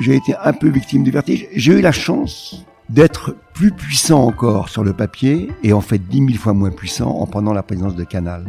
J'ai 0.00 0.16
été 0.16 0.34
un 0.36 0.52
peu 0.52 0.68
victime 0.68 1.02
du 1.02 1.10
vertige. 1.10 1.48
J'ai 1.54 1.72
eu 1.72 1.80
la 1.80 1.92
chance 1.92 2.64
d'être 2.88 3.34
plus 3.54 3.72
puissant 3.72 4.24
encore 4.24 4.68
sur 4.68 4.84
le 4.84 4.92
papier 4.92 5.50
et 5.62 5.72
en 5.72 5.80
fait 5.80 5.98
dix 5.98 6.20
mille 6.20 6.38
fois 6.38 6.52
moins 6.52 6.70
puissant 6.70 7.10
en 7.10 7.26
prenant 7.26 7.52
la 7.52 7.62
présidence 7.62 7.94
de 7.94 8.04
Canal. 8.04 8.44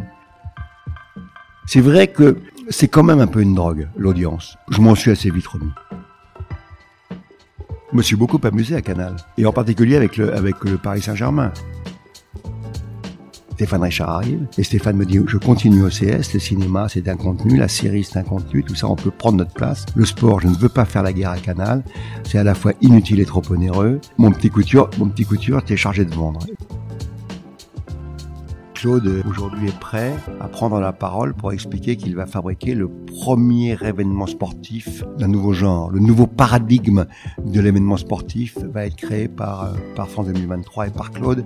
C'est 1.67 1.81
vrai 1.81 2.07
que 2.07 2.38
c'est 2.70 2.88
quand 2.88 3.04
même 3.04 3.20
un 3.20 3.28
peu 3.28 3.41
une 3.41 3.55
drogue, 3.55 3.88
l'audience. 3.96 4.57
Je 4.70 4.81
m'en 4.81 4.96
suis 4.96 5.12
assez 5.12 5.29
vite 5.29 5.47
remis. 5.47 5.71
Je 7.91 7.98
me 7.98 8.02
suis 8.02 8.16
beaucoup 8.16 8.39
amusé 8.43 8.75
à 8.75 8.82
Canal, 8.82 9.18
et 9.38 9.45
en 9.45 9.52
particulier 9.52 9.98
avec 9.98 10.16
le 10.18 10.77
Paris 10.77 11.02
Saint-Germain. 11.02 11.52
Stéphane 13.62 13.84
Richard 13.84 14.09
arrive, 14.09 14.48
et 14.57 14.64
Stéphane 14.64 14.98
me 14.98 15.05
dit, 15.05 15.20
je 15.27 15.38
continue 15.38 15.84
au 15.84 15.89
CS, 15.89 16.34
le 16.34 16.39
cinéma 16.39 16.88
c'est 16.89 17.07
un 17.07 17.16
contenu, 17.16 17.57
la 17.57 17.68
série 17.68 18.04
c'est 18.04 18.18
un 18.18 18.23
contenu, 18.23 18.64
tout 18.64 18.73
ça 18.73 18.89
on 18.89 18.95
peut 18.95 19.12
prendre 19.12 19.38
notre 19.38 19.54
place. 19.54 19.86
Le 19.94 20.04
sport, 20.04 20.39
je 20.39 20.48
ne 20.48 20.55
veux 20.55 20.68
pas 20.68 20.84
faire 20.84 21.04
la 21.04 21.14
guerre 21.14 21.30
à 21.30 21.38
Canal, 21.38 21.84
c'est 22.23 22.39
à 22.39 22.44
la 22.44 22.55
fois 22.55 22.73
inutile 22.82 23.20
et 23.20 23.26
trop 23.26 23.44
onéreux. 23.52 24.02
Mon 24.18 24.32
petit 24.32 24.49
couture, 24.49 24.90
mon 24.98 25.09
petit 25.09 25.26
couture, 25.26 25.63
t'es 25.63 25.77
chargé 25.77 26.05
de 26.05 26.16
vendre. 26.16 26.40
Claude 28.73 29.21
aujourd'hui 29.30 29.68
est 29.68 29.80
prêt 29.80 30.12
à 30.40 30.48
prendre 30.48 30.80
la 30.80 30.91
parole 30.91 31.35
pour 31.35 31.54
expliquer 31.54 31.98
qu'il 31.98 32.16
va 32.16 32.26
fabriquer 32.26 32.73
le 32.73 32.90
premier 32.90 33.77
événement 33.80 34.26
sportif 34.26 35.04
d'un 35.20 35.27
nouveau 35.27 35.54
genre. 35.54 35.91
Le 35.91 35.99
nouveau 35.99 36.26
paradigme 36.26 37.05
de 37.46 37.62
l'événement 37.62 37.98
sportif 37.98 38.57
va 38.57 38.88
être 38.88 38.96
créé 38.96 39.27
par, 39.27 39.66
euh, 39.66 39.73
par 39.96 40.09
France 40.09 40.26
2023 40.30 40.88
et 40.88 40.90
par 40.90 41.12
Claude. 41.12 41.46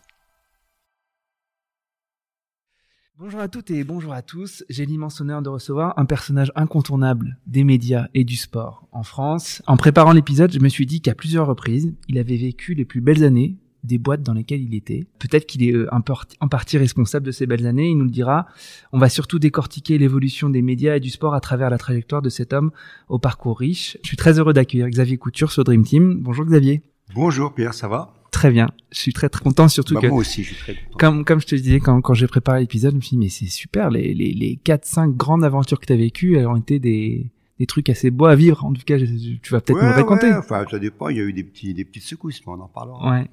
Bonjour 3.23 3.39
à 3.39 3.47
toutes 3.47 3.69
et 3.69 3.83
bonjour 3.83 4.13
à 4.13 4.23
tous. 4.23 4.63
J'ai 4.67 4.83
l'immense 4.83 5.21
honneur 5.21 5.43
de 5.43 5.49
recevoir 5.49 5.93
un 5.97 6.05
personnage 6.05 6.51
incontournable 6.55 7.37
des 7.45 7.63
médias 7.63 8.07
et 8.15 8.23
du 8.23 8.35
sport 8.35 8.87
en 8.91 9.03
France. 9.03 9.61
En 9.67 9.77
préparant 9.77 10.11
l'épisode, 10.11 10.51
je 10.51 10.57
me 10.57 10.69
suis 10.69 10.87
dit 10.87 11.01
qu'à 11.01 11.13
plusieurs 11.13 11.45
reprises, 11.45 11.93
il 12.07 12.17
avait 12.17 12.35
vécu 12.35 12.73
les 12.73 12.83
plus 12.83 12.99
belles 12.99 13.23
années 13.23 13.57
des 13.83 13.99
boîtes 13.99 14.23
dans 14.23 14.33
lesquelles 14.33 14.63
il 14.63 14.73
était. 14.73 15.05
Peut-être 15.19 15.45
qu'il 15.45 15.61
est 15.61 15.71
euh, 15.71 15.87
en 15.91 16.47
partie 16.47 16.79
responsable 16.79 17.27
de 17.27 17.31
ces 17.31 17.45
belles 17.45 17.67
années, 17.67 17.89
il 17.91 17.97
nous 17.99 18.05
le 18.05 18.09
dira. 18.09 18.47
On 18.91 18.97
va 18.97 19.07
surtout 19.07 19.37
décortiquer 19.37 19.99
l'évolution 19.99 20.49
des 20.49 20.63
médias 20.63 20.95
et 20.95 20.99
du 20.99 21.11
sport 21.11 21.35
à 21.35 21.41
travers 21.41 21.69
la 21.69 21.77
trajectoire 21.77 22.23
de 22.23 22.29
cet 22.29 22.53
homme 22.53 22.71
au 23.07 23.19
parcours 23.19 23.59
riche. 23.59 23.99
Je 24.01 24.07
suis 24.07 24.17
très 24.17 24.39
heureux 24.39 24.53
d'accueillir 24.53 24.89
Xavier 24.89 25.19
Couture 25.19 25.51
sur 25.51 25.63
Dream 25.63 25.83
Team. 25.83 26.17
Bonjour 26.21 26.45
Xavier. 26.45 26.81
Bonjour 27.13 27.53
Pierre, 27.53 27.75
ça 27.75 27.87
va? 27.87 28.15
Très 28.31 28.49
bien. 28.49 28.69
Je 28.91 28.97
suis 28.99 29.13
très 29.13 29.29
très 29.29 29.43
content 29.43 29.67
surtout 29.67 29.93
bah, 29.95 30.01
que 30.01 30.07
moi 30.07 30.17
aussi, 30.19 30.43
je 30.43 30.53
suis 30.53 30.55
très 30.63 30.73
content. 30.75 30.97
comme 30.97 31.25
comme 31.25 31.41
je 31.41 31.47
te 31.47 31.55
disais 31.55 31.79
quand 31.79 31.99
quand 32.01 32.13
j'ai 32.13 32.27
préparé 32.27 32.61
l'épisode, 32.61 32.91
je 32.91 32.95
me 32.95 33.01
suis 33.01 33.11
dit 33.11 33.17
mais 33.17 33.29
c'est 33.29 33.45
super 33.45 33.89
les 33.89 34.13
les 34.13 34.33
les 34.33 34.55
quatre 34.55 34.85
cinq 34.85 35.15
grandes 35.17 35.43
aventures 35.43 35.79
que 35.79 35.85
tu 35.85 35.93
as 35.93 35.97
vécues, 35.97 36.37
elles 36.37 36.47
ont 36.47 36.55
été 36.55 36.79
des 36.79 37.29
des 37.59 37.65
trucs 37.67 37.89
assez 37.89 38.09
beaux 38.09 38.25
à 38.25 38.35
vivre. 38.35 38.63
En 38.65 38.73
tout 38.73 38.81
cas, 38.85 38.97
tu 38.97 39.39
vas 39.53 39.61
peut-être 39.61 39.77
Ouais, 39.79 39.85
nous 39.87 39.93
raconter. 39.93 40.27
ouais, 40.27 40.35
enfin, 40.37 40.65
ça 40.71 40.79
dépend, 40.79 41.09
il 41.09 41.17
y 41.17 41.19
a 41.19 41.23
eu 41.23 41.33
des 41.33 41.43
petits, 41.43 41.75
des 41.75 41.85
petites 41.85 42.01
secousses, 42.03 42.41
mais 42.47 42.53
on 42.53 42.59
en 42.61 42.67
parlera. 42.67 43.11
Ouais. 43.11 43.27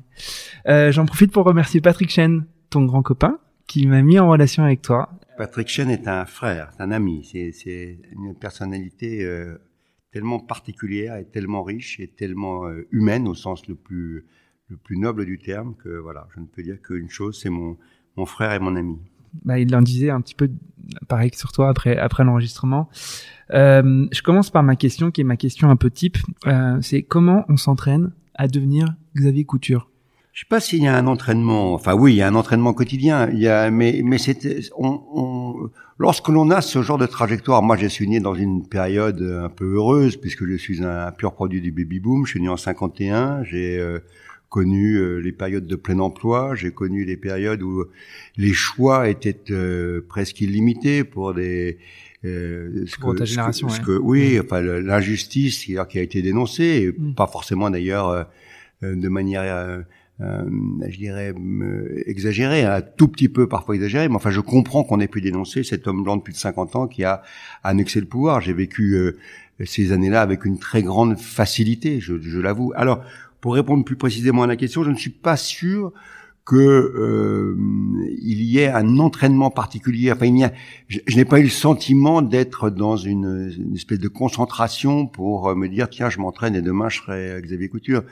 Euh, 0.68 0.92
J'en 0.92 1.06
profite 1.06 1.32
pour 1.32 1.46
remercier 1.46 1.80
Patrick 1.80 2.10
Chen, 2.10 2.44
ton 2.68 2.84
grand 2.84 3.02
copain, 3.02 3.38
qui 3.66 3.86
m'a 3.86 4.02
mis 4.02 4.18
en 4.18 4.28
relation 4.28 4.64
avec 4.64 4.82
toi. 4.82 5.08
Patrick 5.38 5.68
Chen 5.68 5.88
est 5.88 6.06
un 6.08 6.26
frère, 6.26 6.70
c'est 6.76 6.82
un 6.82 6.90
ami, 6.90 7.26
c'est, 7.30 7.52
c'est 7.52 7.98
une 8.12 8.34
personnalité 8.34 9.24
euh, 9.24 9.56
tellement 10.12 10.40
particulière 10.40 11.16
et 11.16 11.24
tellement 11.24 11.62
riche 11.62 11.98
et 12.00 12.08
tellement 12.08 12.66
euh, 12.66 12.86
humaine 12.90 13.26
au 13.28 13.34
sens 13.34 13.66
le 13.66 13.76
plus, 13.76 14.26
le 14.68 14.76
plus 14.76 14.98
noble 14.98 15.24
du 15.24 15.38
terme 15.38 15.74
que 15.82 15.98
voilà, 15.98 16.26
je 16.34 16.40
ne 16.40 16.46
peux 16.46 16.62
dire 16.62 16.80
qu'une 16.82 17.08
chose, 17.08 17.38
c'est 17.40 17.50
mon, 17.50 17.76
mon 18.16 18.26
frère 18.26 18.52
et 18.52 18.58
mon 18.58 18.76
ami. 18.76 18.98
Bah, 19.44 19.58
il 19.58 19.74
en 19.74 19.82
disait 19.82 20.10
un 20.10 20.20
petit 20.20 20.34
peu 20.34 20.50
pareil 21.06 21.30
que 21.30 21.36
sur 21.36 21.52
toi 21.52 21.68
après 21.68 21.96
après 21.96 22.24
l'enregistrement. 22.24 22.88
Euh, 23.52 24.06
je 24.10 24.22
commence 24.22 24.50
par 24.50 24.62
ma 24.62 24.76
question, 24.76 25.10
qui 25.10 25.20
est 25.20 25.24
ma 25.24 25.36
question 25.36 25.70
un 25.70 25.76
peu 25.76 25.90
type. 25.90 26.18
Euh, 26.46 26.78
c'est 26.82 27.02
comment 27.02 27.44
on 27.48 27.56
s'entraîne 27.56 28.12
à 28.34 28.48
devenir 28.48 28.94
Xavier 29.16 29.44
Couture? 29.44 29.90
Je 30.32 30.40
sais 30.40 30.48
pas 30.48 30.60
s'il 30.60 30.82
y 30.82 30.86
a 30.86 30.96
un 30.96 31.06
entraînement. 31.06 31.74
Enfin, 31.74 31.94
oui, 31.94 32.12
il 32.12 32.16
y 32.16 32.22
a 32.22 32.28
un 32.28 32.34
entraînement 32.34 32.72
quotidien. 32.72 33.28
Il 33.30 33.40
y 33.40 33.48
a, 33.48 33.70
mais, 33.70 34.02
mais 34.04 34.18
c'était, 34.18 34.60
on, 34.76 35.02
on, 35.12 35.70
lorsque 35.98 36.28
l'on 36.28 36.50
a 36.50 36.60
ce 36.60 36.80
genre 36.80 36.98
de 36.98 37.06
trajectoire, 37.06 37.62
moi, 37.62 37.76
je 37.76 37.86
suis 37.86 38.06
né 38.06 38.20
dans 38.20 38.34
une 38.34 38.68
période 38.68 39.20
un 39.20 39.48
peu 39.48 39.74
heureuse 39.74 40.16
puisque 40.16 40.46
je 40.46 40.54
suis 40.54 40.84
un 40.84 41.10
pur 41.10 41.32
produit 41.32 41.60
du 41.60 41.72
baby 41.72 41.98
boom. 41.98 42.24
Je 42.24 42.32
suis 42.32 42.40
né 42.40 42.48
en 42.48 42.56
51. 42.56 43.42
J'ai 43.42 43.78
euh, 43.78 43.98
connu 44.48 44.96
euh, 44.96 45.18
les 45.18 45.32
périodes 45.32 45.66
de 45.66 45.76
plein 45.76 45.98
emploi. 45.98 46.54
J'ai 46.54 46.70
connu 46.70 47.04
les 47.04 47.16
périodes 47.16 47.62
où 47.62 47.84
les 48.36 48.52
choix 48.52 49.08
étaient 49.08 49.36
euh, 49.50 50.00
presque 50.08 50.40
illimités 50.40 51.04
pour 51.04 51.34
des 51.34 51.78
euh, 52.24 52.84
ce 52.86 52.98
Pour 52.98 53.14
ta 53.14 53.24
ce 53.26 53.30
génération, 53.30 53.68
ce 53.68 53.78
ouais. 53.78 53.84
que- 53.86 53.98
oui, 53.98 54.38
Mm. 54.38 54.42
enfin 54.44 54.60
l'injustice 54.60 55.64
qui 55.64 55.76
qui 55.88 55.98
a 55.98 56.02
été 56.02 56.20
dénoncée, 56.22 56.64
et 56.64 57.00
Mm. 57.00 57.14
pas 57.14 57.26
forcément 57.28 57.70
d'ailleurs 57.70 58.08
euh, 58.08 58.24
euh, 58.82 58.96
de 58.96 59.08
manière 59.08 59.42
euh, 59.42 59.80
euh, 60.20 60.42
je 60.88 60.96
dirais, 60.96 61.32
euh, 61.32 62.02
exagéré, 62.06 62.64
un 62.64 62.80
tout 62.80 63.06
petit 63.06 63.28
peu 63.28 63.48
parfois 63.48 63.76
exagéré, 63.76 64.08
mais 64.08 64.16
enfin 64.16 64.30
je 64.32 64.40
comprends 64.40 64.82
qu'on 64.82 64.98
ait 64.98 65.06
pu 65.06 65.20
dénoncer 65.20 65.62
cet 65.62 65.86
homme 65.86 66.02
blanc 66.02 66.16
de 66.16 66.22
plus 66.22 66.32
de 66.32 66.38
50 66.38 66.74
ans 66.74 66.88
qui 66.88 67.04
a 67.04 67.22
annexé 67.62 68.00
le 68.00 68.06
pouvoir. 68.06 68.40
J'ai 68.40 68.52
vécu 68.52 68.94
euh, 68.94 69.16
ces 69.64 69.92
années-là 69.92 70.20
avec 70.20 70.44
une 70.44 70.58
très 70.58 70.82
grande 70.82 71.16
facilité, 71.18 72.00
je, 72.00 72.14
je 72.20 72.40
l'avoue. 72.40 72.72
Alors, 72.74 73.04
pour 73.40 73.54
répondre 73.54 73.84
plus 73.84 73.96
précisément 73.96 74.42
à 74.42 74.46
la 74.46 74.56
question, 74.56 74.84
je 74.84 74.90
ne 74.90 74.96
suis 74.96 75.10
pas 75.10 75.36
sûr 75.36 75.92
que 76.44 76.56
euh, 76.56 77.54
y 78.22 78.58
ait 78.58 78.68
un 78.68 78.98
entraînement 78.98 79.50
particulier. 79.50 80.10
Enfin, 80.10 80.26
il 80.26 80.38
y 80.38 80.44
a, 80.44 80.52
je, 80.88 80.98
je 81.06 81.16
n'ai 81.16 81.26
pas 81.26 81.40
eu 81.40 81.44
le 81.44 81.48
sentiment 81.50 82.22
d'être 82.22 82.70
dans 82.70 82.96
une, 82.96 83.52
une 83.58 83.74
espèce 83.74 83.98
de 83.98 84.08
concentration 84.08 85.06
pour 85.06 85.48
euh, 85.48 85.54
me 85.54 85.68
dire 85.68 85.90
tiens, 85.90 86.08
je 86.08 86.18
m'entraîne 86.20 86.54
et 86.54 86.62
demain 86.62 86.88
je 86.88 87.02
serai 87.02 87.40
Xavier 87.42 87.68
Couture. 87.68 88.02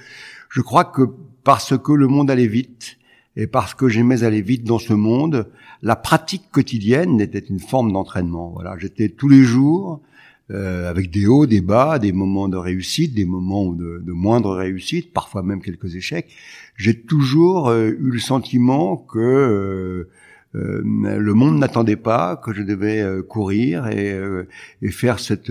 Je 0.50 0.60
crois 0.60 0.84
que 0.84 1.02
parce 1.44 1.78
que 1.78 1.92
le 1.92 2.08
monde 2.08 2.30
allait 2.30 2.46
vite 2.46 2.98
et 3.36 3.46
parce 3.46 3.72
que 3.74 3.88
j'aimais 3.88 4.22
aller 4.22 4.42
vite 4.42 4.64
dans 4.64 4.78
ce 4.78 4.92
monde, 4.92 5.48
la 5.82 5.96
pratique 5.96 6.50
quotidienne 6.50 7.20
était 7.20 7.38
une 7.38 7.60
forme 7.60 7.92
d'entraînement. 7.92 8.50
Voilà, 8.54 8.76
j'étais 8.78 9.08
tous 9.08 9.28
les 9.28 9.42
jours 9.42 10.00
euh, 10.50 10.88
avec 10.88 11.10
des 11.10 11.26
hauts, 11.26 11.46
des 11.46 11.60
bas, 11.60 11.98
des 11.98 12.12
moments 12.12 12.48
de 12.48 12.56
réussite, 12.56 13.14
des 13.14 13.24
moments 13.24 13.72
de, 13.72 14.02
de 14.04 14.12
moindre 14.12 14.54
réussite, 14.54 15.12
parfois 15.12 15.42
même 15.42 15.60
quelques 15.60 15.96
échecs. 15.96 16.28
J'ai 16.76 17.00
toujours 17.00 17.68
euh, 17.68 17.88
eu 17.88 18.10
le 18.10 18.18
sentiment 18.18 18.96
que 18.96 19.18
euh, 19.18 20.08
euh, 20.54 20.82
le 21.18 21.34
monde 21.34 21.58
n'attendait 21.58 21.96
pas, 21.96 22.36
que 22.36 22.52
je 22.52 22.62
devais 22.62 23.00
euh, 23.00 23.22
courir 23.22 23.88
et, 23.88 24.18
et 24.82 24.90
faire 24.90 25.18
cette 25.18 25.50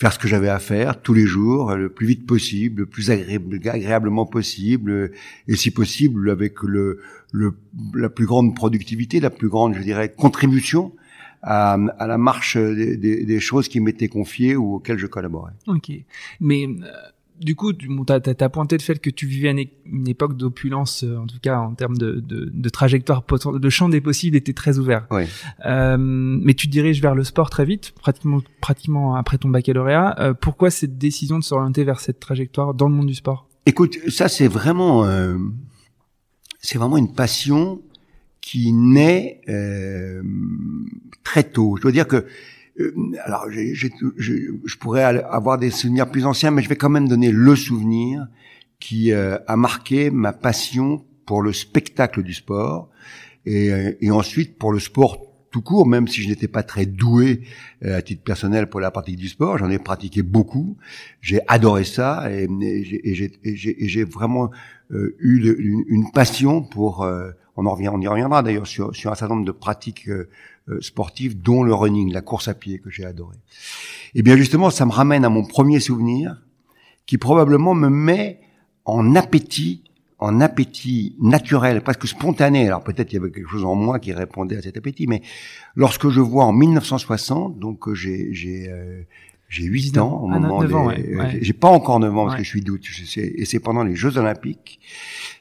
faire 0.00 0.14
ce 0.14 0.18
que 0.18 0.28
j'avais 0.28 0.48
à 0.48 0.58
faire 0.58 1.02
tous 1.02 1.12
les 1.12 1.26
jours, 1.26 1.76
le 1.76 1.90
plus 1.90 2.06
vite 2.06 2.26
possible, 2.26 2.80
le 2.80 2.86
plus 2.86 3.10
agréable, 3.10 3.60
agréablement 3.68 4.24
possible, 4.24 5.12
et 5.46 5.56
si 5.56 5.70
possible 5.70 6.30
avec 6.30 6.62
le, 6.62 7.00
le 7.32 7.52
la 7.94 8.08
plus 8.08 8.24
grande 8.24 8.56
productivité, 8.56 9.20
la 9.20 9.28
plus 9.28 9.50
grande, 9.50 9.74
je 9.74 9.82
dirais, 9.82 10.10
contribution 10.10 10.92
à, 11.42 11.74
à 11.98 12.06
la 12.06 12.18
marche 12.18 12.56
des, 12.56 12.96
des- 12.96 13.24
des 13.24 13.40
choses 13.40 13.68
qui 13.68 13.80
m'étaient 13.80 14.08
confiées 14.08 14.56
ou 14.56 14.74
auxquelles 14.74 14.98
je 14.98 15.06
collaborais. 15.06 15.52
Ok. 15.66 15.90
Mais 16.40 16.66
euh, 16.66 16.86
du 17.40 17.54
coup, 17.54 17.72
tu 17.72 17.88
t'as- 18.06 18.20
t'as 18.20 18.48
pointé 18.50 18.76
le 18.76 18.82
fait 18.82 18.98
que 18.98 19.08
tu 19.08 19.26
vivais 19.26 19.50
une, 19.86 20.06
époque 20.08 20.36
d'opulence, 20.36 21.04
euh, 21.04 21.16
en 21.16 21.26
tout 21.26 21.38
cas 21.40 21.58
en 21.58 21.72
termes 21.74 21.96
de, 21.96 22.20
de, 22.20 22.50
de 22.52 22.68
trajectoire, 22.68 23.24
de 23.26 23.70
champ 23.70 23.88
des 23.88 24.02
possibles 24.02 24.36
était 24.36 24.52
très 24.52 24.78
ouvert. 24.78 25.06
Oui. 25.10 25.22
Euh, 25.64 25.96
mais 25.98 26.52
tu 26.52 26.66
te 26.66 26.72
diriges 26.72 27.00
vers 27.00 27.14
le 27.14 27.24
sport 27.24 27.48
très 27.48 27.64
vite, 27.64 27.92
pratiquement, 27.92 28.40
pratiquement 28.60 29.14
après 29.14 29.38
ton 29.38 29.48
baccalauréat. 29.48 30.16
Euh, 30.20 30.34
pourquoi 30.34 30.70
cette 30.70 30.98
décision 30.98 31.38
de 31.38 31.44
s'orienter 31.44 31.84
vers 31.84 32.00
cette 32.00 32.20
trajectoire 32.20 32.74
dans 32.74 32.88
le 32.88 32.94
monde 32.94 33.06
du 33.06 33.14
sport? 33.14 33.48
Écoute, 33.64 33.96
ça 34.08 34.28
c'est 34.28 34.48
vraiment, 34.48 35.06
euh, 35.06 35.38
c'est 36.60 36.76
vraiment 36.78 36.98
une 36.98 37.14
passion 37.14 37.80
qui 38.40 38.72
naît 38.72 39.40
euh, 39.48 40.22
très 41.24 41.44
tôt. 41.44 41.76
Je 41.76 41.82
dois 41.82 41.92
dire 41.92 42.08
que 42.08 42.26
euh, 42.80 42.92
alors, 43.24 43.50
j'ai, 43.50 43.74
j'ai, 43.74 43.90
je 44.64 44.76
pourrais 44.76 45.02
avoir 45.02 45.58
des 45.58 45.70
souvenirs 45.70 46.10
plus 46.10 46.24
anciens, 46.26 46.50
mais 46.50 46.62
je 46.62 46.68
vais 46.68 46.76
quand 46.76 46.90
même 46.90 47.08
donner 47.08 47.30
le 47.30 47.56
souvenir 47.56 48.26
qui 48.78 49.12
euh, 49.12 49.38
a 49.46 49.56
marqué 49.56 50.10
ma 50.10 50.32
passion 50.32 51.04
pour 51.26 51.42
le 51.42 51.52
spectacle 51.52 52.22
du 52.22 52.32
sport 52.32 52.88
et, 53.46 53.72
euh, 53.72 53.92
et 54.00 54.10
ensuite 54.10 54.58
pour 54.58 54.72
le 54.72 54.78
sport 54.78 55.26
tout 55.50 55.62
court, 55.62 55.86
même 55.86 56.06
si 56.06 56.22
je 56.22 56.28
n'étais 56.28 56.46
pas 56.46 56.62
très 56.62 56.86
doué 56.86 57.42
à 57.84 58.02
titre 58.02 58.22
personnel 58.22 58.70
pour 58.70 58.78
la 58.78 58.92
pratique 58.92 59.16
du 59.16 59.28
sport, 59.28 59.58
j'en 59.58 59.68
ai 59.68 59.80
pratiqué 59.80 60.22
beaucoup. 60.22 60.76
J'ai 61.20 61.40
adoré 61.48 61.82
ça 61.82 62.30
et, 62.30 62.48
et 62.62 63.88
j'ai 63.88 64.04
vraiment 64.04 64.52
eu 64.92 65.56
une, 65.58 65.84
une, 65.88 66.12
passion 66.12 66.62
pour. 66.62 67.04
On 67.60 67.66
en 67.66 67.74
revient, 67.74 67.88
on 67.88 68.00
y 68.00 68.08
reviendra 68.08 68.42
d'ailleurs 68.42 68.66
sur, 68.66 68.96
sur 68.96 69.12
un 69.12 69.14
certain 69.14 69.34
nombre 69.34 69.46
de 69.46 69.52
pratiques 69.52 70.08
euh, 70.08 70.28
sportifs, 70.80 71.36
dont 71.36 71.62
le 71.62 71.74
running, 71.74 72.10
la 72.12 72.22
course 72.22 72.48
à 72.48 72.54
pied 72.54 72.78
que 72.78 72.88
j'ai 72.90 73.04
adoré. 73.04 73.36
Et 74.14 74.22
bien 74.22 74.36
justement, 74.36 74.70
ça 74.70 74.86
me 74.86 74.92
ramène 74.92 75.24
à 75.24 75.28
mon 75.28 75.44
premier 75.44 75.78
souvenir, 75.78 76.40
qui 77.04 77.18
probablement 77.18 77.74
me 77.74 77.88
met 77.88 78.40
en 78.86 79.14
appétit, 79.14 79.84
en 80.18 80.40
appétit 80.40 81.16
naturel, 81.20 81.82
presque 81.82 82.08
spontané. 82.08 82.66
Alors 82.66 82.82
peut-être 82.82 83.08
qu'il 83.08 83.18
y 83.18 83.22
avait 83.22 83.30
quelque 83.30 83.50
chose 83.50 83.64
en 83.64 83.74
moi 83.74 83.98
qui 83.98 84.14
répondait 84.14 84.56
à 84.56 84.62
cet 84.62 84.78
appétit, 84.78 85.06
mais 85.06 85.20
lorsque 85.74 86.08
je 86.08 86.20
vois 86.20 86.46
en 86.46 86.52
1960, 86.52 87.58
donc 87.58 87.88
euh, 87.88 87.94
j'ai 87.94 89.04
j'ai 89.50 89.64
euh, 89.64 89.66
j'ai 89.66 89.66
8 89.66 89.98
ans 89.98 90.22
au 90.22 90.30
ah, 90.32 90.38
moment 90.38 90.90
des... 90.92 91.38
J'ai 91.42 91.52
pas 91.52 91.68
encore 91.68 92.00
9 92.00 92.16
ans 92.16 92.24
parce 92.26 92.36
que 92.36 92.44
je 92.44 92.48
suis 92.48 92.62
d'août. 92.62 92.82
Et 93.16 93.44
c'est 93.44 93.60
pendant 93.60 93.84
les 93.84 93.96
Jeux 93.96 94.16
Olympiques. 94.16 94.80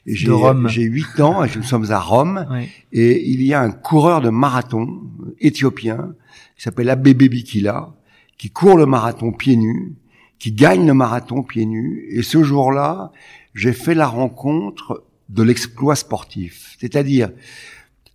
J'ai 0.05 0.83
8 0.83 1.19
ans 1.21 1.43
et 1.43 1.49
nous 1.55 1.63
sommes 1.63 1.91
à 1.91 1.99
Rome. 1.99 2.45
Et 2.91 3.29
il 3.29 3.41
y 3.43 3.53
a 3.53 3.61
un 3.61 3.71
coureur 3.71 4.19
de 4.19 4.29
marathon 4.29 5.01
éthiopien 5.39 6.15
qui 6.57 6.63
s'appelle 6.63 6.89
Abebe 6.89 7.29
Bikila 7.29 7.93
qui 8.39 8.49
court 8.49 8.77
le 8.77 8.87
marathon 8.87 9.31
pieds 9.31 9.57
nus, 9.57 9.95
qui 10.39 10.53
gagne 10.53 10.87
le 10.87 10.93
marathon 10.95 11.43
pieds 11.43 11.65
nus. 11.65 12.07
Et 12.09 12.23
ce 12.23 12.41
jour-là, 12.41 13.11
j'ai 13.53 13.73
fait 13.73 13.93
la 13.93 14.07
rencontre 14.07 15.03
de 15.27 15.43
l'exploit 15.43 15.95
sportif. 15.95 16.75
C'est-à-dire 16.79 17.29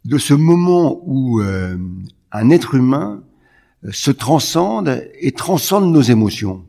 de 0.05 0.19
ce 0.19 0.35
moment 0.35 1.01
où 1.05 1.41
euh, 1.41 1.77
un 2.33 2.51
être 2.51 2.75
humain 2.75 3.23
se 3.91 4.11
transcende 4.11 5.05
et 5.21 5.33
transcende 5.33 5.93
nos 5.93 6.03
émotions. 6.03 6.65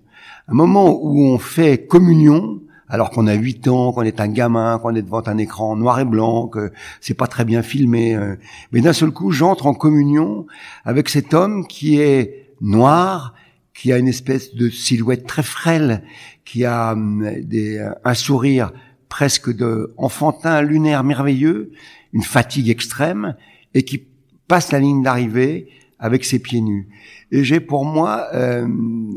Un 0.48 0.54
moment 0.54 1.00
où 1.02 1.26
on 1.26 1.40
fait 1.40 1.88
communion, 1.88 2.62
alors 2.88 3.10
qu'on 3.10 3.28
a 3.28 3.34
8 3.34 3.68
ans, 3.68 3.92
qu'on 3.94 4.04
est 4.04 4.20
un 4.20 4.28
gamin, 4.28 4.78
qu'on 4.80 4.96
est 4.96 5.02
devant 5.02 5.24
un 5.28 5.38
écran 5.38 5.76
noir 5.76 6.00
et 6.00 6.06
blanc, 6.06 6.48
que 6.48 6.72
c'est 7.02 7.16
pas 7.16 7.28
très 7.28 7.46
bien 7.46 7.64
filmé. 7.64 8.16
Euh. 8.16 8.36
Mais 8.72 8.82
d'un 8.82 8.94
seul 8.94 9.12
coup, 9.12 9.32
j'entre 9.32 9.66
en 9.66 9.74
communion 9.74 10.46
avec 10.84 11.10
cet 11.10 11.34
homme 11.34 11.66
qui 11.66 12.00
est 12.00 12.50
noir, 12.62 13.34
qui 13.74 13.92
a 13.92 13.98
une 13.98 14.08
espèce 14.08 14.54
de 14.56 14.70
silhouette 14.70 15.26
très 15.26 15.44
frêle, 15.44 16.04
qui 16.46 16.64
a 16.64 16.94
hum, 16.94 17.28
des, 17.42 17.84
un 18.04 18.14
sourire 18.14 18.72
presque 19.10 19.56
de 19.56 19.94
enfantin, 19.98 20.62
lunaire, 20.62 21.04
merveilleux, 21.04 21.72
une 22.14 22.24
fatigue 22.24 22.70
extrême, 22.70 23.36
et 23.74 23.84
qui 23.84 24.04
passe 24.48 24.72
la 24.72 24.80
ligne 24.80 25.02
d'arrivée 25.02 25.70
avec 26.00 26.26
ses 26.26 26.40
pieds 26.40 26.62
nus. 26.62 26.88
Et 27.32 27.44
j'ai 27.44 27.60
pour 27.60 27.86
moi, 27.86 28.28
euh, 28.34 28.68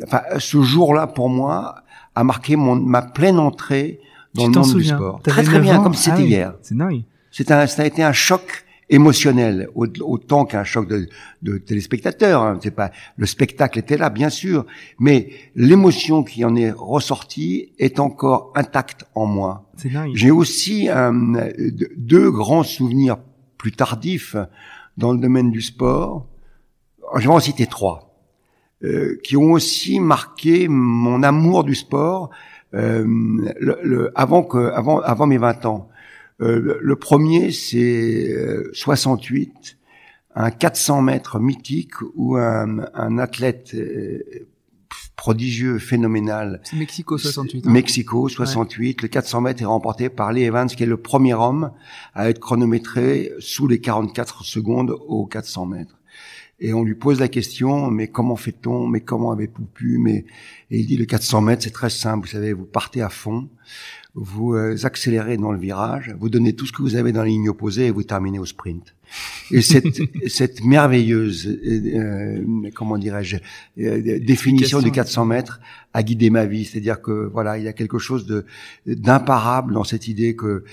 enfin, 0.05 0.23
ce 0.39 0.63
jour-là 0.63 1.07
pour 1.07 1.29
moi 1.29 1.77
a 2.15 2.25
marqué 2.25 2.57
mon, 2.57 2.77
ma 2.77 3.03
pleine 3.03 3.39
entrée 3.39 4.01
dans 4.35 4.47
le 4.47 4.53
monde 4.53 4.75
du 4.75 4.85
sport. 4.85 5.21
Très 5.23 5.43
très 5.43 5.61
bien, 5.61 5.83
comme 5.83 5.95
c'était 5.95 6.17
ah 6.19 6.23
hier. 6.23 6.55
C'est 6.63 6.77
dingue. 6.77 7.03
C'est 7.31 7.51
un, 7.51 7.67
ça 7.67 7.83
a 7.83 7.87
été 7.87 8.03
un 8.03 8.13
choc 8.13 8.65
émotionnel 8.91 9.69
autant 9.75 10.45
qu'un 10.47 10.65
choc 10.65 10.89
de, 10.89 11.09
de 11.43 11.59
téléspectateurs. 11.59 12.43
Hein. 12.43 12.59
C'est 12.63 12.75
pas 12.75 12.91
le 13.17 13.27
spectacle 13.27 13.79
était 13.79 13.99
là, 13.99 14.11
bien 14.11 14.31
sûr, 14.31 14.65
mais 14.99 15.31
l'émotion 15.55 16.23
qui 16.23 16.45
en 16.45 16.57
est 16.57 16.71
ressortie 16.71 17.73
est 17.79 18.01
encore 18.01 18.53
intacte 18.55 19.05
en 19.15 19.27
moi. 19.27 19.71
J'ai 20.15 20.31
aussi 20.31 20.89
euh, 20.89 21.13
deux 21.97 22.31
grands 22.31 22.63
souvenirs 22.63 23.19
plus 23.59 23.73
tardifs 23.73 24.37
dans 24.97 25.13
le 25.13 25.19
domaine 25.19 25.51
du 25.51 25.61
sport 25.61 26.27
je 27.17 27.29
vais 27.29 27.35
en 27.35 27.41
citer 27.41 27.67
trois, 27.67 28.15
euh, 28.85 29.19
qui 29.23 29.37
ont 29.37 29.53
aussi 29.53 30.01
marqué 30.01 30.69
mon 30.69 31.23
amour 31.23 31.65
du 31.65 31.75
sport 31.75 32.31
euh, 32.75 33.05
le, 33.59 34.13
avant 34.15 34.43
que 34.43 34.71
avant 34.73 35.01
avant 35.01 35.27
mes 35.27 35.39
20 35.39 35.67
ans. 35.67 35.89
Euh, 36.41 36.79
le 36.81 36.97
premier, 36.97 37.51
c'est 37.51 38.33
68, 38.73 39.51
euh, 40.37 40.41
un 40.41 40.51
400 40.51 41.03
mètres 41.03 41.41
mythique 41.41 42.01
où 42.15 42.37
un, 42.37 42.85
un 42.95 43.19
athlète 43.19 43.75
euh, 43.75 44.23
prodigieux, 45.17 45.79
phénoménal. 45.79 46.61
C'est 46.63 46.77
Mexico 46.77 47.19
68. 47.19 47.67
Hein. 47.67 47.71
Mexico 47.71 48.29
68. 48.29 49.03
Le 49.03 49.09
400 49.09 49.41
mètres 49.41 49.63
est 49.63 49.67
remporté 49.67 50.09
par 50.09 50.33
Lee 50.33 50.45
Evans, 50.45 50.69
qui 50.69 50.85
est 50.85 50.87
le 50.87 50.97
premier 50.97 51.35
homme 51.35 51.73
à 52.15 52.31
être 52.31 52.39
chronométré 52.39 53.33
sous 53.41 53.67
les 53.67 53.81
44 53.81 54.45
secondes 54.45 54.97
aux 55.09 55.27
400 55.27 55.67
mètres 55.67 55.98
et 56.61 56.73
on 56.73 56.83
lui 56.83 56.95
pose 56.95 57.21
la 57.21 57.29
question, 57.29 57.91
mais 57.91 58.09
comment 58.09 58.37
fait-on, 58.37 58.87
mais 58.87 59.01
comment 59.01 59.31
avez-vous 59.31 59.65
pu, 59.65 59.99
mais 59.99 60.25
et 60.71 60.81
il 60.81 60.87
dit 60.87 60.97
le 60.97 61.05
400 61.05 61.41
mètres, 61.41 61.63
c'est 61.63 61.71
très 61.71 61.91
simple, 61.91 62.27
vous 62.27 62.33
savez, 62.33 62.53
vous 62.53 62.65
partez 62.65 63.01
à 63.01 63.09
fond, 63.09 63.49
vous 64.15 64.55
euh, 64.55 64.77
accélérez 64.85 65.37
dans 65.37 65.53
le 65.53 65.59
virage, 65.59 66.15
vous 66.19 66.29
donnez 66.29 66.55
tout 66.55 66.67
ce 66.67 66.73
que 66.73 66.83
vous 66.83 66.97
avez 66.97 67.13
dans 67.13 67.23
la 67.23 67.29
ligne 67.29 67.49
opposée 67.49 67.87
et 67.87 67.91
vous 67.91 68.03
terminez 68.03 68.39
au 68.39 68.47
sprint. 68.47 68.95
Et 69.51 69.63
cette, 69.63 70.01
cette 70.29 70.65
merveilleuse, 70.65 71.47
euh, 71.47 72.43
comment 72.75 72.99
dirais-je, 72.99 73.37
euh, 73.79 74.19
définition 74.21 74.81
du 74.81 74.91
400 74.91 75.25
mètres 75.25 75.61
a 75.95 76.03
guidé 76.03 76.31
ma 76.31 76.47
vie. 76.47 76.65
C'est-à-dire 76.65 77.01
que 77.01 77.29
voilà, 77.33 77.59
il 77.59 77.65
y 77.65 77.69
a 77.69 77.73
quelque 77.73 77.99
chose 77.99 78.27
de 78.27 78.45
d'imparable 78.87 79.73
dans 79.75 79.85
cette 79.85 80.09
idée 80.09 80.37
que 80.37 80.65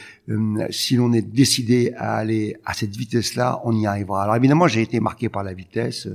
si 0.69 0.95
l'on 0.95 1.13
est 1.13 1.21
décidé 1.21 1.93
à 1.97 2.15
aller 2.15 2.57
à 2.65 2.73
cette 2.73 2.95
vitesse-là, 2.95 3.61
on 3.63 3.75
y 3.77 3.85
arrivera. 3.85 4.23
Alors 4.23 4.35
évidemment, 4.35 4.67
j'ai 4.67 4.81
été 4.81 4.99
marqué 4.99 5.29
par 5.29 5.43
la 5.43 5.53
vitesse. 5.53 6.07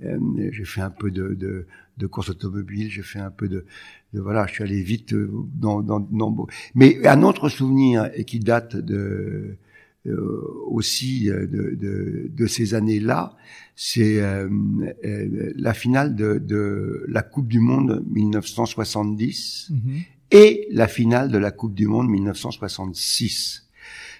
j'ai 0.00 0.64
fait 0.64 0.80
un 0.80 0.90
peu 0.90 1.10
de, 1.10 1.34
de, 1.34 1.66
de 1.98 2.06
course 2.06 2.30
automobile, 2.30 2.90
j'ai 2.90 3.02
fait 3.02 3.18
un 3.18 3.30
peu 3.30 3.48
de, 3.48 3.66
voilà, 4.12 4.46
je 4.46 4.54
suis 4.54 4.64
allé 4.64 4.82
vite 4.82 5.14
dans, 5.14 5.82
dans, 5.82 6.00
dans 6.00 6.46
mais 6.74 7.06
un 7.06 7.22
autre 7.22 7.48
souvenir 7.48 8.10
et 8.14 8.24
qui 8.24 8.40
date 8.40 8.76
de 8.76 8.96
euh, 8.96 9.58
aussi 10.06 11.28
euh, 11.28 11.46
de, 11.46 11.74
de, 11.74 12.30
de 12.32 12.46
ces 12.46 12.74
années-là, 12.74 13.36
c'est 13.76 14.20
euh, 14.20 14.48
la 15.56 15.74
finale 15.74 16.14
de, 16.14 16.38
de, 16.38 17.04
la 17.08 17.22
Coupe 17.22 17.48
du 17.48 17.60
Monde 17.60 18.04
1970 18.10 19.68
mhm. 19.70 20.00
et 20.30 20.68
la 20.70 20.88
finale 20.88 21.30
de 21.30 21.38
la 21.38 21.50
Coupe 21.50 21.74
du 21.74 21.86
Monde 21.86 22.08
1966. 22.08 23.66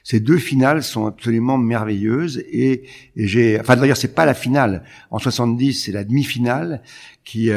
Ces 0.03 0.21
deux 0.21 0.39
finales 0.39 0.83
sont 0.83 1.07
absolument 1.07 1.59
merveilleuses 1.59 2.43
et, 2.51 2.85
j'ai, 3.17 3.61
enfin 3.61 3.77
d'ailleurs 3.77 3.99
c'est 3.99 4.15
pas 4.15 4.25
la 4.25 4.33
finale. 4.33 4.83
En 5.11 5.19
70 5.19 5.75
c'est 5.75 5.93
la 5.93 6.05
demi-finale 6.05 6.83
qui 7.23 7.51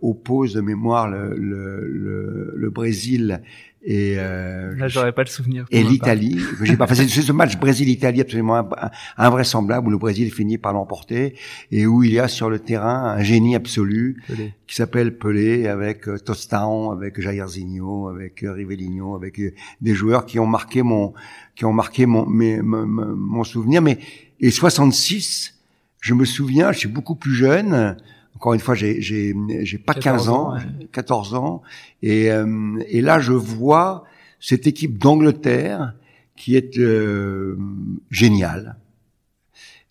oppose 0.00 0.54
de 0.54 0.62
mémoire 0.62 1.08
le, 1.08 1.36
le, 1.36 2.54
le 2.56 2.70
Brésil 2.70 3.42
et 3.82 4.16
euh, 4.18 4.76
là 4.76 4.88
j'aurais 4.88 5.12
pas 5.12 5.22
le 5.22 5.28
souvenir 5.28 5.64
et 5.70 5.82
l'Italie 5.82 6.38
j'ai 6.62 6.76
pas. 6.76 6.86
C'est 6.86 7.06
ce 7.08 7.32
match 7.32 7.56
Brésil-Italie 7.56 8.20
absolument 8.20 8.68
invraisemblable 9.16 9.88
où 9.88 9.90
le 9.90 9.96
Brésil 9.96 10.30
finit 10.30 10.58
par 10.58 10.74
l'emporter 10.74 11.34
et 11.70 11.86
où 11.86 12.02
il 12.02 12.12
y 12.12 12.18
a 12.18 12.28
sur 12.28 12.50
le 12.50 12.58
terrain 12.58 13.14
un 13.16 13.22
génie 13.22 13.56
absolu 13.56 14.22
qui 14.66 14.74
s'appelle 14.74 15.16
Pelé 15.16 15.66
avec 15.66 16.08
euh, 16.08 16.18
Tostão 16.18 16.90
avec 16.90 17.20
Jairzinho 17.20 18.08
avec 18.08 18.42
euh, 18.42 18.52
Rivellino 18.52 19.14
avec 19.14 19.40
euh, 19.40 19.54
des 19.80 19.94
joueurs 19.94 20.26
qui 20.26 20.38
ont 20.38 20.46
marqué 20.46 20.82
mon 20.82 21.14
qui 21.56 21.64
ont 21.64 21.72
marqué 21.72 22.04
mon 22.04 22.26
mes, 22.26 22.60
mon, 22.60 22.86
mon 22.86 23.44
souvenir. 23.44 23.80
Mais 23.80 23.98
et 24.40 24.50
66 24.50 25.58
je 26.00 26.12
me 26.12 26.26
souviens 26.26 26.70
je 26.72 26.80
suis 26.80 26.88
beaucoup 26.88 27.16
plus 27.16 27.34
jeune 27.34 27.96
encore 28.36 28.54
une 28.54 28.60
fois, 28.60 28.74
j'ai 28.74 29.00
j'ai 29.02 29.34
j'ai 29.62 29.78
pas 29.78 29.94
15 29.94 30.28
ans, 30.28 30.54
14 30.92 31.34
ans, 31.34 31.62
et 32.02 32.30
euh, 32.30 32.78
et 32.88 33.00
là 33.00 33.20
je 33.20 33.32
vois 33.32 34.04
cette 34.40 34.66
équipe 34.66 34.98
d'Angleterre 34.98 35.94
qui 36.40 36.56
est 36.56 36.78
euh, 36.78 37.56
géniale. 38.10 38.76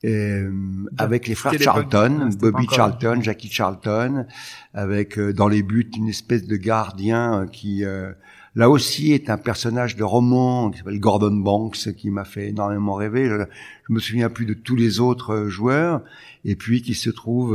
Euh, 0.05 0.49
avec 0.97 1.27
les 1.27 1.35
frères 1.35 1.53
Charlton, 1.59 2.29
Bobby 2.39 2.65
Charlton, 2.71 3.19
Jackie 3.21 3.51
Charlton, 3.51 4.25
avec 4.73 5.19
euh, 5.19 5.33
dans 5.33 5.49
les 5.49 5.61
buts 5.61 5.91
une 5.97 6.07
espèce 6.07 6.47
de 6.47 6.55
gardien 6.55 7.47
qui 7.51 7.83
là 8.55 8.69
aussi 8.69 9.11
est 9.11 9.29
un 9.29 9.37
personnage 9.37 9.95
de 9.95 10.03
roman 10.03 10.71
qui 10.71 10.79
s'appelle 10.79 10.99
Gordon 10.99 11.35
Banks 11.35 11.93
qui 11.95 12.09
m'a 12.09 12.23
fait 12.23 12.47
énormément 12.47 12.95
rêver. 12.95 13.27
Je, 13.27 13.43
je, 13.87 13.93
me 13.93 13.99
souviens 13.99 14.29
plus 14.29 14.45
de 14.45 14.53
tous 14.53 14.75
les 14.75 15.01
autres 15.01 15.47
joueurs 15.47 16.01
et 16.45 16.55
puis 16.55 16.81
qui 16.81 16.95
se 16.95 17.09
trouve 17.09 17.53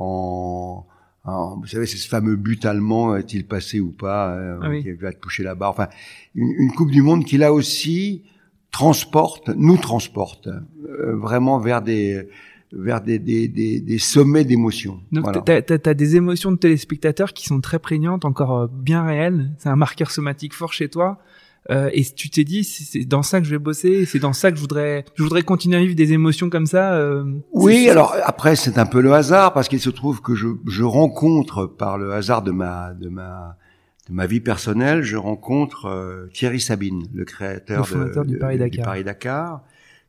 en, 0.00 0.86
vous 1.24 1.66
savez, 1.66 1.86
c'est 1.86 1.96
ce 1.96 2.08
fameux 2.08 2.36
but 2.36 2.64
allemand, 2.64 3.16
est-il 3.16 3.46
passé 3.46 3.80
ou 3.80 3.90
pas, 3.90 4.34
euh, 4.34 4.58
ah 4.62 4.78
qui 4.80 4.90
va 4.92 5.12
toucher 5.12 5.42
la 5.42 5.54
barre. 5.54 5.70
Enfin, 5.70 5.88
une, 6.34 6.72
Coupe 6.72 6.90
du 6.90 7.02
Monde 7.02 7.24
qui 7.24 7.36
là 7.36 7.52
aussi 7.52 8.22
transporte, 8.70 9.50
nous 9.50 9.76
transporte 9.76 10.48
euh, 10.48 11.16
vraiment 11.16 11.58
vers 11.58 11.82
des 11.82 12.26
vers 12.72 13.00
des, 13.00 13.18
des, 13.18 13.48
des, 13.48 13.80
des 13.80 13.98
sommets 13.98 14.44
d'émotions. 14.44 15.00
Donc 15.10 15.24
Voilà. 15.24 15.40
t'as, 15.40 15.60
t'as, 15.60 15.78
t'as 15.78 15.94
des 15.94 16.14
émotions 16.14 16.52
de 16.52 16.56
téléspectateurs 16.56 17.32
qui 17.32 17.44
sont 17.46 17.60
très 17.60 17.80
prégnantes, 17.80 18.24
encore 18.24 18.56
euh, 18.56 18.66
bien 18.72 19.02
réelles. 19.02 19.50
C'est 19.58 19.68
un 19.68 19.76
marqueur 19.76 20.12
somatique 20.12 20.54
fort 20.54 20.72
chez 20.72 20.88
toi. 20.88 21.18
Euh, 21.68 21.90
et 21.92 22.02
tu 22.04 22.30
t'es 22.30 22.42
dit, 22.44 22.64
c'est, 22.64 23.04
dans 23.04 23.22
ça 23.22 23.38
que 23.38 23.44
je 23.46 23.50
vais 23.50 23.58
bosser, 23.58 24.06
c'est 24.06 24.18
dans 24.18 24.32
ça 24.32 24.50
que 24.50 24.56
je 24.56 24.60
voudrais, 24.62 25.04
je 25.14 25.22
voudrais 25.22 25.42
continuer 25.42 25.76
à 25.76 25.80
vivre 25.80 25.94
des 25.94 26.12
émotions 26.14 26.48
comme 26.48 26.64
ça. 26.66 26.94
euh, 26.94 27.24
Oui, 27.52 27.88
alors 27.90 28.16
après 28.24 28.56
c'est 28.56 28.78
un 28.78 28.86
peu 28.86 29.00
le 29.02 29.12
hasard 29.12 29.52
parce 29.52 29.68
qu'il 29.68 29.78
se 29.80 29.90
trouve 29.90 30.22
que 30.22 30.34
je, 30.34 30.48
je 30.66 30.82
rencontre 30.84 31.66
par 31.66 31.98
le 31.98 32.12
hasard 32.14 32.40
de 32.42 32.50
ma 32.50 32.94
de 32.94 33.08
ma 33.10 33.58
de 34.08 34.14
ma 34.14 34.26
vie 34.26 34.40
personnelle, 34.40 35.02
je 35.02 35.16
rencontre 35.18 35.84
euh, 35.84 36.26
Thierry 36.32 36.60
Sabine, 36.60 37.06
le 37.12 37.24
créateur 37.26 37.80
Le 37.80 37.84
fondateur 37.84 38.24
de- 38.24 38.28
du 38.30 38.34
de- 38.36 38.40
Paris-Dakar. 38.40 38.84
Paris-Dakar, 38.86 39.62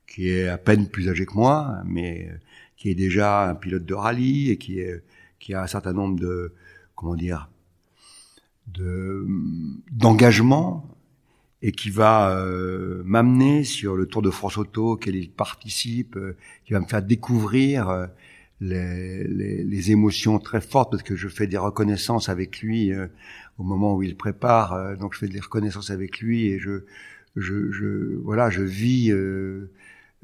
qui 0.08 0.30
est 0.30 0.48
à 0.48 0.58
peine 0.58 0.88
plus 0.88 1.10
âgé 1.10 1.26
que 1.26 1.34
moi, 1.34 1.80
mais 1.86 2.30
qui 2.78 2.90
est 2.90 2.96
déjà 2.96 3.50
un 3.50 3.56
pilote 3.56 3.86
de 3.86 3.94
rallye 3.94 4.52
et 4.52 4.58
qui 4.58 4.80
est 4.80 5.04
qui 5.40 5.54
a 5.54 5.62
un 5.62 5.68
certain 5.68 5.92
nombre 5.94 6.18
de 6.18 6.54
comment 6.96 7.16
dire 7.16 7.50
de 8.74 9.26
d'engagement 9.92 10.86
et 11.62 11.72
qui 11.72 11.90
va 11.90 12.36
euh, 12.38 13.02
m'amener 13.06 13.64
sur 13.64 13.96
le 13.96 14.08
Tour 14.08 14.22
de 14.22 14.32
France 14.32 14.58
Auto, 14.58 14.94
auquel 14.94 15.16
il 15.16 15.30
participe, 15.30 16.16
euh, 16.16 16.36
qui 16.66 16.74
va 16.74 16.80
me 16.80 16.88
faire 16.88 17.04
découvrir 17.04 17.90
euh, 17.90 18.08
les, 18.62 19.24
les, 19.26 19.64
les 19.64 19.92
émotions 19.92 20.40
très 20.40 20.62
fortes, 20.62 20.92
parce 20.92 21.04
que 21.04 21.16
je 21.16 21.28
fais 21.28 21.48
des 21.48 21.58
reconnaissances 21.58 22.30
avec 22.30 22.62
lui 22.62 22.92
euh, 22.92 23.08
au 23.58 23.64
moment 23.64 23.96
où 23.96 24.04
il 24.04 24.16
prépare, 24.16 24.74
euh, 24.74 24.96
donc 24.96 25.14
je 25.14 25.20
fais 25.20 25.28
des 25.28 25.40
reconnaissances 25.40 25.92
avec 25.92 26.20
lui 26.20 26.48
et 26.48 26.60
je, 26.60 26.84
je, 27.36 27.72
je 27.72 28.18
voilà, 28.24 28.50
je 28.50 28.64
vis 28.64 29.12
euh, 29.12 29.72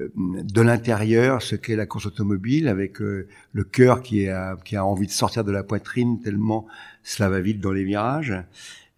de 0.00 0.60
l'intérieur 0.60 1.42
ce 1.42 1.56
qu'est 1.56 1.76
la 1.76 1.86
course 1.86 2.06
automobile, 2.06 2.68
avec 2.68 3.00
le 3.00 3.64
cœur 3.64 4.00
qui 4.00 4.28
a, 4.28 4.56
qui 4.64 4.76
a 4.76 4.84
envie 4.84 5.06
de 5.06 5.12
sortir 5.12 5.42
de 5.42 5.50
la 5.50 5.64
poitrine 5.64 6.20
tellement 6.20 6.68
cela 7.02 7.28
va 7.28 7.40
vite 7.40 7.58
dans 7.60 7.72
les 7.72 7.82
virages 7.82 8.32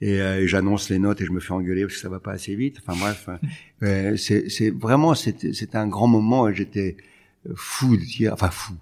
et, 0.00 0.20
euh, 0.20 0.42
et 0.42 0.48
j'annonce 0.48 0.88
les 0.88 0.98
notes 0.98 1.20
et 1.20 1.26
je 1.26 1.32
me 1.32 1.40
fais 1.40 1.52
engueuler 1.52 1.82
parce 1.82 1.94
que 1.94 2.00
ça 2.00 2.08
va 2.08 2.20
pas 2.20 2.32
assez 2.32 2.54
vite. 2.54 2.78
Enfin 2.84 2.98
bref, 2.98 3.28
euh, 3.82 4.16
c'est 4.16 4.48
c'est 4.48 4.70
vraiment 4.70 5.14
c'était 5.14 5.52
c'était 5.52 5.76
un 5.76 5.88
grand 5.88 6.08
moment 6.08 6.48
et 6.48 6.54
j'étais 6.54 6.96
fou 7.54 7.96
de 7.96 8.02
Thierry, 8.02 8.32
enfin 8.32 8.50
fou 8.50 8.74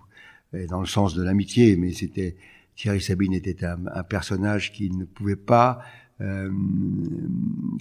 dans 0.68 0.80
le 0.80 0.86
sens 0.86 1.14
de 1.14 1.22
l'amitié, 1.22 1.76
mais 1.76 1.92
c'était 1.92 2.36
Thierry 2.74 3.00
Sabine 3.00 3.34
était 3.34 3.64
un, 3.64 3.80
un 3.92 4.02
personnage 4.02 4.72
qui 4.72 4.90
ne 4.90 5.04
pouvait 5.04 5.36
pas 5.36 5.82
euh, 6.20 6.50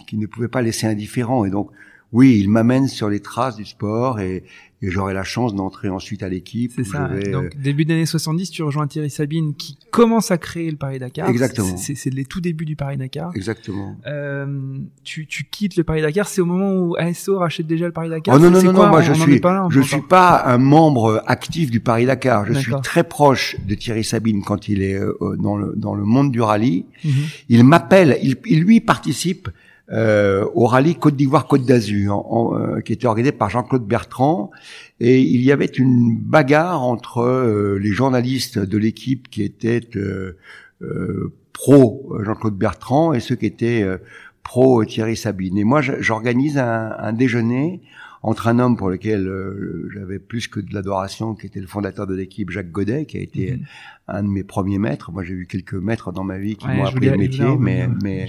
qui 0.05 0.15
ne 0.15 0.27
pouvait 0.27 0.47
pas 0.47 0.61
laisser 0.61 0.85
indifférent 0.85 1.43
et 1.43 1.49
donc 1.49 1.71
oui, 2.13 2.39
il 2.39 2.49
m'amène 2.49 2.87
sur 2.87 3.09
les 3.09 3.19
traces 3.19 3.57
du 3.57 3.65
sport 3.65 4.19
et, 4.19 4.43
et 4.81 4.89
j'aurai 4.89 5.13
la 5.13 5.23
chance 5.23 5.53
d'entrer 5.53 5.89
ensuite 5.89 6.23
à 6.23 6.29
l'équipe. 6.29 6.71
C'est 6.75 6.85
ça. 6.85 7.07
vais, 7.07 7.27
euh, 7.27 7.31
Donc 7.31 7.57
début 7.57 7.83
des 7.83 7.95
années 7.95 8.05
70, 8.05 8.49
tu 8.49 8.63
rejoins 8.63 8.87
Thierry 8.87 9.09
Sabine 9.09 9.55
qui 9.55 9.77
commence 9.91 10.31
à 10.31 10.37
créer 10.37 10.71
le 10.71 10.77
Paris-Dakar. 10.77 11.29
Exactement. 11.29 11.75
C'est, 11.75 12.13
les 12.13 12.23
tout 12.23 12.39
débuts 12.39 12.65
du 12.65 12.77
Paris-Dakar. 12.77 13.31
Exactement. 13.35 13.97
Euh, 14.05 14.77
tu, 15.03 15.27
tu 15.27 15.45
quittes 15.45 15.75
le 15.75 15.83
Paris-Dakar, 15.83 16.27
c'est 16.27 16.39
au 16.39 16.45
moment 16.45 16.73
où 16.73 16.95
ASO 16.95 17.39
rachète 17.39 17.67
déjà 17.67 17.87
le 17.87 17.91
Paris-Dakar. 17.91 18.35
Oh 18.35 18.39
non, 18.39 18.51
non, 18.51 18.61
non, 18.63 18.73
quoi 18.73 18.85
non, 18.85 18.91
moi 18.91 19.01
je 19.01 19.13
suis, 19.13 19.39
pas 19.41 19.53
là, 19.53 19.67
je 19.69 19.81
suis 19.81 20.01
pas 20.01 20.43
un 20.45 20.59
membre 20.59 21.23
actif 21.25 21.71
du 21.71 21.81
Paris-Dakar. 21.81 22.45
Je 22.45 22.53
suis 22.53 22.73
très 22.83 23.03
proche 23.03 23.57
de 23.67 23.75
Thierry 23.75 24.03
Sabine 24.05 24.43
quand 24.43 24.69
il 24.69 24.81
est 24.81 24.97
euh, 24.97 25.13
dans 25.37 25.57
le, 25.57 25.73
dans 25.75 25.95
le 25.95 26.05
monde 26.05 26.31
du 26.31 26.39
rallye. 26.39 26.85
Mhm. 27.03 27.11
Il 27.49 27.63
m'appelle, 27.65 28.17
il, 28.21 28.37
il 28.45 28.61
lui 28.61 28.79
participe 28.79 29.49
au 29.91 30.65
rallye 30.65 30.95
Côte 30.95 31.15
d'Ivoire-Côte 31.15 31.65
d'Azur, 31.65 32.15
en- 32.15 32.25
en, 32.29 32.59
euh, 32.59 32.79
qui 32.81 32.91
était 32.93 33.07
organisé 33.07 33.31
par 33.31 33.49
Jean-Claude 33.49 33.85
Bertrand. 33.87 34.51
Et 34.99 35.21
il 35.21 35.41
y 35.41 35.51
avait 35.51 35.65
une 35.65 36.17
bagarre 36.17 36.83
entre 36.83 37.19
euh, 37.21 37.77
les 37.81 37.91
journalistes 37.91 38.59
de 38.59 38.77
l'équipe 38.77 39.29
qui 39.29 39.43
étaient 39.43 39.87
euh, 39.95 40.37
euh, 40.81 41.31
pro 41.53 42.13
Jean-Claude 42.23 42.55
Bertrand 42.57 43.13
et 43.13 43.19
ceux 43.19 43.35
qui 43.35 43.45
étaient 43.45 43.81
euh, 43.83 43.97
pro 44.43 44.83
Thierry 44.85 45.15
Sabine. 45.15 45.57
Et 45.57 45.63
moi, 45.63 45.81
j'organise 45.81 46.57
un, 46.57 46.95
un 46.99 47.13
déjeuner 47.13 47.81
entre 48.23 48.47
un 48.47 48.59
homme 48.59 48.75
pour 48.77 48.89
lequel 48.89 49.27
euh, 49.27 49.89
j'avais 49.93 50.19
plus 50.19 50.47
que 50.47 50.59
de 50.59 50.73
l'adoration, 50.73 51.35
qui 51.35 51.45
était 51.45 51.59
le 51.59 51.67
fondateur 51.67 52.07
de 52.07 52.15
l'équipe, 52.15 52.49
Jacques 52.49 52.71
Godet, 52.71 53.05
qui 53.05 53.17
a 53.17 53.21
été 53.21 53.51
Mhm. 53.53 53.65
un 54.09 54.23
de 54.23 54.27
mes 54.27 54.43
premiers 54.43 54.79
maîtres. 54.79 55.11
Moi, 55.11 55.23
j'ai 55.23 55.33
eu 55.33 55.45
quelques 55.47 55.73
maîtres 55.75 56.11
dans 56.11 56.23
ma 56.23 56.37
vie 56.37 56.55
qui 56.55 56.65
Ouais, 56.67 56.75
m'ont 56.77 56.85
appris 56.85 57.05
le 57.07 57.17
métier, 57.17 57.45
mais, 57.59 57.87
mais 58.03 58.27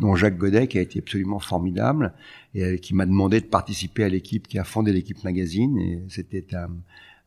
dont 0.00 0.14
Jacques 0.16 0.36
Godet, 0.38 0.66
qui 0.68 0.78
a 0.78 0.82
été 0.82 0.98
absolument 0.98 1.38
formidable, 1.40 2.12
et 2.54 2.64
euh, 2.64 2.76
qui 2.76 2.94
m'a 2.94 3.06
demandé 3.06 3.40
de 3.40 3.46
participer 3.46 4.04
à 4.04 4.08
l'équipe 4.08 4.46
qui 4.48 4.58
a 4.58 4.64
fondé 4.64 4.92
l'équipe 4.92 5.22
magazine, 5.24 5.78
et 5.78 6.02
c'était 6.08 6.46
un, 6.54 6.70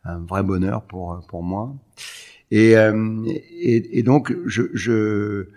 un 0.06 0.20
vrai 0.20 0.44
bonheur 0.44 0.84
pour 0.84 1.20
pour 1.28 1.44
moi. 1.44 1.76
Et, 2.52 2.78
euh, 2.78 3.24
et, 3.26 4.00
et 4.00 4.04
donc, 4.04 4.36
je, 4.46 4.64
je, 4.74 5.48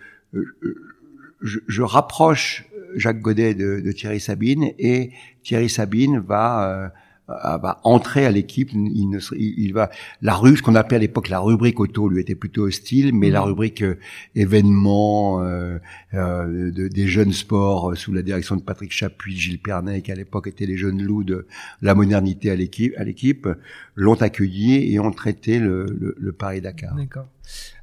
je, 1.42 1.58
je 1.66 1.82
rapproche 1.82 2.64
Jacques 2.94 3.20
Godet 3.20 3.54
de, 3.54 3.80
de 3.80 3.92
Thierry 3.92 4.20
Sabine, 4.20 4.70
et 4.78 5.10
Thierry 5.42 5.68
Sabine 5.68 6.18
va 6.18 6.70
euh, 6.70 6.88
va 7.28 7.80
entrer 7.82 8.24
à 8.24 8.30
l'équipe. 8.30 8.70
Il, 8.72 9.08
ne 9.10 9.18
il, 9.36 9.72
va 9.72 9.90
la 10.22 10.34
rue, 10.36 10.56
ce 10.56 10.62
qu'on 10.62 10.76
appelait 10.76 10.98
à 10.98 11.00
l'époque 11.00 11.28
la 11.28 11.40
rubrique 11.40 11.80
auto, 11.80 12.08
lui 12.08 12.20
était 12.20 12.36
plutôt 12.36 12.62
hostile, 12.68 13.12
mais 13.12 13.30
la 13.30 13.40
rubrique 13.42 13.82
euh, 13.82 13.98
événements 14.36 15.42
euh, 15.42 15.78
euh, 16.14 16.70
de- 16.70 16.86
des 16.86 17.08
jeunes 17.08 17.32
sports 17.32 17.90
euh, 17.90 17.94
sous 17.96 18.12
la 18.12 18.22
direction 18.22 18.54
de 18.56 18.62
Patrick 18.62 18.92
Chapuis, 18.92 19.36
Gilles 19.36 19.58
Pernet, 19.58 20.02
qui 20.02 20.12
à 20.12 20.14
l'époque 20.14 20.46
étaient 20.46 20.66
les 20.66 20.76
jeunes 20.76 21.02
loups 21.02 21.24
de 21.24 21.46
la 21.82 21.94
modernité 21.96 22.50
à 22.50 22.54
l'équipe, 22.54 22.94
à 22.96 23.02
l'équipe, 23.02 23.48
l'ont 23.96 24.14
accueilli 24.22 24.92
et 24.94 25.00
ont 25.00 25.10
traité 25.10 25.58
le, 25.58 25.86
le, 25.98 26.14
le 26.16 26.32
Paris 26.32 26.60
Dakar. 26.60 26.94
D'accord. 26.94 27.26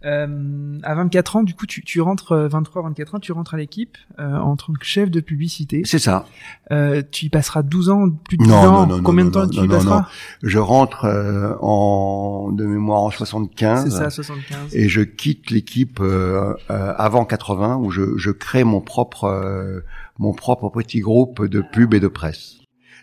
Euh, 0.05 0.77
à 0.84 0.96
24 0.96 1.38
ans, 1.38 1.43
du 1.43 1.53
coup, 1.53 1.65
tu, 1.65 1.84
tu 1.84 2.01
rentres, 2.01 2.34
23-24 2.50 3.15
ans, 3.15 3.20
tu 3.20 3.32
rentres 3.32 3.53
à 3.53 3.58
l'équipe 3.58 3.98
euh, 4.20 4.38
en 4.38 4.55
tant 4.55 4.74
que 4.74 4.86
chef 4.86 5.10
de 5.10 5.20
publicité. 5.20 5.84
C'est 5.86 6.00
ça. 6.00 6.25
Euh, 6.72 7.01
tu 7.12 7.25
y 7.25 7.29
passeras 7.29 7.63
12 7.63 7.89
ans, 7.89 8.10
plus 8.10 8.38
de 8.38 8.43
12 8.43 8.51
Non, 8.51 8.58
ans. 8.58 8.88
non, 8.88 8.98
non, 8.98 9.03
Combien 9.03 9.24
non, 9.25 9.29
de 9.29 9.34
temps 9.34 9.43
non, 9.43 9.50
tu 9.50 9.58
non, 9.58 9.63
y 9.63 9.67
non, 9.67 9.75
passeras 9.75 10.00
non. 10.00 10.05
Je 10.43 10.60
rentre 10.60 11.05
euh, 11.05 11.55
en 11.62 12.51
de 12.51 12.65
mémoire 12.65 13.01
en 13.01 13.12
C'est 13.12 13.17
75. 13.20 13.89
ça, 13.98 14.10
75. 14.10 14.75
et 14.75 14.89
je 14.89 15.01
quitte 15.01 15.50
l'équipe 15.51 16.00
euh, 16.01 16.53
euh, 16.70 16.93
avant 16.98 17.25
80 17.25 17.77
où 17.77 17.89
je, 17.89 18.17
je 18.17 18.32
crée 18.32 18.63
mon 18.63 18.82
propre 18.82 19.25
euh, 19.25 19.79
mon 20.20 20.34
propre 20.34 20.70
petit 20.70 21.00
groupe 21.00 21.46
de 21.46 21.62
pub 21.62 21.93
et 21.93 22.00
de 22.00 22.08
presse. 22.08 22.58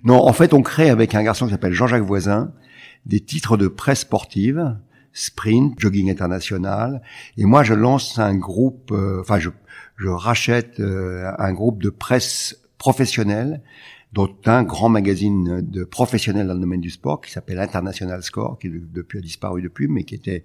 Non, 0.05 0.17
en 0.27 0.33
fait, 0.33 0.55
on 0.55 0.63
crée 0.63 0.89
avec 0.91 1.15
un 1.15 1.23
garçon 1.23 1.47
qui 1.47 1.53
s'appelle 1.53 1.73
Jean-Jacques 1.73 2.05
Voisin 2.05 2.53
des 3.07 3.21
titres 3.21 3.57
de 3.57 3.69
presse 3.69 4.01
sportive, 4.01 4.77
sprint, 5.13 5.79
jogging 5.79 6.11
international, 6.11 7.03
et 7.37 7.45
moi 7.45 7.63
je 7.63 7.75
lance 7.75 8.19
un 8.19 8.37
groupe, 8.37 8.91
euh, 8.93 9.21
enfin 9.21 9.39
je, 9.39 9.51
je 9.97 10.09
rachète 10.09 10.81
euh, 10.81 11.31
un 11.39 11.53
groupe 11.53 11.83
de 11.83 11.91
presse 11.91 12.63
professionnelle 12.79 13.61
dont 14.13 14.35
un 14.47 14.65
grand 14.65 14.89
magazine 14.89 15.61
de 15.61 15.85
professionnels 15.85 16.49
dans 16.49 16.55
le 16.55 16.61
domaine 16.61 16.81
du 16.81 16.91
sport 16.91 17.21
qui 17.21 17.31
s'appelle 17.31 17.61
International 17.61 18.23
Score, 18.23 18.59
qui 18.59 18.69
depuis 18.69 19.19
a 19.19 19.21
disparu 19.21 19.63
depuis, 19.63 19.87
mais 19.87 20.03
qui 20.03 20.17
était 20.17 20.45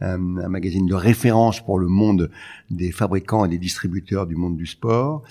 un, 0.00 0.38
un 0.38 0.48
magazine 0.48 0.86
de 0.86 0.94
référence 0.94 1.64
pour 1.64 1.78
le 1.78 1.86
monde 1.86 2.30
des 2.70 2.90
fabricants 2.90 3.44
et 3.44 3.48
des 3.48 3.58
distributeurs 3.58 4.26
du 4.26 4.34
monde 4.34 4.56
du 4.56 4.66
sport. 4.66 5.22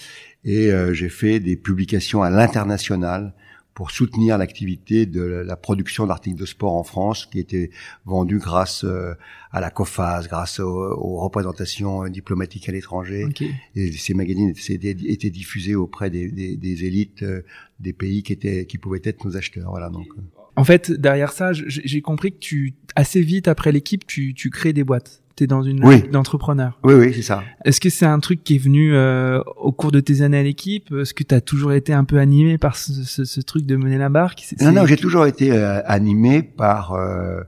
Et 0.46 0.72
euh, 0.72 0.94
j'ai 0.94 1.10
fait 1.10 1.42
des 1.42 1.58
publications 1.58 2.24
à 2.24 2.30
l'international 2.30 3.34
pour 3.74 3.92
soutenir 3.92 4.38
l'activité 4.38 5.06
de 5.06 5.22
la 5.22 5.56
production 5.56 6.06
d'articles 6.06 6.39
de 6.39 6.46
sport 6.46 6.74
en 6.74 6.84
France, 6.84 7.25
qui 7.25 7.39
était 7.39 7.72
vendue 8.06 8.38
grâce 8.38 8.84
euh, 8.84 9.13
à 9.51 9.60
la 9.62 9.72
COFAS, 9.72 10.27
grâce 10.27 10.60
aux, 10.60 10.65
aux 10.65 11.20
représentations 11.20 12.08
diplomatiques 12.08 12.70
à 12.70 12.72
l'étranger. 12.72 13.25
Ok. 13.25 13.44
Et 13.75 13.92
ces 13.92 14.13
magazines 14.13 14.53
étaient, 14.70 14.96
étaient 15.06 15.32
diffusés 15.32 15.75
auprès 15.75 16.10
des, 16.10 16.32
des, 16.32 16.56
des 16.56 16.86
élites 16.86 17.24
euh, 17.24 17.42
des 17.80 17.94
pays 17.94 18.22
qui 18.22 18.34
étaient, 18.34 18.65
qui 18.65 18.77
pouvaient 18.77 19.01
être 19.03 19.25
nos 19.25 19.36
acheteurs. 19.36 19.72
Voilà 19.72 19.89
donc. 19.89 20.08
euh. 20.18 20.22
En 20.56 20.63
fait, 20.63 20.92
derrière 20.92 21.32
ça, 21.32 21.51
j'ai 21.51 22.01
compris 22.01 22.32
que 22.32 22.38
tu, 22.38 22.75
assez 22.96 23.22
vite 23.24 23.48
après 23.48 23.72
l'équipe, 23.72 24.06
tu, 24.06 24.36
tu 24.36 24.51
crées 24.51 24.72
des 24.72 24.84
boîtes. 24.84 25.23
T'es 25.36 25.48
dans 25.48 25.63
une 25.63 25.84
Oui. 25.84 26.04
d'entrepreneur. 26.12 26.78
Oui, 26.84 26.94
oui, 26.94 27.12
c'est 27.16 27.24
ça. 27.24 27.44
Est-ce 27.66 27.82
que 27.82 27.90
c'est 27.90 28.06
un 28.06 28.20
truc 28.20 28.44
qui 28.44 28.56
est 28.56 28.60
venu 28.60 28.94
euh, 28.94 29.42
au 29.58 29.72
cours 29.72 29.92
de 29.92 30.00
tes 30.00 30.22
années 30.22 30.38
à 30.38 30.44
l'équipe? 30.44 30.94
Est-ce 30.94 31.16
que 31.16 31.24
tu 31.24 31.34
as 31.34 31.42
toujours 31.42 31.74
été 31.74 31.92
un 31.92 32.04
peu 32.04 32.20
animé 32.20 32.60
par 32.60 32.75
ce, 32.78 32.92
ce, 33.04 33.25
ce 33.25 33.42
truc 33.42 33.66
de 33.66 33.75
mener 33.75 33.98
la 33.98 34.10
barque? 34.10 34.44
Non, 34.62 34.72
non, 34.72 34.86
j'ai 34.86 34.98
toujours 34.98 35.25
été 35.25 35.52
euh, 35.52 35.82
animé 35.88 36.44
par 36.44 36.94
euh, 36.94 37.42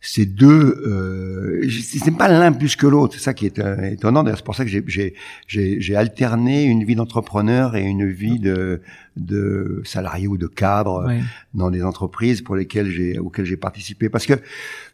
ces 0.00 0.24
deux. 0.24 0.82
Euh, 0.86 1.68
c'est 1.68 2.16
pas 2.16 2.28
l'un 2.28 2.52
plus 2.52 2.76
que 2.76 2.86
l'autre. 2.86 3.14
C'est 3.16 3.24
ça 3.24 3.34
qui 3.34 3.46
est 3.46 3.58
euh, 3.58 3.90
étonnant. 3.90 4.22
D'ailleurs, 4.22 4.38
c'est 4.38 4.44
pour 4.44 4.54
ça 4.54 4.64
que 4.64 4.70
j'ai- 4.70 4.84
j'ai 4.86 5.14
j'ai 5.48 5.80
j'ai 5.80 5.96
alterné 5.96 6.62
une 6.64 6.84
vie 6.84 6.94
d'entrepreneur 6.94 7.74
et 7.74 7.82
une 7.82 8.08
vie 8.08 8.38
de 8.38 8.80
de 9.16 9.82
salarié 9.84 10.26
ou 10.26 10.38
de 10.38 10.46
cadre 10.46 11.06
Ouais. 11.06 11.20
dans 11.54 11.70
des 11.70 11.82
entreprises 11.82 12.40
pour 12.40 12.56
lesquelles 12.56 12.90
j'ai 12.90 13.18
auxquelles 13.18 13.44
j'ai 13.46 13.56
participé. 13.58 14.08
Parce 14.08 14.26
que 14.26 14.34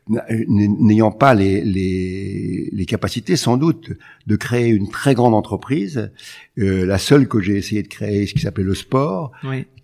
n'ayant 0.08 1.10
pas 1.10 1.34
les, 1.34 1.62
les, 1.62 2.70
les, 2.72 2.86
capacités, 2.86 3.36
sans 3.36 3.56
doute, 3.56 3.90
de 4.26 4.36
créer 4.36 4.68
une 4.68 4.88
très 4.88 5.14
grande 5.14 5.34
entreprise, 5.34 6.10
euh, 6.58 6.84
la 6.84 6.98
seule 6.98 7.28
que 7.28 7.40
j'ai 7.40 7.56
essayé 7.56 7.82
de 7.82 7.88
créer, 7.88 8.26
ce 8.26 8.34
qui 8.34 8.40
s'appelait 8.40 8.64
le 8.64 8.74
sport, 8.74 9.32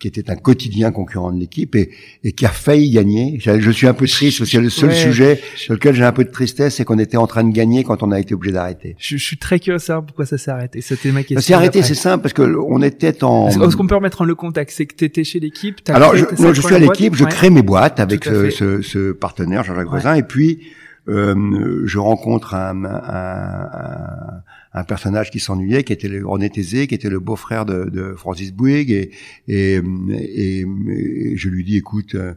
qui 0.00 0.08
était 0.08 0.28
un 0.30 0.36
quotidien 0.36 0.90
concurrent 0.90 1.32
de 1.32 1.38
l'équipe 1.38 1.74
et, 1.76 1.90
et, 2.24 2.32
qui 2.32 2.44
a 2.46 2.48
failli 2.48 2.90
gagner. 2.90 3.38
Je, 3.40 3.70
suis 3.70 3.86
un 3.86 3.94
peu 3.94 4.06
triste, 4.06 4.44
c'est 4.44 4.60
le 4.60 4.70
seul 4.70 4.92
sujet 4.92 5.40
sur 5.56 5.74
lequel 5.74 5.94
j'ai 5.94 6.04
un 6.04 6.12
peu 6.12 6.24
de 6.24 6.30
tristesse, 6.30 6.76
c'est 6.76 6.84
qu'on 6.84 6.98
était 6.98 7.16
en 7.16 7.26
train 7.26 7.44
de 7.44 7.52
gagner 7.52 7.84
quand 7.84 8.02
on 8.02 8.10
a 8.10 8.18
été 8.18 8.34
obligé 8.34 8.52
d'arrêter. 8.52 8.96
Je, 8.98 9.16
je, 9.16 9.24
suis 9.24 9.36
très 9.36 9.60
curieux 9.60 9.78
de 9.78 9.82
savoir 9.82 10.04
pourquoi 10.04 10.26
ça 10.26 10.36
s'est 10.36 10.50
arrêté. 10.50 10.80
C'était 10.80 11.12
ma 11.12 11.22
question. 11.22 11.40
Ça 11.40 11.46
s'est 11.46 11.54
arrêté, 11.54 11.82
c'est 11.82 11.94
simple, 11.94 12.22
parce 12.22 12.34
que 12.34 12.42
on 12.42 12.82
était 12.82 13.22
en. 13.22 13.48
Est-ce 13.48 13.76
qu'on 13.76 13.86
peut 13.86 13.94
remettre 13.94 14.22
en 14.22 14.24
le 14.24 14.34
contexte? 14.34 14.78
C'est 14.78 14.86
que 14.86 14.96
tu 14.96 15.04
étais 15.04 15.24
chez 15.24 15.40
l'équipe. 15.40 15.80
Alors, 15.88 16.16
je, 16.16 16.24
je 16.52 16.60
suis 16.60 16.74
à 16.74 16.78
l'équipe, 16.78 17.14
je 17.14 17.24
crée 17.24 17.50
mes 17.50 17.62
boîtes 17.62 18.00
avec 18.00 18.24
ce, 18.24 18.50
ce, 18.50 18.82
ce, 18.82 19.12
partenaire 19.12 19.62
Jean-Jacques 19.64 19.88
Voisin, 19.88 20.14
et 20.14 20.22
puis 20.22 20.60
euh, 21.08 21.82
je 21.84 21.98
rencontre 21.98 22.54
un, 22.54 22.84
un, 22.84 22.90
un, 22.90 24.42
personnage 24.82 25.30
qui 25.30 25.38
s'ennuyait, 25.38 25.84
qui 25.84 25.92
était 25.92 26.08
le 26.08 26.26
René 26.26 26.50
qui 26.50 26.94
était 26.94 27.08
le 27.08 27.20
beau-frère 27.20 27.64
de, 27.64 27.84
de, 27.84 28.14
Francis 28.14 28.52
Bouygues, 28.52 28.90
et, 28.90 29.10
et, 29.46 29.76
et, 29.78 31.36
je 31.36 31.48
lui 31.48 31.64
dis, 31.64 31.76
écoute, 31.76 32.16
euh, 32.16 32.34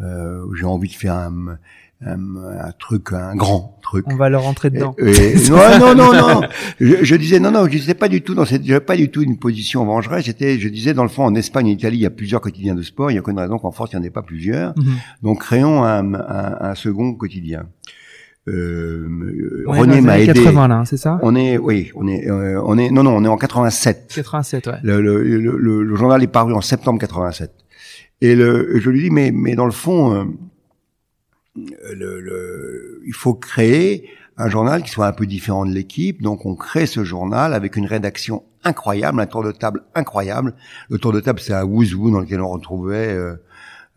euh 0.00 0.44
j'ai 0.58 0.64
envie 0.64 0.88
de 0.88 0.94
faire 0.94 1.14
un, 1.14 1.58
un, 2.04 2.72
truc, 2.78 3.12
un 3.12 3.34
grand 3.34 3.78
truc. 3.82 4.04
On 4.08 4.16
va 4.16 4.28
leur 4.28 4.42
rentrer 4.42 4.70
dedans. 4.70 4.94
non, 5.00 5.78
non, 5.78 5.94
non, 5.94 6.12
non. 6.12 6.40
Je, 6.80 7.04
je, 7.04 7.16
disais 7.16 7.40
non, 7.40 7.50
non. 7.50 7.66
Je 7.66 7.70
disais 7.78 7.94
pas 7.94 8.08
du 8.08 8.20
tout 8.22 8.34
dans 8.34 8.44
cette, 8.44 8.64
j'avais 8.64 8.80
pas 8.80 8.96
du 8.96 9.10
tout 9.10 9.22
une 9.22 9.38
position 9.38 9.84
vengeresse. 9.84 10.24
J'étais, 10.26 10.58
je 10.58 10.68
disais 10.68 10.92
dans 10.92 11.04
le 11.04 11.08
fond, 11.08 11.24
en 11.24 11.34
Espagne, 11.34 11.68
et 11.68 11.70
en 11.70 11.74
Italie, 11.74 11.98
il 11.98 12.02
y 12.02 12.06
a 12.06 12.10
plusieurs 12.10 12.40
quotidiens 12.40 12.74
de 12.74 12.82
sport. 12.82 13.10
Il 13.10 13.14
y 13.14 13.16
a 13.16 13.20
aucune 13.20 13.38
raison 13.38 13.58
qu'en 13.58 13.70
France, 13.70 13.90
il 13.92 13.98
n'y 13.98 14.02
en 14.02 14.06
ait 14.06 14.10
pas 14.10 14.22
plusieurs. 14.22 14.76
Mhm. 14.76 14.96
Donc 15.22 15.40
créons 15.40 15.84
un, 15.84 16.14
un, 16.14 16.56
un 16.60 16.74
second 16.74 17.14
quotidien. 17.14 17.66
Euh, 18.48 19.64
René 19.66 20.00
m'a 20.00 20.20
aidé. 20.20 20.32
80 20.44 20.68
là, 20.68 20.84
c'est 20.86 20.96
ça? 20.96 21.18
On 21.22 21.34
est, 21.34 21.58
oui, 21.58 21.90
on 21.96 22.06
est, 22.06 22.28
euh, 22.28 22.60
on 22.64 22.78
est, 22.78 22.90
non, 22.90 23.02
non, 23.02 23.16
on 23.16 23.24
est 23.24 23.28
en 23.28 23.36
87. 23.36 24.12
87, 24.14 24.66
ouais. 24.68 24.72
Le, 24.82 25.00
le, 25.00 25.22
le, 25.22 25.82
le, 25.82 25.96
journal 25.96 26.22
est 26.22 26.28
paru 26.28 26.54
en 26.54 26.60
septembre 26.60 27.00
87. 27.00 27.52
Et 28.20 28.36
le, 28.36 28.78
je 28.78 28.90
lui 28.90 29.02
dis, 29.02 29.10
mais, 29.10 29.32
mais 29.32 29.56
dans 29.56 29.64
le 29.64 29.72
fond, 29.72 30.14
euh, 30.14 30.24
le, 31.92 32.20
le, 32.20 33.02
il 33.04 33.14
faut 33.14 33.34
créer 33.34 34.08
un 34.36 34.48
journal 34.48 34.82
qui 34.82 34.90
soit 34.90 35.06
un 35.06 35.12
peu 35.12 35.26
différent 35.26 35.66
de 35.66 35.72
l'équipe. 35.72 36.22
Donc, 36.22 36.46
on 36.46 36.54
crée 36.54 36.86
ce 36.86 37.04
journal 37.04 37.52
avec 37.52 37.76
une 37.76 37.86
rédaction 37.86 38.44
incroyable, 38.64 39.20
un 39.20 39.26
tour 39.26 39.42
de 39.42 39.52
table 39.52 39.82
incroyable. 39.94 40.54
Le 40.88 40.98
tour 40.98 41.12
de 41.12 41.20
table, 41.20 41.40
c'est 41.40 41.54
un 41.54 41.64
Wouzou 41.64 42.10
dans 42.10 42.20
lequel 42.20 42.40
on 42.40 42.50
retrouvait 42.50 43.08
euh, 43.08 43.36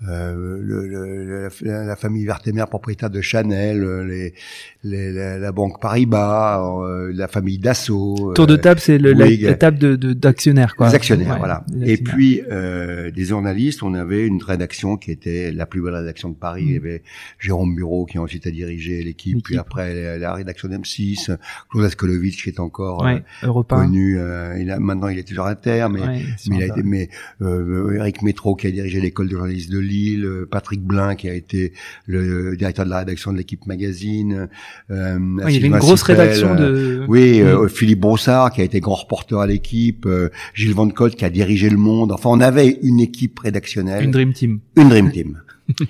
le, 0.01 1.49
la, 1.61 1.95
famille 1.95 2.25
Vertemer, 2.25 2.65
propriétaire 2.69 3.09
de 3.09 3.21
Chanel, 3.21 3.83
euh, 3.83 4.03
les, 4.05 4.33
les, 4.83 5.11
la, 5.39 5.51
banque 5.51 5.81
Paribas, 5.81 6.61
euh, 6.61 7.11
la 7.13 7.27
famille 7.27 7.59
Dassault. 7.59 8.33
Tour 8.33 8.47
de 8.47 8.55
table, 8.55 8.79
c'est 8.79 8.97
la, 8.97 9.53
table 9.55 9.77
de 9.77 10.13
d'actionnaires, 10.13 10.75
quoi. 10.75 10.89
Les 10.89 10.95
actionnaires, 10.95 11.37
voilà. 11.37 11.65
Et 11.83 11.97
puis 11.97 12.41
des 12.49 13.25
journalistes, 13.25 13.83
on 13.83 13.93
avait 13.93 14.25
une 14.25 14.41
rédaction 14.43 14.97
qui 14.97 15.11
était 15.11 15.51
la 15.51 15.65
plus 15.65 15.81
belle 15.81 15.95
rédaction 15.95 16.29
de 16.29 16.35
Paris. 16.35 16.63
Il 16.65 16.71
y 16.71 16.75
mm. 16.75 16.81
avait 16.81 17.03
Jérôme 17.39 17.75
Bureau 17.75 18.05
qui 18.05 18.19
ensuite 18.19 18.47
a 18.47 18.51
dirigé 18.51 19.03
l'équipe, 19.03 19.43
puis 19.43 19.57
après 19.57 20.17
la, 20.17 20.33
rédaction 20.33 20.69
d'M6, 20.69 21.35
Claude 21.69 21.85
Askolovitch 21.85 22.43
qui 22.43 22.49
est 22.49 22.59
encore 22.59 23.05
connu. 23.67 24.19
il 24.59 24.71
a, 24.71 24.79
maintenant, 24.79 25.09
il 25.09 25.19
est 25.19 25.27
toujours 25.27 25.47
à 25.47 25.55
terre, 25.55 25.89
mais, 25.89 26.23
mais 26.49 26.55
il 26.55 26.63
a 26.63 26.65
été, 26.67 26.83
mais 26.83 27.09
Eric 27.41 28.21
Métro 28.21 28.55
qui 28.55 28.67
a 28.67 28.71
dirigé 28.71 29.01
l'école 29.01 29.27
de 29.27 29.35
journalistes 29.35 29.71
de 29.71 29.79
Lille, 29.79 30.25
euh, 30.25 30.47
Patrick 30.49 30.81
Blin 30.81 31.15
qui 31.15 31.29
a 31.29 31.33
été 31.33 31.73
le 32.05 32.55
directeur 32.55 32.85
de 32.85 32.89
la 32.89 32.99
rédaction 32.99 33.31
de 33.31 33.37
l'équipe 33.37 33.65
magazine. 33.65 34.49
Euh, 34.91 35.19
il 35.47 35.53
y 35.53 35.57
avait 35.57 35.67
une 35.67 35.77
grosse 35.77 36.03
rédaction 36.03 36.55
de. 36.55 36.63
Euh, 36.63 37.05
oui, 37.07 37.41
euh, 37.41 37.67
Philippe 37.67 37.99
Brossard 37.99 38.51
qui 38.51 38.61
a 38.61 38.63
été 38.63 38.79
grand 38.79 38.95
reporter 38.95 39.39
à 39.39 39.47
l'équipe, 39.47 40.07
Gilles 40.53 40.73
Van 40.73 40.89
Cotte 40.89 41.15
qui 41.15 41.25
a 41.25 41.29
dirigé 41.29 41.69
Le 41.69 41.77
Monde. 41.77 42.11
Enfin, 42.11 42.29
on 42.31 42.39
avait 42.39 42.79
une 42.81 42.99
équipe 42.99 43.39
rédactionnelle. 43.39 44.03
Une 44.03 44.11
dream 44.11 44.33
team. 44.33 44.59
Une 44.75 44.89
dream 44.89 45.11
team. 45.11 45.41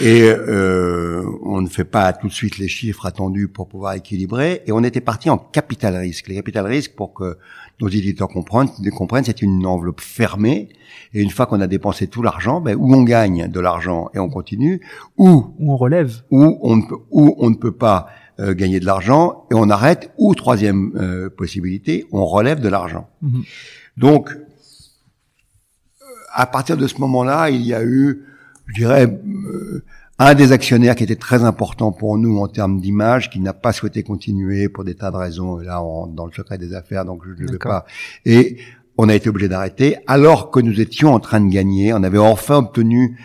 Et 0.00 0.22
euh, 0.22 1.22
on 1.44 1.60
ne 1.60 1.68
fait 1.68 1.84
pas 1.84 2.12
tout 2.14 2.28
de 2.28 2.32
suite 2.32 2.56
les 2.56 2.68
chiffres 2.68 3.04
attendus 3.04 3.48
pour 3.48 3.68
pouvoir 3.68 3.92
équilibrer. 3.92 4.62
Et 4.66 4.72
on 4.72 4.82
était 4.84 5.02
parti 5.02 5.28
en 5.28 5.36
capital 5.36 5.94
risque. 5.96 6.28
Les 6.28 6.34
capital 6.34 6.66
risque, 6.66 6.94
pour 6.94 7.12
que 7.12 7.36
nos 7.80 7.88
éditeurs 7.88 8.28
comprennent, 8.28 8.70
comprennent 8.96 9.24
c'est 9.24 9.42
une 9.42 9.66
enveloppe 9.66 10.00
fermée. 10.00 10.70
Et 11.12 11.20
une 11.20 11.30
fois 11.30 11.44
qu'on 11.44 11.60
a 11.60 11.66
dépensé 11.66 12.06
tout 12.06 12.22
l'argent, 12.22 12.62
ben, 12.62 12.74
où 12.78 12.94
on 12.94 13.02
gagne 13.02 13.48
de 13.48 13.60
l'argent 13.60 14.08
et 14.14 14.18
on 14.18 14.30
continue, 14.30 14.80
ou 15.18 15.52
où 15.58 15.72
on 15.72 15.76
relève, 15.76 16.22
ou 16.30 16.58
on 16.62 16.76
ne 16.76 16.82
peut, 16.82 16.96
où 17.10 17.34
on 17.38 17.50
ne 17.50 17.56
peut 17.56 17.72
pas 17.72 18.08
euh, 18.40 18.54
gagner 18.54 18.80
de 18.80 18.86
l'argent 18.86 19.46
et 19.50 19.54
on 19.54 19.68
arrête, 19.70 20.10
ou 20.18 20.34
troisième 20.34 20.92
euh, 20.96 21.30
possibilité, 21.30 22.06
on 22.12 22.24
relève 22.24 22.60
de 22.60 22.68
l'argent. 22.68 23.08
Mhm. 23.20 23.42
Donc, 23.96 24.30
à 26.32 26.46
partir 26.46 26.76
de 26.76 26.86
ce 26.86 26.98
moment-là, 26.98 27.50
il 27.50 27.62
y 27.62 27.74
a 27.74 27.82
eu 27.84 28.24
je 28.66 28.74
dirais, 28.74 29.06
euh, 29.06 29.84
un 30.18 30.34
des 30.34 30.52
actionnaires 30.52 30.94
qui 30.94 31.04
était 31.04 31.16
très 31.16 31.44
important 31.44 31.92
pour 31.92 32.16
nous 32.18 32.38
en 32.38 32.48
termes 32.48 32.80
d'image, 32.80 33.30
qui 33.30 33.40
n'a 33.40 33.52
pas 33.52 33.72
souhaité 33.72 34.02
continuer 34.02 34.68
pour 34.68 34.84
des 34.84 34.94
tas 34.94 35.10
de 35.10 35.16
raisons. 35.16 35.58
là, 35.58 35.82
on, 35.82 36.06
dans 36.06 36.26
le 36.26 36.32
secret 36.32 36.58
des 36.58 36.74
affaires, 36.74 37.04
donc 37.04 37.22
je 37.24 37.42
ne 37.42 37.52
vais 37.52 37.58
pas. 37.58 37.84
Et 38.24 38.58
on 38.98 39.08
a 39.08 39.14
été 39.14 39.28
obligé 39.28 39.48
d'arrêter, 39.48 39.96
alors 40.06 40.50
que 40.50 40.60
nous 40.60 40.80
étions 40.80 41.12
en 41.12 41.20
train 41.20 41.40
de 41.40 41.52
gagner. 41.52 41.92
On 41.92 42.02
avait 42.02 42.18
enfin 42.18 42.58
obtenu 42.58 43.18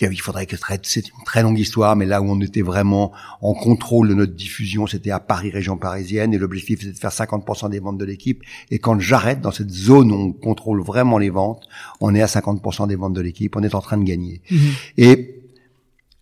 il 0.00 0.20
faudrait 0.20 0.46
que 0.46 0.56
c'est 0.82 1.08
une 1.08 1.24
très 1.24 1.42
longue 1.42 1.58
histoire, 1.58 1.96
mais 1.96 2.06
là 2.06 2.22
où 2.22 2.26
on 2.26 2.40
était 2.40 2.62
vraiment 2.62 3.12
en 3.42 3.54
contrôle 3.54 4.08
de 4.08 4.14
notre 4.14 4.34
diffusion, 4.34 4.86
c'était 4.86 5.10
à 5.10 5.20
Paris, 5.20 5.50
région 5.50 5.76
parisienne, 5.76 6.32
et 6.32 6.38
l'objectif 6.38 6.80
c'était 6.80 6.92
de 6.92 6.98
faire 6.98 7.10
50% 7.10 7.70
des 7.70 7.80
ventes 7.80 7.98
de 7.98 8.04
l'équipe. 8.04 8.42
Et 8.70 8.78
quand 8.78 8.98
j'arrête 8.98 9.40
dans 9.40 9.50
cette 9.50 9.70
zone 9.70 10.10
où 10.10 10.14
on 10.14 10.32
contrôle 10.32 10.82
vraiment 10.82 11.18
les 11.18 11.30
ventes, 11.30 11.66
on 12.00 12.14
est 12.14 12.22
à 12.22 12.26
50% 12.26 12.88
des 12.88 12.96
ventes 12.96 13.14
de 13.14 13.20
l'équipe, 13.20 13.56
on 13.56 13.62
est 13.62 13.74
en 13.74 13.80
train 13.80 13.98
de 13.98 14.04
gagner. 14.04 14.40
Mhm. 14.50 14.58
Et 14.96 15.40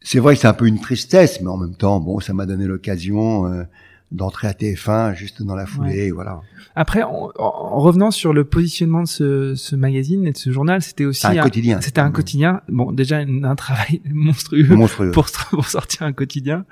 c'est 0.01 0.19
vrai 0.19 0.35
que 0.35 0.41
c'est 0.41 0.49
un 0.49 0.55
peu 0.55 0.67
une 0.67 0.81
tristesse, 0.81 1.41
mais 1.41 1.49
en 1.49 1.57
même 1.57 1.77
temps, 1.77 2.01
bon, 2.01 2.21
ça 2.21 2.33
m'a 2.33 2.47
donné 2.47 2.67
l'occasion. 2.67 3.47
Euh, 3.47 3.65
d'entrer 4.13 4.49
à 4.49 4.53
TF1 4.53 5.15
juste 5.15 5.43
dans 5.43 5.55
la 5.55 5.67
foulée, 5.67 6.11
voilà. 6.11 6.41
Après, 6.75 7.03
en, 7.03 7.31
revenant 7.79 8.11
sur 8.11 8.33
le 8.33 8.45
positionnement 8.45 9.03
de 9.03 9.09
ce, 9.09 9.55
ce, 9.55 9.77
magazine 9.77 10.27
et 10.27 10.33
de 10.33 10.37
ce 10.37 10.51
journal, 10.51 10.81
c'était 10.81 11.05
aussi 11.05 11.27
un, 11.27 11.43
quotidien. 11.43 11.81
C'était 11.81 12.01
un 12.01 12.11
quotidien. 12.11 12.63
Bon, 12.69 12.93
déjà 12.93 13.19
un 13.19 13.55
travail 13.57 14.01
monstrueux, 14.11 14.65
Pour, 15.13 15.27
pour 15.51 15.67
sortir 15.67 16.03
un 16.03 16.13
quotidien 16.13 16.65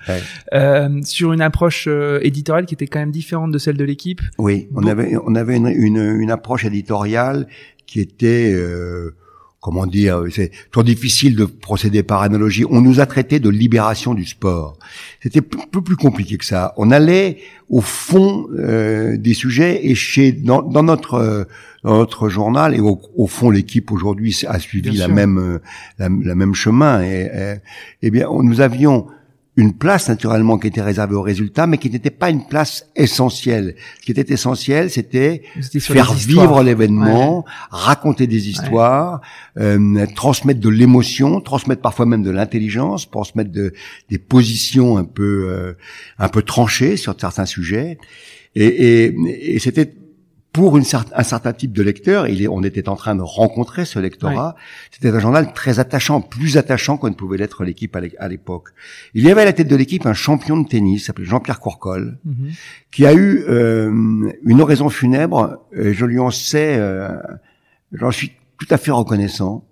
euh, 0.54 1.00
sur 1.02 1.32
une 1.32 1.42
approche 1.42 1.86
euh, 1.88 2.20
éditoriale 2.22 2.66
qui 2.66 2.74
était 2.74 2.86
quand 2.86 3.00
même 3.00 3.10
différente 3.10 3.52
de 3.52 3.58
celle 3.58 3.76
de 3.76 3.84
l'équipe. 3.84 4.22
Oui, 4.38 4.68
on 4.74 4.86
avait 4.86 5.16
on 5.26 5.34
avait 5.34 5.56
une, 5.56 5.66
une, 5.66 5.98
une, 5.98 6.30
approche 6.30 6.64
éditoriale 6.64 7.46
qui 7.86 8.00
était 8.00 8.52
euh, 8.54 9.14
comment 9.60 9.86
dire, 9.86 10.24
c'est 10.30 10.50
toujours 10.70 10.84
difficile 10.84 11.36
de 11.36 11.44
procéder 11.44 12.02
par 12.02 12.22
analogie. 12.22 12.64
On 12.70 12.80
nous 12.80 13.00
a 13.00 13.06
traité 13.06 13.40
de 13.40 13.50
libération 13.50 14.14
du 14.14 14.24
sport. 14.24 14.78
C'était 15.22 15.40
un 15.40 15.66
peu 15.70 15.82
plus 15.82 15.96
compliqué 15.96 16.38
que 16.38 16.44
ça. 16.44 16.72
On 16.76 16.90
allait 16.90 17.38
au 17.68 17.80
fond 17.80 18.48
euh, 18.58 19.16
des 19.16 19.34
sujets 19.34 19.86
et 19.86 19.94
chez 19.94 20.32
dans, 20.32 20.62
dans 20.62 20.82
notre 20.82 21.14
euh, 21.14 21.44
notre 21.84 22.28
journal 22.28 22.74
et 22.74 22.80
au, 22.80 23.00
au 23.16 23.26
fond 23.26 23.48
l'équipe 23.48 23.90
aujourd'hui 23.92 24.36
a 24.46 24.58
suivi 24.58 24.90
la 24.96 25.08
même 25.08 25.38
euh, 25.38 25.58
la, 25.98 26.34
même 26.34 26.54
chemin 26.54 27.02
et, 27.02 27.30
et, 27.32 27.54
eh 28.02 28.10
bien 28.10 28.28
nous 28.42 28.60
avions 28.60 29.06
une 29.60 29.74
place 29.74 30.08
naturellement 30.08 30.58
qui 30.58 30.68
était 30.68 30.80
réservée 30.80 31.14
aux 31.14 31.22
résultats, 31.22 31.66
mais 31.66 31.78
qui 31.78 31.90
n'était 31.90 32.10
pas 32.10 32.30
une 32.30 32.46
place 32.46 32.86
essentielle. 32.96 33.76
Ce 34.00 34.06
qui 34.06 34.12
était 34.12 34.32
essentiel, 34.32 34.90
c'était 34.90 35.42
faire 35.78 36.12
vivre 36.14 36.62
l'événement, 36.62 37.44
raconter 37.70 38.26
des 38.26 38.48
histoires, 38.48 39.20
euh, 39.58 40.06
transmettre 40.16 40.60
de 40.60 40.68
l'émotion, 40.68 41.40
transmettre 41.40 41.82
parfois 41.82 42.06
même 42.06 42.22
de 42.22 42.30
l'intelligence, 42.30 43.10
transmettre 43.10 43.52
de, 43.52 43.72
des 44.08 44.18
positions 44.18 44.96
un 44.96 45.04
peu 45.04 45.48
euh, 45.48 45.74
un 46.18 46.28
peu 46.28 46.42
tranchées 46.42 46.96
sur 46.96 47.14
certains 47.18 47.46
sujets. 47.46 47.98
Et, 48.54 48.64
et, 48.64 49.54
et 49.54 49.58
c'était 49.58 49.92
pour 50.52 50.76
une 50.76 50.84
un 51.14 51.22
certain 51.22 51.52
type 51.52 51.72
de 51.72 51.82
lecteur, 51.82 52.26
il 52.26 52.42
est, 52.42 52.48
on 52.48 52.62
était 52.62 52.88
en 52.88 52.96
train 52.96 53.14
de 53.14 53.22
rencontrer 53.22 53.84
ce 53.84 53.98
lectorat. 53.98 54.56
C'était 54.90 55.10
un 55.10 55.20
journal 55.20 55.52
très 55.52 55.78
attachant, 55.78 56.20
plus 56.20 56.56
attachant 56.56 56.96
qu'on 56.96 57.08
ne 57.08 57.14
pouvait 57.14 57.38
l'être 57.38 57.62
l'équipe 57.62 57.96
à 57.96 58.28
l'époque. 58.28 58.70
Il 59.14 59.24
y 59.24 59.30
avait 59.30 59.42
à 59.42 59.44
la 59.44 59.52
tête 59.52 59.68
de 59.68 59.76
l'équipe 59.76 60.06
un 60.06 60.14
champion 60.14 60.58
de 60.58 60.66
tennis, 60.66 61.06
s'appelait 61.06 61.24
Jean-Pierre 61.24 61.60
Courcol, 61.60 62.18
mhm. 62.24 62.50
qui 62.90 63.06
a 63.06 63.12
eu 63.12 63.44
euh, 63.48 64.32
une 64.44 64.60
oraison 64.60 64.88
funèbre. 64.88 65.58
je 65.72 66.04
lui 66.04 66.18
en 66.18 66.30
sais, 66.30 66.76
euh, 66.78 67.16
j'en 67.92 68.10
suis 68.10 68.32
tout 68.58 68.66
à 68.70 68.76
fait 68.76 68.90
reconnaissant 68.90 69.64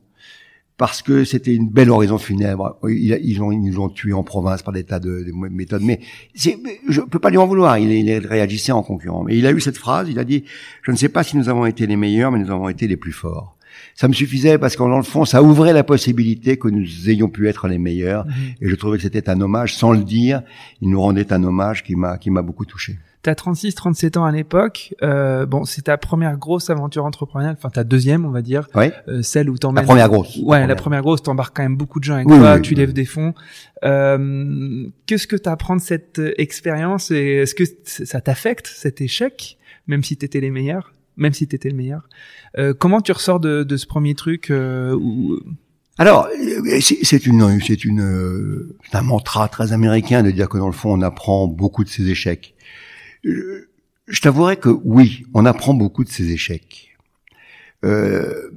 parce 0.79 1.03
que 1.03 1.25
c'était 1.25 1.55
une 1.55 1.69
belle 1.69 1.91
horizon 1.91 2.19
funèbre. 2.19 2.79
Ils, 2.88 3.19
ils, 3.23 3.43
ont, 3.43 3.51
ils 3.51 3.61
nous 3.61 3.81
ont 3.81 3.88
tués 3.88 4.12
en 4.12 4.23
province 4.23 4.62
par 4.62 4.73
des 4.73 4.85
tas 4.85 5.01
de, 5.01 5.27
méthodes, 5.33 5.83
mais 5.83 6.01
je 6.37 7.01
peux 7.01 7.19
pas 7.19 7.31
lui 7.31 7.37
en 7.37 7.47
vouloir. 7.47 7.77
Il, 7.79 7.91
il, 7.91 8.27
réagissait 8.27 8.73
en 8.73 8.85
concurrent. 8.85 9.25
Mais 9.25 9.37
il 9.37 9.47
a 9.47 9.51
eu 9.51 9.61
cette 9.61 9.77
phrase. 9.77 10.09
Il 10.09 10.19
a 10.21 10.25
dit 10.25 10.45
:«Je 10.83 10.93
ne 10.93 10.97
sais 10.97 11.09
pas 11.09 11.25
si 11.25 11.37
nous 11.37 11.49
avons 11.49 11.67
été 11.67 11.87
les 11.87 11.97
meilleurs, 11.97 12.31
mais 12.31 12.38
nous 12.38 12.51
avons 12.51 12.69
été 12.69 12.87
les 12.87 12.97
plus 12.97 13.12
forts.» 13.12 13.57
Ça 13.95 14.07
me 14.07 14.12
suffisait 14.12 14.59
parce 14.59 14.77
qu'en 14.77 14.88
dans 14.88 14.97
le 14.97 15.03
fond, 15.03 15.25
ça 15.25 15.43
ouvrait 15.43 15.73
la 15.73 15.83
possibilité 15.83 16.57
que 16.57 16.69
nous 16.69 17.11
ayons 17.11 17.29
pu 17.29 17.49
être 17.49 17.67
les 17.67 17.79
meilleurs. 17.79 18.27
Mhm. 18.27 18.33
Et 18.61 18.69
je 18.69 18.75
trouvais 18.77 18.99
que 18.99 19.03
c'était 19.03 19.29
un 19.29 19.41
hommage, 19.41 19.75
sans 19.75 19.93
le 19.93 20.05
dire, 20.05 20.43
il 20.81 20.91
nous 20.91 21.01
rendait 21.01 21.33
un 21.33 21.43
hommage 21.43 21.83
qui 21.83 21.97
m'a 21.97 22.19
qui 22.19 22.31
m'a 22.31 22.43
beaucoup 22.43 22.64
touché. 22.64 22.99
T'as 23.22 23.35
36, 23.35 23.74
37 23.74 24.16
ans 24.16 24.24
à 24.24 24.31
l'époque. 24.33 24.94
Euh, 25.02 25.44
bon, 25.44 25.64
c'est 25.64 25.83
ta 25.83 25.98
première 25.98 26.37
grosse 26.37 26.70
aventure 26.70 27.04
entrepreneuriale, 27.04 27.57
enfin 27.59 27.68
ta 27.68 27.83
deuxième, 27.83 28.24
on 28.24 28.31
va 28.31 28.42
dire, 28.42 28.68
Oui. 28.76 28.90
euh, 29.09 29.22
celle 29.22 29.50
où 29.50 29.54
La 29.54 29.59
t'emmènes. 29.59 29.85
première 29.85 30.09
grosse. 30.09 30.38
Ouais, 30.44 30.66
la 30.66 30.76
première 30.76 31.02
grosse, 31.02 31.22
t'embarques 31.24 31.57
quand 31.57 31.64
même 31.64 31.76
beaucoup 31.76 31.98
de 31.98 32.04
gens 32.04 32.14
avec 32.14 32.28
Oui, 32.28 32.38
toi, 32.38 32.54
oui, 32.54 32.62
tu 32.62 32.74
oui. 32.74 32.76
lèves 32.81 32.92
des 32.92 33.04
fonds. 33.04 33.35
Euh, 33.85 34.87
Qu'est-ce 35.07 35.26
que 35.26 35.37
t'apprends 35.37 35.76
de 35.76 35.81
cette 35.81 36.18
euh, 36.20 36.33
expérience 36.38 37.11
et 37.11 37.38
est-ce 37.42 37.54
que 37.54 37.64
ça 37.85 38.20
t'affecte 38.20 38.66
cet 38.68 39.00
échec, 39.00 39.59
même 39.87 40.02
si 40.04 40.16
t'étais 40.16 40.40
les 40.40 40.50
meilleurs, 40.50 40.92
même 41.16 41.33
si 41.33 41.46
t'étais 41.48 41.70
le 41.70 41.76
meilleur? 41.76 42.09
Euh, 42.57 42.72
Comment 42.78 43.00
tu 43.00 43.12
ressors 43.12 43.40
de, 43.40 43.62
de 43.64 43.76
ce 43.76 43.87
premier 43.87 44.14
truc 44.14 44.50
euh, 44.50 44.94
où... 44.94 45.38
Alors, 46.00 46.28
c'est 46.81 47.26
une, 47.26 47.61
c'est 47.61 47.85
une, 47.85 48.68
c'est 48.88 48.96
un 48.96 49.02
mantra 49.02 49.48
très 49.48 49.72
américain 49.72 50.22
de 50.22 50.31
dire 50.31 50.48
que 50.48 50.57
dans 50.57 50.68
le 50.68 50.72
fond, 50.72 50.92
on 50.96 51.02
apprend 51.02 51.48
beaucoup 51.48 51.83
de 51.83 51.88
ses 51.88 52.09
échecs. 52.09 52.54
Je, 53.24 53.66
je 54.07 54.20
t'avouerai 54.20 54.57
que 54.57 54.68
oui, 54.68 55.24
on 55.35 55.44
apprend 55.44 55.74
beaucoup 55.74 56.04
de 56.04 56.09
ses 56.09 56.31
échecs. 56.31 56.96
Euh, 57.85 58.50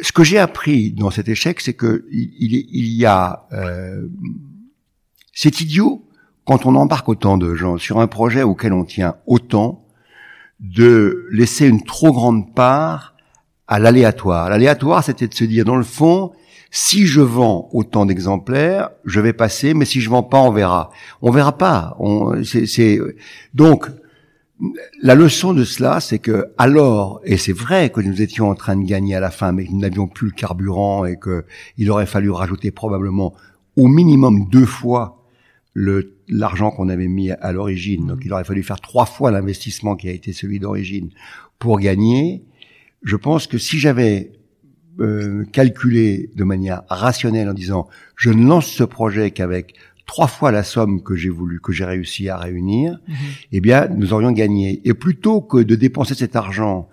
ce 0.00 0.12
que 0.12 0.24
j'ai 0.24 0.38
appris 0.38 0.90
dans 0.90 1.10
cet 1.10 1.28
échec, 1.28 1.60
c'est 1.60 1.74
que 1.74 2.04
il, 2.10 2.54
il 2.54 2.88
y 2.88 3.06
a, 3.06 3.46
euh, 3.52 4.06
c'est 5.32 5.60
idiot 5.60 6.04
quand 6.44 6.66
on 6.66 6.74
embarque 6.74 7.08
autant 7.08 7.38
de 7.38 7.54
gens 7.54 7.78
sur 7.78 8.00
un 8.00 8.08
projet 8.08 8.42
auquel 8.42 8.72
on 8.72 8.84
tient 8.84 9.16
autant, 9.26 9.86
de 10.58 11.26
laisser 11.30 11.66
une 11.66 11.82
trop 11.82 12.12
grande 12.12 12.54
part 12.54 13.14
à 13.66 13.78
l'aléatoire. 13.78 14.48
L'aléatoire, 14.48 15.02
c'était 15.02 15.28
de 15.28 15.34
se 15.34 15.44
dire, 15.44 15.64
dans 15.64 15.76
le 15.76 15.84
fond, 15.84 16.32
si 16.74 17.06
je 17.06 17.20
vends 17.20 17.68
autant 17.72 18.06
d'exemplaires, 18.06 18.88
je 19.04 19.20
vais 19.20 19.34
passer, 19.34 19.74
mais 19.74 19.84
si 19.84 20.00
je 20.00 20.08
vends 20.08 20.22
pas, 20.22 20.40
on 20.40 20.50
verra. 20.50 20.90
On 21.20 21.30
verra 21.30 21.56
pas. 21.58 21.94
On, 22.00 22.42
c'est, 22.44 22.64
c'est- 22.64 22.98
donc, 23.52 23.88
la 25.02 25.14
leçon 25.14 25.52
de 25.52 25.64
cela, 25.64 26.00
c'est 26.00 26.18
que 26.18 26.46
alors, 26.56 27.20
et 27.24 27.36
c'est 27.36 27.52
vrai 27.52 27.90
que 27.90 28.00
nous 28.00 28.22
étions 28.22 28.48
en 28.48 28.54
train 28.54 28.76
de 28.76 28.86
gagner 28.86 29.14
à 29.14 29.20
la 29.20 29.30
fin, 29.30 29.52
mais 29.52 29.66
que 29.66 29.70
nous 29.70 29.80
n'avions 29.80 30.06
plus 30.08 30.28
le 30.28 30.32
carburant 30.32 31.04
et 31.04 31.16
que 31.18 31.44
il 31.76 31.90
aurait 31.90 32.06
fallu 32.06 32.30
rajouter 32.30 32.70
probablement 32.70 33.34
au 33.76 33.86
minimum 33.86 34.48
deux 34.50 34.64
fois 34.66 35.18
l'argent 35.74 36.70
qu'on 36.70 36.88
avait 36.88 37.08
mis 37.08 37.30
à 37.32 37.52
l'origine. 37.52 38.06
Donc, 38.06 38.20
il 38.24 38.32
aurait 38.32 38.44
fallu 38.44 38.62
faire 38.62 38.80
trois 38.80 39.04
fois 39.06 39.30
l'investissement 39.30 39.94
qui 39.94 40.08
a 40.08 40.12
été 40.12 40.32
celui 40.32 40.58
d'origine 40.58 41.10
pour 41.58 41.78
gagner. 41.78 42.44
Je 43.02 43.16
pense 43.16 43.46
que 43.46 43.58
si 43.58 43.78
j'avais 43.78 44.32
euh, 45.00 45.44
calculé 45.52 46.30
de 46.36 46.44
manière 46.44 46.82
rationnelle 46.88 47.48
en 47.48 47.54
disant 47.54 47.88
je 48.16 48.30
ne 48.30 48.46
lance 48.46 48.66
ce 48.66 48.84
projet 48.84 49.30
qu'avec 49.30 49.74
trois 50.06 50.26
fois 50.26 50.50
la 50.52 50.62
somme 50.62 51.02
que 51.02 51.14
j'ai 51.14 51.30
voulu, 51.30 51.60
que 51.60 51.72
j'ai 51.72 51.84
réussi 51.84 52.28
à 52.28 52.36
réunir, 52.36 53.00
eh 53.52 53.60
bien, 53.60 53.88
nous 53.88 54.12
aurions 54.12 54.32
gagné. 54.32 54.82
Et 54.84 54.94
plutôt 54.94 55.40
que 55.40 55.58
de 55.58 55.74
dépenser 55.74 56.14
cet 56.14 56.36
argent 56.36 56.88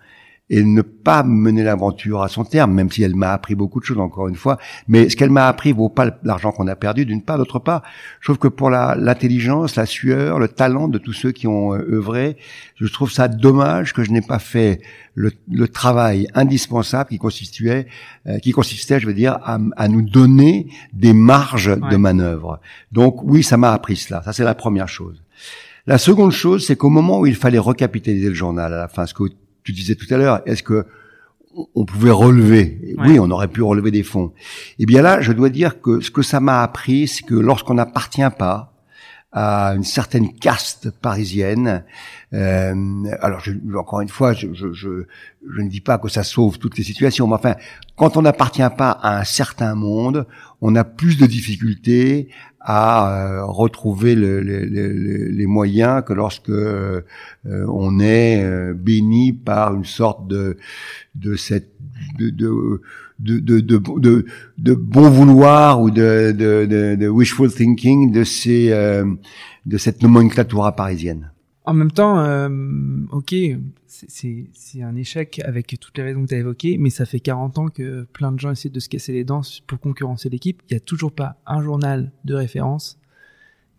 et 0.52 0.64
ne 0.64 0.82
pas 0.82 1.22
mener 1.24 1.62
l'aventure 1.64 2.24
à 2.24 2.28
son 2.28 2.44
terme, 2.44 2.74
même 2.74 2.90
si 2.92 3.04
elle 3.04 3.16
m'a 3.16 3.34
appris 3.34 3.54
beaucoup 3.54 3.80
de 3.80 3.86
choses, 3.86 4.00
encore 4.00 4.28
une 4.28 4.36
fois, 4.36 4.58
mais 4.88 5.08
ce 5.08 5.16
qu'elle 5.16 5.30
m'a 5.30 5.48
appris 5.48 5.74
vaut 5.74 5.90
pas 5.90 6.10
l'argent 6.24 6.52
qu'on 6.52 6.68
a 6.68 6.76
perdu, 6.76 7.06
d'une 7.06 7.22
part, 7.22 7.38
d'autre 7.38 7.60
part, 7.60 7.84
je 8.20 8.26
trouve 8.26 8.40
que 8.40 8.48
pour 8.48 8.72
la- 8.72 8.96
l'intelligence, 8.96 9.76
la, 9.76 9.86
sueur, 9.86 10.40
le 10.40 10.48
talent 10.48 10.88
de 10.88 10.98
tous 10.98 11.14
ceux 11.14 11.32
qui 11.32 11.46
ont 11.48 11.74
euh, 11.76 11.86
œuvré, 11.92 12.36
je 12.78 12.88
trouve 12.88 13.12
ça 13.12 13.28
dommage 13.28 13.94
que 13.94 14.04
je 14.04 14.12
n'ai 14.12 14.22
pas 14.22 14.40
fait 14.40 14.82
le, 15.14 15.32
le 15.52 15.68
travail 15.68 16.28
indispensable 16.34 17.10
qui 17.10 17.20
constituait, 17.20 17.86
euh, 18.26 18.40
qui 18.40 18.52
consistait, 18.52 19.00
je 19.00 19.06
veux 19.06 19.14
dire, 19.14 19.38
à, 19.44 19.60
à 19.78 19.88
nous 19.88 20.02
donner 20.02 20.68
des 20.94 21.14
marges 21.14 21.68
Ouais. 21.70 21.90
de 21.92 21.98
manœuvre. 21.98 22.60
Donc 22.92 23.22
oui, 23.24 23.44
ça 23.44 23.58
m'a 23.58 23.72
appris 23.72 23.96
cela. 23.98 24.24
Ça 24.24 24.34
c'est 24.34 24.44
la 24.44 24.56
première 24.56 24.88
chose. 24.88 25.22
La 25.86 25.98
seconde 26.00 26.32
chose, 26.32 26.66
c'est 26.66 26.76
qu'au 26.76 26.90
moment 26.90 27.20
où 27.20 27.26
il 27.28 27.36
fallait 27.36 27.60
recapitaliser 27.60 28.30
le 28.30 28.34
journal 28.36 28.74
à 28.74 28.78
la 28.78 28.88
fin, 28.88 29.06
ce 29.06 29.14
que 29.14 29.24
tu 29.64 29.72
disais 29.72 29.96
tout 29.96 30.08
à 30.14 30.18
l'heure, 30.18 30.42
est-ce 30.46 30.64
que 30.64 30.86
on- 31.76 31.86
pouvait 31.86 32.12
relever? 32.12 32.96
Ouais. 32.98 33.10
Oui, 33.10 33.20
on 33.20 33.30
aurait 33.32 33.48
pu 33.48 33.62
relever 33.64 33.92
des 33.92 34.04
fonds. 34.04 34.32
Eh 34.78 34.86
bien 34.86 35.02
là, 35.02 35.20
je 35.22 35.32
dois 35.34 35.50
dire 35.50 35.82
que 35.82 36.00
ce 36.00 36.12
que 36.12 36.22
ça 36.22 36.40
m'a 36.40 36.62
appris, 36.64 37.08
c'est 37.08 37.24
que 37.26 37.36
lorsqu'on 37.36 37.74
n'appartient 37.74 38.22
pas 38.38 38.74
à 39.32 39.74
une 39.76 39.84
certaine 39.84 40.34
caste 40.34 40.90
parisienne, 40.90 41.84
euh, 42.34 42.74
alors 43.22 43.40
je, 43.42 43.52
encore 43.78 44.02
une 44.02 44.10
fois, 44.10 44.34
je, 44.34 44.48
je, 44.54 44.74
je, 44.74 45.06
je 45.56 45.62
ne 45.62 45.70
dis 45.70 45.82
pas 45.82 45.98
que 46.00 46.08
ça 46.10 46.24
sauve 46.24 46.58
toutes 46.58 46.78
les 46.78 46.84
situations, 46.84 47.28
mais 47.28 47.36
enfin, 47.36 47.56
quand 47.96 48.18
on 48.18 48.22
n'appartient 48.24 48.62
pas 48.78 48.90
à 48.92 49.20
un 49.20 49.24
certain 49.24 49.76
monde, 49.76 50.26
on 50.62 50.76
a 50.76 50.84
plus 50.84 51.18
de 51.18 51.26
difficultés 51.28 52.30
à 52.72 52.88
euh, 53.10 53.46
retrouver 53.46 54.14
le- 54.14 54.42
le- 54.42 54.64
le- 54.66 55.30
les 55.40 55.48
moyens 55.48 56.04
que 56.06 56.14
lorsque 56.14 56.52
euh, 56.52 57.02
on 57.68 58.00
est 58.00 58.44
euh, 58.44 58.74
béni 58.76 59.34
par 59.34 59.74
une 59.74 59.86
sorte 59.86 60.28
de 60.28 60.56
de 61.16 61.36
cette 61.36 61.72
de 62.20 62.30
de 62.30 62.82
de, 63.20 63.40
de, 63.40 64.26
de, 64.58 64.74
bon 64.76 65.10
vouloir 65.10 65.82
ou 65.82 65.90
de, 65.90 66.32
de 66.96 67.08
wishful 67.08 67.52
thinking 67.52 68.12
de 68.12 68.24
ces 68.24 68.70
euh, 68.72 69.04
de 69.66 69.78
cette 69.78 70.04
nomenclatura 70.04 70.76
parisienne. 70.76 71.32
En 71.70 71.74
même 71.76 71.92
temps, 71.92 72.20
euh, 72.20 72.50
ok, 73.12 73.36
c'est- 73.86 74.48
un 74.82 74.96
échec 74.96 75.40
avec 75.46 75.78
toutes 75.80 75.98
les 75.98 76.04
raisons 76.04 76.24
que 76.24 76.28
tu 76.30 76.34
as 76.36 76.40
évoquées, 76.40 76.78
mais 76.80 76.90
ça 76.90 77.06
fait 77.06 77.20
40 77.20 77.58
ans 77.60 77.68
que 77.68 78.04
plein 78.12 78.32
de 78.32 78.40
gens 78.40 78.52
essaient 78.52 78.70
de 78.70 78.80
se 78.80 78.90
casser 78.90 79.14
les 79.14 79.24
dents 79.24 79.42
pour 79.68 79.80
concurrencer 79.80 80.30
l'équipe. 80.30 80.62
Il 80.70 80.74
y 80.74 80.78
a 80.78 80.80
toujours 80.80 81.12
pas 81.12 81.38
un 81.46 81.62
journal 81.62 82.12
de 82.26 82.34
référence 82.34 82.98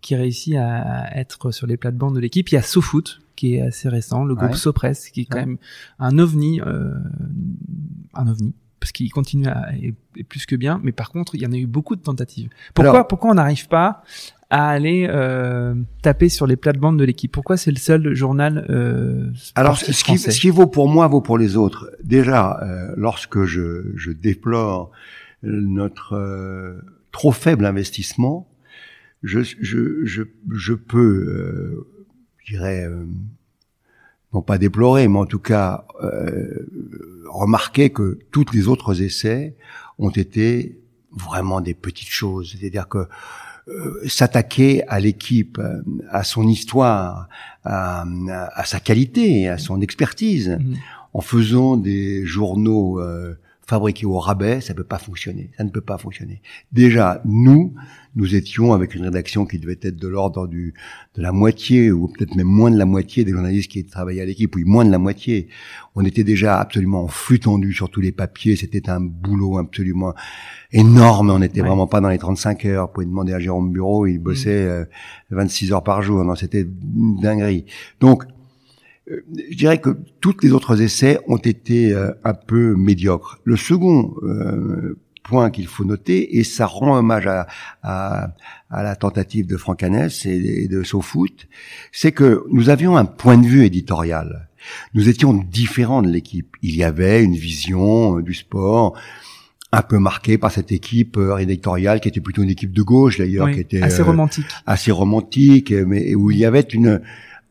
qui 0.02 0.14
réussit 0.14 0.54
à 0.56 1.16
être 1.18 1.50
sur 1.50 1.66
les 1.66 1.76
plates-bandes 1.76 2.14
de 2.14 2.20
l'équipe. 2.20 2.48
Il 2.50 2.54
y 2.54 2.58
a 2.58 2.62
SoFoot, 2.62 3.20
qui 3.36 3.54
est 3.56 3.60
assez 3.62 3.88
récent, 3.88 4.24
le 4.24 4.34
groupe 4.34 4.50
Ouais. 4.50 4.56
Sopress, 4.56 5.08
qui 5.10 5.22
est 5.22 5.24
quand 5.24 5.38
Ouais. 5.38 5.46
même 5.46 5.58
un 5.98 6.18
ovni, 6.18 6.60
euh, 6.60 6.94
un 8.14 8.26
ovni, 8.28 8.54
parce 8.78 8.92
qu'il 8.92 9.10
continue 9.12 9.46
à 9.48 9.68
est 9.76 10.22
plus 10.24 10.46
que 10.46 10.56
bien. 10.56 10.80
Mais 10.84 10.92
par 10.92 11.10
contre, 11.10 11.34
il 11.34 11.42
y 11.42 11.46
en 11.46 11.52
a 11.52 11.56
eu 11.56 11.66
beaucoup 11.66 11.96
de 11.96 12.02
tentatives. 12.02 12.50
Pourquoi, 12.74 12.90
Alors- 12.92 13.08
pourquoi 13.08 13.30
on 13.30 13.34
n'arrive 13.34 13.68
pas 13.68 14.02
à 14.50 14.68
aller 14.68 15.06
euh, 15.08 15.74
taper 16.02 16.28
sur 16.28 16.46
les 16.46 16.56
plates-bandes 16.56 16.98
de 16.98 17.04
l'équipe 17.04 17.30
Pourquoi 17.30 17.56
c'est 17.56 17.70
le 17.70 17.78
seul 17.78 18.14
journal 18.14 18.66
euh, 18.68 19.30
Alors, 19.54 19.78
ce 19.78 19.86
qui, 19.86 19.92
français 19.92 20.32
ce 20.32 20.40
qui 20.40 20.50
vaut 20.50 20.66
pour 20.66 20.88
moi 20.88 21.06
vaut 21.06 21.20
pour 21.20 21.38
les 21.38 21.56
autres. 21.56 21.90
Déjà, 22.02 22.60
euh, 22.62 22.92
lorsque 22.96 23.44
je, 23.44 23.92
je 23.94 24.10
déplore 24.10 24.90
notre 25.42 26.14
euh, 26.14 26.80
trop 27.12 27.30
faible 27.30 27.64
investissement, 27.64 28.48
je, 29.22 29.40
je, 29.42 30.04
je, 30.04 30.22
je 30.50 30.74
peux, 30.74 30.98
euh, 30.98 31.86
je 32.38 32.54
dirais, 32.54 32.84
euh, 32.84 33.04
non 34.32 34.42
pas 34.42 34.58
déplorer, 34.58 35.06
mais 35.06 35.18
en 35.18 35.26
tout 35.26 35.38
cas 35.38 35.84
euh, 36.02 36.66
remarquer 37.28 37.90
que 37.90 38.18
tous 38.32 38.46
les 38.52 38.66
autres 38.66 39.02
essais 39.02 39.56
ont 39.98 40.10
été 40.10 40.80
vraiment 41.12 41.60
des 41.60 41.74
petites 41.74 42.08
choses. 42.10 42.56
C'est-à-dire 42.58 42.88
que 42.88 43.06
euh, 43.68 44.00
s'attaquer 44.08 44.82
à 44.88 45.00
l'équipe, 45.00 45.58
euh, 45.58 45.82
à 46.10 46.22
son 46.24 46.46
histoire, 46.48 47.28
à, 47.64 48.04
à 48.54 48.64
sa 48.64 48.80
qualité, 48.80 49.48
à 49.48 49.58
son 49.58 49.80
expertise, 49.80 50.58
Mhm. 50.60 50.76
en 51.14 51.20
faisant 51.20 51.76
des 51.76 52.24
journaux 52.24 53.00
euh, 53.00 53.34
fabriqués 53.66 54.06
au 54.06 54.18
rabais, 54.18 54.60
ça 54.60 54.74
peut 54.74 54.82
pas 54.84 54.98
fonctionner. 54.98 55.50
Ça 55.56 55.64
ne 55.64 55.70
peut 55.70 55.80
pas 55.80 55.98
fonctionner. 55.98 56.40
Déjà, 56.72 57.20
nous, 57.24 57.74
nous 58.16 58.34
étions 58.34 58.72
avec 58.72 58.94
une 58.94 59.04
rédaction 59.04 59.46
qui 59.46 59.58
devait 59.58 59.78
être 59.82 59.96
de 59.96 60.08
l'ordre 60.08 60.48
du 60.48 60.74
de 61.14 61.22
la 61.22 61.30
moitié 61.32 61.90
ou 61.92 62.08
peut-être 62.08 62.34
même 62.34 62.46
moins 62.46 62.70
de 62.70 62.76
la 62.78 62.84
moitié 62.86 63.24
des 63.24 63.32
journalistes 63.32 63.70
qui 63.70 63.84
travaillaient 63.84 64.22
à 64.22 64.24
l'équipe, 64.24 64.54
oui, 64.56 64.64
moins 64.64 64.84
de 64.84 64.90
la 64.90 64.98
moitié. 64.98 65.48
On 65.94 66.04
était 66.04 66.24
déjà 66.24 66.58
absolument 66.58 67.04
en 67.04 67.08
flux 67.08 67.38
tendu 67.40 67.72
sur 67.72 67.88
tous 67.88 68.00
les 68.00 68.12
papiers. 68.12 68.56
C'était 68.56 68.88
un 68.90 69.00
boulot 69.00 69.58
absolument 69.58 70.14
énorme. 70.72 71.30
On 71.30 71.38
n'était 71.38 71.60
Ouais. 71.60 71.66
vraiment 71.68 71.86
pas 71.86 72.00
dans 72.00 72.08
les 72.08 72.18
35 72.18 72.64
heures. 72.66 72.86
Vous 72.86 72.92
pouvez 72.92 73.06
demander 73.06 73.32
à 73.32 73.38
Jérôme 73.40 73.72
Bureau, 73.72 74.06
il 74.06 74.18
bossait 74.18 74.66
euh, 74.66 74.84
26 75.30 75.72
heures 75.72 75.84
par 75.84 76.02
jour. 76.02 76.24
Non, 76.24 76.34
c'était 76.34 76.66
dinguerie. 76.66 77.64
Donc, 78.00 78.24
euh, 79.10 79.20
je 79.50 79.56
dirais 79.56 79.78
que 79.78 79.90
tous 80.20 80.36
les 80.42 80.52
autres 80.52 80.80
essais 80.82 81.18
ont 81.28 81.36
été 81.38 81.92
euh, 81.92 82.10
un 82.24 82.34
peu 82.34 82.74
médiocres. 82.76 83.40
Le 83.44 83.56
second 83.56 84.14
euh, 84.22 84.96
point 85.30 85.50
qu'il 85.54 85.68
faut 85.74 85.84
noter, 85.84 86.38
et 86.38 86.44
ça 86.44 86.66
rend 86.66 86.96
hommage 86.98 87.28
à, 87.28 87.46
à, 87.84 88.34
à 88.68 88.82
la 88.82 88.96
tentative 88.96 89.46
de 89.46 89.56
Franck 89.56 89.84
Hanès 89.84 90.26
et, 90.26 90.66
de 90.68 90.82
SoFoot, 90.82 91.46
c'est 91.92 92.10
que 92.10 92.42
nous 92.50 92.68
avions 92.68 92.96
un 92.96 93.04
point 93.04 93.38
de 93.38 93.46
vue 93.46 93.64
éditorial. 93.64 94.48
Nous 94.94 95.08
étions 95.08 95.32
différents 95.32 96.02
de 96.02 96.10
l'équipe. 96.16 96.50
Il 96.62 96.74
y 96.74 96.82
avait 96.82 97.22
une 97.22 97.36
vision 97.36 98.18
euh, 98.18 98.22
du 98.22 98.34
sport 98.34 98.94
un 99.72 99.82
peu 99.82 99.98
marquée 100.00 100.36
par 100.36 100.50
cette 100.50 100.72
équipe 100.72 101.16
euh, 101.16 101.36
éditoriale 101.38 102.00
qui 102.00 102.08
était 102.08 102.20
plutôt 102.20 102.42
une 102.42 102.50
équipe 102.50 102.72
de 102.72 102.82
gauche 102.82 103.18
d'ailleurs, 103.18 103.46
Oui, 103.46 103.54
qui 103.54 103.60
était 103.60 103.82
assez 103.82 104.00
euh, 104.00 104.04
romantique. 104.12 104.46
assez 104.66 104.90
romantique, 104.90 105.72
mais 105.72 106.16
où 106.16 106.32
il 106.32 106.38
y 106.38 106.44
avait 106.44 106.66
une 106.72 107.00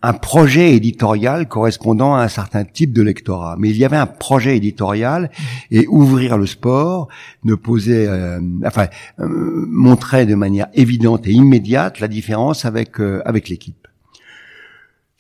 un 0.02 0.14
projet 0.14 0.76
éditorial 0.76 1.48
correspondant 1.48 2.16
à 2.16 2.24
un 2.24 2.28
certain 2.28 2.64
type 2.64 2.94
de 2.94 3.02
lectorat. 3.02 3.56
Mais 3.60 3.70
il 3.70 3.78
y 3.78 3.86
avait 3.86 3.98
un 3.98 4.06
projet 4.06 4.56
éditorial 4.56 5.30
et 5.72 5.88
ouvrir 5.88 6.38
le 6.38 6.46
sport 6.46 7.10
ne 7.44 7.56
posait, 7.56 8.08
euh, 8.08 8.40
enfin, 8.66 8.88
euh, 9.20 9.66
montrait 9.70 10.26
de 10.26 10.36
manière 10.36 10.68
évidente 10.74 11.28
et 11.28 11.32
immédiate 11.32 12.00
la 12.00 12.08
différence 12.08 12.66
avec 12.66 13.00
euh, 13.00 13.22
avec 13.26 13.50
l'équipe. 13.50 13.90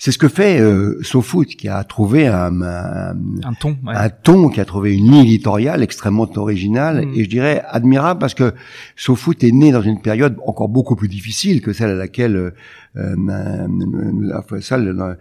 C'est 0.01 0.13
ce 0.13 0.17
que 0.17 0.29
fait 0.29 0.61
euh, 0.61 0.97
SoFoot, 1.03 1.45
qui 1.45 1.67
a 1.67 1.83
trouvé 1.83 2.25
un, 2.27 2.61
un, 2.61 3.53
ton, 3.59 3.77
un 3.85 4.09
ton, 4.09 4.47
qui 4.47 4.61
a 4.61 4.65
trouvé 4.65 4.95
une 4.95 5.11
ligne 5.11 5.25
éditoriale 5.25 5.83
extrêmement 5.83 6.29
originale 6.37 7.05
mm. 7.05 7.13
et 7.15 7.23
je 7.25 7.29
dirais 7.29 7.61
admirable 7.67 8.17
parce 8.17 8.33
que 8.33 8.53
SoFoot 8.95 9.43
est 9.43 9.51
né 9.51 9.73
dans 9.73 9.81
une 9.81 10.01
période 10.01 10.37
encore 10.47 10.69
beaucoup 10.69 10.95
plus 10.95 11.09
difficile 11.09 11.61
que 11.61 11.73
celle 11.73 11.89
à 11.89 11.95
laquelle 11.95 12.53
euh, 12.97 13.15
euh 13.17 14.61
celle 14.61 15.17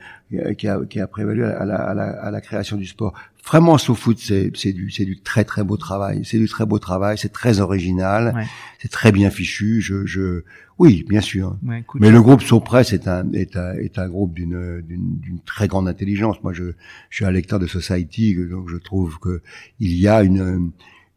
qui 0.57 0.69
a, 0.69 0.81
qui 0.89 1.01
a 1.01 1.07
prévalu 1.07 1.45
à 1.45 1.65
la, 1.65 1.77
à, 1.77 1.95
la, 1.95 2.05
à 2.11 2.31
la, 2.31 2.41
création 2.41 2.77
du 2.77 2.87
sport. 2.87 3.15
Vraiment, 3.47 3.79
SoFoot, 3.79 4.19
c'est 4.19 4.73
du, 4.73 4.91
c'est 4.91 5.05
du 5.05 5.21
très 5.21 5.45
très 5.45 5.65
beau 5.65 5.77
travail. 5.77 6.23
C'est 6.25 6.39
du 6.39 6.49
très 6.49 6.67
beau 6.67 6.79
travail. 6.79 7.17
C'est 7.17 7.33
très 7.33 7.61
original. 7.61 8.47
C'est 8.79 8.91
très 8.91 9.11
bien 9.11 9.31
fichu. 9.31 9.81
Je, 9.81 10.05
je, 10.07 10.43
oui, 10.79 11.05
bien 11.09 11.21
sûr. 11.21 11.57
Mais 11.63 12.11
le 12.11 12.21
groupe 12.21 12.43
Sopress 12.43 12.93
est 12.93 13.09
un 13.09 13.31
est 13.33 13.57
un, 13.57 13.75
est 13.75 13.99
un 13.99 14.09
groupe 14.09 14.35
d'une 14.35 14.83
d'une 14.83 15.41
très 15.47 15.67
grande 15.67 15.89
intelligence. 15.89 16.43
Moi, 16.43 16.53
je, 16.53 16.73
je 17.11 17.17
suis 17.17 17.25
un 17.25 17.31
lecteur 17.31 17.59
de 17.59 17.67
Society, 17.67 18.37
donc 18.51 18.69
je 18.69 18.77
trouve 18.77 19.19
que 19.19 19.41
il 19.81 19.95
y 19.95 20.09
a 20.09 20.23
une 20.23 20.73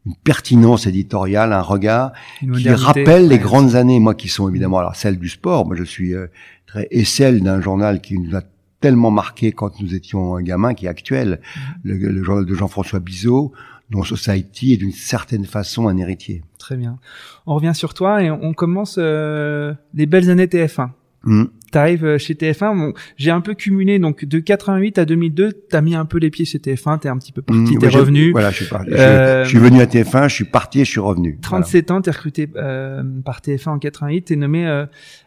une 0.06 0.16
pertinence 0.16 0.86
éditoriale, 0.86 1.52
un 1.52 1.62
regard 1.62 2.12
qui 2.40 2.68
rappelle 2.70 3.28
les 3.28 3.38
grandes 3.38 3.74
années, 3.74 4.00
moi 4.00 4.14
qui 4.14 4.28
sont 4.28 4.48
évidemment 4.48 4.78
alors 4.78 4.96
celles 4.96 5.18
du 5.18 5.28
sport. 5.28 5.66
Moi, 5.66 5.76
je 5.76 5.84
suis 5.84 6.14
euh, 6.14 6.26
très 6.66 6.88
et 6.90 7.04
celle 7.04 7.42
d'un 7.42 7.60
journal 7.60 8.00
qui 8.00 8.18
nous 8.18 8.36
a 8.36 8.42
tellement 8.80 9.12
marqué 9.12 9.52
quand 9.52 9.80
nous 9.80 9.94
étions 9.94 10.34
un 10.34 10.42
gamin, 10.42 10.74
qui 10.74 10.86
est 10.86 10.88
actuel, 10.88 11.40
mm-hmm. 11.40 11.60
le, 11.84 11.96
le 11.96 12.22
journal 12.24 12.44
de 12.44 12.54
Jean-François 12.54 12.98
Bizot, 12.98 13.52
dont 13.90 14.02
Society 14.02 14.72
est 14.72 14.76
d'une 14.78 14.92
certaine 14.92 15.44
façon 15.44 15.86
un 15.86 15.96
héritier. 15.96 16.42
Très 16.58 16.76
bien. 16.76 16.98
On 17.46 17.54
revient 17.54 17.74
sur 17.74 17.94
toi 17.94 18.22
et 18.22 18.30
on 18.30 18.54
commence 18.54 18.96
euh, 18.98 19.74
les 19.94 20.06
belles 20.06 20.30
années 20.30 20.46
TF1. 20.46 20.90
Mmh. 21.24 21.44
T'arrives 21.72 22.04
euh, 22.04 22.18
chez 22.18 22.34
TF1, 22.34 22.76
bon, 22.76 22.92
j'ai 23.16 23.30
un 23.30 23.40
peu 23.40 23.54
cumulé, 23.54 23.98
donc 23.98 24.26
de 24.26 24.38
88 24.38 24.98
à 24.98 25.04
2002, 25.06 25.52
t'as 25.70 25.80
mis 25.80 25.94
un 25.94 26.04
peu 26.04 26.18
les 26.18 26.28
pieds 26.28 26.44
chez 26.44 26.58
TF1, 26.58 27.00
t'es 27.00 27.08
un 27.08 27.16
petit 27.16 27.32
peu 27.32 27.40
parti, 27.40 27.76
mmh, 27.76 27.78
t'es 27.78 27.88
revenu. 27.88 28.30
Voilà, 28.32 28.50
je 28.50 28.56
suis, 28.56 28.66
parti, 28.66 28.90
je, 28.90 29.44
suis 29.48 29.58
venu 29.58 29.80
à 29.80 29.86
TF1, 29.86 30.28
je 30.28 30.34
suis 30.34 30.44
parti 30.44 30.82
et 30.82 30.84
je 30.84 30.90
suis 30.90 31.00
revenu. 31.00 31.38
37 31.40 31.90
ans, 31.90 32.02
t'es 32.02 32.10
recruté 32.10 32.48
euh, 32.56 33.02
par 33.24 33.40
TF1 33.40 33.70
en 33.70 33.78
88, 33.78 34.22
t'es 34.22 34.36
nommé 34.36 34.66
euh, 34.66 34.84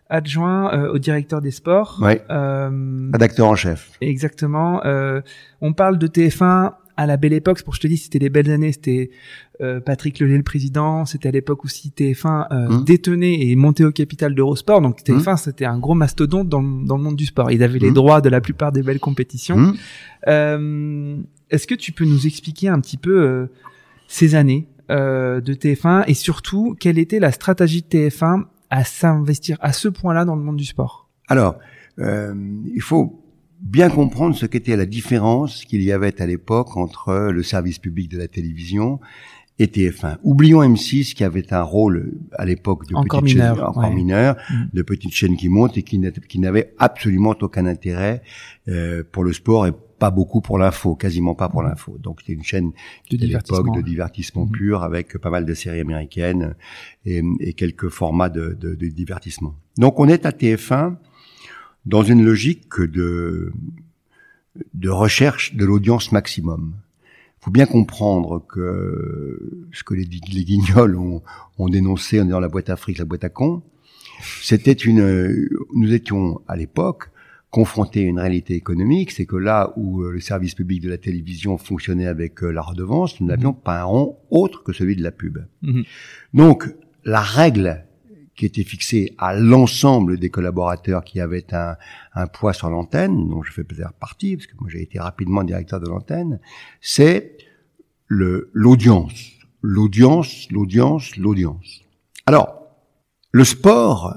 adjoint 0.08 0.72
euh, 0.72 0.94
au 0.94 1.00
directeur 1.00 1.42
des 1.42 1.50
sports. 1.50 2.00
Ouais. 2.00 2.22
Euh, 2.30 3.10
Rédacteur 3.12 3.48
en 3.48 3.56
chef. 3.56 3.92
Exactement. 4.02 4.82
on 5.62 5.74
parle 5.74 5.98
de 5.98 6.08
TF1 6.08 6.74
à 6.98 7.06
la 7.06 7.18
belle 7.18 7.34
époque, 7.34 7.62
pour 7.64 7.76
je 7.76 7.82
te 7.82 7.88
dis, 7.88 7.98
c'était 7.98 8.20
les 8.20 8.30
belles 8.30 8.50
années, 8.50 8.72
c'était 8.72 9.10
euh, 9.62 9.80
Patrick 9.80 10.20
Lelay 10.20 10.38
le 10.38 10.44
président, 10.44 11.06
c'était 11.06 11.30
à 11.30 11.32
l'époque 11.32 11.66
aussi 11.66 11.94
TF1 11.96 12.48
euh, 12.52 12.70
mmh. 12.70 12.84
détenait 12.86 13.42
et 13.42 13.56
montait 13.56 13.84
au 13.84 13.92
capital 13.92 14.36
d'Eurosport, 14.36 14.82
donc 14.82 15.02
TF1 15.02 15.34
mmh. 15.34 15.38
c'était 15.38 15.66
un 15.66 15.78
gros 15.78 15.94
mastodonte 15.94 16.50
dans, 16.50 16.62
dans, 16.62 16.98
le 16.98 17.04
monde 17.04 17.16
du 17.16 17.26
sport. 17.26 17.52
Il 17.52 17.64
avait 17.64 17.80
les 17.80 17.92
mmh. 17.92 17.96
droits 17.96 18.22
de 18.22 18.30
la 18.30 18.42
plupart 18.42 18.72
des 18.72 18.84
belles 18.84 19.00
compétitions. 19.00 19.74
Euh, 20.28 21.18
Est-ce 21.50 21.68
que 21.68 21.76
tu 21.76 21.92
peux 21.92 22.06
nous 22.06 22.26
expliquer 22.26 22.70
un 22.70 22.80
petit 22.80 22.98
peu 22.98 23.22
euh, 23.22 23.48
ces 24.08 24.36
années 24.36 24.68
euh, 24.92 25.42
de 25.42 25.54
TF1 25.54 26.06
et 26.08 26.14
surtout 26.14 26.76
quelle 26.80 27.00
était 27.00 27.20
la 27.20 27.32
stratégie 27.32 27.82
de 27.82 27.88
TF1 27.88 28.44
à 28.70 28.84
s'investir 28.84 29.58
à 29.62 29.74
ce 29.74 29.88
point-là 29.88 30.26
dans 30.26 30.36
le 30.36 30.44
monde 30.44 30.58
du 30.58 30.66
sport? 30.66 31.10
Alors, 31.28 31.56
il 31.98 32.82
faut 32.82 33.25
bien 33.66 33.90
comprendre 33.90 34.36
ce 34.36 34.46
qu'était 34.46 34.78
la 34.78 34.86
différence 34.86 35.66
qu'il 35.66 35.82
y 35.82 35.92
avait 35.92 36.22
à 36.22 36.28
l'époque 36.28 36.78
entre 36.78 37.30
le 37.32 37.44
service 37.44 37.80
public 37.80 38.10
de 38.10 38.20
la 38.20 38.28
télévision 38.28 39.00
et 39.58 39.66
TF1. 39.66 40.18
Oublions 40.24 40.62
M6 40.62 41.14
qui 41.14 41.24
avait 41.24 41.52
un 41.52 41.64
rôle 41.64 42.14
à 42.34 42.46
l'époque 42.46 42.88
de 42.88 42.96
encore 42.96 43.22
petite 43.22 43.38
mineur, 43.38 43.56
chaîne, 43.56 43.66
encore 43.66 43.92
mineur, 43.92 44.36
mm. 44.50 44.66
de 44.74 44.82
petite 44.84 45.14
chaîne 45.14 45.36
qui 45.36 45.50
monte 45.50 45.78
et 45.78 45.84
qui 45.84 46.40
n'avait 46.40 46.74
absolument 46.78 47.36
aucun 47.42 47.66
intérêt 47.66 48.22
euh, 48.68 49.04
pour 49.12 49.24
le 49.24 49.34
sport 49.34 49.66
et 49.66 49.72
pas 49.98 50.12
beaucoup 50.12 50.42
pour 50.42 50.58
l'info, 50.60 50.96
quasiment 50.96 51.34
pas 51.34 51.50
pour 51.50 51.64
mm. 51.64 51.68
l'info. 51.68 51.98
Donc 52.00 52.20
c'était 52.20 52.34
une 52.34 52.44
chaîne 52.44 52.72
de 53.10 53.26
l'époque 53.26 53.76
de 53.76 53.82
divertissement 53.82 54.46
mm. 54.46 54.52
pur 54.52 54.84
avec 54.84 55.18
pas 55.18 55.32
mal 55.32 55.46
de 55.46 55.54
séries 55.56 55.80
américaines 55.80 56.56
et, 57.06 57.24
et 57.40 57.54
quelques 57.54 57.90
formats 57.90 58.30
de, 58.30 58.56
de, 58.60 58.76
de 58.76 58.88
divertissement. 58.90 59.56
Donc 59.78 60.00
on 60.00 60.08
est 60.08 60.28
à 60.28 60.32
TF1 60.32 60.98
dans 61.86 62.04
une 62.04 62.24
logique 62.24 62.80
de, 62.80 63.52
de 64.74 64.90
recherche 64.90 65.56
de 65.56 65.66
l'audience 65.66 66.12
maximum. 66.12 66.74
Il 67.06 67.46
faut 67.46 67.52
bien 67.52 67.66
comprendre 67.68 68.44
que 68.48 69.68
ce 69.72 69.84
que 69.84 69.94
les, 69.94 70.06
les 70.06 70.44
guignols 70.44 70.96
ont, 70.96 71.22
ont 71.60 71.70
dénoncé 71.70 72.20
en 72.20 72.26
disant 72.26 72.40
la 72.40 72.48
boîte 72.48 72.70
à 72.70 72.76
fric, 72.76 72.98
la 72.98 73.06
boîte 73.06 73.24
à 73.24 73.30
con, 73.30 73.62
c'était 74.42 74.72
une, 74.72 75.48
nous 75.74 75.94
étions 75.94 76.42
à 76.48 76.56
l'époque 76.56 77.12
confrontés 77.56 78.02
à 78.02 78.08
une 78.08 78.20
réalité 78.20 78.54
économique, 78.54 79.12
c'est 79.12 79.26
que 79.26 79.38
là 79.38 79.72
où 79.78 80.02
le 80.02 80.20
service 80.20 80.56
public 80.56 80.82
de 80.82 80.90
la 80.90 80.98
télévision 80.98 81.58
fonctionnait 81.58 82.06
avec 82.06 82.44
euh, 82.44 82.52
la 82.52 82.62
redevance, 82.62 83.22
nous 83.22 83.28
n'avions 83.28 83.54
pas 83.54 83.80
un 83.80 83.84
rond 83.86 84.18
autre 84.30 84.62
que 84.62 84.74
celui 84.74 84.98
de 84.98 85.02
la 85.04 85.12
pub. 85.12 85.38
Mhm. 85.62 85.84
Donc, 86.34 86.68
la 87.06 87.22
règle 87.22 87.86
qui 88.36 88.46
était 88.46 88.64
fixé 88.64 89.16
à 89.18 89.34
l'ensemble 89.34 90.20
des 90.20 90.30
collaborateurs 90.30 91.04
qui 91.04 91.20
avaient 91.20 91.54
un, 91.54 91.76
un 92.14 92.28
poids 92.28 92.54
sur 92.54 92.70
l'antenne, 92.70 93.30
dont 93.30 93.44
je 93.44 93.52
fais 93.52 93.64
peut-être 93.64 93.94
partie, 93.94 94.36
parce 94.36 94.48
que 94.48 94.56
moi 94.60 94.70
j'ai 94.70 94.82
été 94.82 95.00
rapidement 95.00 95.44
directeur 95.44 95.80
de 95.80 95.88
l'antenne, 95.88 96.40
c'est 96.82 97.38
l'audience, 98.08 99.32
l'audience, 99.62 100.48
l'audience, 100.52 101.16
l'audience. 101.18 101.82
Alors, 102.26 102.62
le 103.32 103.44
sport 103.44 104.16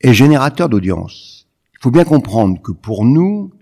est 0.00 0.14
générateur 0.14 0.68
d'audience. 0.68 1.48
Il 1.74 1.78
faut 1.82 1.90
bien 1.90 2.04
comprendre 2.04 2.60
que 2.60 2.72
pour 2.72 3.04
nous, 3.04 3.52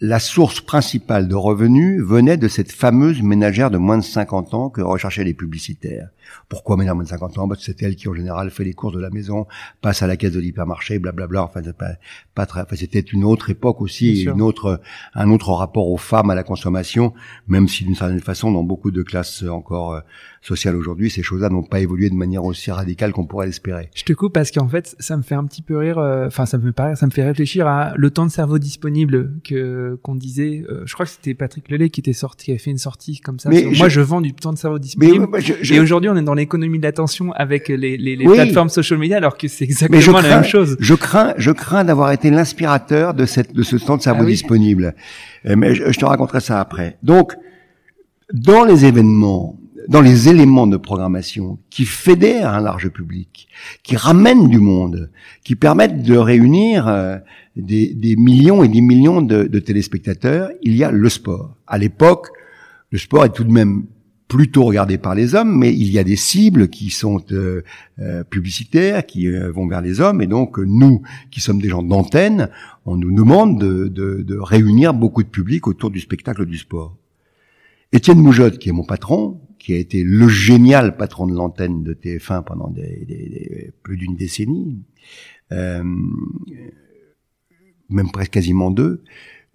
la 0.00 0.18
source 0.18 0.60
principale 0.60 1.28
de 1.28 1.34
revenus 1.34 2.02
venait 2.02 2.36
de 2.36 2.48
cette 2.48 2.72
fameuse 2.72 3.22
ménagère 3.22 3.70
de 3.70 3.78
moins 3.78 3.98
de 3.98 4.04
50 4.04 4.54
ans 4.54 4.68
que 4.68 4.82
recherchaient 4.82 5.24
les 5.24 5.34
publicitaires. 5.34 6.08
Pourquoi 6.48 6.76
de 6.76 6.82
moins 6.82 7.02
de 7.02 7.08
50 7.08 7.38
ans? 7.38 7.46
Bah, 7.46 7.56
C'est 7.58 7.82
elle 7.82 7.96
qui, 7.96 8.08
en 8.08 8.14
général, 8.14 8.50
fait 8.50 8.64
les 8.64 8.72
courses 8.72 8.94
de 8.94 9.00
la 9.00 9.10
maison, 9.10 9.46
passe 9.80 10.02
à 10.02 10.06
la 10.06 10.16
caisse 10.16 10.32
de 10.32 10.40
l'hypermarché, 10.40 10.98
blablabla. 10.98 11.44
Enfin, 11.44 11.62
pas, 11.72 11.92
pas 12.34 12.46
très, 12.46 12.62
enfin, 12.62 12.76
c'était 12.76 13.00
une 13.00 13.24
autre 13.24 13.50
époque 13.50 13.80
aussi, 13.80 14.22
une 14.22 14.42
autre, 14.42 14.80
un 15.14 15.30
autre 15.30 15.52
rapport 15.52 15.88
aux 15.88 15.96
femmes, 15.96 16.30
à 16.30 16.34
la 16.34 16.42
consommation, 16.42 17.14
même 17.48 17.68
si 17.68 17.84
d'une 17.84 17.94
certaine 17.94 18.20
façon, 18.20 18.52
dans 18.52 18.62
beaucoup 18.62 18.90
de 18.90 19.02
classes 19.02 19.42
encore 19.42 19.94
euh, 19.94 20.00
sociales 20.42 20.76
aujourd'hui, 20.76 21.10
ces 21.10 21.22
choses-là 21.22 21.48
n'ont 21.48 21.62
pas 21.62 21.80
évolué 21.80 22.10
de 22.10 22.14
manière 22.14 22.44
aussi 22.44 22.70
radicale 22.70 23.12
qu'on 23.12 23.26
pourrait 23.26 23.46
l'espérer. 23.46 23.90
Je 23.94 24.04
te 24.04 24.12
coupe 24.12 24.32
parce 24.32 24.50
qu'en 24.50 24.68
fait, 24.68 24.96
ça 24.98 25.16
me 25.16 25.22
fait 25.22 25.34
un 25.34 25.44
petit 25.44 25.62
peu 25.62 25.76
rire, 25.76 25.98
euh, 25.98 26.26
enfin, 26.26 26.46
ça 26.46 26.58
me 26.58 26.72
fait 26.72 26.96
ça 26.96 27.06
me 27.06 27.10
fait 27.10 27.24
réfléchir 27.24 27.66
à 27.66 27.94
le 27.96 28.10
temps 28.10 28.26
de 28.26 28.30
cerveau 28.30 28.58
disponible 28.58 29.32
que 29.44 29.98
qu'on 30.02 30.14
disait. 30.14 30.64
Euh, 30.68 30.82
je 30.86 30.94
crois 30.94 31.06
que 31.06 31.12
c'était 31.12 31.34
Patrick 31.34 31.68
Lelay 31.70 31.90
qui 31.90 32.00
était 32.00 32.12
sorti, 32.12 32.46
qui 32.46 32.50
avait 32.52 32.58
fait 32.58 32.70
une 32.70 32.78
sortie 32.78 33.20
comme 33.20 33.38
ça. 33.38 33.48
Mais 33.48 33.64
Moi, 33.76 33.88
je 33.88 34.00
vends 34.00 34.20
du 34.20 34.32
temps 34.32 34.52
de 34.52 34.58
cerveau 34.58 34.78
disponible. 34.78 35.26
Et 35.70 35.80
aujourd'hui, 35.80 36.10
on 36.10 36.15
est 36.16 36.22
dans 36.22 36.34
l'économie 36.34 36.78
de 36.78 36.84
l'attention 36.84 37.32
avec 37.32 37.68
les, 37.68 37.96
les, 37.96 38.16
les 38.16 38.24
plateformes 38.24 38.68
social 38.68 38.98
media, 38.98 39.16
alors 39.16 39.36
que 39.36 39.48
c'est 39.48 39.64
exactement 39.64 40.20
la 40.20 40.28
même 40.28 40.44
chose. 40.44 40.76
Je 40.80 40.94
crains, 40.94 41.34
je 41.36 41.50
crains 41.50 41.84
d'avoir 41.84 42.12
été 42.12 42.30
l'inspirateur 42.30 43.14
de 43.14 43.26
cette 43.26 43.52
de 43.52 43.62
ce 43.62 43.76
temps 43.76 43.96
de 43.96 44.02
cerveau 44.02 44.22
ah 44.24 44.26
disponible. 44.26 44.94
Euh, 45.46 45.54
mais 45.56 45.74
je, 45.74 45.90
je 45.90 45.98
te 45.98 46.04
raconterai 46.04 46.40
ça 46.40 46.60
après. 46.60 46.98
Donc, 47.02 47.32
dans 48.32 48.64
les 48.64 48.84
événements 48.84 49.58
dans 49.88 50.00
les 50.00 50.28
éléments 50.28 50.66
de 50.66 50.76
programmation 50.76 51.58
qui 51.70 51.84
fédèrent 51.84 52.52
un 52.52 52.60
large 52.60 52.88
public, 52.88 53.48
qui 53.82 53.96
ramènent 53.96 54.48
du 54.48 54.58
monde, 54.58 55.10
qui 55.44 55.54
permettent 55.54 56.02
de 56.02 56.16
réunir 56.16 56.88
euh, 56.88 57.18
des, 57.56 57.94
des, 57.94 58.16
millions 58.16 58.62
et 58.64 58.68
des 58.68 58.80
millions 58.80 59.22
de, 59.22 59.44
de, 59.44 59.58
téléspectateurs, 59.58 60.50
il 60.62 60.76
y 60.76 60.84
a 60.84 60.90
le 60.90 61.08
sport. 61.08 61.56
À 61.66 61.78
l'époque, 61.78 62.28
le 62.90 62.98
sport 62.98 63.24
est 63.24 63.32
tout 63.32 63.44
de 63.44 63.52
même 63.52 63.84
plutôt 64.28 64.64
regardé 64.64 64.98
par 64.98 65.14
les 65.14 65.34
hommes, 65.34 65.56
mais 65.56 65.72
il 65.72 65.90
y 65.90 65.98
a 65.98 66.04
des 66.04 66.16
cibles 66.16 66.68
qui 66.68 66.90
sont 66.90 67.22
euh, 67.30 67.62
euh, 68.00 68.24
publicitaires, 68.24 69.06
qui 69.06 69.28
vont 69.28 69.66
vers 69.68 69.80
les 69.80 70.00
hommes, 70.00 70.20
et 70.20 70.26
donc 70.26 70.58
nous, 70.58 71.02
qui 71.30 71.40
sommes 71.40 71.60
des 71.60 71.68
gens 71.68 71.82
d'antenne, 71.82 72.50
on 72.84 72.96
nous 72.96 73.14
demande 73.14 73.60
de, 73.60 73.88
de, 73.88 74.22
de 74.22 74.38
réunir 74.38 74.94
beaucoup 74.94 75.22
de 75.22 75.28
public 75.28 75.66
autour 75.66 75.90
du 75.90 76.00
spectacle 76.00 76.44
du 76.44 76.58
sport. 76.58 76.96
Étienne 77.92 78.18
Moujotte, 78.18 78.58
qui 78.58 78.68
est 78.68 78.72
mon 78.72 78.84
patron, 78.84 79.40
qui 79.58 79.72
a 79.72 79.78
été 79.78 80.02
le 80.04 80.28
génial 80.28 80.96
patron 80.96 81.26
de 81.26 81.34
l'antenne 81.34 81.82
de 81.82 81.94
TF1 81.94 82.44
pendant 82.44 82.68
des, 82.68 83.72
plus 83.82 83.96
d'une 83.96 84.16
décennie, 84.16 84.78
euh, 85.52 85.82
même 87.88 88.10
presque 88.12 88.32
quasiment 88.32 88.70
deux, 88.70 89.02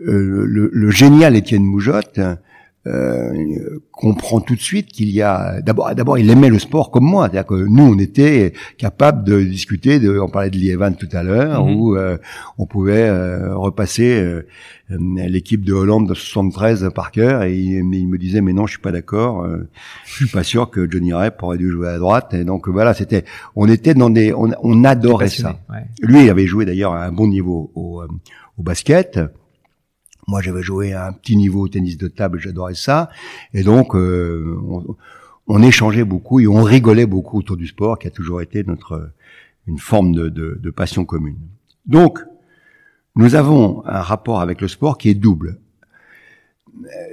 euh, 0.01 0.45
le, 0.45 0.91
génial 0.91 1.35
Étienne 1.35 1.63
Moujotte 1.63 2.19
euh, 2.87 3.79
comprend 3.91 4.41
tout 4.41 4.55
de 4.55 4.61
suite 4.61 4.87
qu'il 4.87 5.11
y 5.11 5.21
a 5.21 5.61
d'abord 5.61 5.93
d'abord 5.93 6.17
il 6.17 6.27
aimait 6.31 6.49
le 6.49 6.57
sport 6.57 6.89
comme 6.89 7.03
moi. 7.03 7.25
C'est-à-dire 7.25 7.45
que 7.45 7.67
nous 7.67 7.83
on 7.83 7.99
était 7.99 8.53
capable 8.79 9.23
de 9.23 9.39
discuter 9.43 9.99
de 9.99 10.17
on 10.19 10.27
parlait 10.27 10.49
de 10.49 10.57
Lievan 10.57 10.93
tout 10.93 11.09
à 11.11 11.21
l'heure 11.21 11.63
mhm. 11.63 11.75
où 11.75 11.95
euh, 11.95 12.17
on 12.57 12.65
pouvait 12.65 13.07
euh, 13.07 13.55
repasser 13.55 14.19
euh, 14.19 14.47
l'équipe 14.89 15.63
de 15.63 15.73
Hollande 15.73 16.09
de 16.09 16.15
73 16.15 16.89
par 16.95 17.11
cœur. 17.11 17.43
Et 17.43 17.55
il, 17.55 17.83
me 17.83 18.17
disait 18.17 18.41
mais 18.41 18.53
non 18.53 18.65
je 18.65 18.71
suis 18.71 18.81
pas 18.81 18.91
d'accord 18.91 19.47
je 20.05 20.15
suis 20.15 20.25
pas 20.27 20.43
sûr 20.43 20.71
que 20.71 20.89
Johnny 20.89 21.13
Rep 21.13 21.43
aurait 21.43 21.59
dû 21.59 21.69
jouer 21.69 21.89
à 21.89 21.99
droite. 21.99 22.33
Et 22.33 22.43
donc 22.43 22.67
voilà 22.67 22.95
c'était 22.95 23.25
on 23.55 23.69
était 23.69 23.93
dans 23.93 24.09
des 24.09 24.33
on, 24.33 24.49
on 24.63 24.83
adorait 24.83 25.29
ça. 25.29 25.59
lui 26.01 26.23
il 26.23 26.29
avait 26.31 26.47
joué 26.47 26.65
d'ailleurs 26.65 26.93
à 26.93 27.05
un 27.05 27.11
bon 27.11 27.27
niveau 27.27 27.71
au, 27.75 28.01
au 28.57 28.63
basket 28.63 29.19
moi, 30.31 30.41
j'avais 30.41 30.63
joué 30.63 30.93
à 30.93 31.07
un 31.07 31.11
petit 31.11 31.35
niveau 31.35 31.65
au 31.65 31.67
tennis 31.67 31.97
de 31.97 32.07
table, 32.07 32.39
j'adorais 32.39 32.73
ça. 32.73 33.09
Et 33.53 33.63
donc, 33.63 33.95
euh, 33.95 34.57
on, 35.45 35.61
échangeait 35.61 36.05
beaucoup 36.05 36.39
et 36.39 36.47
on 36.47 36.63
rigolait 36.63 37.05
beaucoup 37.05 37.37
autour 37.39 37.57
du 37.57 37.67
sport, 37.67 37.99
qui 37.99 38.07
a 38.07 38.11
toujours 38.11 38.41
été 38.41 38.63
notre 38.63 39.11
une 39.67 39.77
forme 39.77 40.13
de, 40.13 40.29
de 40.29 40.69
passion 40.71 41.03
commune. 41.03 41.37
Donc, 41.85 42.19
nous 43.15 43.35
avons 43.35 43.85
un 43.85 44.01
rapport 44.01 44.39
avec 44.39 44.61
le 44.61 44.69
sport 44.69 44.97
qui 44.97 45.09
est 45.09 45.13
double. 45.13 45.59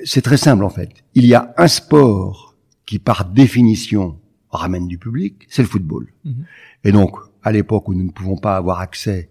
C'est 0.05 0.23
très 0.23 0.37
simple 0.37 0.63
en 0.63 0.71
fait. 0.71 0.91
Il 1.15 1.27
y 1.27 1.35
a 1.35 1.53
un 1.57 1.67
sport 1.67 2.55
qui, 2.87 3.01
par 3.01 3.25
définition, 3.25 4.17
ramène 4.51 4.87
du 4.87 4.97
public, 4.97 5.45
c'est 5.51 5.63
le 5.63 5.69
football. 5.69 6.07
Mhm. 6.25 6.45
Et 6.85 6.93
donc, 6.93 7.17
à 7.43 7.51
l'époque 7.51 7.89
où 7.89 7.95
nous 7.95 8.05
ne 8.05 8.13
pouvons 8.13 8.37
pas 8.37 8.57
avoir 8.57 8.79
accès 8.79 9.29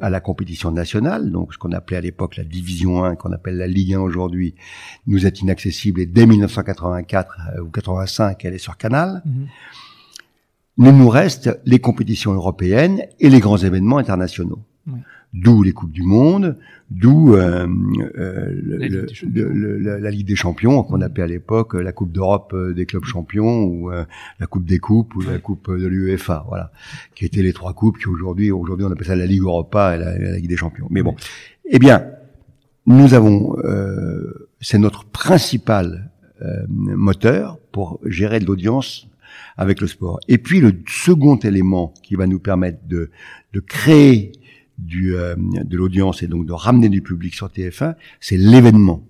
à 0.00 0.10
la 0.10 0.20
compétition 0.20 0.70
nationale, 0.70 1.30
donc 1.30 1.52
ce 1.52 1.58
qu'on 1.58 1.72
appelait 1.72 1.96
à 1.96 2.00
l'époque 2.00 2.36
la 2.36 2.44
Division 2.44 3.04
1, 3.04 3.16
qu'on 3.16 3.32
appelle 3.32 3.56
la 3.56 3.66
Ligue 3.66 3.94
1 3.94 4.00
aujourd'hui, 4.00 4.54
nous 5.06 5.26
est 5.26 5.40
inaccessible 5.40 6.00
et 6.00 6.06
dès 6.06 6.26
1984 6.26 7.38
euh, 7.56 7.62
ou 7.62 7.68
85, 7.68 8.44
elle 8.44 8.54
est 8.54 8.58
sur 8.58 8.76
Canal. 8.76 9.22
Mm 9.24 9.44
Il 10.78 10.96
nous 10.96 11.08
reste 11.08 11.60
les 11.64 11.78
compétitions 11.78 12.32
européennes 12.32 13.02
et 13.20 13.28
les 13.28 13.40
grands 13.40 13.58
événements 13.58 13.98
internationaux 13.98 14.60
d'où 15.32 15.62
les 15.62 15.72
coupes 15.72 15.92
du 15.92 16.02
monde, 16.02 16.56
d'où 16.90 17.34
euh, 17.34 17.66
euh, 18.18 19.98
la, 20.00 20.10
Ligue 20.10 20.26
des 20.26 20.36
Champions 20.36 20.82
qu'on 20.82 21.00
appelait 21.00 21.22
à 21.22 21.28
l'époque 21.28 21.76
euh, 21.76 21.82
la 21.82 21.92
Coupe 21.92 22.10
d'Europe 22.10 22.56
des 22.74 22.84
clubs 22.86 23.04
champions 23.04 23.64
ou 23.64 23.90
la 23.90 24.46
Coupe 24.46 24.64
des 24.64 24.78
coupes 24.78 25.14
ou 25.14 25.20
la 25.20 25.38
Coupe 25.38 25.70
de 25.70 25.86
l'UEFA, 25.86 26.44
voilà, 26.48 26.72
qui 27.14 27.24
étaient 27.24 27.42
les 27.42 27.52
trois 27.52 27.74
coupes 27.74 27.98
qui 27.98 28.08
aujourd'hui, 28.08 28.50
aujourd'hui 28.50 28.84
on 28.86 28.90
appelle 28.90 29.06
ça 29.06 29.16
la 29.16 29.26
Ligue 29.26 29.42
Europa 29.42 29.94
et 29.94 29.98
la, 29.98 30.36
Ligue 30.36 30.48
des 30.48 30.56
Champions. 30.56 30.88
Mais 30.90 31.02
bon, 31.02 31.14
eh 31.64 31.78
bien, 31.78 32.06
nous 32.86 33.14
avons, 33.14 33.56
c'est 34.60 34.78
notre 34.78 35.04
principal 35.04 36.10
moteur 36.68 37.58
pour 37.70 38.00
gérer 38.04 38.40
de 38.40 38.46
l'audience 38.46 39.06
avec 39.56 39.80
le 39.80 39.86
sport. 39.86 40.18
Et 40.26 40.38
puis 40.38 40.60
le 40.60 40.72
second 40.88 41.36
élément 41.36 41.94
qui 42.02 42.16
va 42.16 42.26
nous 42.26 42.40
permettre 42.40 42.78
de, 42.88 43.10
de 43.52 43.60
créer 43.60 44.32
du, 44.80 45.14
euh, 45.14 45.34
de 45.36 45.76
l'audience 45.76 46.22
et 46.22 46.26
donc 46.26 46.46
de 46.46 46.52
ramener 46.52 46.88
du 46.88 47.02
public 47.02 47.34
sur 47.34 47.48
TF1, 47.48 47.94
c'est 48.20 48.36
l'événement. 48.36 49.04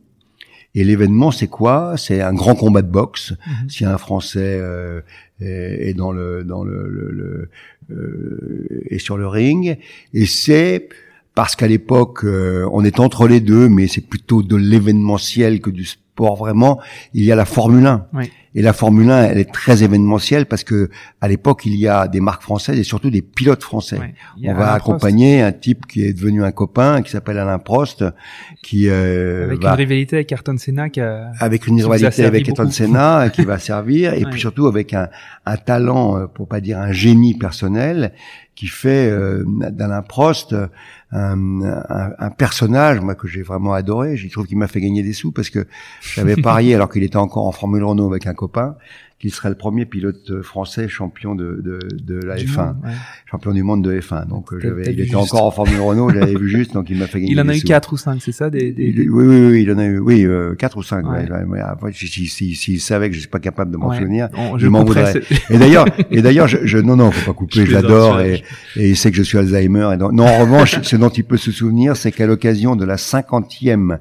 Et 0.74 0.84
l'événement, 0.84 1.30
c'est 1.32 1.48
quoi? 1.48 1.94
C'est 1.96 2.20
un 2.20 2.32
grand 2.32 2.54
combat 2.54 2.82
de 2.82 2.90
boxe. 2.90 3.32
Mhm. 3.32 3.70
Si 3.70 3.84
un 3.84 3.98
Français 3.98 4.58
euh, 4.60 5.00
est, 5.40 5.94
dans 5.94 6.12
le 6.12 6.44
dans 6.44 6.62
le, 6.62 6.88
le, 6.88 7.48
euh, 7.90 8.82
est 8.88 8.98
sur 8.98 9.16
le 9.16 9.26
ring, 9.26 9.78
et 10.14 10.26
c'est 10.26 10.88
parce 11.34 11.56
qu'à 11.56 11.66
l'époque, 11.66 12.24
on 12.24 12.84
est 12.84 13.00
entre 13.00 13.26
les 13.26 13.40
deux, 13.40 13.68
mais 13.68 13.86
c'est 13.86 14.06
plutôt 14.06 14.42
de 14.42 14.56
l'événementiel 14.56 15.60
que 15.60 15.70
du 15.70 15.86
sport 16.20 16.36
vraiment. 16.36 16.80
Il 17.14 17.24
y 17.24 17.32
a 17.32 17.36
la 17.36 17.44
Formule 17.44 17.86
1. 17.86 18.06
Oui. 18.12 18.30
Et 18.56 18.62
la 18.62 18.72
Formule 18.72 19.08
1, 19.08 19.24
elle 19.26 19.38
est 19.38 19.52
très 19.52 19.84
événementielle 19.84 20.46
parce 20.46 20.64
que 20.64 20.90
à 21.20 21.28
l'époque, 21.28 21.66
il 21.66 21.76
y 21.76 21.86
a 21.86 22.08
des 22.08 22.18
marques 22.18 22.42
françaises 22.42 22.80
et 22.80 22.82
surtout 22.82 23.08
des 23.08 23.22
pilotes 23.22 23.62
français. 23.62 24.00
On 24.44 24.54
va 24.54 24.72
accompagner 24.72 25.40
un 25.40 25.52
type 25.52 25.86
qui 25.86 26.02
est 26.02 26.12
devenu 26.12 26.42
un 26.42 26.50
copain, 26.50 27.02
qui 27.02 27.12
s'appelle 27.12 27.38
Alain 27.38 27.60
Prost, 27.60 28.04
qui 28.62 28.88
euh, 28.88 29.44
avec 29.44 29.62
une 29.62 29.68
rivalité 29.68 30.16
avec 30.16 30.32
Ayrton 30.32 30.58
Senna, 30.58 30.90
qui 30.90 31.00
a, 31.00 31.30
avec 31.38 31.68
une 31.68 31.80
rivalité 31.80 32.24
avec 32.24 32.48
Ayrton 32.48 32.70
Senna, 32.70 33.30
qui 33.30 33.44
va 33.44 33.58
servir, 33.70 34.14
et 34.14 34.24
puis 34.24 34.40
surtout 34.40 34.66
avec 34.66 34.94
un, 34.94 35.08
un 35.46 35.56
talent, 35.56 36.18
euh, 36.18 36.26
pour 36.26 36.48
pas 36.48 36.60
dire 36.60 36.78
un 36.78 36.90
génie 36.90 37.34
personnel, 37.34 38.12
qui 38.56 38.66
fait 38.66 39.08
euh, 39.10 39.44
d'Alain 39.46 40.02
Prost 40.02 40.56
un, 41.12 41.62
un, 41.62 42.12
un, 42.18 42.30
personnage 42.30 43.00
moi 43.00 43.14
que 43.14 43.26
j'ai 43.26 43.42
vraiment 43.42 43.72
adoré. 43.72 44.16
Je 44.16 44.28
trouve 44.28 44.46
qu'il 44.46 44.58
m'a 44.58 44.68
fait 44.68 44.80
gagner 44.80 45.02
des 45.02 45.12
sous 45.12 45.32
parce 45.32 45.50
que 45.50 45.66
j'avais 46.14 46.36
parié 46.36 46.74
alors 46.74 46.88
qu'il 46.88 47.02
était 47.02 47.16
encore 47.16 47.46
en 47.46 47.52
Formule 47.52 47.84
Renault 47.84 48.08
avec 48.08 48.26
un 48.26 48.34
copain 48.34 48.76
qu'il 49.20 49.30
serait 49.30 49.50
le 49.50 49.54
premier 49.54 49.84
pilote 49.84 50.40
français 50.40 50.88
champion 50.88 51.34
de, 51.34 51.60
de, 51.62 51.78
de 52.02 52.26
la 52.26 52.36
F1, 52.36 52.74
champion 53.30 53.52
du 53.52 53.62
monde 53.62 53.84
de 53.84 54.00
F1. 54.00 54.26
Donc 54.26 54.58
j'avais, 54.58 54.84
il 54.90 55.00
était 55.00 55.14
encore 55.14 55.44
en 55.44 55.50
Formule 55.50 55.80
Renault, 55.80 56.10
j'avais 56.10 56.34
vu 56.34 56.48
juste, 56.56 56.72
donc 56.72 56.88
il 56.88 56.96
m'a 56.96 57.06
fait 57.06 57.20
gagner. 57.20 57.32
Il 57.32 57.40
en 57.40 57.48
a 57.48 57.54
eu 57.54 57.60
quatre 57.60 57.92
ou 57.92 57.96
cinq, 57.98 58.22
c'est 58.22 58.32
ça 58.32 58.48
des, 58.48 58.72
des, 58.72 59.08
Oui, 59.08 59.26
oui, 59.26 59.50
oui, 59.50 59.62
il 59.62 59.70
en 59.72 59.78
a 59.78 59.84
eu, 59.84 59.98
oui, 59.98 60.24
euh, 60.24 60.54
quatre 60.54 60.78
ou 60.78 60.82
cinq. 60.82 61.06
Ouais. 61.06 61.28
Ouais, 61.30 61.92
s'il 61.92 62.30
si, 62.30 62.54
si, 62.54 62.80
savait 62.80 63.10
que 63.10 63.14
je 63.14 63.20
suis 63.20 63.28
pas 63.28 63.40
capable 63.40 63.70
de 63.70 63.76
m'en 63.76 63.92
souvenir, 63.92 64.30
je 64.56 64.66
m'en 64.68 64.84
voudrais. 64.84 65.12
Et 65.50 65.58
d'ailleurs, 65.58 65.84
et 66.10 66.22
d'ailleurs, 66.22 66.48
je, 66.48 66.58
je, 66.64 66.78
non, 66.78 66.96
non, 66.96 67.10
faut 67.10 67.32
pas 67.32 67.36
couper, 67.36 67.66
je, 67.66 67.72
l'adore 67.72 68.20
et, 68.20 68.42
et 68.76 68.88
il 68.88 68.96
sait 68.96 69.10
que 69.10 69.18
je 69.18 69.22
suis 69.22 69.36
Alzheimer. 69.36 69.90
Et 69.92 69.96
non, 69.98 70.26
en 70.26 70.38
revanche, 70.38 70.80
ce 70.80 70.96
dont 70.96 71.10
il 71.10 71.24
peut 71.24 71.36
se 71.36 71.52
souvenir, 71.52 71.94
c'est 71.94 72.10
qu'à 72.10 72.26
l'occasion 72.26 72.74
de 72.74 72.86
la 72.86 72.96
cinquantième 72.96 73.98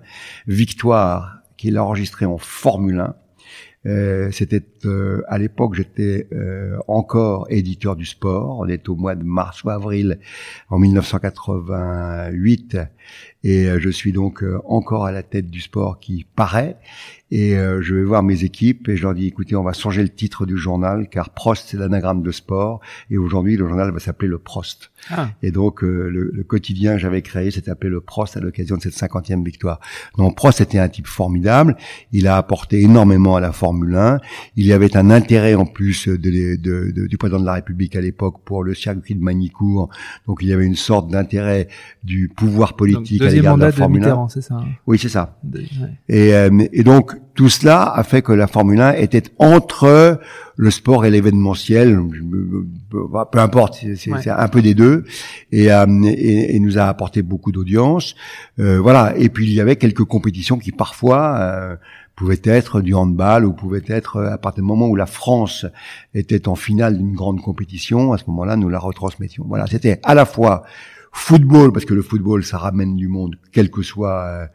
victoire 0.48 1.40
qu'il 1.58 1.76
a 1.76 1.84
enregistrée 1.84 2.26
en 2.26 2.38
Formule 2.38 3.02
1, 3.02 3.16
euh, 3.86 4.30
c'était 4.32 4.62
euh, 4.86 5.22
à 5.28 5.38
l'époque 5.38 5.76
j'étais 5.76 6.28
euh, 6.32 6.78
encore 6.88 7.48
éditeur 7.50 7.96
du 7.96 8.06
sport. 8.06 8.60
On 8.60 8.68
est 8.68 8.90
au 8.90 8.96
mois 8.96 9.16
de 9.16 9.24
mars 9.24 9.64
ou 9.64 9.70
avril 9.70 10.20
en 10.70 10.80
1988 10.80 12.78
et 13.44 13.70
je 13.80 13.90
suis 13.90 14.12
donc 14.12 14.44
encore 14.66 15.06
à 15.06 15.12
la 15.12 15.24
tête 15.24 15.50
du 15.50 15.62
sport 15.62 16.00
qui 16.00 16.26
paraît. 16.36 16.78
Et 17.32 17.56
euh, 17.56 17.82
je 17.82 17.94
vais 17.94 18.04
voir 18.04 18.24
mes 18.24 18.44
équipes 18.44 18.90
et 18.90 18.98
je 18.98 19.04
leur 19.04 19.14
dis 19.14 19.28
écoutez 19.28 19.56
on 19.56 19.64
va 19.64 19.74
changer 19.74 20.02
le 20.02 20.10
titre 20.10 20.48
du 20.48 20.58
journal 20.58 21.08
car 21.10 21.30
Prost 21.30 21.68
c'est 21.70 21.78
l'anagramme 21.78 22.24
de 22.24 22.32
sport. 22.32 22.80
Et 23.12 23.18
aujourd'hui 23.18 23.56
le 23.56 23.68
journal 23.68 23.92
va 23.92 24.00
s'appeler 24.00 24.28
le 24.28 24.40
Prost. 24.40 24.92
Ah. 25.10 25.30
et 25.42 25.52
donc 25.52 25.84
euh, 25.84 26.10
le, 26.10 26.32
le, 26.34 26.44
quotidien 26.44 26.94
que 26.94 27.00
j'avais 27.00 27.22
créé 27.22 27.52
s'est 27.52 27.70
appelé 27.70 27.90
le 27.90 28.02
Prost 28.02 28.36
à 28.36 28.42
l'occasion 28.42 28.78
de 28.78 28.82
cette 28.82 28.94
cinquantième 28.94 29.44
victoire. 29.44 29.80
Donc 30.18 30.36
Prost 30.36 30.60
était 30.60 30.80
un 30.80 30.90
type 30.90 31.08
formidable. 31.08 31.78
Il 32.12 32.28
a 32.28 32.36
apporté 32.36 32.82
énormément 32.82 33.36
à 33.36 33.40
la 33.40 33.52
Formule 33.52 33.96
1 33.96 34.20
il 34.56 34.69
y 34.70 34.74
avait 34.74 34.96
un 34.96 35.10
intérêt 35.10 35.56
en 35.56 35.66
plus 35.66 36.08
de, 36.08 36.16
de, 36.18 36.92
de, 36.92 37.08
du 37.08 37.18
président 37.18 37.40
de 37.40 37.46
la 37.46 37.54
République 37.54 37.96
à 37.96 38.02
l'époque 38.02 38.36
pour 38.46 38.64
le 38.64 38.74
circuit 38.74 39.16
de 39.16 39.22
Manicourt 39.22 39.90
donc 40.28 40.40
il 40.42 40.50
y 40.50 40.54
avait 40.54 40.66
une 40.66 40.76
sorte 40.76 41.10
d'intérêt 41.10 41.68
du 42.04 42.30
pouvoir 42.30 42.76
politique 42.76 43.22
à 43.22 43.30
l'égard 43.30 43.58
de 43.58 43.64
la 43.64 43.72
Formule 43.72 44.04
1 44.04 44.28
c'est 44.30 44.42
ça 44.42 44.56
hein. 44.56 44.66
oui 44.88 44.98
c'est 45.00 45.10
ça 45.10 45.40
et, 46.08 46.34
euh, 46.34 46.50
et 46.72 46.84
donc 46.84 47.14
tout 47.40 47.48
cela 47.48 47.84
a 47.84 48.04
fait 48.04 48.22
que 48.22 48.34
la 48.34 48.48
Formule 48.48 48.82
1 48.82 48.96
était 48.96 49.24
entre 49.38 50.20
le 50.58 50.72
sport 50.72 51.06
et 51.06 51.10
l'événementiel, 51.10 51.98
peu 52.90 53.40
importe, 53.40 53.82
c'est 53.96 54.30
un 54.30 54.48
peu 54.50 54.62
des 54.62 54.74
deux, 54.74 55.06
et, 55.54 55.72
euh, 55.72 55.86
et, 56.04 56.60
nous 56.60 56.78
a 56.78 56.84
apporté 56.84 57.22
beaucoup 57.22 57.54
d'audience. 57.54 58.16
Euh, 58.60 58.78
voilà. 58.82 59.14
Et 59.16 59.30
puis 59.30 59.48
il 59.48 59.54
y 59.54 59.62
avait 59.62 59.78
quelques 59.78 60.04
compétitions 60.04 60.58
qui 60.58 60.74
parfois 60.74 61.78
euh, 62.20 62.26
pouvaient 62.26 62.42
être 62.44 62.82
du 62.82 62.94
handball 62.94 63.46
ou 63.46 63.54
pouvaient 63.54 63.84
être 63.88 64.22
à 64.22 64.38
partir 64.38 64.64
du 64.64 64.68
moment 64.68 64.88
où 64.88 64.96
la 64.96 65.06
France 65.06 65.66
était 66.14 66.48
en 66.48 66.56
finale 66.56 66.98
d'une 66.98 67.14
grande 67.14 67.42
compétition, 67.42 68.14
à 68.14 68.18
ce 68.18 68.24
moment-là, 68.28 68.56
nous 68.56 68.70
la 68.70 68.80
retransmettions. 68.80 69.46
Voilà, 69.48 69.68
c'était 69.68 70.00
à 70.04 70.14
la 70.14 70.26
fois 70.26 70.64
football 71.12 71.72
parce 71.72 71.86
que 71.86 71.94
le 71.94 72.02
football 72.02 72.44
ça 72.44 72.58
ramène 72.58 72.96
du 72.96 73.08
monde 73.08 73.38
quel 73.52 73.70
que 73.70 73.82
soit 73.82 74.50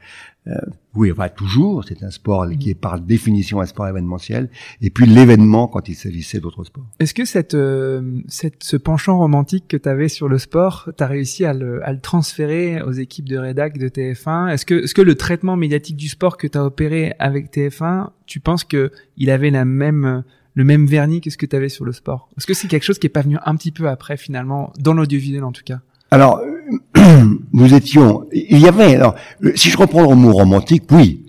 euh, 0.47 0.53
oui, 0.95 1.11
enfin 1.11 1.29
toujours, 1.31 1.85
c'est 1.88 2.03
un 2.03 2.11
sport 2.11 2.47
qui 2.61 2.71
est 2.71 2.75
par 2.75 3.01
définition 3.01 3.61
un 3.61 3.67
sport 3.67 3.88
événementiel, 3.88 4.51
et 4.83 4.90
puis 4.90 5.07
l'événement 5.07 5.69
quand 5.69 5.88
il 5.88 5.95
s'agissait 5.95 6.38
d'autres 6.38 6.64
sports. 6.64 6.87
Est-ce 7.01 7.14
que 7.14 7.25
cette, 7.25 7.55
euh, 7.55 8.21
cette, 8.29 8.62
ce 8.62 8.77
penchant 8.77 9.19
romantique 9.19 9.64
que 9.69 9.79
tu 9.79 9.88
avais 9.88 10.09
sur 10.09 10.29
le 10.29 10.37
sport, 10.38 10.90
tu 10.97 11.03
as 11.03 11.07
réussi 11.07 11.47
à 11.47 11.55
le, 11.55 11.83
à 11.87 11.93
le, 11.93 11.99
transférer 11.99 12.83
aux 12.83 12.93
équipes 12.93 13.29
de 13.29 13.38
rédac 13.38 13.79
de 13.79 13.88
TF1 13.88 14.51
Est-ce 14.51 14.67
que, 14.67 14.85
est-ce 14.85 14.95
que 14.95 15.03
le 15.03 15.14
traitement 15.14 15.57
médiatique 15.57 15.97
du 15.97 16.09
sport 16.09 16.37
que 16.37 16.47
tu 16.47 16.59
as 16.59 16.64
opéré 16.64 17.14
avec 17.19 17.51
TF1, 17.51 18.11
tu 18.27 18.38
penses 18.40 18.64
que 18.64 18.93
il 19.17 19.31
avait 19.31 19.51
la 19.51 19.64
même 19.64 20.25
le 20.57 20.62
même 20.62 20.87
vernis 20.87 21.21
que 21.21 21.31
ce 21.31 21.37
que 21.38 21.47
tu 21.47 21.57
avais 21.57 21.71
sur 21.71 21.87
le 21.87 21.93
sport? 21.93 22.29
Est-ce 22.37 22.47
que 22.47 22.55
c'est 22.55 22.69
quelque 22.69 22.85
chose 22.85 22.99
qui 22.99 23.07
est 23.07 23.11
pas 23.11 23.23
venu 23.23 23.38
un 23.45 23.57
petit 23.57 23.73
peu 23.73 23.88
après 23.88 24.19
finalement, 24.19 24.73
dans 24.79 24.93
l'audiovisuel 24.93 25.43
en 25.43 25.53
tout 25.53 25.64
cas? 25.64 25.81
Alors, 26.11 26.40
nous 27.53 27.75
étions, 27.75 28.27
il 28.33 28.59
y 28.59 28.69
avait, 28.69 28.95
alors, 28.95 29.14
si 29.55 29.71
je 29.71 29.77
reprends 29.77 30.09
le 30.09 30.17
mot 30.17 30.33
romantique, 30.33 30.85
oui, 30.90 31.25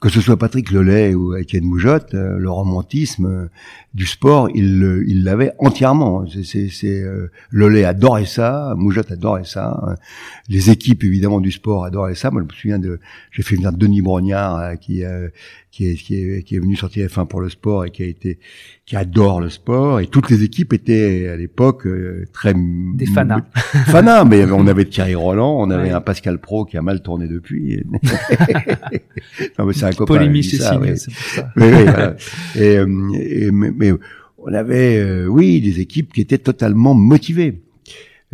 que 0.00 0.08
ce 0.08 0.20
soit 0.20 0.36
Patrick 0.36 0.70
Lelay 0.70 1.14
ou 1.14 1.34
Étienne 1.34 1.64
Moujotte, 1.64 2.14
euh, 2.14 2.38
le 2.38 2.50
romantisme 2.50 3.26
euh, 3.26 3.48
du 3.94 4.06
sport, 4.06 4.48
il 4.54 5.24
l'avait 5.24 5.52
entièrement. 5.58 6.24
C'est 6.44 7.02
euh, 7.02 7.32
Lelay 7.50 7.84
adorait 7.84 8.24
ça, 8.24 8.74
Moujotte 8.76 9.10
adorait 9.10 9.44
ça, 9.44 9.96
les 10.48 10.70
équipes 10.70 11.02
évidemment 11.02 11.40
du 11.40 11.50
sport 11.50 11.84
adoraient 11.84 12.14
ça. 12.14 12.30
Moi 12.30 12.42
je 12.42 12.46
me 12.46 12.52
souviens 12.52 12.78
de 12.78 13.00
j'ai 13.32 13.42
fait 13.42 13.56
venir 13.56 13.72
Denis 13.72 14.02
Brognard 14.02 14.78
qui 14.78 15.02
qui 15.78 15.90
est, 15.90 15.94
qui 15.94 16.14
est 16.16 16.42
qui 16.42 16.56
est 16.56 16.58
venu 16.58 16.74
sur 16.74 16.88
TF1 16.88 17.28
pour 17.28 17.40
le 17.40 17.48
sport 17.48 17.84
et 17.84 17.90
qui 17.90 18.02
a 18.02 18.06
été 18.06 18.38
qui 18.84 18.96
adore 18.96 19.40
le 19.40 19.48
sport 19.48 20.00
et 20.00 20.08
toutes 20.08 20.28
les 20.28 20.42
équipes 20.42 20.72
étaient 20.72 21.28
à 21.28 21.36
l'époque 21.36 21.86
très 22.32 22.52
des 22.54 23.06
fanas. 23.06 23.42
fanas 23.86 24.24
mais 24.24 24.44
on 24.50 24.66
avait 24.66 24.86
Thierry 24.86 25.14
Roland, 25.14 25.56
on 25.60 25.70
avait 25.70 25.90
un 25.90 26.00
Pascal 26.00 26.40
Pro 26.40 26.64
qui 26.64 26.76
a 26.76 26.82
mal 26.82 27.00
tourné 27.00 27.28
depuis. 27.28 27.80
non 29.58 29.66
mais 29.66 29.72
c'est 29.72 29.84
un 29.84 29.92
copain. 29.92 30.32
ça, 30.42 30.80
c'est 30.96 31.12
pour 31.12 31.24
ça. 31.24 31.52
oui, 31.56 31.64
et, 32.56 32.78
euh, 32.78 33.12
et, 33.14 33.50
mais, 33.52 33.92
on 34.38 34.52
avait, 34.54 34.98
euh, 34.98 35.26
oui, 35.26 35.60
des 35.60 35.80
équipes 35.80 36.12
qui 36.12 36.20
étaient 36.20 36.38
totalement 36.38 36.94
motivées. 36.94 37.62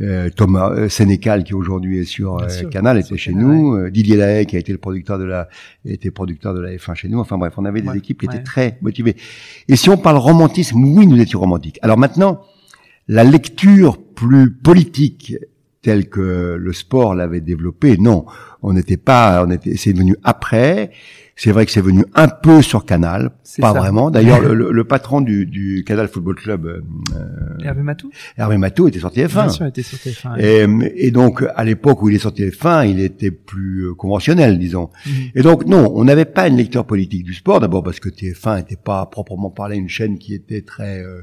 Euh, 0.01 0.28
Thomas 0.28 0.70
euh, 0.70 0.88
Sénécal 0.88 1.45
qui 1.45 1.55
aujourd'hui 1.55 2.01
est 2.01 2.05
sur 2.05 2.45
Canal 2.70 2.99
était 2.99 3.16
chez 3.16 3.32
nous, 3.32 3.88
Didier 3.90 4.16
Lahaye 4.16 4.47
qui 4.47 4.57
a 4.57 4.59
été 4.59 4.72
le 4.72 4.78
producteur 4.78 5.18
de 5.18 5.24
la 5.24 5.49
était 5.84 6.11
producteur 6.11 6.53
de 6.53 6.61
la 6.61 6.70
F1 6.72 6.95
chez 6.95 7.09
nous. 7.09 7.20
Enfin 7.20 7.38
bref, 7.38 7.55
on 7.57 7.64
avait 7.64 7.80
des 7.80 7.97
équipes 7.97 8.20
qui 8.20 8.26
étaient 8.26 8.42
très 8.42 8.78
motivées. 8.82 9.16
Et 9.68 9.76
si 9.76 9.90
on 9.90 9.97
parle 9.97 10.16
romantisme, 10.16 10.82
oui, 10.82 11.07
nous 11.07 11.20
étions 11.20 11.40
romantiques. 11.40 11.78
Alors 11.82 11.99
maintenant, 11.99 12.40
la 13.09 13.24
lecture 13.24 14.03
plus 14.03 14.51
politique 14.51 15.36
telle 15.84 16.09
que 16.09 16.57
le 16.59 16.72
sport 16.72 17.14
l'avait 17.14 17.42
développé, 17.42 17.99
non, 17.99 18.24
on 18.62 18.72
n'était 18.72 18.97
pas, 18.97 19.45
on 19.47 19.51
était, 19.51 19.76
c'est 19.76 19.92
venu 19.92 20.16
après. 20.24 20.90
C'est 21.37 21.51
vrai 21.51 21.66
que 21.66 21.72
c'est 21.72 21.80
venu 21.80 22.05
un 22.14 22.28
peu 22.28 22.62
sur 22.62 22.85
Canal, 22.85 23.30
pas 23.59 23.72
vraiment. 23.72 24.11
D'ailleurs, 24.11 24.41
le, 24.55 24.70
le, 24.70 24.85
patron 24.85 25.20
du, 25.20 25.47
du, 25.47 25.82
Canal 25.85 26.07
Football 26.07 26.37
Club, 26.37 26.66
euh, 26.66 27.64
Hervé 27.64 27.82
Matou, 27.82 28.11
Hervé 28.37 28.57
Matou 28.57 28.87
était 28.87 29.01
sur 29.01 29.11
TF1. 29.11 29.32
Bien 29.32 29.49
sûr, 29.49 29.66
était 29.66 29.82
sur 29.82 29.99
TF1. 29.99 30.39
Et, 30.39 31.07
et, 31.07 31.11
donc, 31.11 31.45
à 31.57 31.64
l'époque 31.64 32.03
où 32.03 32.09
il 32.09 32.14
est 32.14 32.20
sur 32.20 32.30
TF1, 32.30 32.89
il 32.89 33.01
était 33.01 33.32
plus 33.32 33.89
euh, 33.89 33.95
conventionnel, 33.95 34.59
disons. 34.59 34.91
Mhm. 35.07 35.12
Et 35.35 35.43
donc, 35.43 35.66
non, 35.66 35.93
on 35.97 36.05
n'avait 36.05 36.24
pas 36.24 36.47
une 36.47 36.57
lecture 36.57 36.87
politique 36.87 37.24
du 37.24 37.35
sport. 37.35 37.59
D'abord 37.59 37.82
parce 37.82 37.99
que 37.99 38.09
TF1 38.09 38.59
n'était 38.59 38.76
pas 38.76 39.05
proprement 39.07 39.51
parlé 39.51 39.76
une 39.76 39.89
chaîne 39.89 40.18
qui 40.18 40.35
était 40.35 40.62
très, 40.62 41.01
euh, 41.03 41.22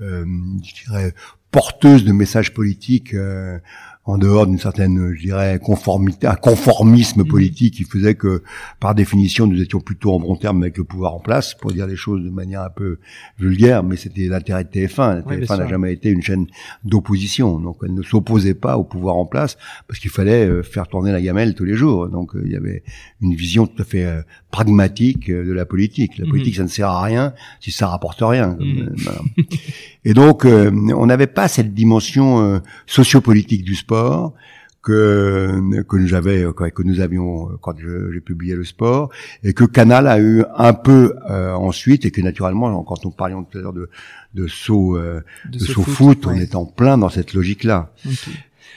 euh 0.00 0.24
je 0.64 0.84
dirais, 0.84 1.12
porteuse 1.50 2.04
de 2.04 2.12
messages 2.12 2.54
politiques. 2.54 3.14
Euh, 3.14 3.58
en 4.04 4.16
dehors 4.16 4.46
d'une 4.46 4.58
certaine, 4.58 5.12
je 5.14 5.20
dirais, 5.20 5.60
conformité, 5.62 6.26
un 6.26 6.34
conformisme 6.34 7.22
mmh. 7.22 7.28
politique 7.28 7.74
qui 7.74 7.84
faisait 7.84 8.14
que, 8.14 8.42
par 8.80 8.94
définition, 8.94 9.46
nous 9.46 9.60
étions 9.60 9.80
plutôt 9.80 10.14
en 10.14 10.20
bon 10.20 10.36
terme 10.36 10.62
avec 10.62 10.78
le 10.78 10.84
pouvoir 10.84 11.14
en 11.14 11.20
place, 11.20 11.54
pour 11.54 11.72
dire 11.72 11.86
les 11.86 11.96
choses 11.96 12.24
de 12.24 12.30
manière 12.30 12.62
un 12.62 12.70
peu 12.70 12.98
vulgaire, 13.38 13.82
mais 13.82 13.96
c'était 13.96 14.26
l'intérêt 14.26 14.64
de 14.64 14.70
TF1. 14.70 15.22
TF1 15.22 15.58
n'a 15.58 15.68
jamais 15.68 15.92
été 15.92 16.08
une 16.08 16.22
chaîne 16.22 16.46
d'opposition, 16.82 17.60
donc 17.60 17.76
elle 17.82 17.92
ne 17.92 18.02
s'opposait 18.02 18.54
pas 18.54 18.78
au 18.78 18.84
pouvoir 18.84 19.16
en 19.16 19.26
place, 19.26 19.58
parce 19.86 20.00
qu'il 20.00 20.10
fallait 20.10 20.46
euh, 20.46 20.62
faire 20.62 20.88
tourner 20.88 21.12
la 21.12 21.20
gamelle 21.20 21.54
tous 21.54 21.64
les 21.64 21.74
jours. 21.74 22.08
Donc 22.08 22.34
euh, 22.34 22.42
il 22.46 22.52
y 22.52 22.56
avait 22.56 22.82
une 23.20 23.34
vision 23.34 23.66
tout 23.66 23.82
à 23.82 23.84
fait 23.84 24.04
euh, 24.04 24.22
pragmatique 24.50 25.30
de 25.30 25.52
la 25.52 25.66
politique. 25.66 26.16
La 26.16 26.24
mmh. 26.24 26.30
politique, 26.30 26.56
ça 26.56 26.62
ne 26.62 26.68
sert 26.68 26.88
à 26.88 27.02
rien 27.02 27.34
si 27.60 27.70
ça 27.70 27.86
rapporte 27.88 28.20
rien. 28.22 28.56
Mmh. 28.58 28.88
Et 30.04 30.14
donc, 30.14 30.44
on 30.46 31.06
n'avait 31.06 31.26
pas 31.26 31.48
cette 31.48 31.74
dimension 31.74 32.62
sociopolitique 32.86 33.64
du 33.64 33.74
sport 33.74 34.34
que 34.82 35.82
que 35.82 36.06
j'avais 36.06 36.46
que 36.54 36.82
nous 36.82 37.00
avions 37.00 37.50
quand 37.60 37.74
j'ai 37.78 38.20
publié 38.20 38.54
le 38.54 38.64
sport 38.64 39.10
et 39.42 39.52
que 39.52 39.64
Canal 39.64 40.06
a 40.06 40.18
eu 40.18 40.42
un 40.56 40.72
peu 40.72 41.14
euh, 41.28 41.52
ensuite 41.52 42.04
et 42.06 42.10
que 42.10 42.20
naturellement 42.22 42.82
quand 42.84 43.04
nous 43.04 43.10
parlions 43.10 43.44
tout 43.44 43.58
à 43.58 43.60
l'heure 43.60 43.72
de 43.72 43.90
de 44.34 44.46
saut 44.46 44.96
euh, 44.96 45.22
de, 45.46 45.58
saut 45.58 45.82
foot, 45.82 46.26
on 46.26 46.34
est 46.34 46.54
en 46.54 46.64
plein 46.64 46.96
dans 46.96 47.10
cette 47.10 47.34
logique 47.34 47.64
là 47.64 47.92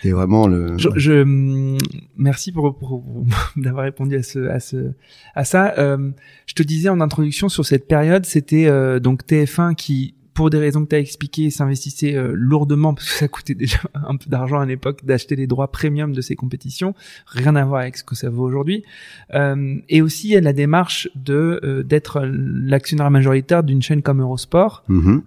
c'est 0.02 0.12
vraiment 0.12 0.48
le 0.48 0.78
je, 0.78 0.90
je 0.98 1.24
merci 2.18 2.52
pour, 2.52 2.78
pour, 2.78 3.04
d'avoir 3.56 3.86
répondu 3.86 4.18
à 4.18 4.24
ce 4.24 4.50
à 4.50 4.60
ce 4.60 4.92
à 5.36 5.46
ça. 5.46 5.74
Euh, 5.78 6.12
je 6.48 6.54
te 6.54 6.64
disais 6.64 6.90
en 6.90 7.00
introduction 7.00 7.48
sur 7.48 7.66
cette 7.66 7.88
période 7.88 8.26
c'était 8.26 8.66
euh, 8.66 9.00
donc 9.00 9.24
TF1 9.26 9.76
qui 9.76 10.16
pour 10.34 10.50
des 10.50 10.58
raisons 10.58 10.84
que 10.84 10.90
tu 10.90 10.96
as 10.96 11.00
expliquées, 11.00 11.50
s'investissait 11.50 12.16
euh, 12.16 12.34
lourdement 12.36 12.94
parce 12.94 13.10
que 13.10 13.18
ça 13.18 13.28
coûtait 13.28 13.54
déjà 13.54 13.80
un 13.94 14.16
peu 14.16 14.30
d'argent 14.30 14.60
à 14.60 14.66
l'époque 14.66 15.06
d'acheter 15.06 15.36
les 15.36 15.48
droits 15.48 15.72
premium 15.72 16.14
de 16.14 16.22
ces 16.22 16.36
compétitions, 16.36 16.94
rien 17.28 17.56
à 17.56 17.66
voir 17.66 17.82
avec 17.82 17.98
ce 17.98 18.04
que 18.04 18.16
ça 18.16 18.30
vaut 18.30 18.44
aujourd'hui. 18.44 18.84
Euh, 19.34 19.76
et 19.90 20.02
aussi, 20.02 20.30
il 20.30 20.32
y 20.32 20.38
a 20.38 20.42
la 20.42 20.54
démarche 20.54 21.10
de 21.16 21.60
euh, 21.64 21.84
d'être 21.84 22.22
l'actionnaire 22.26 23.12
majoritaire 23.12 23.64
d'une 23.64 23.82
chaîne 23.82 24.02
comme 24.02 24.22
Eurosport. 24.22 24.84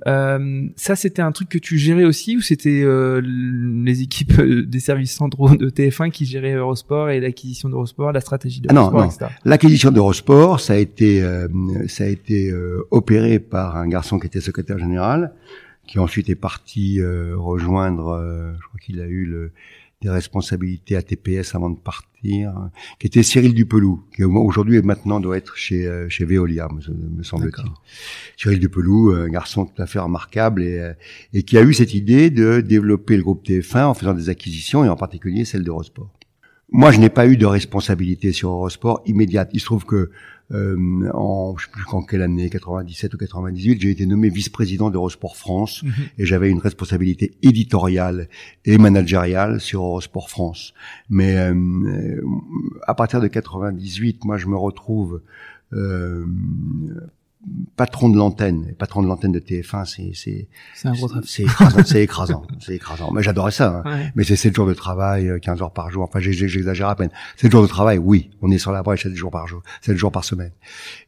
Euh, 0.06 0.66
ça, 0.76 0.96
c'était 0.96 1.22
un 1.22 1.32
truc 1.32 1.48
que 1.48 1.58
tu 1.58 1.78
gérais 1.78 2.04
aussi 2.04 2.36
ou 2.36 2.40
c'était 2.40 2.84
les 3.22 4.02
équipes 4.02 4.40
des 4.40 4.80
services 4.80 5.14
centraux 5.14 5.54
de 5.54 5.70
TF1 5.70 6.10
qui 6.10 6.26
géraient 6.26 6.54
Eurosport 6.54 7.10
et 7.10 7.20
l'acquisition 7.20 7.68
d'Eurosport, 7.68 8.12
la 8.12 8.20
stratégie 8.20 8.60
de 8.60 8.68
ah 8.70 8.74
non, 8.74 8.90
non. 8.90 9.08
L'acquisition 9.44 9.90
d'Eurosport, 9.90 10.60
ça 10.60 10.74
a 10.74 10.76
été 10.76 11.22
ça 11.86 12.04
a 12.04 12.06
été 12.06 12.52
opéré 12.90 13.38
par 13.38 13.76
un 13.76 13.88
garçon 13.88 14.18
qui 14.18 14.26
était 14.26 14.40
secrétaire 14.40 14.78
général 14.78 14.95
qui 15.86 15.98
ensuite 15.98 16.28
est 16.28 16.34
parti 16.34 17.00
euh, 17.00 17.34
rejoindre, 17.36 18.08
euh, 18.08 18.52
je 18.60 18.66
crois 18.66 18.80
qu'il 18.80 19.00
a 19.00 19.06
eu 19.06 19.24
le, 19.24 19.52
des 20.02 20.10
responsabilités 20.10 20.96
à 20.96 21.02
TPS 21.02 21.54
avant 21.54 21.70
de 21.70 21.78
partir, 21.78 22.54
qui 22.98 23.06
était 23.06 23.22
Cyril 23.22 23.54
Dupelou, 23.54 24.04
qui 24.14 24.24
aujourd'hui 24.24 24.76
et 24.76 24.82
maintenant 24.82 25.20
doit 25.20 25.36
être 25.36 25.56
chez 25.56 25.86
euh, 25.86 26.08
chez 26.08 26.24
Veolia, 26.24 26.68
me, 26.68 27.22
semble-t-il. 27.22 27.70
Cyril 28.36 28.58
Dupelou, 28.58 29.12
un 29.12 29.28
garçon 29.28 29.64
tout 29.64 29.80
à 29.80 29.86
fait 29.86 30.00
remarquable 30.00 30.62
et, 30.62 30.92
et 31.32 31.42
qui 31.44 31.56
a 31.56 31.62
eu 31.62 31.72
cette 31.72 31.94
idée 31.94 32.30
de 32.30 32.60
développer 32.60 33.16
le 33.16 33.22
groupe 33.22 33.46
TF1 33.46 33.84
en 33.84 33.94
faisant 33.94 34.14
des 34.14 34.28
acquisitions 34.28 34.84
et 34.84 34.88
en 34.88 34.96
particulier 34.96 35.44
celle 35.44 35.62
d'Eurosport. 35.62 36.10
Moi, 36.72 36.90
je 36.90 36.98
n'ai 36.98 37.10
pas 37.10 37.28
eu 37.28 37.36
de 37.36 37.46
responsabilité 37.46 38.32
sur 38.32 38.50
Eurosport 38.50 39.00
immédiate. 39.06 39.50
Il 39.52 39.60
se 39.60 39.66
trouve 39.66 39.84
que 39.84 40.10
euh, 40.52 41.10
en 41.12 41.56
je 41.56 41.64
sais 41.64 41.70
plus 41.70 41.82
en 41.92 42.02
quelle 42.02 42.22
année, 42.22 42.48
97 42.48 43.14
ou 43.14 43.16
98, 43.16 43.80
j'ai 43.80 43.90
été 43.90 44.06
nommé 44.06 44.28
vice-président 44.28 44.90
d'Eurosport 44.90 45.36
France 45.36 45.82
mhm. 45.82 45.92
et 46.18 46.26
j'avais 46.26 46.50
une 46.50 46.60
responsabilité 46.60 47.32
éditoriale 47.42 48.28
et 48.64 48.78
managériale 48.78 49.60
sur 49.60 49.82
Eurosport 49.82 50.30
France. 50.30 50.72
Mais 51.10 51.36
euh, 51.36 52.20
à 52.86 52.94
partir 52.94 53.20
de 53.20 53.26
98, 53.26 54.24
moi 54.24 54.38
je 54.38 54.46
me 54.46 54.56
retrouve 54.56 55.20
euh, 55.72 56.24
patron 57.76 58.08
de 58.08 58.16
l'antenne, 58.16 58.74
patron 58.78 59.02
de 59.02 59.06
l'antenne 59.06 59.32
de 59.32 59.38
TF1, 59.38 59.84
c'est 59.84 60.10
c'est 60.14 60.48
c'est 61.24 61.42
écrasant, 61.42 61.82
c'est 61.84 62.02
écrasant, 62.02 62.46
c'est 62.60 62.74
écrasant. 62.74 63.12
Mais 63.12 63.22
j'adorais 63.22 63.52
ça. 63.52 63.82
Hein. 63.84 64.10
Mais 64.14 64.24
c'est 64.24 64.36
7 64.36 64.54
jours 64.54 64.66
de 64.66 64.74
travail, 64.74 65.30
15 65.40 65.60
euh, 65.60 65.64
heures 65.64 65.72
par 65.72 65.90
jour. 65.90 66.02
Enfin, 66.02 66.20
j'exagère 66.20 66.88
à 66.88 66.96
peine. 66.96 67.10
7 67.36 67.50
jours 67.52 67.62
de 67.62 67.66
travail, 67.66 67.98
oui, 67.98 68.30
on 68.42 68.50
est 68.50 68.58
sur 68.58 68.72
la 68.72 68.82
brèche 68.82 69.04
7 69.04 69.14
jours 69.14 69.30
par 69.30 69.46
jour, 69.46 69.62
7 69.82 69.96
jours 69.96 70.10
par 70.10 70.24
semaine. 70.24 70.52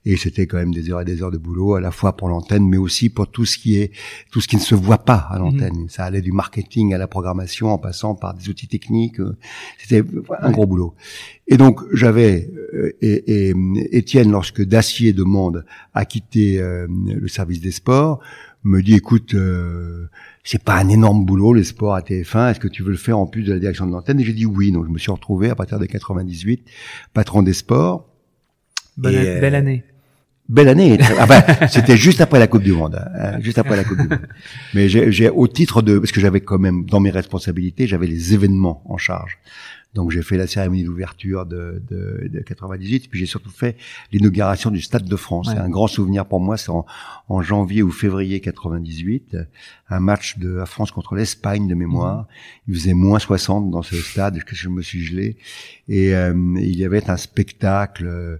Et 0.05 0.17
c'était 0.17 0.47
quand 0.47 0.59
même 0.59 0.73
des 0.73 0.91
heures 0.91 1.01
et 1.01 1.05
des 1.05 1.23
heures 1.23 1.31
de 1.31 1.39
boulot, 1.39 1.75
à 1.75 1.81
la 1.81 1.91
fois 1.91 2.17
pour 2.17 2.29
l'antenne, 2.29 2.69
mais 2.69 2.77
aussi 2.77 3.09
pour 3.09 3.29
tout 3.29 3.45
ce 3.45 3.59
qui 3.59 3.77
est 3.77 3.93
tout 4.31 4.41
ce 4.41 4.49
qui 4.49 4.57
ne 4.57 4.61
se 4.61 4.75
voit 4.75 4.99
pas 4.99 5.27
à 5.31 5.39
l'antenne. 5.39 5.83
Mhm. 5.83 5.89
Ça 5.89 6.05
allait 6.05 6.23
du 6.23 6.33
marketing 6.33 6.95
à 6.95 6.99
la 6.99 7.09
programmation, 7.09 7.69
en 7.69 7.79
passant 7.79 8.15
par 8.15 8.35
des 8.35 8.49
outils 8.49 8.69
techniques. 8.69 9.21
Euh, 9.21 9.37
c'était 9.79 10.05
un 10.41 10.51
gros 10.51 10.67
boulot. 10.67 10.95
Et 11.49 11.57
donc 11.57 11.81
j'avais 11.93 12.51
euh, 12.75 12.93
et, 13.01 13.49
et, 13.49 13.55
Étienne, 13.93 14.31
lorsque 14.31 14.63
Dacier 14.63 15.13
demande 15.13 15.65
à 15.95 16.05
quitter 16.05 16.61
euh, 16.61 16.87
le 16.89 17.29
service 17.29 17.61
des 17.61 17.71
sports, 17.71 18.21
me 18.65 18.83
dit 18.83 18.95
écoute, 18.95 19.35
euh, 19.35 20.09
c'est 20.45 20.63
pas 20.63 20.77
un 20.77 20.89
énorme 20.89 21.25
boulot 21.25 21.55
les 21.55 21.65
sports 21.65 21.95
à 21.95 22.01
TF1. 22.01 22.51
Est-ce 22.51 22.61
que 22.61 22.69
tu 22.69 22.83
veux 22.83 22.91
le 22.91 22.97
faire 22.97 23.19
en 23.19 23.27
plus 23.27 23.43
de 23.43 23.53
la 23.53 23.59
direction 23.59 23.87
de 23.87 23.93
l'antenne? 23.93 24.21
Et 24.21 24.25
j'ai 24.25 24.33
dit 24.33 24.47
oui. 24.47 24.73
Donc 24.73 24.87
je 24.87 24.91
me 24.91 24.99
suis 24.99 25.11
retrouvé 25.11 25.49
à 25.49 25.55
partir 25.55 25.79
de 25.79 25.87
98 25.87 26.65
patron 27.15 27.43
des 27.43 27.55
sports. 27.55 28.07
Belle, 28.97 29.41
belle 29.41 29.55
année. 29.55 29.85
Belle 30.49 30.69
année. 30.69 30.99
Ah 31.19 31.27
ben, 31.27 31.43
c'était 31.69 31.97
juste 31.97 32.21
après 32.21 32.39
la 32.39 32.47
Coupe 32.47 32.63
du 32.63 32.73
Monde, 32.73 33.01
hein, 33.15 33.39
juste 33.41 33.59
après 33.59 33.77
la 33.77 33.85
Coupe 33.85 33.99
du 33.99 34.09
Monde. 34.09 34.27
Mais 34.75 34.89
j'ai 34.89 35.29
au 35.29 35.47
titre 35.47 35.83
de 35.83 35.99
parce 35.99 36.13
que 36.13 36.21
j'avais 36.21 36.41
quand 36.41 36.59
même 36.59 36.85
dans 36.85 37.01
mes 37.01 37.11
responsabilités, 37.11 37.87
j'avais 37.87 38.07
les 38.07 38.35
événements 38.35 38.83
en 38.87 38.97
charge. 38.97 39.39
Donc 39.95 40.11
j'ai 40.11 40.23
fait 40.23 40.37
la 40.37 40.47
cérémonie 40.47 40.85
d'ouverture 40.85 41.47
de, 41.47 41.83
de, 41.91 42.29
de, 42.29 42.41
98, 42.41 43.09
puis 43.09 43.19
j'ai 43.19 43.27
surtout 43.27 43.51
fait 43.51 43.77
l'inauguration 44.13 44.71
du 44.71 44.83
Stade 44.83 45.05
de 45.05 45.17
France. 45.17 45.49
C'est 45.51 45.59
un 45.59 45.71
grand 45.71 45.87
souvenir 45.87 46.27
pour 46.27 46.41
moi, 46.41 46.57
c'est 46.59 46.71
en, 46.71 46.85
en, 47.29 47.41
janvier 47.41 47.83
ou 47.83 47.91
février 47.91 48.41
98, 48.41 49.39
un 49.89 50.01
match 50.01 50.39
de 50.39 50.51
la 50.51 50.67
France 50.67 50.91
contre 50.91 51.15
l'Espagne 51.15 51.67
de 51.67 51.75
mémoire. 51.75 52.19
Mhm. 52.19 52.27
Il 52.69 52.75
faisait 52.75 52.95
moins 52.95 53.19
60 53.19 53.71
dans 53.71 53.83
ce 53.83 53.97
stade, 53.97 54.43
que 54.45 54.55
je 54.55 54.69
me 54.69 54.83
suis 54.83 55.03
gelé, 55.03 55.37
et 55.89 56.15
euh, 56.15 56.35
il 56.59 56.77
y 56.77 56.85
avait 56.85 57.09
un 57.09 57.17
spectacle 57.17 58.39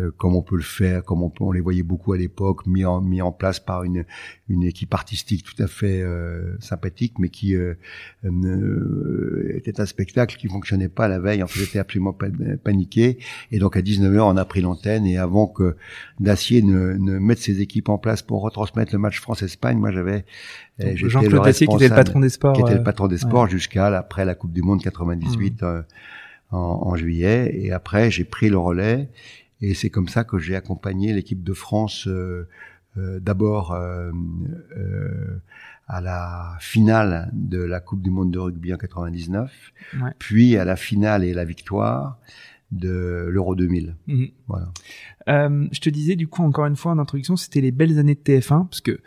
euh, 0.00 0.10
comme 0.16 0.34
on 0.34 0.42
peut 0.42 0.56
le 0.56 0.62
faire, 0.62 1.04
comme 1.04 1.22
on, 1.22 1.30
peut, 1.30 1.44
on 1.44 1.52
les 1.52 1.60
voyait 1.60 1.82
beaucoup 1.82 2.12
à 2.12 2.16
l'époque, 2.16 2.66
mis 2.66 2.84
en, 2.84 3.00
mis 3.00 3.20
en 3.20 3.32
place 3.32 3.60
par 3.60 3.84
une, 3.84 4.04
une 4.48 4.62
équipe 4.62 4.94
artistique 4.94 5.44
tout 5.44 5.60
à 5.62 5.66
fait 5.66 6.00
euh, 6.02 6.56
sympathique, 6.60 7.14
mais 7.18 7.28
qui 7.28 7.54
euh, 7.54 7.74
était 9.54 9.80
un 9.80 9.86
spectacle 9.86 10.36
qui 10.36 10.48
fonctionnait 10.48 10.88
pas 10.88 11.08
la 11.08 11.18
veille. 11.18 11.42
En 11.42 11.46
fait, 11.46 11.60
j'étais 11.60 11.78
absolument 11.78 12.16
paniqué. 12.64 13.18
Et 13.50 13.58
donc 13.58 13.76
à 13.76 13.80
19h, 13.80 14.20
on 14.20 14.36
a 14.36 14.44
pris 14.44 14.60
l'antenne. 14.60 15.06
Et 15.06 15.18
avant 15.18 15.46
que 15.46 15.76
Dacier 16.18 16.62
ne, 16.62 16.94
ne 16.94 17.18
mette 17.18 17.38
ses 17.38 17.60
équipes 17.60 17.88
en 17.88 17.98
place 17.98 18.22
pour 18.22 18.42
retransmettre 18.42 18.92
le 18.92 18.98
match 18.98 19.20
France-Espagne, 19.20 19.78
moi 19.78 19.90
j'avais 19.90 20.24
Jean-Claude 20.78 21.44
Dacier 21.44 21.66
qui 21.66 21.74
était 21.76 21.88
le 21.88 21.94
patron 21.94 22.20
des 22.20 22.30
sports, 22.30 22.52
qui 22.54 22.62
était 22.62 22.74
le 22.74 22.82
patron 22.82 23.06
des 23.06 23.18
sports 23.18 23.48
jusqu'à 23.48 23.86
après 23.86 24.24
la 24.24 24.34
Coupe 24.34 24.52
du 24.52 24.62
Monde 24.62 24.82
98 24.82 25.62
mmh. 25.62 25.84
en, 26.52 26.56
en, 26.58 26.96
juillet. 26.96 27.50
Et 27.54 27.72
après, 27.72 28.10
j'ai 28.10 28.24
pris 28.24 28.48
le 28.48 28.58
relais. 28.58 29.08
Et 29.62 29.74
c'est 29.74 29.90
comme 29.90 30.08
ça 30.08 30.24
que 30.24 30.38
j'ai 30.38 30.56
accompagné 30.56 31.12
l'équipe 31.12 31.42
de 31.42 31.52
France 31.52 32.06
euh, 32.06 32.48
euh, 32.96 33.20
d'abord 33.20 33.72
euh, 33.72 34.10
à 35.86 36.00
la 36.00 36.56
finale 36.60 37.30
de 37.32 37.58
la 37.58 37.80
Coupe 37.80 38.02
du 38.02 38.10
Monde 38.10 38.30
de 38.30 38.38
rugby 38.38 38.72
en 38.72 38.78
99, 38.78 39.72
puis 40.18 40.56
à 40.56 40.64
la 40.64 40.76
finale 40.76 41.24
et 41.24 41.34
la 41.34 41.44
victoire 41.44 42.18
de 42.72 43.26
l'Euro 43.28 43.54
2000. 43.54 43.96
Mhm. 44.06 44.28
Voilà. 44.46 44.72
je 45.26 45.80
te 45.80 45.90
disais 45.90 46.16
du 46.16 46.28
coup 46.28 46.42
encore 46.42 46.66
une 46.66 46.76
fois 46.76 46.92
en 46.92 46.98
introduction, 46.98 47.36
c'était 47.36 47.60
les 47.60 47.72
belles 47.72 47.98
années 47.98 48.14
de 48.14 48.20
TF1 48.20 48.68
parce 48.68 48.80
que 48.80 49.00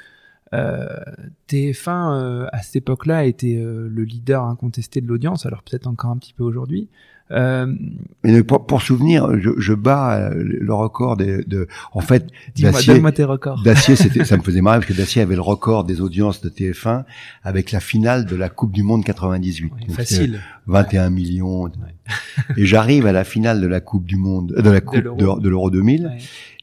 TF1 1.47 2.49
à 2.51 2.61
cette 2.61 2.75
époque-là 2.75 3.25
était 3.25 3.55
le 3.55 4.03
leader 4.03 4.43
incontesté 4.43 5.01
de 5.01 5.07
l'audience, 5.07 5.45
alors 5.45 5.63
peut-être 5.63 5.87
encore 5.87 6.11
un 6.11 6.17
petit 6.17 6.33
peu 6.33 6.43
aujourd'hui. 6.43 6.89
Euh, 7.33 7.67
Mais 8.23 8.43
pour, 8.43 8.65
pour, 8.65 8.81
souvenir, 8.81 9.27
je, 9.39 9.49
je 9.57 9.73
bats 9.73 10.15
euh, 10.15 10.31
le 10.35 10.73
record 10.73 11.17
de, 11.17 11.43
de 11.47 11.67
en 11.91 12.01
fait, 12.01 12.27
donne-moi 12.57 13.11
tes 13.11 13.23
records. 13.23 13.61
Dacier, 13.63 13.95
ça 14.25 14.37
me 14.37 14.43
faisait 14.43 14.61
marrer 14.61 14.79
parce 14.79 14.91
que 14.91 14.97
Dacier 14.97 15.21
avait 15.21 15.35
le 15.35 15.41
record 15.41 15.83
des 15.83 16.01
audiences 16.01 16.41
de 16.41 16.49
TF1 16.49 17.03
avec 17.43 17.71
la 17.71 17.79
finale 17.79 18.25
de 18.25 18.35
la 18.35 18.49
Coupe 18.49 18.71
du 18.71 18.83
Monde 18.83 19.03
98. 19.03 19.73
facile. 19.91 20.39
21 20.67 21.09
millions. 21.09 21.69
Et 22.55 22.65
j'arrive 22.65 23.05
à 23.05 23.11
la 23.11 23.23
finale 23.23 23.61
de 23.61 23.67
la 23.67 23.81
Coupe 23.81 24.05
du 24.05 24.15
Monde, 24.15 24.53
de 24.57 24.69
la 24.69 24.81
Coupe 24.81 24.97
de 24.97 25.49
l'Euro 25.49 25.69
2000. 25.69 26.11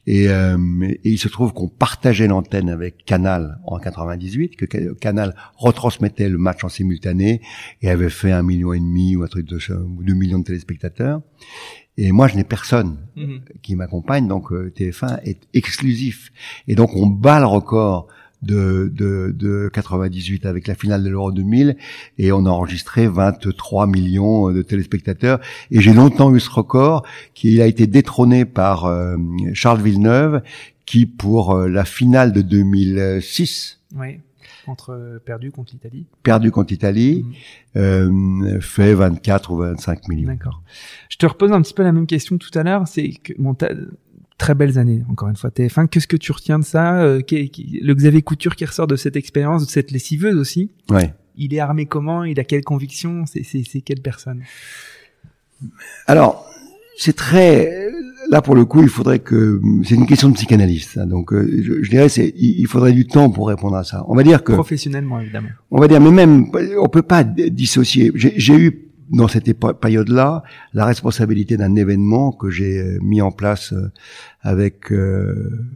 Et, 0.07 0.29
euh, 0.29 0.57
et, 0.81 0.99
il 1.11 1.17
se 1.17 1.27
trouve 1.27 1.53
qu'on 1.53 1.67
partageait 1.67 2.27
l'antenne 2.27 2.69
avec 2.69 3.05
Canal 3.05 3.59
en 3.65 3.77
98, 3.77 4.55
que 4.55 4.93
Canal 4.93 5.35
retransmettait 5.55 6.29
le 6.29 6.37
match 6.37 6.63
en 6.63 6.69
simultané 6.69 7.41
et 7.81 7.89
avait 7.89 8.09
fait 8.09 8.31
un 8.31 8.43
million 8.43 8.73
et 8.73 8.79
demi 8.79 9.15
ou 9.15 9.23
un 9.23 9.27
truc 9.27 9.47
de 9.47 9.59
ou 9.73 10.03
deux 10.03 10.13
millions 10.13 10.39
de 10.39 10.43
téléspectateurs. 10.43 11.21
Et 11.97 12.11
moi, 12.11 12.27
je 12.27 12.35
n'ai 12.35 12.43
personne 12.43 12.97
mhm. 13.15 13.41
qui 13.61 13.75
m'accompagne, 13.75 14.27
donc 14.27 14.51
euh, 14.51 14.73
TF1 14.75 15.19
est 15.23 15.47
exclusif. 15.53 16.31
Et 16.67 16.75
donc, 16.75 16.95
on 16.95 17.05
bat 17.05 17.39
le 17.39 17.45
record 17.45 18.07
de, 18.41 18.91
de, 18.93 19.33
de 19.37 19.69
98 19.73 20.45
avec 20.45 20.67
la 20.67 20.75
finale 20.75 21.03
de 21.03 21.09
l'Euro 21.09 21.31
2000 21.31 21.77
et 22.17 22.31
on 22.31 22.45
a 22.45 22.49
enregistré 22.49 23.07
23 23.07 23.87
millions 23.87 24.51
de 24.51 24.61
téléspectateurs 24.61 25.39
et 25.69 25.81
j'ai 25.81 25.93
longtemps 25.93 26.33
eu 26.33 26.39
ce 26.39 26.49
record 26.49 27.05
qui 27.33 27.61
a 27.61 27.67
été 27.67 27.87
détrôné 27.87 28.45
par 28.45 28.85
euh, 28.85 29.17
Charles 29.53 29.81
Villeneuve 29.81 30.41
qui 30.85 31.05
pour 31.05 31.53
euh, 31.53 31.67
la 31.67 31.85
finale 31.85 32.31
de 32.31 32.41
2006 32.41 33.79
oui. 33.95 34.19
Contre, 34.65 34.91
euh, 34.91 35.17
perdu 35.17 35.51
contre 35.51 35.73
l'Italie. 35.73 36.05
Perdu 36.21 36.51
contre 36.51 36.71
l'Italie, 36.71 37.25
mmh. 37.75 38.59
fait 38.61 38.93
24 38.93 39.51
ou 39.51 39.57
25 39.57 40.07
millions. 40.07 40.27
D'accord. 40.27 40.61
Je 41.09 41.17
te 41.17 41.25
repose 41.25 41.51
un 41.51 41.61
petit 41.63 41.73
peu 41.73 41.81
la 41.81 41.91
même 41.91 42.05
question 42.05 42.37
tout 42.37 42.51
à 42.53 42.61
l'heure. 42.61 42.87
C'est 42.87 43.09
que 43.09 43.33
bon, 43.39 43.55
très 44.41 44.55
belles 44.55 44.79
années, 44.79 45.03
encore 45.07 45.29
une 45.29 45.35
fois, 45.35 45.51
TF1. 45.51 45.87
Qu'est-ce 45.87 46.07
que 46.07 46.17
tu 46.17 46.31
retiens 46.31 46.57
de 46.57 46.63
ça 46.63 47.03
euh, 47.03 47.21
Le 47.29 47.93
Xavier 47.93 48.23
Couture 48.23 48.55
qui 48.55 48.65
ressort 48.65 48.87
de 48.87 48.95
cette 48.95 49.15
expérience, 49.15 49.67
de 49.67 49.69
cette 49.69 49.91
lessiveuse 49.91 50.35
aussi. 50.35 50.71
Ouais. 50.89 51.13
Il 51.37 51.53
est 51.53 51.59
armé 51.59 51.85
comment 51.85 52.23
Il 52.23 52.39
a 52.39 52.43
quelle 52.43 52.63
conviction 52.63 53.25
C'est 53.27 53.81
quelle 53.81 54.01
personne? 54.01 54.41
Alors, 56.07 56.49
c'est 56.97 57.15
très... 57.15 57.91
Là, 58.31 58.41
pour 58.41 58.55
le 58.55 58.65
coup, 58.65 58.81
il 58.81 58.89
faudrait 58.89 59.19
que... 59.19 59.61
C'est 59.83 59.93
une 59.93 60.07
question 60.07 60.29
de 60.29 60.33
psychanalyste. 60.33 60.97
Hein, 60.97 61.05
donc, 61.05 61.33
euh, 61.33 61.79
je, 61.83 61.89
dirais, 61.89 62.09
c'est 62.09 62.33
il 62.35 62.65
faudrait 62.65 62.93
du 62.93 63.05
temps 63.05 63.29
pour 63.29 63.47
répondre 63.47 63.75
à 63.75 63.83
ça. 63.83 64.03
On 64.07 64.15
va 64.15 64.23
dire 64.23 64.43
que... 64.43 64.53
Professionnellement, 64.53 65.21
évidemment. 65.21 65.49
On 65.69 65.79
va 65.79 65.87
dire, 65.87 66.01
mais 66.01 66.09
même, 66.09 66.47
on 66.79 66.89
peut 66.89 67.03
pas 67.03 67.23
dissocier. 67.23 68.11
J'ai 68.15 68.55
eu 68.55 68.91
dans 69.11 69.27
cette 69.27 69.51
période-là, 69.79 70.43
la 70.73 70.85
responsabilité 70.85 71.57
d'un 71.57 71.75
événement 71.75 72.31
que 72.31 72.49
j'ai 72.49 72.79
euh, 72.79 72.97
mis 73.01 73.21
en 73.21 73.31
place 73.31 73.73
avec 74.41 74.91
euh, 74.91 75.67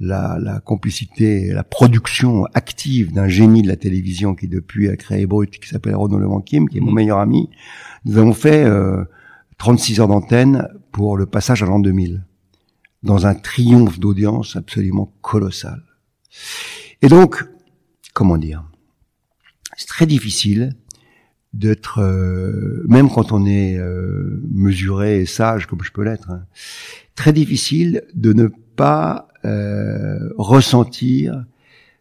la, 0.00 0.38
la, 0.40 0.60
complicité, 0.60 1.52
la 1.52 1.64
production 1.64 2.46
active 2.54 3.12
d'un 3.12 3.28
génie 3.28 3.62
de 3.62 3.68
la 3.68 3.76
télévision 3.76 4.34
qui 4.34 4.48
depuis 4.48 4.88
a 4.88 4.96
créé 4.96 5.26
Brut, 5.26 5.58
qui 5.58 5.68
s'appelle 5.68 5.96
Renaud 5.96 6.18
Levanquim, 6.18 6.66
qui 6.66 6.78
est 6.78 6.80
mon 6.80 6.92
mmh. 6.92 6.94
meilleur 6.94 7.18
ami. 7.18 7.50
Nous 8.04 8.18
avons 8.18 8.32
fait 8.32 8.66
36 9.58 10.00
heures 10.00 10.08
d'antenne 10.08 10.68
pour 10.92 11.16
le 11.16 11.26
passage 11.26 11.62
à 11.62 11.66
l'an 11.66 11.78
2000, 11.78 12.24
dans 13.02 13.26
un 13.26 13.34
triomphe 13.34 13.98
d'audience 13.98 14.56
absolument 14.56 15.12
colossal. 15.22 15.82
Et 17.02 17.08
donc, 17.08 17.44
comment 18.14 18.38
dire, 18.38 18.64
c'est 19.76 19.88
très 19.88 20.06
difficile 20.06 20.74
d'être, 21.52 22.00
euh, 22.00 22.84
même 22.88 23.10
quand 23.10 23.32
on 23.32 23.46
est 23.46 23.78
euh, 23.78 24.42
mesuré 24.50 25.20
et 25.20 25.26
sage 25.26 25.66
comme 25.66 25.82
je 25.82 25.92
peux 25.92 26.02
l'être, 26.02 26.30
hein, 26.30 26.44
très 27.16 27.32
difficile 27.32 28.02
de 28.14 28.32
ne 28.32 28.48
pas 28.76 29.28
euh, 29.44 30.30
ressentir 30.38 31.44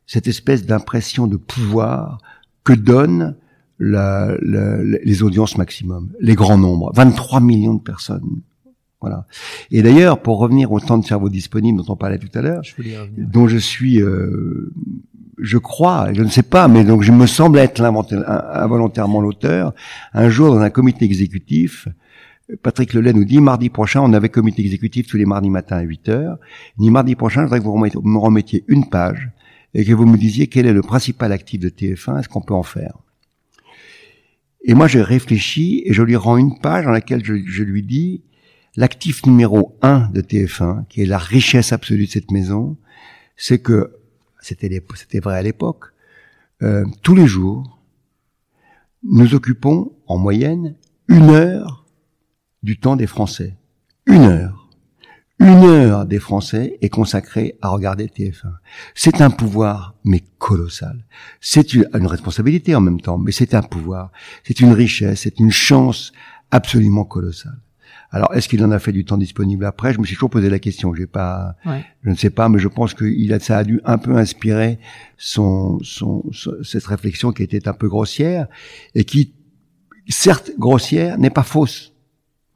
cette 0.05 0.27
espèce 0.27 0.65
d'impression 0.65 1.25
de 1.25 1.37
pouvoir 1.37 2.19
que 2.63 2.73
donnent 2.73 3.35
la, 3.79 4.35
les 4.39 5.23
audiences 5.23 5.57
maximum, 5.57 6.11
les 6.19 6.35
grands 6.35 6.57
nombres, 6.57 6.91
23 6.93 7.39
millions 7.39 7.73
de 7.73 7.81
personnes. 7.81 8.41
Voilà. 9.01 9.25
Et 9.71 9.81
d'ailleurs, 9.81 10.21
pour 10.21 10.39
revenir 10.39 10.71
au 10.71 10.79
temps 10.79 10.97
de 10.97 11.05
cerveau 11.05 11.29
disponible 11.29 11.79
dont 11.79 11.93
on 11.93 11.95
parlait 11.95 12.17
tout 12.17 12.29
à 12.33 12.41
l'heure, 12.41 12.61
dont 13.17 13.47
je 13.47 13.57
suis 13.57 14.01
euh, 14.01 14.71
je 15.37 15.57
crois, 15.57 16.13
je 16.13 16.23
ne 16.23 16.29
sais 16.29 16.43
pas, 16.43 16.67
mais 16.67 16.83
donc 16.83 17.03
je 17.03 17.11
me 17.11 17.27
semble 17.27 17.59
être 17.59 17.81
involontairement 17.81 19.21
l'auteur. 19.21 19.73
Un 20.13 20.29
jour, 20.29 20.53
dans 20.53 20.61
un 20.61 20.69
comité 20.69 21.05
exécutif, 21.05 21.87
Patrick 22.61 22.93
Lelay 22.93 23.13
nous 23.13 23.25
dit, 23.25 23.41
mardi 23.41 23.69
prochain, 23.69 24.01
on 24.01 24.13
avait 24.13 24.29
comité 24.29 24.61
exécutif 24.61 25.07
tous 25.07 25.17
les 25.17 25.25
mardis 25.25 25.49
matins 25.49 25.77
à 25.77 25.81
8 25.81 26.09
heures. 26.09 26.37
Dit, 26.77 26.91
mardi 26.91 27.15
prochain, 27.15 27.41
je 27.41 27.45
voudrais 27.45 27.59
que 27.59 27.65
vous 27.97 28.07
me 28.07 28.17
remettiez 28.19 28.63
une 28.67 28.87
page 28.89 29.31
et 29.73 29.83
que 29.83 29.93
vous 29.93 30.05
me 30.05 30.17
disiez 30.17 30.47
quel 30.47 30.67
est 30.67 30.73
le 30.73 30.81
principal 30.81 31.31
actif 31.31 31.59
de 31.59 31.69
TF1, 31.69 32.19
est-ce 32.19 32.29
qu'on 32.29 32.41
peut 32.41 32.53
en 32.53 32.63
faire? 32.63 32.97
Et 34.63 34.73
moi, 34.73 34.87
je 34.87 34.99
réfléchis 34.99 35.83
et 35.85 35.93
je 35.93 36.01
lui 36.01 36.15
rends 36.15 36.37
une 36.37 36.59
page 36.59 36.85
dans 36.85 36.91
laquelle 36.91 37.23
je, 37.23 37.35
je 37.45 37.63
lui 37.63 37.83
dis, 37.83 38.23
l'actif 38.75 39.25
numéro 39.25 39.77
un 39.81 40.09
de 40.11 40.21
TF1, 40.21 40.87
qui 40.87 41.01
est 41.01 41.05
la 41.05 41.17
richesse 41.17 41.73
absolue 41.73 42.05
de 42.05 42.11
cette 42.11 42.31
maison, 42.31 42.77
c'est 43.37 43.59
que 43.59 43.91
c'était 44.41 45.19
vrai 45.19 45.37
à 45.37 45.41
l'époque, 45.41 45.85
euh, 46.61 46.85
tous 47.01 47.15
les 47.15 47.27
jours, 47.27 47.79
nous 49.03 49.35
occupons 49.35 49.91
en 50.07 50.17
moyenne 50.17 50.75
une 51.07 51.29
heure 51.29 51.84
du 52.65 52.79
temps 52.79 52.95
des 52.95 53.07
Français. 53.07 53.55
Une 54.07 54.23
heure. 54.23 54.67
Une 55.39 55.63
heure 55.65 56.05
des 56.05 56.19
Français 56.19 56.77
est 56.81 56.89
consacrée 56.89 57.57
à 57.61 57.69
regarder 57.69 58.07
TF1. 58.07 58.53
C'est 58.95 59.21
un 59.21 59.29
pouvoir, 59.29 59.93
mais 60.03 60.23
colossal. 60.39 61.05
C'est 61.39 61.73
une, 61.73 61.87
une 61.93 62.07
responsabilité 62.07 62.73
en 62.73 62.81
même 62.81 63.01
temps, 63.01 63.19
mais 63.19 63.31
c'est 63.31 63.53
un 63.53 63.61
pouvoir. 63.61 64.11
C'est 64.43 64.61
une 64.61 64.71
richesse, 64.71 65.21
c'est 65.21 65.39
une 65.39 65.51
chance 65.51 66.11
absolument 66.49 67.05
colossale. 67.05 67.59
Alors, 68.11 68.33
est-ce 68.33 68.47
qu'il 68.47 68.63
en 68.63 68.71
a 68.71 68.79
fait 68.79 68.93
du 68.93 69.05
temps 69.05 69.17
disponible 69.17 69.65
après? 69.65 69.93
Je 69.93 69.99
me 69.99 70.05
suis 70.05 70.15
toujours 70.15 70.29
posé 70.31 70.49
la 70.49 70.59
question. 70.59 70.95
J'ai 70.95 71.05
pas, 71.05 71.55
je 72.01 72.09
ne 72.09 72.15
sais 72.15 72.29
pas, 72.31 72.49
mais 72.49 72.59
je 72.59 72.67
pense 72.67 72.93
que 72.93 73.05
il 73.05 73.31
a, 73.33 73.39
ça 73.39 73.57
a 73.59 73.63
dû 73.63 73.81
un 73.83 73.97
peu 73.99 74.15
inspirer 74.15 74.79
son, 75.17 75.79
son, 75.83 76.23
cette 76.63 76.85
réflexion 76.85 77.31
qui 77.31 77.43
était 77.43 77.67
un 77.67 77.73
peu 77.73 77.89
grossière 77.89 78.47
et 78.95 79.03
qui, 79.03 79.33
certes 80.07 80.51
grossière, 80.57 81.19
n'est 81.19 81.29
pas 81.29 81.43
fausse. 81.43 81.94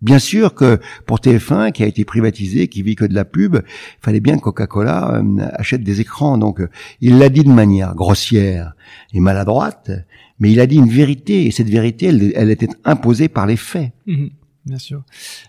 Bien 0.02 0.20
sûr 0.20 0.54
que 0.54 0.80
pour 1.06 1.20
TF1, 1.20 1.72
qui 1.72 1.84
a 1.84 1.88
été 1.88 2.06
privatisé, 2.06 2.68
qui 2.68 2.84
vit 2.84 2.95
que 2.95 3.06
de 3.06 3.14
la 3.14 3.26
pub, 3.26 3.56
il 3.56 4.02
fallait 4.02 4.20
bien 4.20 4.38
que 4.38 4.41
Coca-Cola 4.41 5.16
euh, 5.16 5.47
achète 5.54 5.84
des 5.84 6.00
écrans. 6.02 6.38
Donc, 6.38 6.62
euh, 6.62 6.70
il 7.02 7.18
l'a 7.18 7.30
dit 7.30 7.43
de 7.43 7.52
manière 7.52 7.95
grossière 7.95 8.74
et 9.14 9.20
maladroite, 9.20 9.91
mais 10.39 10.52
il 10.52 10.60
a 10.60 10.68
dit 10.68 10.78
une 10.78 10.89
vérité, 10.89 11.45
et 11.45 11.52
cette 11.52 11.70
vérité, 11.70 12.08
elle, 12.36 12.50
était 12.50 12.70
imposée 12.86 13.28
par 13.28 13.45
les 13.45 13.58
faits. 13.58 13.91
Mhm 14.08 14.30
bien 14.70 14.78
sûr. 14.78 15.02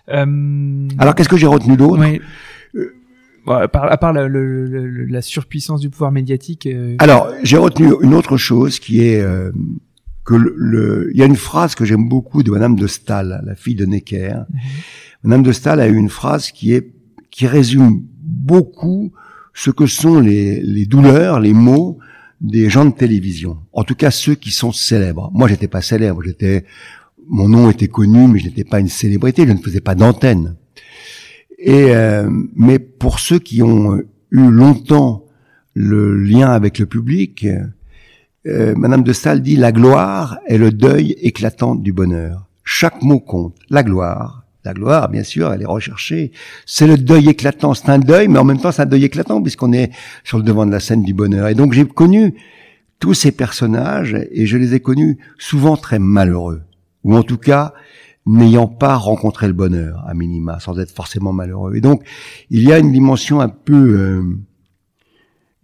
Euh... 0.09 0.87
Alors 0.97 1.15
qu'est-ce 1.15 1.29
que 1.29 1.37
j'ai 1.37 1.47
retenu 1.47 1.77
d'autre? 1.77 2.01
Oui. 2.01 2.21
Euh, 2.75 2.93
à 3.47 3.67
part, 3.67 3.91
à 3.91 3.97
part 3.97 4.13
la, 4.13 4.27
la, 4.27 5.21
surpuissance 5.21 5.81
du 5.81 5.89
pouvoir 5.89 6.11
médiatique. 6.11 6.67
Euh... 6.67 6.95
Alors 6.99 7.31
j'ai 7.43 7.57
retenu 7.57 7.93
une 8.01 8.13
autre 8.13 8.37
chose 8.37 8.79
qui 8.79 9.01
est 9.07 9.19
euh, 9.19 9.51
que 10.23 10.35
le, 10.35 11.09
il 11.13 11.19
y 11.19 11.23
a 11.23 11.25
une 11.25 11.35
phrase 11.35 11.75
que 11.75 11.85
j'aime 11.85 12.07
beaucoup 12.07 12.43
de 12.43 12.51
Madame 12.51 12.75
de 12.75 12.87
Stahl, 12.87 13.41
la 13.45 13.55
fille 13.55 13.75
de 13.75 13.85
Necker. 13.85 14.35
Mhm. 14.49 14.59
Madame 15.23 15.43
de 15.43 15.51
Stahl 15.51 15.79
a 15.79 15.87
eu 15.87 15.95
une 15.95 16.09
phrase 16.09 16.51
qui 16.51 16.73
est 16.73 16.93
qui 17.31 17.47
résume 17.47 18.01
beaucoup 18.21 19.11
ce 19.53 19.71
que 19.71 19.85
sont 19.85 20.19
les, 20.19 20.61
les 20.61 20.85
douleurs, 20.85 21.39
les 21.39 21.53
maux 21.53 21.97
des 22.41 22.69
gens 22.69 22.85
de 22.85 22.91
télévision. 22.91 23.57
En 23.71 23.83
tout 23.83 23.95
cas, 23.95 24.11
ceux 24.11 24.35
qui 24.35 24.51
sont 24.51 24.71
célèbres. 24.71 25.29
Moi, 25.33 25.47
j'étais 25.47 25.67
pas 25.67 25.81
célèbre. 25.81 26.21
J'étais, 26.23 26.65
mon 27.27 27.47
nom 27.47 27.69
était 27.69 27.87
connu, 27.87 28.27
mais 28.27 28.39
je 28.39 28.45
n'étais 28.45 28.63
pas 28.63 28.79
une 28.79 28.87
célébrité. 28.87 29.45
Je 29.47 29.53
ne 29.53 29.59
faisais 29.59 29.81
pas 29.81 29.95
d'antenne. 29.95 30.55
Et 31.57 31.95
euh, 31.95 32.29
mais 32.55 32.79
pour 32.79 33.19
ceux 33.19 33.39
qui 33.39 33.61
ont 33.61 33.97
eu 33.97 34.49
longtemps 34.49 35.25
le 35.73 36.15
lien 36.15 36.49
avec 36.49 36.79
le 36.79 36.87
public, 36.87 37.45
euh, 38.47 38.73
Madame 38.75 39.03
de 39.03 39.13
Staël 39.13 39.41
dit 39.41 39.55
la 39.55 39.71
gloire 39.71 40.39
est 40.47 40.57
le 40.57 40.71
deuil 40.71 41.15
éclatant 41.21 41.75
du 41.75 41.93
bonheur. 41.93 42.47
Chaque 42.63 43.01
mot 43.01 43.19
compte. 43.19 43.55
La 43.69 43.83
gloire, 43.83 44.45
la 44.63 44.73
gloire, 44.73 45.09
bien 45.09 45.23
sûr, 45.23 45.51
elle 45.51 45.61
est 45.61 45.65
recherchée. 45.65 46.31
C'est 46.65 46.87
le 46.87 46.97
deuil 46.97 47.29
éclatant. 47.29 47.73
C'est 47.73 47.89
un 47.89 47.99
deuil, 47.99 48.27
mais 48.27 48.39
en 48.39 48.43
même 48.43 48.59
temps, 48.59 48.71
c'est 48.71 48.83
un 48.83 48.87
deuil 48.87 49.05
éclatant 49.05 49.41
puisqu'on 49.41 49.73
est 49.73 49.91
sur 50.23 50.37
le 50.37 50.43
devant 50.43 50.65
de 50.65 50.71
la 50.71 50.79
scène 50.79 51.03
du 51.03 51.13
bonheur. 51.13 51.47
Et 51.47 51.55
donc, 51.55 51.73
j'ai 51.73 51.85
connu 51.85 52.35
tous 52.99 53.13
ces 53.15 53.31
personnages 53.31 54.15
et 54.31 54.45
je 54.45 54.57
les 54.57 54.75
ai 54.75 54.79
connus 54.79 55.17
souvent 55.39 55.75
très 55.75 55.99
malheureux, 55.99 56.61
ou 57.03 57.15
en 57.15 57.23
tout 57.23 57.37
cas 57.37 57.73
n'ayant 58.27 58.67
pas 58.67 58.95
rencontré 58.95 59.47
le 59.47 59.53
bonheur, 59.53 60.03
à 60.07 60.13
minima, 60.13 60.59
sans 60.59 60.79
être 60.79 60.91
forcément 60.91 61.33
malheureux. 61.33 61.75
Et 61.75 61.81
donc, 61.81 62.03
il 62.51 62.61
y 62.61 62.71
a 62.71 62.77
une 62.77 62.91
dimension 62.91 63.41
un 63.41 63.49
peu, 63.49 63.73
euh, 63.73 64.23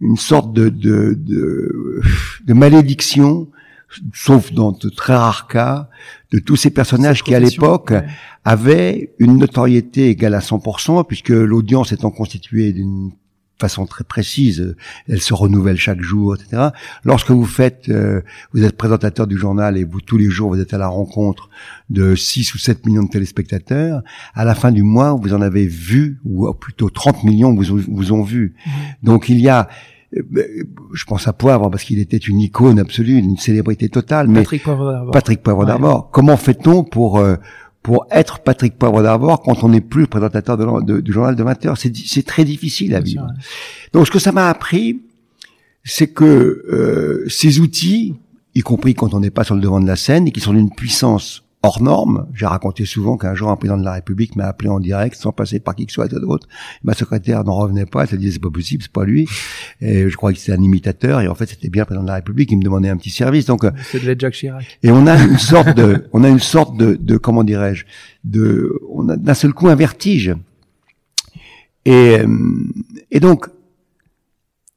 une 0.00 0.16
sorte 0.16 0.52
de, 0.52 0.68
de, 0.68 1.14
de, 1.18 2.02
de 2.46 2.54
malédiction 2.54 3.48
sauf 4.12 4.52
dans 4.52 4.72
de 4.72 4.88
très 4.88 5.14
rares 5.14 5.46
cas, 5.48 5.88
de 6.30 6.38
tous 6.38 6.56
ces 6.56 6.70
personnages 6.70 7.22
qui, 7.22 7.34
à 7.34 7.40
l'époque, 7.40 7.92
avaient 8.44 9.14
une 9.18 9.38
notoriété 9.38 10.10
égale 10.10 10.34
à 10.34 10.40
100%, 10.40 11.06
puisque 11.06 11.30
l'audience 11.30 11.92
étant 11.92 12.10
constituée 12.10 12.72
d'une 12.72 13.12
façon 13.60 13.86
très 13.86 14.04
précise, 14.04 14.76
elle 15.08 15.20
se 15.20 15.34
renouvelle 15.34 15.76
chaque 15.76 16.00
jour, 16.00 16.34
etc. 16.34 16.68
Lorsque 17.04 17.30
vous 17.30 17.44
faites, 17.44 17.88
euh, 17.88 18.20
vous 18.52 18.64
êtes 18.64 18.76
présentateur 18.76 19.26
du 19.26 19.36
journal 19.36 19.76
et 19.76 19.84
vous 19.84 20.00
tous 20.00 20.18
les 20.18 20.30
jours 20.30 20.50
vous 20.50 20.60
êtes 20.60 20.74
à 20.74 20.78
la 20.78 20.88
rencontre 20.88 21.50
de 21.90 22.14
6 22.14 22.54
ou 22.54 22.58
7 22.58 22.86
millions 22.86 23.02
de 23.02 23.10
téléspectateurs, 23.10 24.02
à 24.34 24.44
la 24.44 24.54
fin 24.54 24.72
du 24.72 24.82
mois 24.82 25.14
vous 25.20 25.34
en 25.34 25.40
avez 25.40 25.66
vu, 25.66 26.20
ou 26.24 26.52
plutôt 26.54 26.90
30 26.90 27.24
millions 27.24 27.54
vous 27.54 27.80
vous 27.88 28.12
ont 28.12 28.22
vu. 28.22 28.54
Mmh. 28.64 28.70
Donc 29.02 29.28
il 29.28 29.40
y 29.40 29.48
a 29.48 29.68
je 30.12 31.04
pense 31.04 31.28
à 31.28 31.32
Poivre 31.32 31.70
parce 31.70 31.84
qu'il 31.84 31.98
était 31.98 32.16
une 32.16 32.40
icône 32.40 32.78
absolue, 32.78 33.18
une 33.18 33.36
célébrité 33.36 33.88
totale. 33.88 34.28
Mais 34.28 34.40
Patrick 34.40 34.62
Poivre 34.62 34.90
d'Arvor. 34.90 35.12
Patrick 35.12 35.42
Poivre 35.42 35.66
d'Arvor. 35.66 36.10
Comment 36.10 36.36
fait-on 36.36 36.82
pour 36.82 37.18
euh, 37.18 37.36
pour 37.88 38.06
être 38.10 38.40
Patrick 38.40 38.76
Poivre 38.76 39.02
d'Arvor 39.02 39.40
quand 39.40 39.64
on 39.64 39.70
n'est 39.70 39.80
plus 39.80 40.06
présentateur 40.06 40.58
de, 40.58 41.00
du 41.00 41.10
journal 41.10 41.34
de 41.34 41.42
20 41.42 41.64
heures 41.64 41.78
C'est 41.78 42.26
très 42.26 42.44
difficile 42.44 42.94
à 42.94 43.00
vivre. 43.00 43.26
Donc 43.94 44.06
ce 44.06 44.10
que 44.10 44.18
ça 44.18 44.30
m'a 44.30 44.50
appris, 44.50 45.00
c'est 45.84 46.08
que 46.08 46.26
euh, 46.70 47.24
ces 47.30 47.60
outils, 47.60 48.14
y 48.54 48.60
compris 48.60 48.92
quand 48.92 49.14
on 49.14 49.20
n'est 49.20 49.30
pas 49.30 49.42
sur 49.42 49.54
le 49.54 49.62
devant 49.62 49.80
de 49.80 49.86
la 49.86 49.96
scène, 49.96 50.28
et 50.28 50.32
qui 50.32 50.40
sont 50.40 50.52
d'une 50.52 50.68
puissance 50.68 51.44
hors 51.68 51.82
norme. 51.82 52.26
J'ai 52.34 52.46
raconté 52.46 52.86
souvent 52.86 53.16
qu'un 53.16 53.34
jour 53.34 53.50
un 53.50 53.56
président 53.56 53.78
de 53.78 53.84
la 53.84 53.92
République 53.92 54.36
m'a 54.36 54.46
appelé 54.46 54.70
en 54.70 54.80
direct 54.80 55.14
sans 55.16 55.32
passer 55.32 55.60
par 55.60 55.74
qui 55.76 55.84
que 55.86 55.92
ce 55.92 55.96
soit 55.96 56.08
d'autre. 56.08 56.48
Ma 56.82 56.94
secrétaire 56.94 57.44
n'en 57.44 57.56
revenait 57.56 57.86
pas, 57.86 58.02
elle 58.02 58.08
se 58.08 58.16
disait 58.16 58.32
c'est 58.32 58.42
pas 58.42 58.50
possible, 58.50 58.82
c'est 58.82 58.92
pas 58.92 59.04
lui. 59.04 59.28
Et 59.80 60.08
je 60.08 60.16
crois 60.16 60.32
que 60.32 60.38
c'était 60.38 60.56
un 60.58 60.62
imitateur 60.62 61.20
et 61.20 61.28
en 61.28 61.34
fait 61.34 61.46
c'était 61.46 61.68
bien 61.68 61.82
le 61.82 61.86
président 61.86 62.02
de 62.02 62.08
la 62.08 62.14
République, 62.14 62.50
il 62.50 62.58
me 62.58 62.62
demandait 62.62 62.88
un 62.88 62.96
petit 62.96 63.10
service. 63.10 63.44
Donc 63.44 63.64
euh, 63.64 63.70
c'est 63.84 64.02
Jacques 64.18 64.32
Chirac. 64.32 64.78
Et 64.82 64.90
on 64.90 65.06
a 65.06 65.22
une 65.22 65.38
sorte 65.38 65.76
de, 65.76 66.08
on 66.12 66.24
a 66.24 66.28
une 66.28 66.40
sorte 66.40 66.76
de, 66.76 66.96
de 66.98 67.16
comment 67.18 67.44
dirais-je, 67.44 67.84
de, 68.24 68.80
on 68.90 69.08
a 69.10 69.16
d'un 69.16 69.34
seul 69.34 69.52
coup 69.52 69.68
un 69.68 69.76
vertige. 69.76 70.34
Et 71.84 72.18
euh, 72.18 72.26
et 73.10 73.20
donc 73.20 73.46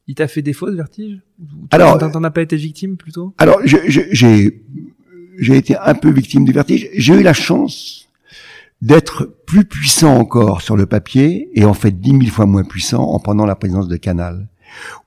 il 0.08 0.16
t'a 0.16 0.26
fait 0.26 0.42
défaut 0.42 0.68
de 0.68 0.74
vertige? 0.74 1.20
Alors, 1.70 1.96
t'en 1.96 2.24
as 2.24 2.30
pas 2.30 2.42
été 2.42 2.56
victime 2.56 2.96
plutôt? 2.96 3.34
Alors, 3.38 3.60
j'ai 3.64 4.62
j'ai 5.38 5.56
été 5.56 5.76
un 5.76 5.94
peu 5.94 6.10
victime 6.10 6.44
du 6.44 6.52
vertige. 6.52 6.88
J'ai 6.94 7.14
eu 7.14 7.22
la 7.22 7.32
chance 7.32 8.08
d'être 8.80 9.32
plus 9.46 9.64
puissant 9.64 10.16
encore 10.16 10.60
sur 10.60 10.76
le 10.76 10.86
papier 10.86 11.48
et 11.54 11.64
en 11.64 11.74
fait 11.74 12.00
dix 12.00 12.12
mille 12.12 12.30
fois 12.30 12.46
moins 12.46 12.64
puissant 12.64 13.04
en 13.04 13.18
prenant 13.20 13.46
la 13.46 13.54
présidence 13.54 13.88
de 13.88 13.96
Canal. 13.96 14.48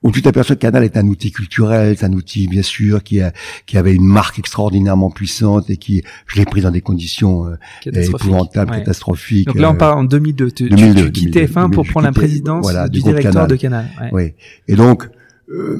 Où 0.03 0.11
tu 0.11 0.21
t'aperçois 0.21 0.55
que 0.55 0.61
Canal 0.61 0.83
est 0.83 0.95
un 0.95 1.07
outil 1.07 1.31
culturel, 1.31 1.97
c'est 1.97 2.05
un 2.05 2.13
outil 2.13 2.47
bien 2.47 2.61
sûr 2.61 3.01
qui, 3.01 3.19
a, 3.19 3.33
qui 3.65 3.79
avait 3.79 3.95
une 3.95 4.05
marque 4.05 4.37
extraordinairement 4.37 5.09
puissante 5.09 5.71
et 5.71 5.77
qui, 5.77 6.03
je 6.27 6.37
l'ai 6.37 6.45
pris 6.45 6.61
dans 6.61 6.69
des 6.69 6.81
conditions 6.81 7.47
euh, 7.47 7.57
épouvantables, 7.91 8.71
catastrophiques. 8.71 9.47
Donc 9.47 9.57
là 9.57 9.71
on 9.71 9.73
euh, 9.73 9.77
parle 9.77 9.99
en 9.99 10.03
2002, 10.03 10.51
tu, 10.51 10.69
2002, 10.69 11.05
tu, 11.05 11.11
quittes 11.11 11.35
TF1 11.35 11.71
pour 11.71 11.85
prendre 11.87 12.05
la 12.05 12.11
présidence 12.11 12.71
du, 12.89 13.01
directeur 13.01 13.47
de 13.47 13.55
Canal. 13.55 13.89
Oui. 14.11 14.33
Et 14.67 14.75
donc 14.75 15.09
euh, 15.49 15.77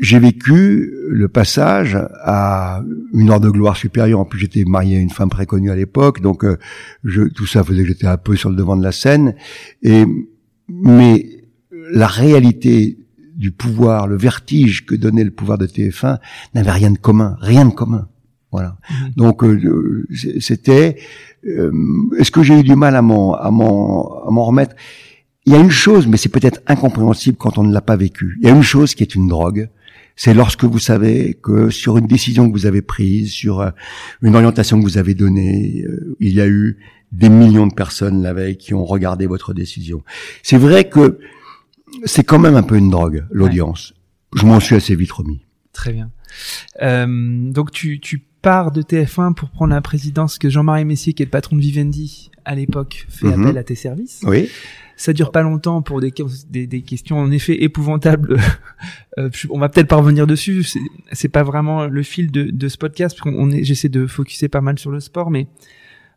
j'ai 0.00 0.18
vécu 0.18 0.92
le 1.08 1.28
passage 1.28 1.98
à 2.22 2.82
une 3.12 3.30
heure 3.30 3.40
de 3.40 3.50
gloire 3.50 3.76
supérieure. 3.76 4.20
En 4.20 4.24
plus, 4.24 4.38
j'étais 4.38 4.64
marié 4.64 4.96
à 4.96 5.00
une 5.00 5.10
femme 5.10 5.28
très 5.28 5.46
connue 5.46 5.70
à 5.70 5.76
l'époque, 5.76 6.22
donc 6.22 6.44
euh, 6.44 6.56
je, 7.04 7.22
tout 7.22 7.46
ça 7.46 7.62
faisait 7.62 7.82
que 7.82 7.88
j'étais 7.88 8.06
un 8.06 8.16
peu 8.16 8.34
sur 8.34 8.48
le 8.48 8.56
devant 8.56 8.76
de 8.76 8.82
la 8.82 8.92
scène. 8.92 9.34
Et 9.82 10.04
mais 10.68 11.26
la 11.90 12.06
réalité 12.06 12.98
du 13.36 13.50
pouvoir, 13.50 14.06
le 14.06 14.16
vertige 14.16 14.86
que 14.86 14.94
donnait 14.94 15.24
le 15.24 15.30
pouvoir 15.30 15.58
de 15.58 15.66
TF1 15.66 16.18
n'avait 16.54 16.70
rien 16.70 16.90
de 16.90 16.98
commun, 16.98 17.36
rien 17.40 17.66
de 17.66 17.74
commun. 17.74 18.08
Voilà. 18.52 18.78
Mmh. 18.88 18.94
Donc 19.16 19.44
euh, 19.44 20.06
c'était. 20.40 20.96
Est-ce 21.42 22.30
que 22.30 22.42
j'ai 22.42 22.58
eu 22.60 22.62
du 22.62 22.74
mal 22.74 22.96
à 22.96 23.02
m'en 23.02 23.34
à 23.34 23.50
m'en 23.50 24.44
remettre? 24.44 24.74
Il 25.46 25.52
y 25.52 25.56
a 25.56 25.58
une 25.58 25.70
chose, 25.70 26.06
mais 26.06 26.16
c'est 26.16 26.30
peut-être 26.30 26.60
incompréhensible 26.66 27.36
quand 27.36 27.58
on 27.58 27.64
ne 27.64 27.72
l'a 27.72 27.82
pas 27.82 27.96
vécu. 27.96 28.38
Il 28.40 28.48
y 28.48 28.50
a 28.50 28.54
une 28.54 28.62
chose 28.62 28.94
qui 28.94 29.02
est 29.02 29.14
une 29.14 29.28
drogue. 29.28 29.68
C'est 30.16 30.32
lorsque 30.32 30.64
vous 30.64 30.78
savez 30.78 31.34
que 31.34 31.70
sur 31.70 31.98
une 31.98 32.06
décision 32.06 32.48
que 32.48 32.52
vous 32.52 32.66
avez 32.66 32.82
prise, 32.82 33.32
sur 33.32 33.60
euh, 33.60 33.70
une 34.22 34.36
orientation 34.36 34.78
que 34.78 34.84
vous 34.84 34.96
avez 34.96 35.14
donnée, 35.14 35.84
euh, 35.86 36.16
il 36.20 36.34
y 36.34 36.40
a 36.40 36.46
eu 36.46 36.78
des 37.12 37.28
millions 37.28 37.66
de 37.66 37.74
personnes 37.74 38.22
la 38.22 38.32
veille 38.32 38.56
qui 38.56 38.74
ont 38.74 38.84
regardé 38.84 39.26
votre 39.26 39.52
décision. 39.54 40.02
C'est 40.42 40.56
vrai 40.56 40.88
que 40.88 41.18
c'est 42.04 42.24
quand 42.24 42.38
même 42.38 42.54
un 42.54 42.62
peu 42.62 42.76
une 42.76 42.90
drogue, 42.90 43.24
l'audience. 43.30 43.94
Je 44.34 44.46
m'en 44.46 44.60
suis 44.60 44.76
assez 44.76 44.94
vite 44.94 45.12
remis. 45.12 45.44
Très 45.72 45.92
bien. 45.92 46.10
Euh, 46.82 47.50
donc 47.50 47.70
tu, 47.70 48.00
tu 48.00 48.18
pars 48.18 48.72
de 48.72 48.82
TF1 48.82 49.34
pour 49.34 49.50
prendre 49.50 49.72
la 49.72 49.80
présidence 49.80 50.38
que 50.38 50.48
Jean-Marie 50.48 50.84
Messier, 50.84 51.12
qui 51.12 51.22
est 51.22 51.26
le 51.26 51.30
patron 51.30 51.56
de 51.56 51.60
Vivendi 51.60 52.30
à 52.44 52.54
l'époque, 52.54 53.06
fait 53.08 53.26
mhm. 53.26 53.44
appel 53.44 53.58
à 53.58 53.64
tes 53.64 53.74
services. 53.74 54.20
Oui. 54.24 54.48
Ça 54.96 55.12
dure 55.12 55.32
pas 55.32 55.42
longtemps 55.42 55.82
pour 55.82 56.00
des, 56.00 56.12
des, 56.48 56.66
des 56.66 56.82
questions 56.82 57.18
en 57.18 57.30
effet 57.30 57.62
épouvantables. 57.62 58.38
Euh, 59.16 59.30
on 59.50 59.60
va 59.60 59.68
peut-être 59.68 59.86
pas 59.86 59.94
revenir 59.94 60.26
dessus. 60.26 60.66
C'est 61.12 61.28
pas 61.28 61.44
vraiment 61.44 61.86
le 61.86 62.02
fil 62.02 62.32
de, 62.32 62.50
de 62.50 62.68
ce 62.68 62.76
podcast. 62.76 63.16
On 63.24 63.52
est, 63.52 63.62
j'essaie 63.62 63.88
de 63.88 64.08
focuser 64.08 64.48
pas 64.48 64.60
mal 64.60 64.76
sur 64.76 64.90
le 64.90 64.98
sport, 64.98 65.30
mais 65.30 65.46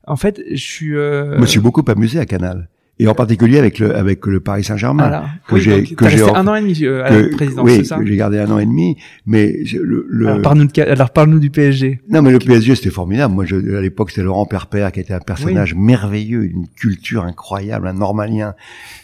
en 0.08 0.16
fait, 0.16 0.42
je 0.50 0.56
suis. 0.56 0.96
Euh... 0.96 1.36
Je 1.36 1.42
me 1.42 1.46
suis 1.46 1.60
beaucoup 1.60 1.84
amusé 1.88 2.18
à 2.18 2.26
Canal 2.26 2.70
et 3.00 3.08
en 3.08 3.14
particulier 3.14 3.60
avec 3.60 3.78
le 3.78 3.96
avec 3.96 4.26
le 4.26 4.40
Paris 4.40 4.64
Saint-Germain 4.64 5.26
que 5.48 5.58
j'ai 5.58 5.84
que 5.84 6.10
j'ai 6.10 6.24
un 6.24 6.48
an 6.48 6.56
et 6.56 6.62
demi 6.62 6.84
euh, 6.84 7.06
à 7.06 7.12
la 7.12 7.30
présidence, 7.30 7.64
oui, 7.64 7.86
ça 7.86 8.00
j'ai 8.04 8.16
gardé 8.16 8.40
un 8.40 8.50
an 8.50 8.58
et 8.58 8.66
demi, 8.66 8.98
mais 9.28 9.56
le, 9.74 10.08
le... 10.10 10.28
alors 10.28 10.42
parle-nous 10.42 10.68
alors 10.78 11.12
parle-nous 11.12 11.40
du 11.40 11.52
PSG. 11.52 12.02
Non 12.10 12.24
mais 12.24 12.32
le 12.32 12.40
PSG 12.40 12.76
c'était 12.76 12.90
formidable. 12.90 13.36
Moi 13.36 13.46
je, 13.46 13.56
à 13.76 13.82
l'époque 13.82 14.10
c'était 14.10 14.24
Laurent 14.24 14.48
Perpère 14.48 14.92
qui 14.92 15.00
était 15.00 15.14
un 15.14 15.20
personnage 15.20 15.76
merveilleux, 15.76 16.44
une 16.44 16.68
culture 16.68 17.24
incroyable, 17.24 17.88
un 17.88 17.94
normalien 17.94 18.56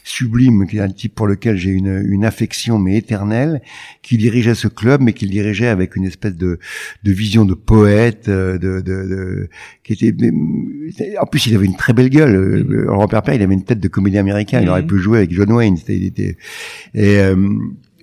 sublime, 0.04 0.66
qui 0.68 0.78
est 0.78 0.82
un 0.82 0.90
type 0.90 1.14
pour 1.14 1.28
lequel 1.28 1.58
j'ai 1.58 1.72
une 1.72 2.04
une 2.08 2.26
affection 2.26 2.80
mais 2.80 2.98
éternelle, 2.98 3.62
qui 4.02 4.18
dirigeait 4.18 4.56
ce 4.56 4.68
club 4.68 5.02
mais 5.02 5.14
qui 5.14 5.26
le 5.26 5.32
dirigeait 5.32 5.68
avec 5.68 5.96
une 5.96 6.06
espèce 6.06 6.36
de 6.36 6.58
de 7.04 7.12
vision 7.12 7.46
de 7.46 7.54
poète, 7.54 8.28
euh, 8.28 8.58
de 8.58 8.82
de, 8.82 9.08
de 9.08 9.50
qui 9.84 9.94
était 9.94 10.32
en 11.22 11.26
plus 11.28 11.46
il 11.46 11.56
avait 11.56 11.68
une 11.68 11.76
très 11.76 11.94
belle 11.94 12.10
gueule. 12.10 12.36
Euh, 12.36 12.86
Laurent 12.86 13.08
Perpère 13.08 13.36
il 13.36 13.42
avait 13.44 13.54
une 13.54 13.64
tête 13.64 13.83
de 13.84 13.88
comédie 13.90 14.18
américain. 14.18 14.62
Il 14.62 14.70
aurait 14.70 14.82
mhm. 14.82 14.88
pu 14.88 14.98
jouer 15.00 15.18
avec 15.20 15.32
John 15.32 15.52
Wayne. 15.52 15.78
il 15.88 16.06
était, 16.06 16.38
et, 16.94 17.20
euh, 17.20 17.36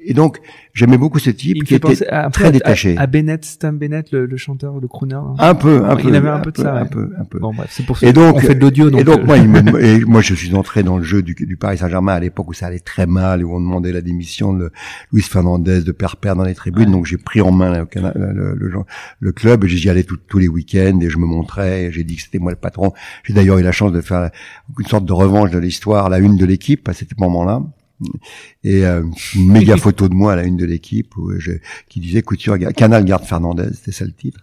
et 0.03 0.15
donc, 0.15 0.41
J'aimais 0.73 0.99
beaucoup 0.99 1.19
ce 1.19 1.31
type 1.31 1.65
qui 1.65 1.75
était 1.75 1.97
très 2.33 2.53
détaché. 2.53 2.97
À, 2.97 3.07
Bennett, 3.07 3.45
Stan 3.45 3.73
Bennett, 3.73 4.13
le, 4.13 4.27
le 4.27 4.37
chanteur, 4.37 4.79
le 4.79 4.87
crooner. 4.87 5.17
Hein. 5.17 5.35
Un 5.39 5.55
peu, 5.55 5.85
un 5.85 5.97
peu. 5.97 6.09
Il 6.09 6.15
avait 6.15 6.29
un, 6.29 6.39
peu 6.39 6.53
de 6.53 6.59
ça. 6.59 6.75
Un 6.75 6.87
peu, 6.87 7.11
un 7.19 7.25
peu. 7.25 7.39
Bon, 7.39 7.53
bref, 7.53 7.69
c'est 7.71 7.85
pour 7.85 7.99
ça. 7.99 8.07
Et 8.07 8.13
donc, 8.13 8.37
on 8.37 8.41
fait 8.41 8.55
de 8.55 8.61
l'audio. 8.61 8.89
Et 8.97 9.05
donc, 9.05 9.25
moi, 9.25 9.37
il 9.37 9.49
me, 9.49 9.85
et 9.85 10.05
moi, 10.05 10.21
je 10.21 10.35
suis 10.35 10.55
entré 10.55 10.83
dans 10.83 10.97
le 10.97 11.03
jeu 11.03 11.23
du, 11.23 11.35
du 11.35 11.57
Paris 11.57 11.79
Saint-Germain 11.79 12.15
à 12.15 12.21
l'époque 12.21 12.49
où 12.49 12.53
ça 12.53 12.67
allait 12.67 12.79
très 12.79 13.07
mal, 13.07 13.45
où 13.45 13.55
on 13.55 13.61
demandait 13.61 13.93
la 13.93 14.01
démission 14.01 14.53
de 14.53 14.71
Luis 15.13 15.23
Fernandez 15.23 15.83
de 15.83 15.93
père 15.93 16.17
dans 16.37 16.45
les 16.45 16.55
tribunes. 16.55 16.93
Donc, 16.93 17.07
j'ai 17.07 17.19
pris 17.19 17.41
en 17.41 17.51
main 17.51 17.71
le, 17.73 17.89
le, 18.15 18.55
le, 18.55 18.73
le 19.19 19.33
club. 19.33 19.65
J'y 19.67 19.91
allais 19.91 20.05
tous 20.05 20.39
les 20.39 20.49
week-ends 20.49 21.01
et 21.01 21.11
je 21.11 21.19
me 21.19 21.27
montrais. 21.27 21.91
J'ai 21.91 22.05
dit 22.05 22.17
que 22.17 22.23
c'était 22.23 22.39
moi 22.39 22.53
le 22.53 22.59
patron. 22.59 22.93
J'ai 23.25 23.35
d'ailleurs 23.35 23.59
eu 23.59 23.63
la 23.63 23.73
chance 23.73 23.93
de 23.93 24.01
faire 24.01 24.31
une 24.79 24.87
sorte 24.87 25.05
de 25.05 25.13
revanche 25.13 25.51
de 25.51 25.59
l'histoire, 25.59 26.09
la 26.09 26.21
une 26.21 26.37
de 26.37 26.47
l'équipe 26.47 26.89
à 26.89 26.93
ce 26.93 27.05
moment-là 27.19 27.61
et 28.65 28.85
euh, 28.85 29.03
une 29.35 29.53
méga 29.53 29.77
photo 29.79 30.09
de 30.09 30.15
moi 30.15 30.33
à 30.33 30.37
la 30.37 30.45
une 30.45 30.57
de 30.57 30.65
l'équipe 30.65 31.17
où 31.17 31.33
je, 31.39 31.53
qui 31.89 32.01
disait 32.01 32.23
couture 32.23 32.59
Canal 32.77 33.05
garde 33.05 33.25
Fernandez 33.25 33.69
c'était 33.75 33.93
ça 33.93 34.05
le 34.05 34.13
titre 34.13 34.41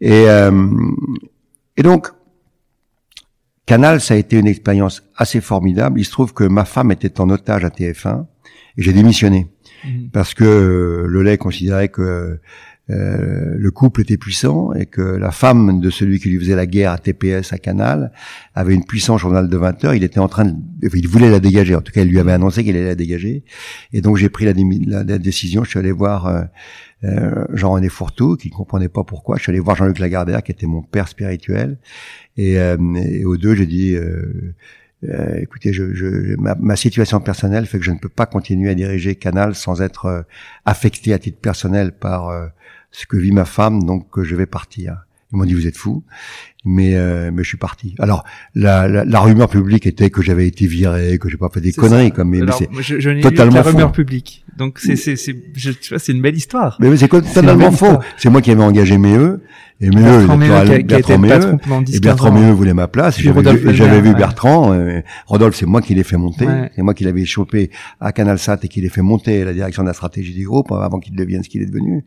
et 0.00 0.28
euh, 0.28 0.68
et 1.76 1.82
donc 1.82 2.08
Canal, 3.66 4.00
ça 4.00 4.14
a 4.14 4.16
été 4.16 4.36
une 4.36 4.48
expérience 4.48 5.04
assez 5.14 5.40
formidable. 5.40 6.00
Il 6.00 6.04
se 6.04 6.10
trouve 6.10 6.34
que 6.34 6.42
ma 6.42 6.64
femme 6.64 6.90
était 6.90 7.20
en 7.20 7.30
otage 7.30 7.64
à 7.64 7.68
TF1 7.68 8.26
et 8.76 8.82
j'ai 8.82 8.92
démissionné 8.92 9.46
Mhm. 9.84 10.10
parce 10.12 10.34
que 10.34 10.44
euh, 10.44 11.06
le 11.06 11.22
lait 11.22 11.38
considérait 11.38 11.88
que 11.88 12.38
euh, 12.90 13.54
le 13.56 13.70
couple 13.70 14.00
était 14.00 14.16
puissant 14.16 14.72
et 14.72 14.86
que 14.86 15.00
la 15.00 15.30
femme 15.30 15.80
de 15.80 15.90
celui 15.90 16.18
qui 16.18 16.28
lui 16.28 16.38
faisait 16.38 16.56
la 16.56 16.66
guerre 16.66 16.92
à 16.92 16.98
TPS 16.98 17.52
à 17.52 17.58
Canal 17.58 18.12
avait 18.54 18.74
une 18.74 18.84
puissance 18.84 19.20
journal 19.20 19.48
de 19.48 19.56
20 19.56 19.84
heures. 19.84 19.94
Il 19.94 20.02
était 20.02 20.18
en 20.18 20.28
train 20.28 20.46
de, 20.46 20.56
il 20.94 21.08
voulait 21.08 21.30
la 21.30 21.40
dégager. 21.40 21.74
En 21.74 21.82
tout 21.82 21.92
cas, 21.92 22.02
il 22.02 22.08
lui 22.08 22.18
avait 22.18 22.32
annoncé 22.32 22.64
qu'il 22.64 22.76
allait 22.76 22.86
la 22.86 22.94
dégager. 22.94 23.44
Et 23.92 24.00
donc 24.00 24.16
j'ai 24.16 24.28
pris 24.28 24.44
la, 24.44 25.18
décision. 25.18 25.62
Je 25.62 25.70
suis 25.70 25.78
allé 25.78 25.92
voir 25.92 26.26
euh, 26.26 26.42
euh, 27.04 27.44
Jean-René 27.52 27.88
Fourteau, 27.88 28.36
qui 28.36 28.48
ne 28.48 28.54
comprenait 28.54 28.88
pas 28.88 29.04
pourquoi. 29.04 29.36
Je 29.36 29.42
suis 29.42 29.50
allé 29.50 29.60
voir 29.60 29.76
Jean-Luc 29.76 29.98
Lagardère, 29.98 30.42
qui 30.42 30.50
était 30.50 30.66
mon 30.66 30.82
père 30.82 31.06
spirituel. 31.06 31.78
Et, 32.36 32.58
euh, 32.58 32.76
et 32.96 33.24
aux 33.24 33.36
deux, 33.36 33.54
j'ai 33.54 33.66
dit. 33.66 33.96
Euh, 35.08 35.38
écoutez, 35.38 35.72
je, 35.72 35.94
je, 35.94 36.36
ma, 36.36 36.76
situation 36.76 37.20
personnelle 37.20 37.66
fait 37.66 37.78
que 37.78 37.84
je 37.84 37.90
ne 37.90 37.98
peux 37.98 38.10
pas 38.10 38.26
continuer 38.26 38.70
à 38.70 38.74
diriger 38.74 39.14
Canal 39.14 39.54
sans 39.54 39.80
être 39.80 40.26
affecté 40.66 41.14
à 41.14 41.18
titre 41.18 41.38
personnel 41.40 41.92
par 41.92 42.28
euh, 42.28 42.46
ce 42.92 43.06
que 43.06 43.16
vit 43.16 43.32
ma 43.32 43.44
femme, 43.44 43.82
donc 43.84 44.06
je 44.22 44.34
vais 44.36 44.46
partir. 44.46 45.04
Ils 45.32 45.36
m'ont 45.38 45.44
dit 45.44 45.54
vous 45.54 45.68
êtes 45.68 45.76
fou, 45.76 46.02
mais 46.64 46.96
euh, 46.96 47.30
mais 47.32 47.44
je 47.44 47.48
suis 47.48 47.56
parti. 47.56 47.94
Alors 48.00 48.24
la, 48.56 48.88
la, 48.88 49.04
la 49.04 49.20
rumeur 49.20 49.48
publique 49.48 49.86
était 49.86 50.10
que 50.10 50.22
j'avais 50.22 50.48
été 50.48 50.66
viré, 50.66 51.18
que 51.18 51.28
j'ai 51.28 51.36
pas 51.36 51.48
fait 51.54 51.60
des 51.60 51.72
conneries, 51.72 52.08
ça. 52.08 52.10
comme 52.16 52.30
mais, 52.30 52.38
mais 52.38 52.42
Alors, 52.42 52.60
je, 52.80 52.98
je 52.98 53.20
totalement 53.22 53.54
la 53.54 53.62
faux. 53.62 53.70
rumeur 53.70 53.92
publique. 53.92 54.44
Donc 54.56 54.80
c'est 54.80 54.96
c'est 54.96 55.14
c'est 55.14 55.36
je- 55.54 55.70
tu 55.70 55.90
vois 55.90 56.00
c'est 56.00 56.10
une 56.10 56.20
belle 56.20 56.36
histoire. 56.36 56.76
mais 56.80 56.96
c'est 56.96 57.06
totalement 57.08 57.70
faux. 57.70 57.98
C'est 58.16 58.28
moi 58.28 58.42
qui 58.42 58.50
avais 58.50 58.62
engagé 58.64 58.98
Méheux 58.98 59.40
et 59.82 59.88
Méheux, 59.88 60.26
Bertrand 60.82 61.80
10 61.80 61.96
Et 61.96 62.00
Bertrand 62.00 62.30
Méheux 62.32 62.52
voulait 62.52 62.74
ma 62.74 62.86
place. 62.86 63.18
J'avais 63.18 63.40
vu, 63.40 63.74
j'avais 63.74 63.96
Lemaire, 63.96 64.02
vu 64.02 64.08
ouais. 64.10 64.14
Bertrand. 64.14 64.72
euh, 64.74 65.00
Rodolphe, 65.26 65.56
c'est 65.56 65.64
moi 65.66 65.80
qui 65.80 65.94
l'ai 65.94 66.04
fait 66.04 66.18
monter. 66.18 66.46
Ouais. 66.46 66.70
C'est 66.76 66.82
moi 66.82 66.92
qui 66.92 67.04
l'avais 67.04 67.24
chopé 67.24 67.70
à 67.98 68.12
CanalSat 68.12 68.58
et 68.62 68.68
qui 68.68 68.82
l'ai 68.82 68.90
fait 68.90 69.00
monter 69.00 69.40
à 69.40 69.44
la 69.46 69.54
direction 69.54 69.82
de 69.82 69.88
la 69.88 69.94
stratégie 69.94 70.34
du 70.34 70.44
groupe 70.46 70.70
avant 70.70 70.98
qu'il 70.98 71.14
devienne 71.14 71.42
ce 71.42 71.48
qu'il 71.48 71.62
est 71.62 71.66
devenu. 71.66 72.04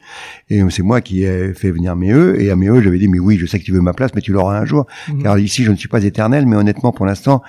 Et 0.49 0.61
c'est 0.69 0.83
moi 0.83 1.01
qui 1.01 1.23
ai 1.23 1.53
fait 1.53 1.71
venir 1.71 1.95
Méheux. 1.95 2.39
Et 2.39 2.51
à 2.51 2.55
Méheux, 2.55 2.81
j'avais 2.81 2.99
dit, 2.99 3.07
mais 3.07 3.19
oui, 3.19 3.37
je 3.39 3.45
sais 3.47 3.57
que 3.59 3.63
tu 3.63 3.71
veux 3.71 3.81
ma 3.81 3.93
place, 3.93 4.11
mais 4.13 4.21
tu 4.21 4.31
l'auras 4.31 4.59
un 4.59 4.65
jour. 4.65 4.85
Mhm. 5.09 5.23
Car 5.23 5.39
ici, 5.39 5.63
je 5.63 5.71
ne 5.71 5.75
suis 5.75 5.89
pas 5.89 6.03
éternel, 6.03 6.45
mais 6.45 6.55
honnêtement, 6.55 6.91
pour 6.91 7.07
l'instant, 7.07 7.41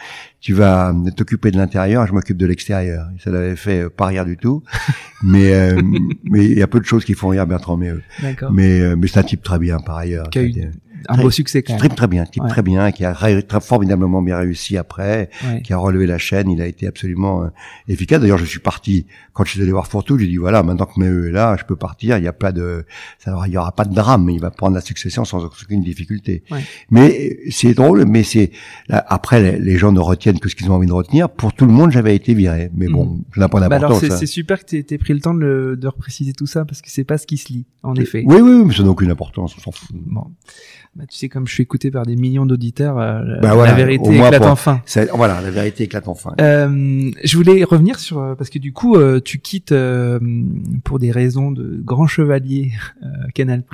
tu 0.45 0.53
vas 0.53 0.95
t'occuper 1.17 1.51
de 1.51 1.57
l'intérieur, 1.57 2.07
je 2.07 2.13
m'occupe 2.13 2.37
de 2.37 2.45
l'extérieur. 2.45 3.09
Ça 3.19 3.31
l'avait 3.31 3.57
fait 3.57 3.85
euh, 3.85 3.89
pas 3.89 4.09
rire 4.09 4.27
du 4.27 4.37
tout. 4.37 4.63
mais 5.23 5.55
euh, 5.55 5.81
mais 6.25 6.45
il 6.45 6.59
y 6.59 6.63
a 6.63 6.67
peu 6.67 6.81
de 6.81 6.85
choses 6.85 7.03
qui 7.07 7.15
font 7.15 7.29
rire 7.29 7.47
Bertrand 7.47 7.79
Méheux. 7.79 8.03
Mais, 8.53 8.79
euh, 8.79 8.95
mais 8.95 9.07
c'est 9.07 9.21
un 9.21 9.23
type 9.23 9.43
très 9.43 9.59
bien 9.59 9.79
par 9.79 9.97
ailleurs. 9.97 10.29
Qui 10.29 10.39
a 10.41 10.43
eu 10.43 10.53
Un 11.09 11.17
beau 11.23 11.31
succès 11.31 11.63
quand 11.63 11.77
Très 11.77 11.89
même. 11.89 11.97
très 11.97 12.07
bien, 12.09 12.25
type 12.27 12.43
Ouais. 12.43 12.49
très 12.49 12.63
bien, 12.63 12.91
qui 12.93 13.05
a 13.05 13.15
très 13.15 13.61
formidablement 13.61 14.23
bien 14.23 14.37
réussi 14.39 14.77
après, 14.77 15.31
Ouais. 15.47 15.63
qui 15.63 15.73
a 15.73 15.77
relevé 15.77 16.07
la 16.07 16.19
chaîne. 16.19 16.51
Il 16.51 16.61
a 16.63 16.67
été 16.67 16.87
absolument 16.87 17.45
euh, 17.45 17.49
efficace. 17.89 18.21
D'ailleurs, 18.21 18.39
je 18.39 18.45
suis 18.45 18.59
parti 18.61 19.07
quand 19.33 19.45
je 19.45 19.51
suis 19.53 19.63
allé 19.63 19.71
voir 19.73 19.87
Fourtou. 19.87 20.19
J'ai 20.19 20.27
dit 20.27 20.37
voilà, 20.37 20.63
maintenant 20.63 20.87
que 20.87 20.99
Méheux 21.01 21.29
est 21.29 21.33
là, 21.33 21.57
je 21.59 21.65
peux 21.65 21.77
partir. 21.77 22.17
Il 22.19 22.23
n'y 22.23 22.29
a 22.29 22.33
pas 22.33 22.53
de, 22.53 22.85
ça, 23.19 23.37
il 23.47 23.53
y 23.53 23.57
aura 23.59 23.73
pas 23.73 23.85
de 23.85 23.95
drame. 23.95 24.29
Il 24.31 24.41
va 24.41 24.51
prendre 24.51 24.75
la 24.75 24.81
succession 24.81 25.25
sans 25.25 25.45
aucune 25.45 25.83
difficulté. 25.83 26.43
Ouais. 26.51 26.61
Mais 26.91 27.31
euh, 27.47 27.51
c'est 27.51 27.75
drôle, 27.75 28.05
mais 28.07 28.23
c'est 28.23 28.51
après 28.89 29.59
les, 29.59 29.77
gens 29.79 29.93
ne 29.93 30.01
retiennent 30.01 30.39
que 30.39 30.49
ce 30.49 30.55
qu'ils 30.55 30.71
ont 30.71 30.75
envie 30.75 30.87
de 30.87 30.93
retenir. 30.93 31.29
Pour 31.31 31.53
tout 31.53 31.67
le 31.67 31.73
monde, 31.73 31.91
j'avais 31.91 32.15
été 32.15 32.35
viré. 32.35 32.71
Mais 32.75 32.89
bon, 32.89 33.05
Mhm. 33.07 33.23
ça 33.35 33.41
n'a 33.41 33.49
pas 33.49 33.61
Bah 33.61 33.67
alors 33.67 33.81
d'importance. 33.81 34.01
c'est 34.01 34.09
ça. 34.11 34.17
c'est 34.19 34.27
super 34.27 34.65
que 34.65 34.71
tu 34.83 34.95
aies 34.95 34.99
pris 34.99 35.13
le 35.15 35.21
temps 35.21 35.35
de, 35.35 35.41
le- 35.41 35.77
de 35.77 35.89
repréciser 35.89 36.33
tout 36.33 36.47
ça 36.47 36.65
parce 36.65 36.81
que 36.83 36.91
c'est 36.91 37.05
pas 37.05 37.19
ce 37.19 37.27
qui 37.27 37.37
se 37.37 37.53
lit 37.53 37.67
en 37.83 37.95
effet. 37.97 38.23
Oui, 38.27 38.37
oui, 38.37 38.53
oui, 38.55 38.65
mais 38.67 38.75
ça 38.75 38.83
n'a 38.83 38.91
aucune 38.91 39.11
importance. 39.11 39.55
On 39.57 39.61
s'en 39.61 39.73
fout. 39.73 39.89
Bon. 39.95 40.27
Bah, 40.97 41.05
tu 41.09 41.17
sais 41.17 41.29
comme 41.29 41.47
je 41.49 41.53
suis 41.53 41.63
écouté 41.65 41.91
par 41.91 42.07
des 42.07 42.15
millions 42.15 42.47
d'auditeurs, 42.47 42.99
euh, 42.99 43.21
la- 43.25 43.41
Bah 43.41 43.55
voilà, 43.55 43.73
la 43.73 43.79
vérité 43.79 44.15
éclate 44.15 44.43
enfin. 44.43 44.81
Voilà, 45.15 45.41
la 45.41 45.51
vérité 45.51 45.85
éclate 45.85 46.07
enfin. 46.07 46.35
Euh, 46.41 47.11
je 47.25 47.37
voulais 47.37 47.65
revenir 47.65 47.99
sur 47.99 48.19
euh, 48.21 48.35
parce 48.37 48.49
que 48.49 48.61
du 48.61 48.73
coup 48.73 48.95
euh, 48.95 49.19
tu 49.21 49.41
quittes 49.41 49.75
pour 50.85 50.99
des 51.01 51.11
raisons 51.11 51.51
de 51.51 51.81
grand 51.83 52.07
chevalier 52.07 52.71
Canal+ 53.35 53.65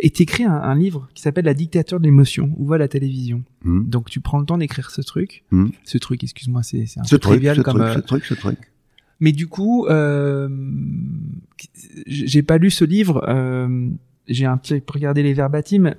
et 0.00 0.10
t'écris 0.10 0.44
un, 0.44 0.52
un 0.52 0.74
livre 0.74 1.08
qui 1.14 1.22
s'appelle 1.22 1.46
La 1.46 1.54
dictature 1.54 1.98
de 1.98 2.04
l'émotion 2.04 2.50
où 2.58 2.66
va 2.66 2.76
la 2.76 2.88
télévision. 2.88 3.42
Hmm. 3.64 3.84
Donc 3.88 4.10
tu 4.10 4.20
prends 4.20 4.38
le 4.38 4.44
temps 4.44 4.58
d'écrire 4.58 4.90
ce 4.90 5.00
truc, 5.00 5.44
Hmm. 5.50 5.68
ce 5.84 5.96
truc, 5.96 6.22
excuse-moi, 6.22 6.62
c'est 6.62 6.84
un 6.98 7.04
Ce 7.04 7.14
peu 7.16 7.18
truc, 7.20 7.32
trivial 7.36 7.56
ce 7.56 7.62
comme. 7.62 7.78
truc, 7.78 7.92
ce 7.94 7.98
truc, 8.00 8.24
ce 8.26 8.34
truc. 8.34 8.58
Mais 9.20 9.32
du 9.32 9.46
coup, 9.48 9.86
euh, 9.86 10.48
j'ai 12.06 12.42
pas 12.42 12.58
lu 12.58 12.70
ce 12.70 12.84
livre. 12.84 13.24
euh, 13.28 13.88
j'ai 14.28 14.44
un 14.44 14.56
petit 14.58 14.82
regardé 14.86 15.22
les 15.22 15.32
verbatims. 15.32 15.94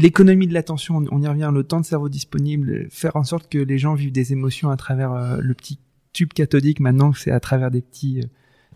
L'économie 0.00 0.46
de 0.46 0.54
l'attention, 0.54 1.02
on 1.10 1.20
y 1.22 1.26
revient, 1.26 1.50
le 1.52 1.64
temps 1.64 1.80
de 1.80 1.84
cerveau 1.84 2.08
disponible, 2.08 2.86
faire 2.90 3.16
en 3.16 3.24
sorte 3.24 3.48
que 3.50 3.58
les 3.58 3.78
gens 3.78 3.94
vivent 3.94 4.12
des 4.12 4.32
émotions 4.32 4.70
à 4.70 4.76
travers 4.76 5.12
euh, 5.12 5.38
le 5.42 5.54
petit 5.54 5.78
tube 6.12 6.32
cathodique. 6.32 6.78
Maintenant, 6.80 7.12
c'est 7.12 7.32
à 7.32 7.40
travers 7.40 7.70
des 7.70 7.80
petits, 7.82 8.20
euh, 8.20 8.26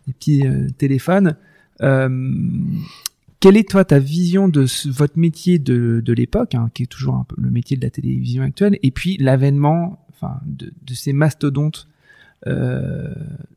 des 0.08 0.12
petits 0.12 0.46
euh, 0.46 0.68
téléphones. 0.76 1.36
Euh, 1.80 2.08
quelle 3.40 3.56
est 3.56 3.68
toi 3.68 3.84
ta 3.84 3.98
vision 3.98 4.48
de 4.48 4.66
ce- 4.66 4.88
votre 4.88 5.18
métier 5.18 5.58
de, 5.58 6.02
de 6.04 6.12
l'époque, 6.12 6.54
hein, 6.54 6.70
qui 6.74 6.82
est 6.84 6.86
toujours 6.86 7.14
un 7.14 7.24
peu 7.24 7.36
le 7.40 7.50
métier 7.50 7.76
de 7.76 7.82
la 7.84 7.90
télévision 7.90 8.42
actuelle, 8.42 8.78
et 8.82 8.90
puis 8.90 9.16
l'avènement, 9.18 10.04
enfin, 10.10 10.40
de, 10.46 10.72
de 10.86 10.94
ces 10.94 11.12
mastodontes 11.12 11.88
euh, 12.46 13.12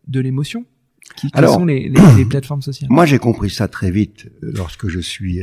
de 0.08 0.20
l'émotion, 0.20 0.66
qui, 1.16 1.28
qui 1.32 1.38
Alors- 1.38 1.56
sont 1.56 1.66
les, 1.66 1.90
les, 1.90 2.02
les 2.18 2.26
plateformes 2.30 2.62
sociales? 2.62 2.90
Moi, 2.92 3.06
j'ai 3.06 3.20
compris 3.20 3.50
ça 3.50 3.68
très 3.68 3.92
vite 3.92 4.28
lorsque 4.42 4.88
je 4.88 5.00
suis 5.00 5.42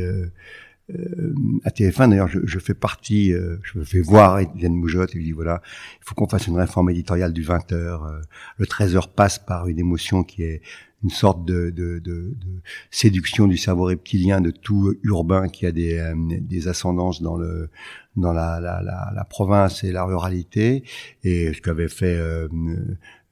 euh, 0.95 1.05
euh, 1.18 1.34
à 1.64 1.70
TF1. 1.70 2.11
D'ailleurs, 2.11 2.28
je, 2.28 2.40
je 2.45 2.59
fais 2.59 2.74
partie, 2.74 3.32
euh, 3.32 3.57
je 3.62 3.78
me 3.78 3.84
fais 3.84 4.01
voir 4.01 4.38
Étienne 4.38 4.74
Moujotte 4.74 5.14
et 5.14 5.18
lui 5.18 5.24
dis 5.24 5.32
voilà, 5.32 5.62
il 6.01 6.05
faut 6.05 6.14
qu'on 6.14 6.28
fasse 6.28 6.47
une 6.47 6.59
réforme 6.59 6.90
éditoriale 6.90 7.32
du 7.32 7.43
20 7.43 7.72
heures. 7.72 8.05
euh, 8.05 8.20
le 8.59 8.66
13 8.66 8.97
heures 8.97 9.09
passe 9.09 9.38
par 9.38 9.68
une 9.68 9.78
émotion 9.78 10.22
qui 10.24 10.43
est 10.43 10.62
une 11.05 11.11
sorte 11.11 11.45
de, 11.45 11.70
de, 11.70 11.99
de, 11.99 12.34
de 12.38 12.61
séduction 12.90 13.49
du 13.49 13.57
cerveau 13.57 13.84
reptilien 13.84 14.40
de 14.40 14.51
tout 14.51 14.95
urbain 15.03 15.49
qui 15.49 15.66
a 15.66 15.72
des, 15.72 15.99
euh, 15.99 16.14
des 16.40 16.68
ascendances 16.68 17.22
dans 17.22 17.36
le 17.36 17.68
dans 18.14 18.32
la, 18.34 18.61
la, 18.61 18.82
la, 18.82 19.24
province 19.24 19.84
et 19.84 19.90
la 19.90 20.05
ruralité 20.05 20.84
et 21.24 21.55
ce 21.55 21.62
qu'avait 21.62 21.88
fait 21.88 22.20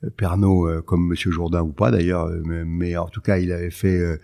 euh, 0.05 0.11
euh, 0.67 0.81
comme 0.83 1.07
Monsieur 1.07 1.31
Jourdain 1.31 1.63
ou 1.63 1.73
pas 1.73 1.91
d'ailleurs 1.91 2.25
euh, 2.27 2.43
mais, 2.67 2.97
en 2.97 3.07
tout 3.09 3.21
cas 3.21 3.39
il 3.39 3.53
avait 3.53 3.71
fait 3.71 3.99
euh, 3.99 4.17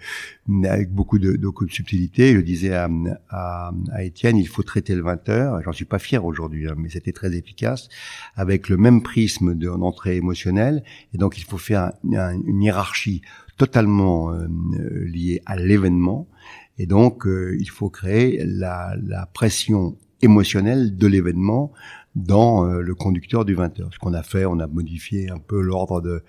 avec 0.64 0.90
beaucoup 0.92 1.18
de, 1.18 1.32
de 1.36 1.48
subtilité. 1.70 2.34
Je 2.34 2.40
disais 2.40 2.72
à, 2.74 2.88
à, 3.30 3.72
à 3.92 4.02
Étienne 4.04 4.36
il 4.36 4.48
faut 4.48 4.62
traiter 4.62 4.94
le 4.94 5.02
20 5.02 5.28
heures. 5.28 5.60
J'en 5.64 5.72
suis 5.72 5.84
pas 5.84 5.98
fier 5.98 6.24
aujourd'hui 6.24 6.68
hein, 6.68 6.74
mais 6.76 6.88
c'était 6.88 7.12
très 7.12 7.34
efficace 7.36 7.88
avec 8.36 8.68
le 8.68 8.76
même 8.76 9.02
prisme 9.02 9.54
de- 9.54 9.66
d'entrée 9.68 10.16
émotionnelle. 10.16 10.82
Et 11.14 11.18
donc 11.18 11.38
il 11.38 11.44
faut 11.44 11.58
faire 11.58 11.90
un- 12.10 12.16
un- 12.16 12.40
une 12.46 12.62
hiérarchie 12.62 13.22
totalement 13.56 14.32
euh, 14.32 14.46
liée 15.06 15.40
à 15.46 15.56
l'événement. 15.56 16.28
Et 16.78 16.86
donc 16.86 17.26
euh, 17.26 17.56
il 17.58 17.70
faut 17.70 17.88
créer 17.90 18.42
la, 18.44 18.94
la 19.02 19.26
pression 19.26 19.96
émotionnelle 20.22 20.96
de 20.96 21.06
l'événement 21.06 21.72
dans 22.16 22.66
euh, 22.66 22.80
le 22.80 22.94
conducteur 22.94 23.44
du 23.44 23.54
20 23.54 23.78
heures. 23.80 23.90
Ce 23.92 23.98
qu'on 23.98 24.14
a 24.14 24.22
fait, 24.24 24.44
on 24.46 24.58
a 24.58 24.66
modifié 24.66 25.30
un 25.30 25.38
peu 25.38 25.60
l'ordre 25.60 26.00
de, 26.00 26.22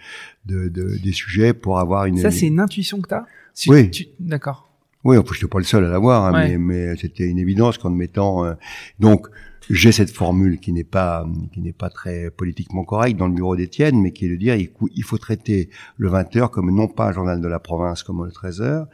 de, 0.46 0.68
de- 0.68 0.98
des 1.02 1.12
sujets 1.14 1.54
pour 1.54 1.80
avoir 1.80 2.06
une. 2.06 2.18
Ça, 2.20 2.30
c'est 2.30 2.48
une 2.48 2.60
intuition 2.60 3.02
que 3.02 3.08
t'as? 3.08 3.26
Si 3.54 3.70
Oui. 3.72 3.90
tu- 3.90 4.08
D'accord. 4.20 4.70
Oui, 5.04 5.16
je 5.32 5.34
suis 5.38 5.48
pas 5.48 5.60
le 5.60 5.64
seul 5.64 5.86
à 5.86 5.90
l'avoir, 5.90 6.26
hein, 6.26 6.34
Ouais. 6.34 6.58
mais, 6.58 6.90
mais 6.90 6.98
c'était 6.98 7.28
une 7.28 7.40
évidence 7.40 7.78
qu'en 7.78 7.90
mettant. 7.90 8.44
euh, 8.46 8.54
donc, 9.00 9.28
j'ai 9.70 9.92
cette 9.92 10.12
formule 10.12 10.60
qui 10.60 10.72
n'est 10.72 10.84
pas 10.84 11.28
qui 11.54 11.62
n'est 11.62 11.74
pas 11.74 11.90
très 11.90 12.32
politiquement 12.32 12.84
correcte 12.84 13.18
dans 13.18 13.28
le 13.28 13.34
bureau 13.34 13.56
d'Étienne, 13.56 14.02
mais 14.02 14.12
qui 14.12 14.26
est 14.26 14.30
de 14.30 14.36
dire 14.36 14.56
il 14.56 15.04
faut, 15.04 15.18
traiter 15.18 15.70
le 15.98 16.10
20 16.10 16.36
heures 16.36 16.52
comme 16.52 16.74
non 16.74 16.88
pas 16.88 17.08
un 17.08 17.12
journal 17.12 17.42
de 17.42 17.48
la 17.48 17.60
province 17.60 18.04
comme 18.04 18.24
le 18.24 18.32
13 18.32 18.62
heures, 18.62 18.88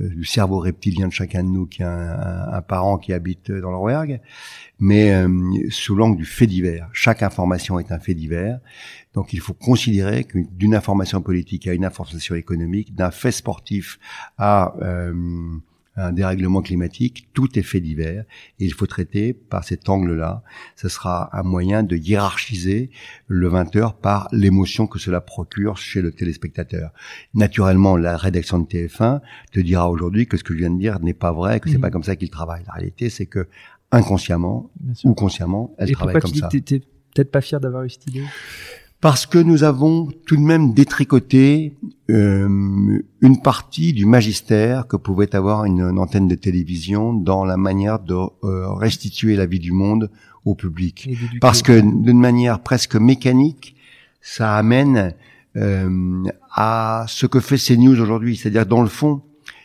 euh, 0.00 0.08
le 0.14 0.24
cerveau 0.24 0.58
reptilien 0.58 1.08
de 1.08 1.12
chacun 1.12 1.42
de 1.44 1.48
nous 1.48 1.66
qui 1.66 1.82
a 1.82 2.56
un, 2.56 2.62
parent 2.62 2.98
qui 2.98 3.12
habite 3.12 3.50
dans 3.50 3.70
le 3.70 4.18
mais 4.78 5.14
euh, 5.14 5.28
sous 5.70 5.94
l'angle 5.94 6.16
du 6.16 6.24
fait 6.24 6.46
divers. 6.46 6.88
Chaque 6.92 7.22
information 7.22 7.78
est 7.78 7.92
un 7.92 7.98
fait 7.98 8.14
divers. 8.14 8.58
Donc 9.14 9.32
il 9.32 9.40
faut 9.40 9.54
considérer 9.54 10.24
que 10.24 10.38
d'une 10.52 10.74
information 10.74 11.22
politique 11.22 11.66
à 11.66 11.72
une 11.72 11.84
information 11.84 12.34
économique, 12.34 12.94
d'un 12.94 13.10
fait 13.10 13.32
sportif 13.32 13.98
à 14.36 14.74
euh, 14.82 15.14
un 15.96 16.12
dérèglement 16.12 16.60
climatique, 16.62 17.28
tout 17.32 17.58
est 17.58 17.62
fait 17.62 17.80
divers 17.80 18.24
et 18.58 18.64
il 18.66 18.72
faut 18.74 18.86
traiter 18.86 19.32
par 19.32 19.64
cet 19.64 19.88
angle-là. 19.88 20.42
Ce 20.76 20.88
sera 20.88 21.30
un 21.38 21.42
moyen 21.42 21.82
de 21.82 21.96
hiérarchiser 21.96 22.90
le 23.28 23.48
20 23.48 23.74
heures 23.76 23.94
par 23.94 24.28
l'émotion 24.32 24.86
que 24.86 24.98
cela 24.98 25.20
procure 25.20 25.76
chez 25.78 26.02
le 26.02 26.12
téléspectateur. 26.12 26.90
Naturellement, 27.34 27.96
la 27.96 28.16
rédaction 28.16 28.58
de 28.58 28.66
TF1 28.66 29.20
te 29.52 29.60
dira 29.60 29.88
aujourd'hui 29.90 30.26
que 30.26 30.36
ce 30.36 30.44
que 30.44 30.52
je 30.54 30.58
viens 30.58 30.70
de 30.70 30.78
dire 30.78 31.00
n'est 31.00 31.14
pas 31.14 31.32
vrai, 31.32 31.60
que 31.60 31.68
c'est 31.70 31.76
Mhm. 31.76 31.80
pas 31.82 31.90
comme 31.90 32.02
ça 32.04 32.14
qu'il 32.16 32.30
travaille. 32.30 32.62
La 32.66 32.74
réalité, 32.74 33.08
c'est 33.10 33.26
que 33.26 33.48
inconsciemment 33.92 34.70
ou 35.04 35.14
consciemment, 35.14 35.74
elle 35.78 35.90
Et 35.90 35.92
travaille 35.92 36.20
comme 36.20 36.34
ça. 36.34 36.48
t'es 36.48 36.60
peut-être 36.80 37.30
pas 37.30 37.40
fier 37.40 37.60
d'avoir 37.60 37.84
eu 37.84 37.90
cette 37.90 38.06
idée? 38.08 38.24
Parce 39.00 39.26
que 39.26 39.38
nous 39.38 39.62
avons 39.62 40.08
tout 40.26 40.36
de 40.36 40.40
même 40.42 40.72
détricoté 40.72 41.76
euh, 42.10 42.98
une 43.20 43.42
partie 43.42 43.92
du 43.92 44.06
magistère 44.06 44.86
que 44.86 44.96
pouvait 44.96 45.34
avoir 45.34 45.64
une, 45.64 45.82
une 45.82 45.98
antenne 45.98 46.28
de 46.28 46.34
télévision 46.34 47.12
dans 47.12 47.44
la 47.44 47.56
manière 47.56 47.98
de 47.98 48.14
euh, 48.14 48.72
restituer 48.72 49.36
la 49.36 49.46
vie 49.46 49.58
du 49.58 49.72
monde 49.72 50.10
au 50.46 50.54
public. 50.54 51.10
Parce 51.40 51.60
que 51.62 51.80
d'une 51.80 52.20
manière 52.20 52.60
presque 52.60 52.96
mécanique, 52.96 53.76
ça 54.22 54.56
amène 54.56 55.14
euh, 55.56 56.24
à 56.52 57.04
ce 57.08 57.26
que 57.26 57.40
fait 57.40 57.58
CNews 57.58 58.00
aujourd'hui. 58.00 58.36
C'est-à-dire, 58.36 58.66
dans 58.66 58.82
le 58.82 58.88
fond, 58.88 59.22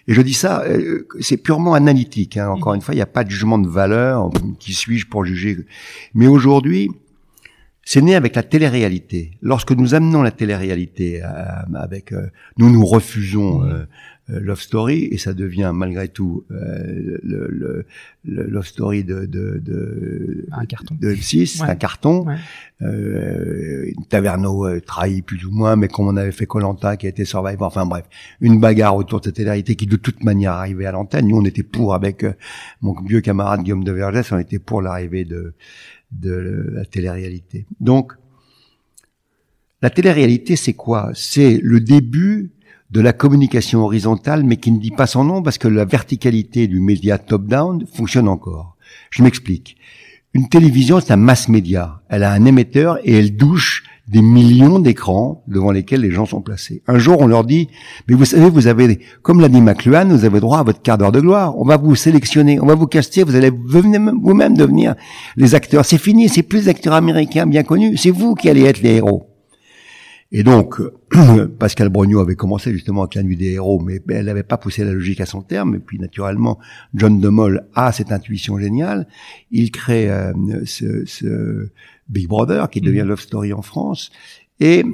et 0.08 0.14
je 0.14 0.22
dis 0.22 0.34
ça, 0.34 0.64
euh, 0.64 1.08
c'est 1.20 1.38
purement 1.38 1.74
analytique. 1.74 2.38
Hein. 2.38 2.50
Encore 2.50 2.74
mmh. 2.74 2.76
une 2.76 2.82
fois, 2.82 2.94
il 2.94 2.98
n'y 2.98 3.04
a 3.04 3.08
pas 3.08 3.24
de 3.24 3.30
jugement 3.30 3.60
de 3.60 3.68
valeur. 3.68 4.30
Qui 4.60 4.74
suis-je 4.74 5.08
pour 5.08 5.24
juger? 5.26 5.58
Mais 6.14 6.28
aujourd'hui, 6.28 6.90
c'est 7.84 8.02
né 8.02 8.16
avec 8.16 8.36
la 8.36 8.44
télé-réalité. 8.44 9.32
Lorsque 9.42 9.72
nous 9.72 9.96
amenons 9.96 10.22
la 10.22 10.32
télé-réalité 10.32 11.24
euh, 11.24 11.28
avec, 11.76 12.12
euh, 12.12 12.28
nous 12.58 12.70
nous 12.70 12.86
refusons 12.86 13.62
mmh. 13.62 13.88
Love 14.28 14.62
Story 14.62 15.10
et 15.12 15.18
ça 15.18 15.34
devient 15.34 15.72
malgré 15.74 16.08
tout 16.08 16.46
le, 16.50 17.20
le, 17.22 17.86
le, 18.24 18.44
Love 18.44 18.66
Story 18.66 19.04
de 19.04 19.26
de 19.26 19.60
de, 19.62 20.46
un 20.54 20.66
carton. 20.66 20.96
de 21.02 21.14
6 21.14 21.64
un 21.64 21.76
carton. 21.76 22.26
Euh, 22.84 23.92
Taverneau 24.10 24.66
euh, 24.66 24.82
trahi 24.82 25.22
plus 25.22 25.46
ou 25.46 25.52
moins, 25.52 25.76
mais 25.76 25.88
comme 25.88 26.08
on 26.08 26.18
avait 26.18 26.32
fait 26.32 26.48
Colanta 26.48 26.98
qui 26.98 27.06
a 27.06 27.10
été 27.10 27.26
Survivor, 27.26 27.68
enfin 27.68 27.86
bref, 27.86 28.06
une 28.40 28.60
bagarre 28.60 28.96
autour 28.96 29.20
de 29.20 29.26
cette 29.26 29.36
télé 29.36 29.62
qui 29.64 29.86
de 29.86 29.98
toute 29.98 30.24
manière 30.24 30.54
arrivait 30.54 30.88
à 30.88 30.92
l'antenne. 30.92 31.28
Nous, 31.28 31.38
on 31.38 31.46
était 31.46 31.64
pour 31.64 31.94
avec 31.94 32.24
euh, 32.24 32.34
mon 32.82 32.96
vieux 33.02 33.22
camarade 33.22 33.62
Guillaume 33.62 33.84
de 33.84 33.92
Vergès, 33.92 34.32
on 34.32 34.40
était 34.40 34.58
pour 34.58 34.82
l'arrivée 34.82 35.26
de 35.26 35.54
de 36.12 36.70
la 36.74 36.86
télé-réalité. 36.86 37.66
Donc, 37.80 38.14
la 39.82 39.90
télé-réalité, 39.90 40.56
c'est 40.56 40.74
quoi? 40.74 41.12
C'est 41.14 41.60
le 41.62 41.80
début 41.80 42.52
de 42.92 43.02
la 43.02 43.14
communication 43.14 43.84
horizontale, 43.84 44.44
mais 44.44 44.58
qui 44.58 44.72
ne 44.72 44.80
dit 44.80 44.92
pas 44.92 45.08
son 45.08 45.24
nom 45.24 45.42
parce 45.42 45.58
que 45.58 45.68
la 45.68 45.86
verticalité 45.86 46.68
du 46.68 46.80
média 46.80 47.18
top-down 47.18 47.86
fonctionne 47.88 48.28
encore. 48.28 48.76
Je 49.10 49.24
m'explique. 49.24 49.78
Une 50.34 50.50
télévision, 50.50 51.00
c'est 51.00 51.14
un 51.14 51.18
mass 51.18 51.48
média. 51.48 52.02
Elle 52.10 52.24
a 52.24 52.32
un 52.32 52.46
émetteur 52.46 53.00
et 53.04 53.14
elle 53.14 53.36
douche 53.36 53.84
des 54.08 54.22
millions 54.22 54.80
d'écrans 54.80 55.44
devant 55.48 55.72
lesquels 55.72 56.02
les 56.02 56.12
gens 56.12 56.26
sont 56.26 56.42
placés. 56.42 56.82
Un 56.88 56.98
jour, 56.98 57.22
on 57.22 57.28
leur 57.28 57.46
dit, 57.46 57.70
mais 58.08 58.16
vous 58.16 58.26
savez, 58.26 58.50
vous 58.50 58.68
avez, 58.68 59.00
comme 59.22 59.40
l'a 59.40 59.48
dit 59.48 59.62
McLuhan, 59.62 60.08
vous 60.10 60.26
avez 60.26 60.40
droit 60.40 60.60
à 60.60 60.64
votre 60.64 60.82
quart 60.82 60.98
d'heure 60.98 61.12
de 61.12 61.22
gloire. 61.22 61.58
On 61.58 61.66
va 61.66 61.78
vous 61.78 61.96
sélectionner, 61.96 62.60
on 62.60 62.66
va 62.66 62.76
vous 62.76 62.88
caster, 62.88 63.24
vous 63.24 63.36
allez 63.36 63.52
vous-même 63.52 64.58
devenir 64.58 64.96
les 65.38 65.56
acteurs. 65.56 65.86
C'est 65.86 65.98
fini, 65.98 66.30
c'est 66.30 66.44
plus 66.44 66.64
des 66.64 66.70
acteurs 66.70 66.94
américains 66.94 67.46
bien 67.46 67.64
connus. 67.64 67.98
C'est 67.98 68.12
vous 68.12 68.36
qui 68.36 68.50
allez 68.50 68.64
être 68.64 68.82
les 68.82 68.96
héros. 68.96 69.28
Et 70.34 70.44
donc, 70.44 70.82
Pascal 71.60 71.90
Brognaud 71.90 72.22
avait 72.22 72.36
commencé 72.36 72.72
justement 72.72 73.02
avec 73.02 73.16
la 73.16 73.24
nuit 73.24 73.36
des 73.36 73.52
héros, 73.52 73.80
mais 73.80 74.00
elle 74.10 74.26
n'avait 74.26 74.44
pas 74.44 74.58
poussé 74.58 74.86
la 74.86 74.94
logique 74.94 75.20
à 75.20 75.26
son 75.26 75.42
terme. 75.42 75.76
Et 75.76 75.80
puis, 75.80 76.00
naturellement, 76.00 76.58
John 76.94 77.20
DeMol 77.20 77.68
a 77.76 77.92
cette 77.92 78.14
intuition 78.14 78.58
géniale. 78.58 79.08
Il 79.52 79.72
crée 79.72 80.10
euh, 80.10 80.32
ce, 80.64 81.06
ce, 81.06 81.70
Big 82.10 82.28
Brother 82.28 82.70
qui 82.70 82.82
devient 82.82 83.04
mm. 83.04 83.08
Love 83.10 83.22
Story 83.22 83.54
en 83.54 83.62
France 83.62 84.12
et 84.60 84.86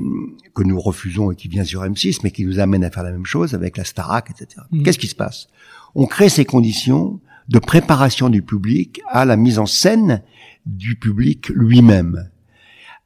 que 0.55 0.63
nous 0.63 0.79
refusons 0.79 1.31
et 1.31 1.35
qui 1.35 1.49
vient 1.49 1.65
sur 1.65 1.83
M6, 1.83 2.19
mais 2.23 2.31
qui 2.31 2.45
nous 2.45 2.59
amène 2.59 2.85
à 2.85 2.89
faire 2.89 3.03
la 3.03 3.11
même 3.11 3.25
chose 3.25 3.53
avec 3.53 3.75
la 3.75 3.83
Starac, 3.83 4.29
etc. 4.29 4.61
Mm. 4.71 4.83
Qu'est-ce 4.83 4.99
qui 4.99 5.07
se 5.07 5.15
passe? 5.15 5.47
On 5.95 6.05
crée 6.05 6.29
ces 6.29 6.45
conditions 6.45 7.19
de 7.49 7.59
préparation 7.59 8.29
du 8.29 8.41
public 8.41 9.01
à 9.09 9.25
la 9.25 9.35
mise 9.35 9.59
en 9.59 9.65
scène 9.65 10.21
du 10.65 10.95
public 10.95 11.49
lui-même. 11.49 12.29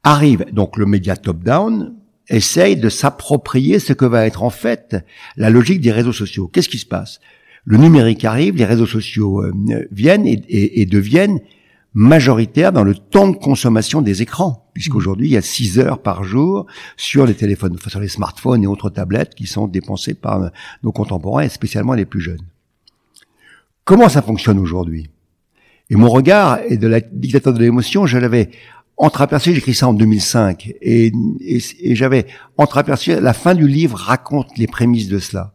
Arrive 0.02 0.46
donc 0.52 0.76
le 0.76 0.86
média 0.86 1.16
top-down, 1.16 1.94
essaye 2.28 2.76
de 2.76 2.88
s'approprier 2.88 3.78
ce 3.78 3.92
que 3.92 4.04
va 4.04 4.26
être 4.26 4.42
en 4.42 4.50
fait 4.50 4.96
la 5.36 5.50
logique 5.50 5.80
des 5.80 5.92
réseaux 5.92 6.12
sociaux. 6.12 6.48
Qu'est-ce 6.48 6.68
qui 6.68 6.78
se 6.78 6.86
passe? 6.86 7.20
Le 7.64 7.78
numérique 7.78 8.24
arrive, 8.24 8.56
les 8.56 8.64
réseaux 8.64 8.86
sociaux 8.86 9.42
euh, 9.42 9.52
viennent 9.92 10.26
et, 10.26 10.86
deviennent 10.86 11.40
majoritaires 11.94 12.72
dans 12.72 12.84
le 12.84 12.94
temps 12.94 13.28
de 13.28 13.36
consommation 13.36 14.00
des 14.00 14.22
écrans, 14.22 14.68
puisqu'aujourd'hui 14.72 15.28
il 15.28 15.32
y 15.32 15.36
a 15.36 15.42
6 15.42 15.78
heures 15.78 16.00
par 16.00 16.24
jour 16.24 16.66
sur 16.96 17.26
les 17.26 17.34
téléphones, 17.34 17.76
sur 17.86 18.00
les 18.00 18.08
smartphones 18.08 18.62
et 18.62 18.66
autres 18.66 18.90
tablettes 18.90 19.34
qui 19.34 19.46
sont 19.46 19.68
dépensées 19.68 20.14
par 20.14 20.50
nos 20.82 20.92
contemporains 20.92 21.42
et 21.42 21.48
spécialement 21.48 21.94
les 21.94 22.06
plus 22.06 22.20
jeunes. 22.20 22.42
Comment 23.84 24.08
ça 24.08 24.22
fonctionne 24.22 24.58
aujourd'hui? 24.58 25.10
Et 25.90 25.96
mon 25.96 26.08
regard 26.08 26.60
est 26.60 26.78
de 26.78 26.86
la 26.86 27.00
dictateur 27.00 27.52
de 27.52 27.58
l'émotion, 27.58 28.06
je 28.06 28.16
l'avais 28.16 28.50
entreaperçu, 28.96 29.54
j'écris 29.54 29.74
ça 29.74 29.88
en 29.88 29.92
2005, 29.92 30.72
et, 30.80 31.12
et, 31.40 31.94
j'avais 31.94 32.26
entreaperçu, 32.56 33.18
la 33.20 33.32
fin 33.32 33.54
du 33.54 33.66
livre 33.66 33.98
raconte 33.98 34.56
les 34.56 34.66
prémices 34.66 35.08
de 35.08 35.18
cela. 35.18 35.52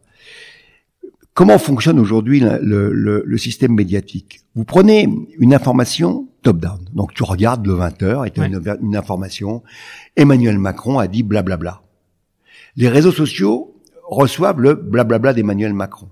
Comment 1.38 1.58
fonctionne 1.58 2.00
aujourd'hui 2.00 2.40
le, 2.40 2.58
le, 2.60 3.22
le, 3.24 3.38
système 3.38 3.72
médiatique? 3.72 4.40
Vous 4.56 4.64
prenez 4.64 5.08
une 5.38 5.54
information 5.54 6.26
top-down, 6.42 6.80
donc 6.94 7.14
tu 7.14 7.22
regardes 7.22 7.64
le 7.64 7.74
20h 7.74 8.26
et 8.26 8.32
tu 8.32 8.40
as 8.40 8.46
une, 8.46 8.60
une, 8.82 8.96
information, 8.96 9.62
Emmanuel 10.16 10.58
Macron 10.58 10.98
a 10.98 11.06
dit 11.06 11.22
blablabla. 11.22 11.82
Les 12.74 12.88
réseaux 12.88 13.12
sociaux 13.12 13.76
reçoivent 14.08 14.60
le 14.60 14.74
blablabla 14.74 15.32
d'Emmanuel 15.32 15.74
Macron. 15.74 16.08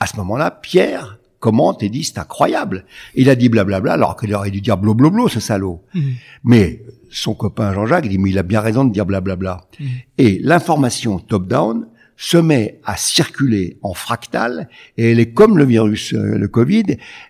À 0.00 0.06
ce 0.06 0.16
moment-là, 0.16 0.50
Pierre 0.50 1.18
commente 1.38 1.82
et 1.82 1.90
dit 1.90 2.04
c'est 2.04 2.16
incroyable. 2.16 2.86
Il 3.14 3.28
a 3.28 3.34
dit 3.34 3.50
blablabla 3.50 3.92
alors 3.92 4.16
qu'il 4.16 4.34
aurait 4.34 4.50
dû 4.50 4.62
dire 4.62 4.78
blobloblo 4.78 5.28
ce 5.28 5.38
salaud. 5.38 5.82
Mmh. 5.92 6.00
Mais 6.44 6.82
son 7.10 7.34
copain 7.34 7.74
Jean-Jacques 7.74 8.08
dit 8.08 8.16
mais 8.16 8.30
il 8.30 8.38
a 8.38 8.42
bien 8.42 8.62
raison 8.62 8.86
de 8.86 8.92
dire 8.94 9.04
blablabla. 9.04 9.66
Mmh. 9.78 9.84
Et 10.16 10.38
l'information 10.42 11.18
top-down 11.18 11.88
se 12.22 12.36
met 12.36 12.78
à 12.84 12.96
circuler 12.96 13.78
en 13.82 13.94
fractal 13.94 14.68
et 14.96 15.10
elle 15.10 15.18
est 15.18 15.32
comme 15.32 15.58
le 15.58 15.64
virus, 15.64 16.14
euh, 16.14 16.38
le 16.38 16.46
Covid, 16.46 16.84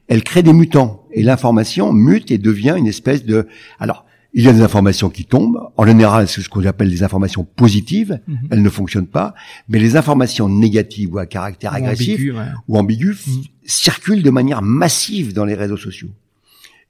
elle 0.07 0.23
crée 0.23 0.43
des 0.43 0.53
mutants 0.53 1.07
et 1.13 1.23
l'information 1.23 1.95
mute 1.95 2.31
et 2.31 2.37
devient 2.37 2.75
une 2.77 2.87
espèce 2.87 3.25
de 3.25 3.47
alors 3.81 4.05
il 4.35 4.45
y 4.45 4.49
a 4.49 4.53
des 4.53 4.61
informations 4.61 5.09
qui 5.09 5.25
tombent. 5.25 5.61
En 5.79 5.87
général, 5.87 6.29
c'est 6.29 6.43
ce 6.43 6.49
qu'on 6.51 6.65
appelle 6.67 6.91
des 6.91 7.03
informations 7.03 7.45
positives. 7.45 8.21
Mhm. 8.27 8.49
Elles 8.51 8.63
ne 8.63 8.71
fonctionnent 8.71 9.07
pas. 9.07 9.35
Mais 9.69 9.79
les 9.79 9.97
informations 9.97 10.49
négatives 10.49 11.15
ou 11.15 11.19
à 11.19 11.27
caractère 11.27 11.75
agressif 11.75 12.21
ou 12.69 12.79
ambigu 12.79 13.15
mhm. 13.27 13.43
circulent 13.65 14.23
de 14.23 14.31
manière 14.31 14.63
massive 14.63 15.33
dans 15.33 15.45
les 15.45 15.55
réseaux 15.55 15.77
sociaux. 15.77 16.11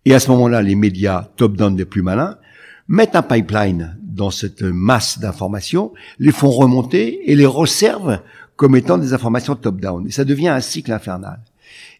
Et 0.05 0.15
à 0.15 0.21
ce 0.21 0.31
moment-là, 0.31 0.63
les 0.63 0.75
médias 0.75 1.31
top-down 1.37 1.75
des 1.75 1.85
plus 1.85 2.03
malins 2.03 2.37
mettent 2.89 3.17
un 3.17 3.23
pipeline 3.23 3.97
dans 4.13 4.31
cette 4.31 4.63
masse 4.63 5.19
d'informations, 5.19 5.93
les 6.19 6.33
font 6.33 6.51
remonter 6.51 7.31
et 7.31 7.35
les 7.35 7.47
resservent 7.47 8.21
comme 8.57 8.77
étant 8.77 8.99
des 8.99 9.15
informations 9.15 9.57
top-down. 9.57 10.07
Et 10.07 10.11
ça 10.11 10.25
devient 10.25 10.49
un 10.49 10.61
cycle 10.61 10.93
infernal. 10.93 11.41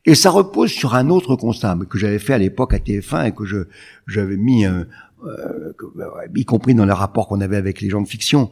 Et 0.05 0.15
ça 0.15 0.31
repose 0.31 0.71
sur 0.71 0.95
un 0.95 1.11
autre 1.11 1.37
constat 1.37 1.79
que 1.89 1.99
j'avais 1.99 2.19
fait 2.19 2.35
à 2.35 2.39
l'époque 2.39 2.75
à 2.75 2.79
TF1 2.79 3.29
et 3.29 3.33
que 3.33 3.45
je 3.45 3.65
j'avais 4.07 4.37
mis 4.37 4.65
un, 4.65 4.87
euh, 5.25 5.73
y 6.35 6.45
compris 6.45 6.75
dans 6.75 6.85
les 6.85 6.93
rapports 6.93 7.29
qu'on 7.29 7.41
avait 7.41 7.57
avec 7.57 7.81
les 7.81 7.89
gens 7.89 8.01
de 8.01 8.09
fiction. 8.09 8.51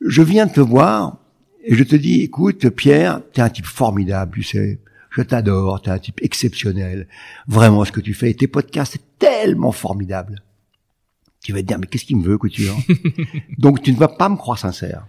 Je 0.00 0.22
viens 0.22 0.48
te 0.48 0.60
voir 0.60 1.18
et 1.64 1.74
je 1.74 1.84
te 1.84 1.94
dis, 1.94 2.22
écoute, 2.22 2.70
Pierre, 2.70 3.20
t'es 3.32 3.42
un 3.42 3.50
type 3.50 3.66
formidable, 3.66 4.32
tu 4.34 4.42
sais. 4.42 4.80
Je 5.10 5.22
t'adore, 5.22 5.82
t'es 5.82 5.90
un 5.90 5.98
type 5.98 6.20
exceptionnel. 6.22 7.08
Vraiment, 7.48 7.84
ce 7.84 7.92
que 7.92 8.00
tu 8.00 8.14
fais, 8.14 8.32
tes 8.32 8.46
podcasts, 8.46 8.92
c'est 8.92 9.18
tellement 9.18 9.72
formidable. 9.72 10.42
Tu 11.42 11.52
vas 11.52 11.60
te 11.60 11.66
dire, 11.66 11.78
mais 11.78 11.86
qu'est-ce 11.86 12.04
qu'il 12.04 12.16
me 12.16 12.24
veut, 12.24 12.38
couture? 12.38 12.76
Donc, 13.58 13.82
tu 13.82 13.92
ne 13.92 13.96
vas 13.96 14.08
pas 14.08 14.28
me 14.28 14.36
croire 14.36 14.58
sincère. 14.58 15.06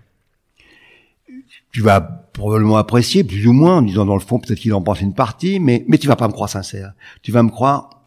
Tu 1.72 1.82
vas 1.82 2.02
probablement 2.02 2.78
apprécier, 2.78 3.24
plus 3.24 3.48
ou 3.48 3.54
moins, 3.54 3.78
en 3.78 3.82
disant 3.82 4.06
dans 4.06 4.16
le 4.16 4.22
fond, 4.22 4.40
peut-être 4.40 4.60
qu'il 4.60 4.74
en 4.74 4.82
pense 4.82 5.02
une 5.02 5.14
partie, 5.14 5.60
mais, 5.60 5.86
mais 5.88 5.98
tu 5.98 6.08
vas 6.08 6.16
pas 6.16 6.28
me 6.28 6.34
croire 6.34 6.50
sincère. 6.50 6.94
Tu 7.22 7.32
vas 7.32 7.44
me 7.44 7.50
croire 7.50 8.02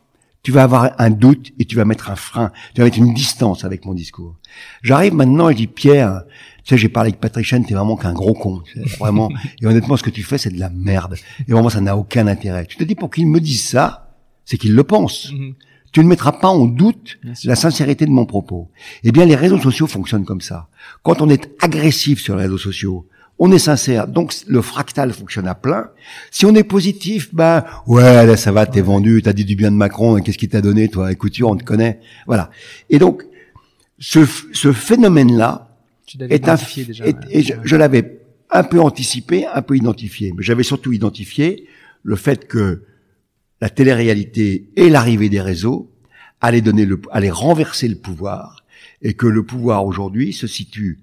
tu 0.45 0.53
vas 0.53 0.63
avoir 0.63 0.93
un 0.99 1.11
doute 1.11 1.53
et 1.59 1.65
tu 1.65 1.75
vas 1.75 1.87
mettre 1.87 2.11
un 2.11 2.17
frein, 2.17 2.53
tu 2.75 2.83
vas 2.83 2.85
mettre 2.85 2.99
une 2.99 3.15
distance 3.15 3.65
avec 3.65 3.87
mon 3.87 3.95
discours. 3.95 4.37
J'arrive 4.83 5.15
maintenant 5.15 5.49
et 5.49 5.55
je 5.55 5.57
dis 5.57 5.67
Pierre, 5.67 6.23
tu 6.63 6.69
sais, 6.69 6.79
j'ai 6.79 6.91
parlé 6.91 7.09
avec 7.09 7.21
Patrick 7.21 7.49
t'es 7.67 7.75
vraiment 7.75 7.97
qu'un 7.97 8.13
gros 8.13 8.35
con, 8.35 8.63
vraiment. 8.99 9.31
et 9.63 9.67
honnêtement, 9.67 9.97
ce 9.97 10.03
que 10.03 10.11
tu 10.11 10.23
fais, 10.23 10.37
c'est 10.37 10.51
de 10.51 10.61
la 10.61 10.69
merde. 10.69 11.17
Et 11.49 11.53
vraiment, 11.53 11.71
ça 11.71 11.81
n'a 11.81 11.97
aucun 11.97 12.27
intérêt. 12.27 12.67
Tu 12.67 12.77
te 12.77 12.85
dis 12.85 12.95
pour 12.95 13.11
qu'il 13.11 13.27
me 13.27 13.41
dise 13.41 13.67
ça, 13.67 14.15
c'est 14.45 14.59
qu'il 14.59 14.75
le 14.75 14.85
pense. 14.85 15.33
Mhm. 15.33 15.55
Tu 15.95 16.01
ne 16.01 16.09
mettras 16.09 16.33
pas 16.33 16.49
en 16.49 16.67
doute 16.67 17.19
la 17.45 17.55
sincérité 17.55 18.05
de 18.05 18.11
mon 18.11 18.27
propos. 18.27 18.69
Eh 19.05 19.13
bien, 19.13 19.25
les 19.25 19.37
réseaux 19.37 19.61
sociaux 19.61 19.87
fonctionnent 19.87 20.25
comme 20.25 20.41
ça. 20.41 20.69
Quand 21.05 21.23
on 21.23 21.31
est 21.31 21.49
agressif 21.63 22.21
sur 22.21 22.35
les 22.35 22.43
réseaux 22.43 22.59
sociaux, 22.59 23.07
on 23.39 23.53
est 23.53 23.61
sincère, 23.61 24.09
donc 24.09 24.35
le 24.49 24.61
fractal 24.61 25.13
fonctionne 25.13 25.47
à 25.47 25.55
plein. 25.55 25.91
Si 26.33 26.47
on 26.47 26.55
est 26.57 26.65
positif, 26.65 27.33
ben 27.33 27.65
ouais, 27.87 28.27
là 28.27 28.37
ça 28.37 28.51
va, 28.51 28.67
t'es 28.67 28.81
vendu, 28.81 29.23
t'as 29.23 29.33
dit 29.33 29.45
du 29.45 29.55
bien 29.55 29.71
de 29.71 29.77
Macron, 29.77 30.21
qu'est-ce 30.21 30.39
qu'il 30.39 30.49
t'a 30.49 30.61
donné, 30.61 30.89
toi? 30.89 31.13
Écoute, 31.13 31.41
on 31.43 31.55
te 31.57 31.63
connaît, 31.65 32.01
voilà. 32.27 32.51
Et 32.91 32.99
donc 32.99 33.23
ce, 34.01 34.21
ce 34.53 34.73
phénomène-là 34.73 35.69
est 36.19 36.49
un, 36.49 36.57
déjà, 36.57 37.05
et 37.31 37.43
je, 37.43 37.55
je 37.63 37.77
l'avais 37.77 38.21
un 38.51 38.65
peu 38.65 38.81
anticipé, 38.81 39.47
un 39.47 39.63
peu 39.63 39.77
identifié, 39.77 40.33
mais 40.37 40.43
j'avais 40.43 40.65
surtout 40.65 40.93
identifié 40.93 41.67
le 42.03 42.17
fait 42.17 42.49
que 42.49 42.83
la 43.61 43.71
télé-réalité 43.71 44.71
et 44.77 44.89
l'arrivée 44.89 45.29
des 45.29 45.41
réseaux 45.41 45.91
allaient 46.41 46.61
donner 46.61 46.85
le, 46.85 47.01
allaient 47.11 47.31
renverser 47.31 47.89
le 47.89 47.97
pouvoir, 47.97 48.65
et 49.03 49.15
que 49.15 49.27
le 49.27 49.45
pouvoir 49.45 49.85
aujourd'hui 49.85 50.33
se 50.33 50.47
situe 50.47 51.01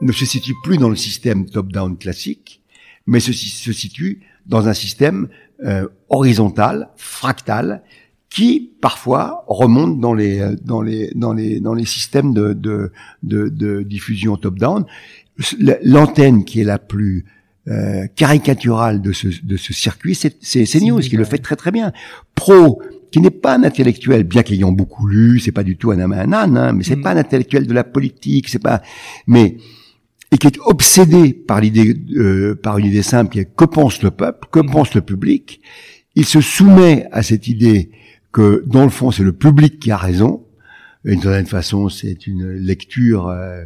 ne 0.00 0.12
se 0.12 0.24
situe 0.24 0.54
plus 0.62 0.76
dans 0.76 0.90
le 0.90 0.96
système 0.96 1.46
top-down 1.46 1.96
classique, 1.96 2.62
mais 3.06 3.20
se, 3.20 3.32
se, 3.32 3.72
situe 3.72 4.20
dans 4.44 4.68
un 4.68 4.74
système 4.74 5.28
euh, 5.64 5.88
horizontal, 6.08 6.90
fractal, 6.96 7.82
qui 8.28 8.72
parfois 8.80 9.44
remontent 9.46 9.96
dans 9.96 10.12
les 10.12 10.56
dans 10.62 10.82
les 10.82 11.12
dans 11.14 11.32
les 11.32 11.60
dans 11.60 11.74
les 11.74 11.84
systèmes 11.84 12.34
de 12.34 12.52
de, 12.52 12.90
de 13.22 13.82
diffusion 13.82 14.36
top-down. 14.36 14.84
L'antenne 15.82 16.44
qui 16.44 16.60
est 16.60 16.64
la 16.64 16.78
plus 16.78 17.24
euh, 17.68 18.06
caricaturale 18.14 19.00
de 19.00 19.12
ce 19.12 19.28
de 19.42 19.56
ce 19.56 19.72
circuit, 19.72 20.14
c'est 20.14 20.36
c'est 20.40 20.64
CNews 20.64 21.00
qui 21.00 21.16
le 21.16 21.24
fait 21.24 21.38
très 21.38 21.56
très 21.56 21.70
bien. 21.70 21.92
Pro 22.34 22.80
qui 23.10 23.20
n'est 23.20 23.30
pas 23.30 23.54
un 23.54 23.62
intellectuel, 23.62 24.24
bien 24.24 24.42
qu'ayant 24.42 24.72
beaucoup 24.72 25.06
lu, 25.06 25.38
c'est 25.38 25.52
pas 25.52 25.62
du 25.62 25.76
tout 25.76 25.92
un 25.92 26.00
âne, 26.00 26.12
un 26.12 26.32
âne 26.32 26.56
hein, 26.56 26.72
mais 26.72 26.82
c'est 26.82 26.96
mm. 26.96 27.02
pas 27.02 27.12
un 27.12 27.16
intellectuel 27.16 27.64
de 27.64 27.72
la 27.72 27.84
politique, 27.84 28.48
c'est 28.48 28.58
pas, 28.58 28.82
mais 29.28 29.56
et 30.32 30.36
qui 30.36 30.48
est 30.48 30.58
obsédé 30.64 31.32
par 31.32 31.60
l'idée, 31.60 31.94
euh, 32.16 32.56
par 32.56 32.78
une 32.78 32.86
idée 32.86 33.02
simple, 33.02 33.32
qui 33.32 33.38
est 33.38 33.54
que 33.54 33.64
pense 33.64 34.02
le 34.02 34.10
peuple, 34.10 34.48
que 34.50 34.58
mm. 34.58 34.70
pense 34.70 34.94
le 34.94 35.00
public? 35.00 35.60
Il 36.16 36.24
se 36.24 36.40
soumet 36.40 37.06
à 37.12 37.22
cette 37.22 37.46
idée 37.46 37.92
que, 38.32 38.64
dans 38.66 38.82
le 38.82 38.90
fond, 38.90 39.12
c'est 39.12 39.22
le 39.22 39.32
public 39.32 39.78
qui 39.78 39.92
a 39.92 39.96
raison. 39.96 40.44
D'une 41.04 41.20
certaine 41.20 41.46
façon, 41.46 41.88
c'est 41.88 42.26
une 42.26 42.50
lecture 42.50 43.28
euh, 43.28 43.64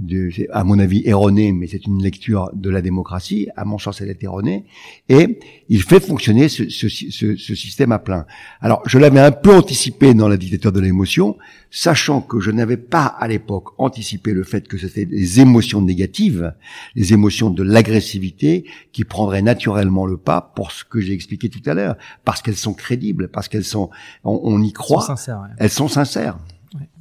de, 0.00 0.30
à 0.50 0.64
mon 0.64 0.78
avis 0.78 1.02
erroné, 1.04 1.52
mais 1.52 1.66
c'est 1.66 1.86
une 1.86 2.02
lecture 2.02 2.50
de 2.54 2.70
la 2.70 2.80
démocratie. 2.80 3.48
À 3.56 3.64
mon 3.64 3.78
sens, 3.78 4.00
elle 4.00 4.08
est 4.08 4.22
erronée. 4.24 4.64
Et 5.08 5.38
il 5.68 5.82
fait 5.82 6.00
fonctionner 6.00 6.48
ce, 6.48 6.68
ce, 6.68 6.88
ce, 6.88 7.36
ce 7.36 7.54
système 7.54 7.92
à 7.92 7.98
plein. 7.98 8.26
Alors, 8.60 8.82
je 8.86 8.98
l'avais 8.98 9.20
un 9.20 9.30
peu 9.30 9.54
anticipé 9.54 10.14
dans 10.14 10.26
la 10.26 10.38
dictature 10.38 10.72
de 10.72 10.80
l'émotion, 10.80 11.36
sachant 11.70 12.22
que 12.22 12.40
je 12.40 12.50
n'avais 12.50 12.78
pas 12.78 13.04
à 13.04 13.28
l'époque 13.28 13.68
anticipé 13.78 14.32
le 14.32 14.42
fait 14.42 14.66
que 14.66 14.78
c'était 14.78 15.04
les 15.04 15.40
émotions 15.40 15.82
négatives, 15.82 16.54
les 16.94 17.12
émotions 17.12 17.50
de 17.50 17.62
l'agressivité, 17.62 18.64
qui 18.92 19.04
prendraient 19.04 19.42
naturellement 19.42 20.06
le 20.06 20.16
pas 20.16 20.52
pour 20.56 20.72
ce 20.72 20.84
que 20.84 21.00
j'ai 21.00 21.12
expliqué 21.12 21.50
tout 21.50 21.62
à 21.66 21.74
l'heure, 21.74 21.96
parce 22.24 22.40
qu'elles 22.40 22.56
sont 22.56 22.74
crédibles, 22.74 23.28
parce 23.28 23.48
qu'elles 23.48 23.64
sont, 23.64 23.90
on, 24.24 24.62
y 24.62 24.72
croit, 24.72 25.02
elles 25.02 25.06
sont 25.06 25.16
sincères. 25.16 25.48
Elles 25.58 25.70
sont 25.70 25.88
sincères. 25.88 26.38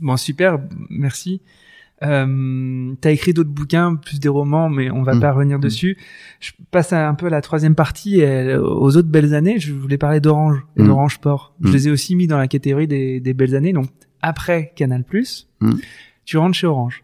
Bon, 0.01 0.17
super, 0.17 0.59
merci. 0.89 1.41
Euh, 2.03 2.93
T'as 3.01 3.11
écrit 3.11 3.33
d'autres 3.33 3.49
bouquins, 3.49 3.95
plus 3.95 4.19
des 4.19 4.29
romans, 4.29 4.69
mais 4.69 4.89
on 4.89 5.03
va 5.03 5.15
mm. 5.15 5.19
pas 5.19 5.31
revenir 5.31 5.57
mm. 5.57 5.61
dessus. 5.61 5.97
Je 6.39 6.51
passe 6.71 6.93
un 6.93 7.13
peu 7.13 7.27
à 7.27 7.29
la 7.29 7.41
troisième 7.41 7.75
partie, 7.75 8.23
aux 8.23 8.97
autres 8.97 9.09
belles 9.09 9.33
années. 9.33 9.59
Je 9.59 9.73
voulais 9.73 9.97
parler 9.97 10.19
d'Orange 10.19 10.63
et 10.77 10.83
mm. 10.83 10.87
d'Orange 10.87 11.15
Sport. 11.15 11.53
Je 11.61 11.71
les 11.71 11.87
ai 11.87 11.91
aussi 11.91 12.15
mis 12.15 12.27
dans 12.27 12.37
la 12.37 12.47
catégorie 12.47 12.87
des, 12.87 13.19
des 13.19 13.33
belles 13.33 13.55
années. 13.55 13.73
Donc 13.73 13.87
après 14.21 14.73
Canal+, 14.75 15.03
tu 16.25 16.37
rentres 16.37 16.57
chez 16.57 16.67
Orange. 16.67 17.03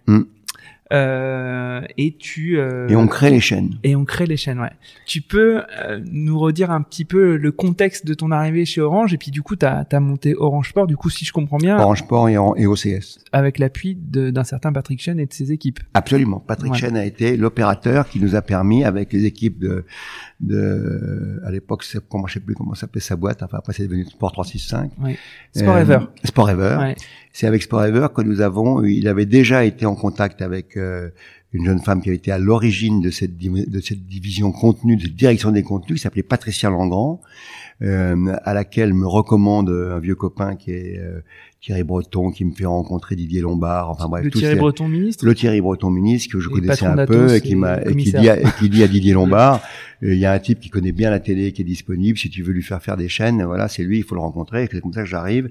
Euh, 0.94 1.82
et 1.98 2.16
tu 2.16 2.60
euh, 2.60 2.88
et 2.88 2.96
on 2.96 3.08
crée 3.08 3.32
les 3.32 3.40
chaînes. 3.40 3.74
et 3.84 3.96
on 3.96 4.06
crée 4.06 4.28
les 4.28 4.38
chaînes 4.38 4.60
ouais. 4.60 4.70
Tu 5.08 5.22
peux 5.22 5.64
euh, 5.80 6.00
nous 6.12 6.38
redire 6.38 6.70
un 6.70 6.84
petit 6.84 7.06
peu 7.06 7.38
le 7.38 7.52
contexte 7.52 8.06
de 8.06 8.14
ton 8.14 8.30
arrivée 8.30 8.66
chez 8.66 8.82
Orange 8.82 9.12
et 9.12 9.18
puis 9.18 9.32
du 9.32 9.42
coup 9.42 9.56
t'as 9.56 9.84
as 9.92 10.00
monté 10.00 10.36
Orange 10.38 10.70
Sport 10.70 10.86
du 10.86 10.96
coup 10.96 11.10
si 11.10 11.26
je 11.26 11.34
comprends 11.34 11.58
bien. 11.58 11.80
Orange 11.80 12.00
Sport 12.00 12.30
et, 12.30 12.34
et 12.34 12.68
OCS 12.68 13.18
avec 13.32 13.58
l'appui 13.58 13.96
d'un 13.96 14.44
certain 14.44 14.72
Patrick 14.72 15.02
Chen 15.02 15.20
et 15.20 15.26
de 15.26 15.34
ses 15.34 15.52
équipes. 15.52 15.80
Absolument. 15.96 16.40
Patrick 16.40 16.76
Chen 16.76 16.96
a 16.96 17.06
été 17.06 17.36
l'opérateur 17.36 18.08
qui 18.08 18.20
nous 18.20 18.36
a 18.36 18.44
permis 18.44 18.84
avec 18.84 19.12
les 19.12 19.26
équipes 19.26 19.60
de 19.60 19.86
de 20.40 21.42
à 21.46 21.52
l'époque 21.52 21.84
comment 22.10 22.28
je 22.28 22.36
sais 22.36 22.40
plus 22.42 22.54
comment 22.54 22.76
s'appelait 22.76 23.02
sa 23.02 23.16
boîte 23.16 23.42
enfin 23.42 23.58
après 23.58 23.74
c'est 23.74 23.84
devenu 23.84 24.06
Sport 24.06 24.34
365 24.34 24.92
oui. 25.02 25.18
Sport 25.56 25.78
Ever. 25.80 26.00
Sport 26.24 26.50
Ever. 26.52 26.78
Ouais. 26.80 26.96
C'est 27.36 27.48
avec 27.48 27.64
Sport 27.64 27.84
Ever 27.84 28.08
que 28.16 28.22
nous 28.22 28.40
avons 28.40 28.82
il 28.86 29.10
avait 29.10 29.26
déjà 29.26 29.66
été 29.66 29.86
en 29.86 29.96
contact 29.96 30.42
avec 30.42 30.78
euh, 30.78 31.10
une 31.52 31.66
jeune 31.66 31.82
femme 31.82 32.02
qui 32.02 32.08
avait 32.08 32.16
été 32.16 32.32
à 32.32 32.38
l'origine 32.38 33.02
de 33.02 33.10
cette, 33.10 33.38
de 33.38 33.80
cette 33.82 34.06
division 34.06 34.54
contenu, 34.54 34.96
de 34.96 35.02
cette 35.02 35.16
direction 35.16 35.52
des 35.52 35.62
contenus, 35.62 35.98
qui 36.00 36.04
s'appelait 36.04 36.24
Patricia 36.24 36.70
Langrand, 36.70 37.20
euh, 37.82 38.34
à 38.46 38.54
laquelle 38.54 38.94
me 38.94 39.06
recommande 39.06 39.70
un 39.70 40.00
vieux 40.00 40.16
copain 40.16 40.56
qui 40.56 40.72
est 40.72 40.98
euh, 40.98 41.20
Thierry 41.66 41.82
Breton, 41.82 42.30
qui 42.30 42.46
me 42.46 42.54
fait 42.54 42.68
rencontrer 42.68 43.16
Didier 43.16 43.42
Lombard. 43.42 43.90
Enfin 43.90 44.08
bref, 44.08 44.24
le 44.24 44.30
Thierry 44.30 44.56
Breton 44.56 44.88
ministre. 44.88 45.26
Le 45.26 45.34
Thierry 45.34 45.62
Breton 45.62 45.90
ministre 45.90 46.32
que 46.32 46.40
je 46.40 46.48
connaissais 46.48 46.86
un 46.86 47.08
peu 47.08 47.34
et 47.34 47.42
qui 47.42 47.56
m'a 47.56 47.80
qui 47.80 48.12
dit 48.12 48.30
à, 48.30 48.38
qui 48.52 48.70
dit 48.70 48.84
à 48.84 48.88
Didier 48.88 49.14
Lombard, 49.14 49.64
il 50.04 50.14
y 50.14 50.26
a 50.26 50.32
un 50.32 50.38
type 50.38 50.60
qui 50.60 50.70
connaît 50.70 50.92
bien 50.92 51.10
la 51.10 51.20
télé 51.20 51.54
qui 51.54 51.64
est 51.64 51.66
disponible. 51.66 52.20
Si 52.20 52.30
tu 52.30 52.44
veux 52.44 52.54
lui 52.54 52.62
faire 52.62 52.84
faire 52.84 52.98
des 52.98 53.10
chaînes, 53.10 53.44
voilà, 53.44 53.68
c'est 53.68 53.82
lui, 53.82 53.98
il 53.98 54.04
faut 54.04 54.14
le 54.14 54.22
rencontrer. 54.22 54.70
C'est 54.72 54.80
comme 54.80 54.94
ça 54.94 55.02
que 55.02 55.10
j'arrive 55.10 55.50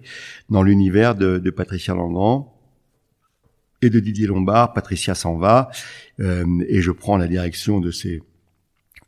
dans 0.50 0.62
l'univers 0.62 1.16
de, 1.16 1.38
de 1.38 1.50
Patricia 1.50 1.94
Langrand 1.94 2.54
et 3.82 3.90
de 3.90 3.98
Didier 3.98 4.28
Lombard. 4.28 4.72
Patricia 4.72 5.16
s'en 5.16 5.36
va 5.36 5.72
euh, 6.20 6.46
et 6.68 6.80
je 6.80 6.92
prends 6.92 7.16
la 7.16 7.26
direction 7.26 7.80
de 7.80 7.90
ces 7.90 8.22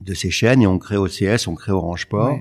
de 0.01 0.15
ces 0.15 0.31
chaînes 0.31 0.63
et 0.63 0.67
on 0.67 0.79
crée 0.79 0.97
OCS, 0.97 1.49
on 1.49 1.55
crée 1.55 1.73
Orange 1.73 2.03
Sport 2.03 2.33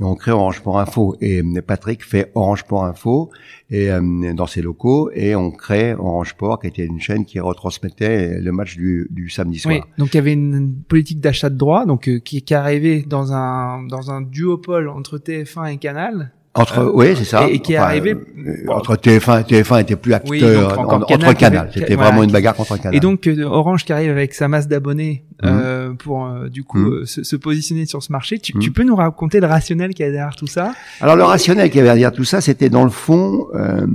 et 0.00 0.04
on 0.04 0.14
crée 0.14 0.30
Orange 0.30 0.58
Sport 0.58 0.78
Info 0.78 1.16
et 1.20 1.42
Patrick 1.66 2.04
fait 2.04 2.30
Orange 2.34 2.60
Sport 2.60 2.84
Info 2.84 3.30
et 3.70 3.90
euh, 3.90 4.32
dans 4.34 4.46
ses 4.46 4.62
locaux 4.62 5.10
et 5.14 5.34
on 5.34 5.50
crée 5.50 5.94
Orange 5.94 6.30
Sport 6.30 6.60
qui 6.60 6.68
était 6.68 6.84
une 6.84 7.00
chaîne 7.00 7.24
qui 7.24 7.40
retransmettait 7.40 8.40
le 8.40 8.52
match 8.52 8.76
du, 8.76 9.08
du 9.10 9.30
samedi 9.30 9.58
soir. 9.58 9.74
Oui, 9.74 9.80
donc 9.98 10.14
il 10.14 10.16
y 10.16 10.20
avait 10.20 10.32
une 10.32 10.74
politique 10.88 11.20
d'achat 11.20 11.50
de 11.50 11.56
droits 11.56 11.86
donc 11.86 12.08
euh, 12.08 12.18
qui, 12.18 12.42
qui 12.42 12.54
arrivait 12.54 13.02
dans 13.02 13.32
un 13.32 13.82
dans 13.82 14.10
un 14.10 14.22
duopole 14.22 14.88
entre 14.88 15.18
TF1 15.18 15.72
et 15.72 15.76
Canal 15.78 16.32
entre, 16.54 16.80
euh, 16.80 16.92
oui, 16.92 17.16
c'est 17.16 17.24
ça. 17.24 17.48
Et, 17.48 17.60
qui 17.60 17.72
est 17.72 17.76
arrivé 17.76 18.12
euh, 18.12 18.68
entre 18.68 18.96
TF1 18.96 19.44
TF1 19.44 19.80
était 19.80 19.96
plus 19.96 20.12
acteur 20.12 20.78
entre 20.78 21.32
Canal. 21.32 21.70
C'était 21.72 21.94
vraiment 21.94 22.22
une 22.22 22.30
bagarre 22.30 22.54
contre 22.54 22.76
Canal. 22.76 22.94
Et 22.94 23.00
donc 23.00 23.26
euh, 23.26 23.44
Orange 23.44 23.84
qui 23.84 23.92
arrive 23.92 24.10
avec 24.10 24.34
sa 24.34 24.48
masse 24.48 24.68
d'abonnés 24.68 25.24
mhm. 25.42 25.48
euh, 25.50 25.71
pour 25.96 26.28
du 26.50 26.64
coup 26.64 26.78
mhm. 26.78 27.06
se, 27.06 27.22
se, 27.22 27.36
positionner 27.36 27.86
sur 27.86 28.02
ce 28.02 28.12
marché. 28.12 28.38
Tu, 28.38 28.52
tu, 28.58 28.68
mhm. 28.68 28.74
peux 28.74 28.82
nous 28.84 28.96
raconter 28.96 29.40
le 29.40 29.46
rationnel 29.46 29.94
qui 29.94 30.02
y 30.02 30.04
a 30.04 30.10
derrière 30.10 30.36
tout 30.36 30.46
ça? 30.46 30.74
Alors 31.00 31.16
le 31.16 31.24
rationnel 31.24 31.70
qui 31.70 31.78
y 31.78 31.80
avait 31.80 31.88
derrière 31.88 32.12
tout 32.12 32.24
ça, 32.24 32.40
c'était 32.40 32.70
dans 32.70 32.84
le 32.84 32.90
fond. 32.90 33.48
Euh, 33.54 33.86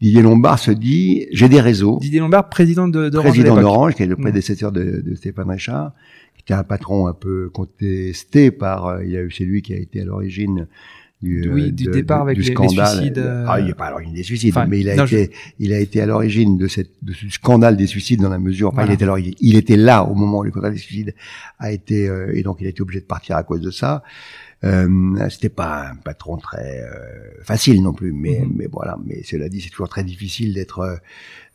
Didier 0.00 0.22
Lombard 0.22 0.58
se 0.58 0.70
dit, 0.70 1.26
j'ai 1.32 1.48
des 1.48 1.60
réseaux. 1.60 1.98
Didier 2.00 2.20
Lombard, 2.20 2.48
président 2.48 2.88
de 2.88 3.08
d'Orange. 3.08 3.30
Président 3.30 3.56
d'Orange, 3.60 3.94
qui 3.94 4.02
est 4.02 4.06
le 4.06 4.16
prédécesseur 4.16 4.70
de, 4.72 5.02
de 5.04 5.14
Stéphane 5.14 5.48
Richard, 5.48 5.92
qui 6.34 6.42
était 6.42 6.54
un 6.54 6.64
patron 6.64 7.06
un 7.06 7.14
peu 7.14 7.48
contesté 7.48 8.50
par. 8.50 9.02
il 9.02 9.10
y 9.10 9.16
a 9.16 9.22
eu 9.22 9.30
c'est 9.30 9.44
lui 9.44 9.62
qui 9.62 9.72
a 9.72 9.78
été 9.78 10.02
à 10.02 10.04
l'origine 10.04 10.66
du, 11.24 11.50
oui, 11.50 11.72
du 11.72 11.86
départ 11.86 12.22
avec 12.22 12.38
les, 12.38 12.44
suicides. 12.44 13.18
Euh, 13.18 13.44
ah, 13.48 13.58
il 13.58 13.66
n'est 13.66 13.74
pas 13.74 13.86
à 13.86 13.90
l'origine 13.90 14.14
des 14.14 14.22
suicides, 14.22 14.54
mais 14.68 14.80
il 14.80 14.88
a 14.88 15.02
été, 15.02 15.30
il 15.58 15.72
a 15.72 15.80
été 15.80 16.00
à 16.00 16.06
l'origine 16.06 16.56
de 16.56 16.68
cette, 16.68 16.92
de 17.02 17.12
ce 17.12 17.28
scandale 17.30 17.76
des 17.76 17.86
suicides 17.86 18.20
dans 18.20 18.28
la 18.28 18.38
mesure, 18.38 18.68
enfin, 18.68 18.84
il 18.86 18.92
était 18.92 19.06
il 19.40 19.56
était 19.56 19.76
là 19.76 20.04
au 20.04 20.14
moment 20.14 20.38
où 20.38 20.42
le 20.44 20.50
scandale 20.50 20.74
des 20.74 20.78
suicides 20.78 21.14
a 21.58 21.72
été, 21.72 22.08
euh, 22.08 22.32
et 22.34 22.42
donc 22.42 22.58
il 22.60 22.66
a 22.66 22.70
été 22.70 22.82
obligé 22.82 23.00
de 23.00 23.06
partir 23.06 23.36
à 23.36 23.42
cause 23.42 23.60
de 23.60 23.70
ça. 23.70 24.02
Euh, 24.64 25.28
c'était 25.28 25.50
pas 25.50 25.90
un 25.90 25.96
patron 25.96 26.38
très 26.38 26.80
euh, 26.80 27.42
facile 27.42 27.82
non 27.82 27.92
plus, 27.92 28.12
mais 28.12 28.40
mhm. 28.40 28.52
mais 28.56 28.68
voilà. 28.70 28.96
Mais 29.04 29.22
cela 29.22 29.48
dit, 29.48 29.60
c'est 29.60 29.68
toujours 29.68 29.88
très 29.88 30.04
difficile 30.04 30.54
d'être 30.54 30.98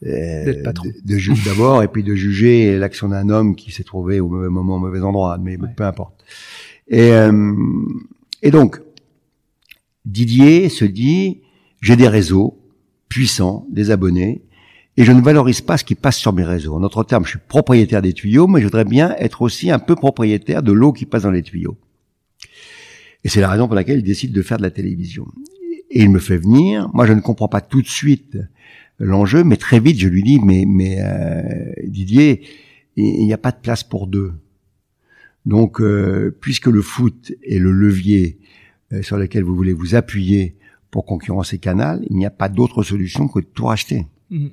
euh, 0.06 0.64
patron. 0.64 0.90
de, 1.04 1.18
juger 1.18 1.50
d'abord 1.50 1.82
et 1.82 1.88
puis 1.88 2.04
de 2.04 2.14
juger 2.14 2.78
l'action 2.78 3.10
d'un 3.10 3.30
homme 3.30 3.56
qui 3.56 3.72
s'est 3.72 3.84
trouvé 3.84 4.20
au 4.20 4.28
mauvais 4.28 4.50
moment, 4.50 4.76
au 4.76 4.80
mauvais 4.80 5.02
endroit. 5.02 5.38
Mais 5.40 5.58
peu 5.58 5.84
importe. 5.84 6.24
Et 6.88 7.12
et 8.42 8.52
donc 8.52 8.82
Didier 10.10 10.70
se 10.70 10.86
dit, 10.86 11.42
j'ai 11.82 11.96
des 11.96 12.08
réseaux 12.08 12.58
puissants, 13.10 13.68
des 13.70 13.92
abonnés, 13.92 14.42
et 14.98 15.04
je 15.04 15.12
ne 15.12 15.22
valorise 15.22 15.62
pas 15.62 15.78
ce 15.78 15.84
qui 15.84 15.94
passe 15.94 16.18
sur 16.18 16.34
mes 16.34 16.44
réseaux. 16.44 16.74
En 16.74 16.82
autre 16.82 17.04
terme, 17.04 17.26
je 17.26 17.30
suis 17.30 17.40
propriétaire 17.48 18.02
des 18.02 18.14
tuyaux, 18.14 18.48
mais 18.48 18.60
je 18.60 18.66
voudrais 18.66 18.86
bien 18.86 19.16
être 19.20 19.44
aussi 19.44 19.70
un 19.70 19.78
peu 19.78 19.96
propriétaire 19.96 20.64
de 20.64 20.72
l'eau 20.72 20.94
qui 20.94 21.06
passe 21.06 21.24
dans 21.24 21.32
les 21.32 21.44
tuyaux. 21.44 21.78
Et 23.24 23.30
c'est 23.30 23.40
la 23.40 23.50
raison 23.50 23.68
pour 23.68 23.76
laquelle 23.76 24.00
il 24.00 24.04
décide 24.04 24.34
de 24.34 24.42
faire 24.42 24.58
de 24.58 24.64
la 24.64 24.72
télévision. 24.72 25.28
Et 25.92 26.02
il 26.02 26.10
me 26.10 26.20
fait 26.20 26.38
venir. 26.38 26.90
Moi, 26.94 27.06
je 27.06 27.14
ne 27.14 27.22
comprends 27.22 27.48
pas 27.48 27.62
tout 27.62 27.82
de 27.82 27.88
suite 27.88 28.38
l'enjeu, 28.98 29.44
mais 29.44 29.58
très 29.58 29.80
vite, 29.80 30.00
je 30.00 30.08
lui 30.08 30.24
dis, 30.24 30.40
mais, 30.40 30.66
mais 30.68 30.98
euh, 31.02 31.72
Didier, 31.86 32.42
il 32.96 33.26
n'y 33.26 33.34
a 33.34 33.38
pas 33.38 33.52
de 33.52 33.60
place 33.62 33.84
pour 33.84 34.08
deux. 34.08 34.34
Donc, 35.46 35.80
euh, 35.82 36.36
puisque 36.42 36.68
le 36.68 36.82
foot 36.82 37.32
est 37.44 37.60
le 37.60 37.72
levier 37.72 38.39
sur 39.02 39.18
lesquels 39.18 39.44
vous 39.44 39.56
voulez 39.56 39.74
vous 39.74 39.96
appuyer 39.96 40.56
pour 40.92 41.06
concurrencer 41.06 41.60
Canal, 41.60 42.04
il 42.10 42.18
n'y 42.18 42.26
a 42.26 42.32
pas 42.32 42.50
d'autre 42.50 42.84
solution 42.84 43.28
que 43.28 43.40
de 43.40 43.46
tout 43.46 43.66
racheter. 43.66 44.08
Mhm. 44.30 44.52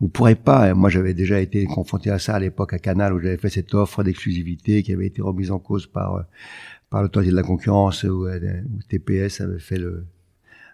Vous 0.00 0.08
pourrez 0.08 0.34
pas. 0.34 0.68
Hein, 0.70 0.74
moi, 0.74 0.90
j'avais 0.90 1.14
déjà 1.14 1.40
été 1.40 1.64
confronté 1.64 2.10
à 2.10 2.18
ça 2.18 2.34
à 2.34 2.40
l'époque 2.40 2.72
à 2.72 2.78
Canal 2.78 3.12
où 3.12 3.20
j'avais 3.20 3.36
fait 3.36 3.48
cette 3.48 3.72
offre 3.74 4.02
d'exclusivité 4.02 4.82
qui 4.82 4.92
avait 4.92 5.06
été 5.06 5.22
remise 5.22 5.52
en 5.52 5.60
cause 5.60 5.86
par 5.86 6.16
euh, 6.16 6.22
par 6.90 7.02
l'autorité 7.02 7.30
de 7.30 7.36
la 7.36 7.44
concurrence 7.44 8.02
où, 8.02 8.26
euh, 8.26 8.62
où, 8.64 8.82
TPS 8.88 9.40
avait 9.40 9.60
fait 9.60 9.78
le 9.78 10.04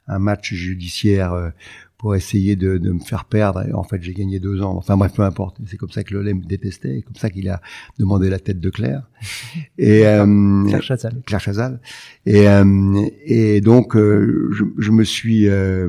un 0.06 0.18
match 0.18 0.54
judiciaire 0.54 1.52
pour 1.98 2.14
essayer 2.14 2.54
de, 2.54 2.78
de, 2.78 2.92
me 2.92 3.00
faire 3.00 3.24
perdre. 3.24 3.66
Et 3.68 3.72
en 3.72 3.82
fait, 3.82 4.00
j'ai 4.00 4.14
gagné 4.14 4.38
deux 4.38 4.62
ans. 4.62 4.76
Enfin 4.76 4.96
bref, 4.96 5.12
peu 5.12 5.22
importe. 5.22 5.58
C'est 5.66 5.76
comme 5.76 5.90
ça 5.90 6.04
que 6.04 6.14
Lollet 6.14 6.32
me 6.32 6.44
détestait, 6.44 6.98
et 6.98 7.02
comme 7.02 7.16
ça 7.16 7.28
qu'il 7.28 7.48
a 7.48 7.60
demandé 7.98 8.30
la 8.30 8.38
tête 8.38 8.60
de 8.60 8.70
Claire. 8.70 9.10
Et 9.78 10.06
euh, 10.06 10.64
Claire 10.68 10.82
Chazal. 10.82 11.22
Claire 11.26 11.40
Chazal. 11.40 11.80
Et, 12.24 12.48
euh, 12.48 13.06
et 13.24 13.60
donc, 13.60 13.96
euh, 13.96 14.48
je, 14.52 14.64
je, 14.78 14.90
me 14.92 15.02
suis, 15.02 15.48
euh, 15.48 15.88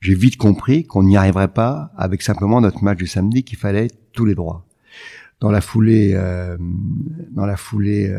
j'ai 0.00 0.14
vite 0.14 0.36
compris 0.36 0.84
qu'on 0.84 1.04
n'y 1.04 1.16
arriverait 1.16 1.52
pas 1.52 1.92
avec 1.96 2.20
simplement 2.20 2.60
notre 2.60 2.82
match 2.82 2.98
du 2.98 3.06
samedi, 3.06 3.44
qu'il 3.44 3.58
fallait 3.58 3.88
tous 4.12 4.24
les 4.24 4.34
droits. 4.34 4.66
Dans 5.40 5.52
la 5.52 5.60
foulée, 5.60 6.20
dans 7.30 7.46
la 7.46 7.56
foulée 7.56 8.12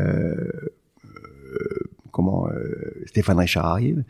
comment 2.10 2.48
euh, 2.48 3.04
Stéphane 3.06 3.38
Richard 3.38 3.66
arrive. 3.66 4.04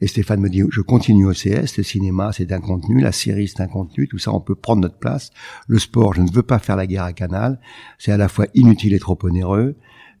Et 0.00 0.06
Stéphane 0.06 0.40
me 0.40 0.48
dit, 0.48 0.62
je 0.70 0.80
continue 0.80 1.26
au 1.26 1.32
CS, 1.32 1.76
le 1.76 1.82
cinéma 1.82 2.30
c'est 2.32 2.52
un 2.52 2.60
contenu, 2.60 3.00
la 3.00 3.12
série 3.12 3.48
c'est 3.48 3.62
un 3.62 3.68
contenu, 3.68 4.08
tout 4.08 4.18
ça 4.18 4.32
on 4.32 4.40
peut 4.40 4.54
prendre 4.54 4.82
notre 4.82 4.98
place. 4.98 5.30
Le 5.68 5.78
sport, 5.78 6.14
je 6.14 6.22
ne 6.22 6.30
veux 6.30 6.42
pas 6.42 6.58
faire 6.58 6.76
la 6.76 6.86
guerre 6.86 7.04
à 7.04 7.12
Canal, 7.12 7.60
c'est 7.98 8.12
à 8.12 8.16
la 8.16 8.28
fois 8.28 8.46
inutile 8.54 8.94
et 8.94 8.98
trop 8.98 9.18
onéreux. 9.22 9.76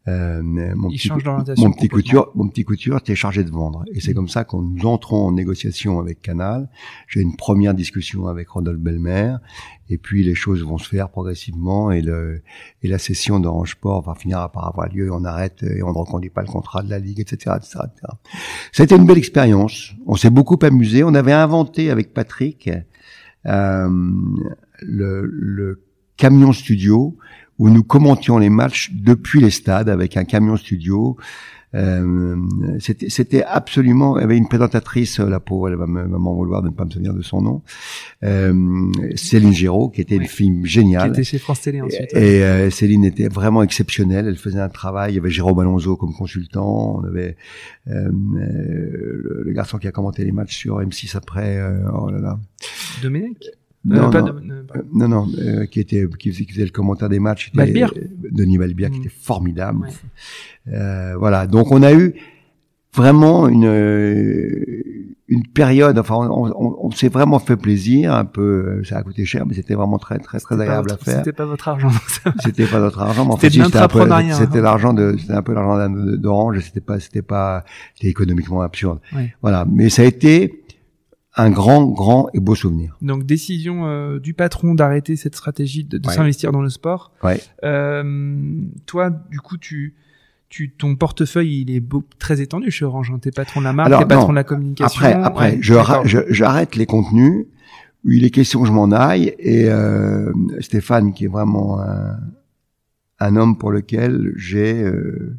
Euh, 0.08 0.40
mon, 0.42 0.88
petit, 0.88 1.10
mon 1.58 1.72
petit 1.72 1.88
couture, 1.88 2.30
mon 2.34 2.48
petit 2.48 2.64
couture, 2.64 3.02
t'es 3.02 3.14
chargé 3.14 3.44
de 3.44 3.50
vendre. 3.50 3.84
Et 3.92 4.00
c'est 4.00 4.12
mm. 4.12 4.14
comme 4.14 4.28
ça 4.28 4.44
qu'on 4.44 4.62
nous 4.62 4.86
entrons 4.86 5.26
en 5.26 5.32
négociation 5.32 6.00
avec 6.00 6.22
Canal. 6.22 6.68
J'ai 7.06 7.20
une 7.20 7.36
première 7.36 7.74
discussion 7.74 8.26
avec 8.26 8.48
Rodolphe 8.48 8.80
Belmer, 8.80 9.36
et 9.90 9.98
puis 9.98 10.24
les 10.24 10.34
choses 10.34 10.64
vont 10.64 10.78
se 10.78 10.88
faire 10.88 11.10
progressivement, 11.10 11.90
et 11.90 12.00
le 12.00 12.42
et 12.82 12.88
la 12.88 12.98
session 12.98 13.40
d'Orange 13.40 13.72
Sport 13.72 14.02
va 14.02 14.14
finir 14.14 14.50
par 14.50 14.68
avoir 14.68 14.88
lieu. 14.88 15.12
On 15.12 15.24
arrête 15.24 15.62
et 15.62 15.82
on 15.82 15.92
ne 15.92 15.98
reconduit 15.98 16.30
pas 16.30 16.42
le 16.42 16.48
contrat 16.48 16.82
de 16.82 16.88
la 16.88 16.98
ligue, 16.98 17.20
etc., 17.20 17.56
etc., 17.58 17.80
etc. 17.84 18.12
C'était 18.72 18.96
une 18.96 19.04
belle 19.04 19.18
expérience. 19.18 19.92
On 20.06 20.16
s'est 20.16 20.30
beaucoup 20.30 20.58
amusé. 20.62 21.04
On 21.04 21.14
avait 21.14 21.32
inventé 21.32 21.90
avec 21.90 22.14
Patrick 22.14 22.70
euh, 23.46 23.88
le, 24.80 25.26
le 25.26 25.82
camion 26.16 26.52
studio 26.52 27.16
où 27.60 27.68
nous 27.68 27.84
commentions 27.84 28.38
les 28.38 28.48
matchs 28.48 28.90
depuis 28.92 29.40
les 29.40 29.50
stades 29.50 29.90
avec 29.90 30.16
un 30.16 30.24
camion 30.24 30.56
studio. 30.56 31.18
Euh, 31.74 32.36
c'était 32.80 33.44
absolument. 33.44 34.18
Il 34.18 34.22
y 34.22 34.24
avait 34.24 34.38
une 34.38 34.48
présentatrice, 34.48 35.20
la 35.20 35.40
pauvre, 35.40 35.68
elle 35.68 35.76
va 35.76 35.86
m'en 35.86 36.34
vouloir 36.34 36.62
de 36.62 36.68
ne 36.68 36.72
pas 36.72 36.86
me 36.86 36.90
souvenir 36.90 37.12
de 37.12 37.20
son 37.20 37.42
nom. 37.42 37.62
Euh, 38.24 38.90
Céline 39.14 39.52
Giraud, 39.52 39.90
qui 39.90 40.00
était 40.00 40.16
une 40.16 40.26
fille 40.26 40.64
géniale. 40.64 41.12
Qui 41.12 41.20
était 41.20 41.24
chez 41.24 41.38
France 41.38 41.60
Télé 41.60 41.82
ensuite. 41.82 42.12
Et 42.14 42.42
euh, 42.42 42.70
Céline 42.70 43.04
était 43.04 43.28
vraiment 43.28 43.62
exceptionnelle. 43.62 44.26
Elle 44.26 44.38
faisait 44.38 44.58
un 44.58 44.70
travail. 44.70 45.12
Il 45.12 45.16
y 45.16 45.18
avait 45.18 45.30
Jérôme 45.30 45.60
Alonso 45.60 45.96
comme 45.96 46.14
consultant. 46.14 46.96
On 46.98 47.04
avait 47.04 47.36
euh, 47.88 48.08
le, 48.10 49.42
le, 49.44 49.52
garçon 49.52 49.76
qui 49.76 49.86
a 49.86 49.92
commenté 49.92 50.24
les 50.24 50.32
matchs 50.32 50.56
sur 50.56 50.80
M6 50.80 51.14
après. 51.14 51.58
Euh, 51.58 51.82
oh 51.92 52.10
là 52.10 52.20
là. 52.20 52.38
Domenech 53.02 53.59
non, 53.84 54.10
non, 54.10 54.34
non, 54.92 55.08
non, 55.08 55.28
euh, 55.38 55.64
qui 55.64 55.80
était 55.80 56.06
qui 56.18 56.32
faisait, 56.32 56.64
le 56.64 56.70
commentaire 56.70 57.08
des 57.08 57.18
matchs. 57.18 57.50
Balbir. 57.54 57.92
Denis 58.30 58.58
Balbir, 58.58 58.90
qui 58.90 58.98
mm. 58.98 59.02
était 59.02 59.14
formidable. 59.14 59.88
Euh, 60.68 61.14
voilà, 61.16 61.46
donc 61.46 61.72
on 61.72 61.82
a 61.82 61.94
eu 61.94 62.14
vraiment 62.94 63.48
une 63.48 63.64
euh, 63.64 64.82
une 65.28 65.46
période. 65.46 65.98
Enfin, 65.98 66.16
on, 66.16 66.48
on, 66.48 66.76
on 66.78 66.90
s'est 66.90 67.08
vraiment 67.08 67.38
fait 67.38 67.56
plaisir. 67.56 68.12
Un 68.14 68.26
peu, 68.26 68.84
ça 68.84 68.98
a 68.98 69.02
coûté 69.02 69.24
cher, 69.24 69.46
mais 69.46 69.54
c'était 69.54 69.74
vraiment 69.74 69.98
très 69.98 70.18
très 70.18 70.40
très 70.40 70.60
agréable 70.60 70.92
à 70.92 70.98
faire. 70.98 71.16
C'était 71.18 71.32
pas 71.32 71.46
votre 71.46 71.66
argent. 71.66 71.90
c'était 72.44 72.66
pas 72.66 72.80
notre 72.80 73.00
argent, 73.00 73.24
mais 73.24 73.32
en 73.32 73.36
fait, 73.38 73.48
c'était 73.48 73.64
c'était 74.34 74.60
l'argent 74.60 74.92
de, 74.92 75.16
c'était 75.18 75.32
un 75.32 75.42
peu 75.42 75.54
l'argent 75.54 75.88
d'Orange. 75.88 76.60
C'était 76.60 76.80
pas, 76.80 77.00
c'était 77.00 77.22
pas, 77.22 77.64
c'était 77.94 78.08
économiquement 78.08 78.60
absurde. 78.60 78.98
Voilà, 79.40 79.64
mais 79.66 79.88
ça 79.88 80.02
a 80.02 80.04
été 80.04 80.59
un 81.40 81.50
grand, 81.50 81.86
grand 81.86 82.28
et 82.34 82.40
beau 82.40 82.54
souvenir. 82.54 82.96
Donc 83.02 83.24
décision 83.24 83.86
euh, 83.86 84.18
du 84.18 84.34
patron 84.34 84.74
d'arrêter 84.74 85.16
cette 85.16 85.36
stratégie 85.36 85.84
de, 85.84 86.00
s'investir 86.10 86.52
dans 86.52 86.62
le 86.62 86.70
sport. 86.70 87.12
Ouais. 87.22 87.40
Euh, 87.64 88.62
toi, 88.86 89.10
du 89.10 89.40
coup, 89.40 89.56
tu, 89.56 89.94
tu, 90.48 90.70
ton 90.70 90.96
portefeuille, 90.96 91.62
il 91.62 91.70
est 91.70 91.80
beau, 91.80 92.04
très 92.18 92.40
étendu 92.40 92.70
chez 92.70 92.84
Orange. 92.84 93.10
Hein. 93.14 93.18
T'es 93.20 93.30
patron 93.30 93.60
de 93.60 93.64
la 93.64 93.72
marque, 93.72 93.90
t'es 93.90 94.06
patron 94.06 94.30
de 94.30 94.34
la 94.34 94.44
communication. 94.44 95.04
Après, 95.04 95.12
après, 95.12 95.58
je, 95.60 95.74
j'arrête 96.28 96.76
les 96.76 96.86
contenus. 96.86 97.46
où 98.04 98.10
Il 98.10 98.24
est 98.24 98.30
question 98.30 98.60
que 98.62 98.66
je 98.66 98.72
m'en 98.72 98.90
aille. 98.90 99.34
Et 99.38 99.68
euh, 99.68 100.32
Stéphane, 100.60 101.12
qui 101.12 101.24
est 101.24 101.28
vraiment 101.28 101.80
un, 101.80 102.18
un 103.20 103.36
homme 103.36 103.56
pour 103.56 103.70
lequel 103.70 104.32
j'ai 104.36 104.82
euh, 104.82 105.36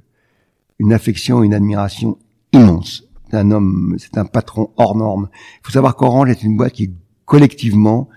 une 0.80 0.93
affection, 0.93 1.43
une 1.43 1.54
admiration 1.54 2.18
immense 2.54 3.11
un 3.36 3.52
homme, 3.52 3.96
c'est 3.98 4.18
un 4.18 4.26
patron 4.26 4.72
hors 4.78 4.96
norme. 4.96 5.30
Il 5.34 5.66
faut 5.68 5.72
savoir 5.72 5.96
qu'Orange 5.96 6.30
est 6.30 6.44
une 6.44 6.58
boîte 6.58 6.74
qui 6.74 6.94
collectivement 7.26 8.10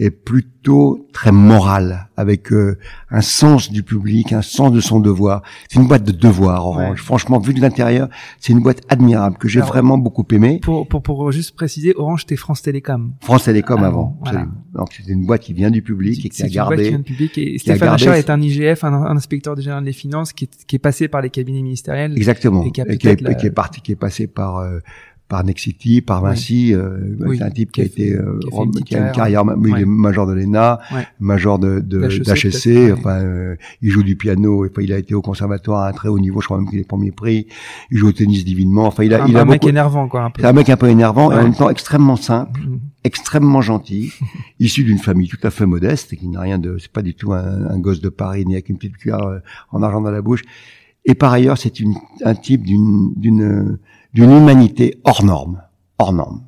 est 0.00 0.10
plutôt 0.10 1.06
très 1.12 1.30
morale, 1.30 2.08
avec 2.16 2.52
euh, 2.52 2.76
un 3.10 3.20
sens 3.20 3.70
du 3.70 3.84
public, 3.84 4.32
un 4.32 4.42
sens 4.42 4.72
de 4.72 4.80
son 4.80 4.98
devoir. 4.98 5.42
C'est 5.68 5.78
une 5.78 5.86
boîte 5.86 6.02
de 6.02 6.10
devoir, 6.10 6.66
Orange. 6.66 7.00
Franchement, 7.00 7.38
vu 7.38 7.54
de 7.54 7.60
l'intérieur, 7.60 8.08
c'est 8.40 8.52
une 8.52 8.60
boîte 8.60 8.80
admirable 8.88 9.36
que 9.36 9.46
j'ai 9.46 9.60
vraiment 9.60 9.96
beaucoup 9.96 10.26
aimé. 10.32 10.58
Pour, 10.60 10.88
pour, 10.88 11.02
pour 11.02 11.30
juste 11.30 11.54
préciser, 11.54 11.94
Orange, 11.96 12.22
c'était 12.22 12.34
France 12.36 12.62
Télécom. 12.62 13.12
France 13.20 13.44
Télécom 13.44 13.84
avant, 13.84 14.18
Donc 14.72 14.88
c'est 14.92 15.06
une 15.06 15.26
boîte 15.26 15.42
qui 15.42 15.52
vient 15.52 15.70
du 15.70 15.82
public 15.82 16.26
et 16.26 16.28
qui 16.28 16.42
a 16.42 16.48
gardé. 16.48 16.82
Qui 16.82 16.88
vient 16.88 16.98
du 16.98 17.04
public 17.04 17.38
et 17.38 17.58
Stéphane 17.58 17.90
Richard 17.90 18.14
est 18.14 18.30
un 18.30 18.40
IGF, 18.40 18.82
un, 18.82 18.94
inspecteur 19.16 19.56
général 19.56 19.84
des 19.84 19.92
finances 19.92 20.32
qui 20.32 20.44
est, 20.44 20.66
qui 20.66 20.74
est 20.74 20.80
passé 20.80 21.06
par 21.06 21.22
les 21.22 21.30
cabinets 21.30 21.62
ministériels. 21.62 22.16
Exactement. 22.16 22.64
Et 22.64 22.72
qui, 22.72 22.80
est, 22.80 23.50
parti, 23.50 23.80
qui 23.80 23.92
est 23.92 23.96
passé 23.96 24.26
par 24.26 24.58
euh, 24.58 24.80
par 25.28 25.42
Nexity, 25.44 26.00
par 26.00 26.22
Vinci. 26.22 26.74
Euh, 26.74 27.16
c'est 27.34 27.42
un 27.42 27.50
type 27.50 27.72
qui 27.72 27.80
a, 27.80 27.84
été, 27.84 28.12
euh, 28.12 28.38
qui 28.84 28.94
a, 28.94 29.06
une 29.06 29.12
carrière, 29.12 29.42
il 29.64 29.78
est 29.78 29.84
major 29.84 30.26
de 30.26 30.32
l'ENA, 30.32 30.80
major 31.18 31.58
de 31.58 31.80
d'HSC. 31.80 32.92
Enfin, 32.92 33.22
euh, 33.22 33.56
il 33.80 33.90
joue 33.90 34.02
du 34.02 34.16
piano. 34.16 34.64
Enfin, 34.66 34.82
il 34.82 34.92
a 34.92 34.98
été 34.98 35.14
au 35.14 35.22
conservatoire 35.22 35.82
à 35.82 35.88
un 35.88 35.92
très 35.92 36.08
haut 36.08 36.18
niveau. 36.18 36.40
Je 36.40 36.46
crois 36.46 36.58
même 36.58 36.68
qu'il 36.68 36.78
est 36.78 36.86
premier 36.86 37.10
prix. 37.10 37.46
Il 37.90 37.98
joue 37.98 38.08
au 38.08 38.12
tennis 38.12 38.44
divinement. 38.44 38.86
Enfin, 38.86 39.04
il 39.04 39.14
a, 39.14 39.24
un, 39.24 39.26
il 39.26 39.36
a 39.36 39.42
un 39.42 39.44
mec 39.44 39.64
énervant, 39.64 40.08
quoi. 40.08 40.30
C'est 40.36 40.44
un 40.44 40.52
mec 40.52 40.68
un 40.68 40.76
peu 40.76 40.88
énervant 40.88 41.32
et 41.32 41.36
en 41.36 41.42
même 41.42 41.54
temps 41.54 41.70
extrêmement 41.70 42.16
simple. 42.16 42.60
Mm. 42.60 42.78
extrêmement 43.04 43.60
gentil, 43.60 44.12
issu 44.60 44.84
d'une 44.84 44.98
famille 44.98 45.28
tout 45.28 45.38
à 45.42 45.50
fait 45.50 45.66
modeste 45.66 46.12
et 46.12 46.16
qui 46.16 46.28
n'a 46.28 46.40
rien 46.40 46.58
de, 46.58 46.78
c'est 46.78 46.92
pas 46.92 47.02
du 47.02 47.14
tout 47.14 47.32
un, 47.32 47.70
un, 47.70 47.78
gosse 47.78 48.00
de 48.00 48.08
Paris 48.08 48.44
ni 48.46 48.54
avec 48.54 48.68
une 48.68 48.78
petite 48.78 48.96
cuillère 48.96 49.22
euh, 49.22 49.38
en 49.70 49.82
argent 49.82 50.00
dans 50.00 50.10
la 50.10 50.22
bouche. 50.22 50.42
Et 51.04 51.14
par 51.14 51.32
ailleurs, 51.32 51.58
c'est 51.58 51.74
un 52.24 52.34
type 52.34 52.64
d'une, 52.64 53.12
d'une, 53.16 53.78
d'une 54.14 54.30
humanité 54.30 54.98
hors 55.04 55.24
norme, 55.24 55.62
hors 55.98 56.12
norme. 56.12 56.42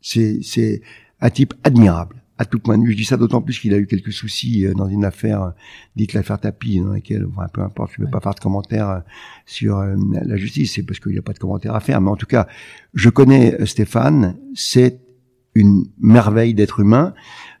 C'est, 0.00 0.38
c'est 0.42 0.80
un 1.20 1.30
type 1.30 1.54
admirable 1.64 2.22
à 2.38 2.44
tout 2.44 2.60
point 2.60 2.78
de 2.78 2.84
vue. 2.84 2.92
Je 2.92 2.96
dis 2.96 3.04
ça 3.04 3.16
d'autant 3.16 3.42
plus 3.42 3.58
qu'il 3.58 3.74
a 3.74 3.78
eu 3.78 3.86
quelques 3.86 4.12
soucis 4.12 4.64
euh, 4.64 4.72
dans 4.72 4.88
une 4.88 5.04
affaire, 5.04 5.42
euh, 5.42 5.50
dite 5.96 6.12
l'affaire 6.12 6.38
Tapi, 6.38 6.78
dans 6.80 6.92
laquelle, 6.92 7.26
enfin, 7.26 7.48
peu 7.52 7.62
importe, 7.62 7.92
je 7.96 8.00
ne 8.00 8.06
vais 8.06 8.10
pas 8.10 8.20
faire 8.20 8.34
de 8.34 8.40
commentaires 8.40 8.88
euh, 8.88 9.00
sur 9.44 9.82
la 9.82 10.36
justice, 10.36 10.74
c'est 10.74 10.84
parce 10.84 11.00
qu'il 11.00 11.12
n'y 11.12 11.18
a 11.18 11.22
pas 11.22 11.32
de 11.32 11.38
commentaires 11.38 11.74
à 11.74 11.80
faire. 11.80 12.00
Mais 12.00 12.10
en 12.10 12.16
tout 12.16 12.26
cas, 12.26 12.46
je 12.94 13.10
connais 13.10 13.66
Stéphane, 13.66 14.36
c'est 14.54 15.00
une 15.58 15.86
merveille 16.00 16.54
d'être 16.54 16.80
humain. 16.80 17.14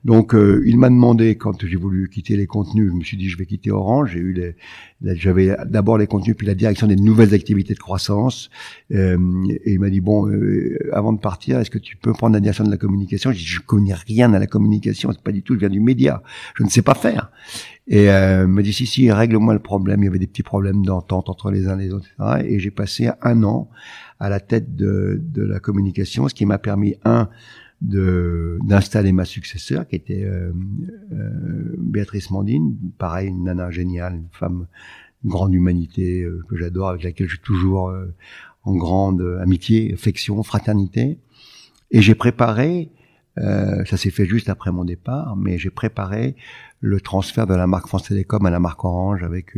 Donc, 0.04 0.34
euh, 0.34 0.62
il 0.64 0.78
m'a 0.78 0.88
demandé 0.88 1.36
quand 1.36 1.66
j'ai 1.66 1.76
voulu 1.76 2.08
quitter 2.08 2.36
les 2.36 2.46
contenus, 2.46 2.90
je 2.90 2.96
me 2.96 3.02
suis 3.02 3.16
dit 3.16 3.28
je 3.28 3.36
vais 3.36 3.46
quitter 3.46 3.72
Orange. 3.72 4.12
J'ai 4.12 4.20
eu 4.20 4.32
les, 4.32 4.54
j'avais 5.16 5.56
d'abord 5.66 5.98
les 5.98 6.06
contenus 6.06 6.36
puis 6.36 6.46
la 6.46 6.54
direction 6.54 6.86
des 6.86 6.96
nouvelles 6.96 7.34
activités 7.34 7.74
de 7.74 7.78
croissance. 7.78 8.48
Euh, 8.92 9.18
et 9.64 9.72
il 9.72 9.80
m'a 9.80 9.90
dit 9.90 10.00
bon, 10.00 10.28
euh, 10.28 10.78
avant 10.92 11.12
de 11.12 11.18
partir, 11.18 11.58
est-ce 11.58 11.70
que 11.70 11.78
tu 11.78 11.96
peux 11.96 12.12
prendre 12.12 12.34
la 12.34 12.40
direction 12.40 12.64
de 12.64 12.70
la 12.70 12.76
communication? 12.76 13.32
J'ai 13.32 13.40
dit 13.40 13.44
je 13.44 13.60
connais 13.60 13.94
rien 13.94 14.32
à 14.32 14.38
la 14.38 14.46
communication, 14.46 15.10
c'est 15.12 15.22
pas 15.22 15.32
du 15.32 15.42
tout, 15.42 15.54
je 15.54 15.58
viens 15.58 15.68
du 15.68 15.80
média, 15.80 16.22
je 16.54 16.62
ne 16.62 16.68
sais 16.68 16.82
pas 16.82 16.94
faire. 16.94 17.32
Et 17.88 18.08
euh, 18.08 18.44
il 18.46 18.48
m'a 18.48 18.62
dit 18.62 18.72
si 18.72 18.86
si, 18.86 19.10
règle-moi 19.10 19.52
le 19.52 19.60
problème. 19.60 20.02
Il 20.02 20.06
y 20.06 20.08
avait 20.08 20.20
des 20.20 20.26
petits 20.28 20.42
problèmes 20.44 20.84
d'entente 20.84 21.28
entre 21.28 21.50
les 21.50 21.66
uns 21.66 21.78
et 21.78 21.86
les 21.86 21.92
autres. 21.92 22.06
Et 22.44 22.60
j'ai 22.60 22.70
passé 22.70 23.10
un 23.20 23.42
an 23.42 23.68
à 24.20 24.28
la 24.28 24.40
tête 24.40 24.76
de, 24.76 25.20
de 25.20 25.42
la 25.42 25.58
communication, 25.58 26.28
ce 26.28 26.34
qui 26.34 26.46
m'a 26.46 26.58
permis 26.58 26.94
un 27.04 27.28
d'installer 27.80 29.12
ma 29.12 29.24
successeur 29.24 29.86
qui 29.86 29.96
était 29.96 30.24
euh, 30.24 30.52
euh, 31.12 31.74
Béatrice 31.78 32.30
Mandine, 32.30 32.76
pareil 32.98 33.28
une 33.28 33.44
nana 33.44 33.70
géniale, 33.70 34.16
une 34.16 34.28
femme 34.32 34.66
grande 35.24 35.54
humanité 35.54 36.22
euh, 36.22 36.42
que 36.48 36.56
j'adore, 36.56 36.88
avec 36.88 37.04
laquelle 37.04 37.28
suis 37.28 37.38
toujours 37.38 37.92
en 38.64 38.74
grande 38.74 39.38
amitié, 39.40 39.94
affection, 39.94 40.42
fraternité. 40.42 41.18
Et 41.90 42.02
j'ai 42.02 42.14
préparé, 42.14 42.90
ça 43.36 43.96
s'est 43.96 44.10
fait 44.10 44.26
juste 44.26 44.48
après 44.48 44.72
mon 44.72 44.84
départ, 44.84 45.36
mais 45.36 45.58
j'ai 45.58 45.70
préparé 45.70 46.34
le 46.80 47.00
transfert 47.00 47.46
de 47.46 47.54
la 47.54 47.66
marque 47.68 47.86
France 47.86 48.08
Télécom 48.08 48.44
à 48.44 48.50
la 48.50 48.58
marque 48.58 48.84
Orange 48.84 49.22
avec 49.22 49.56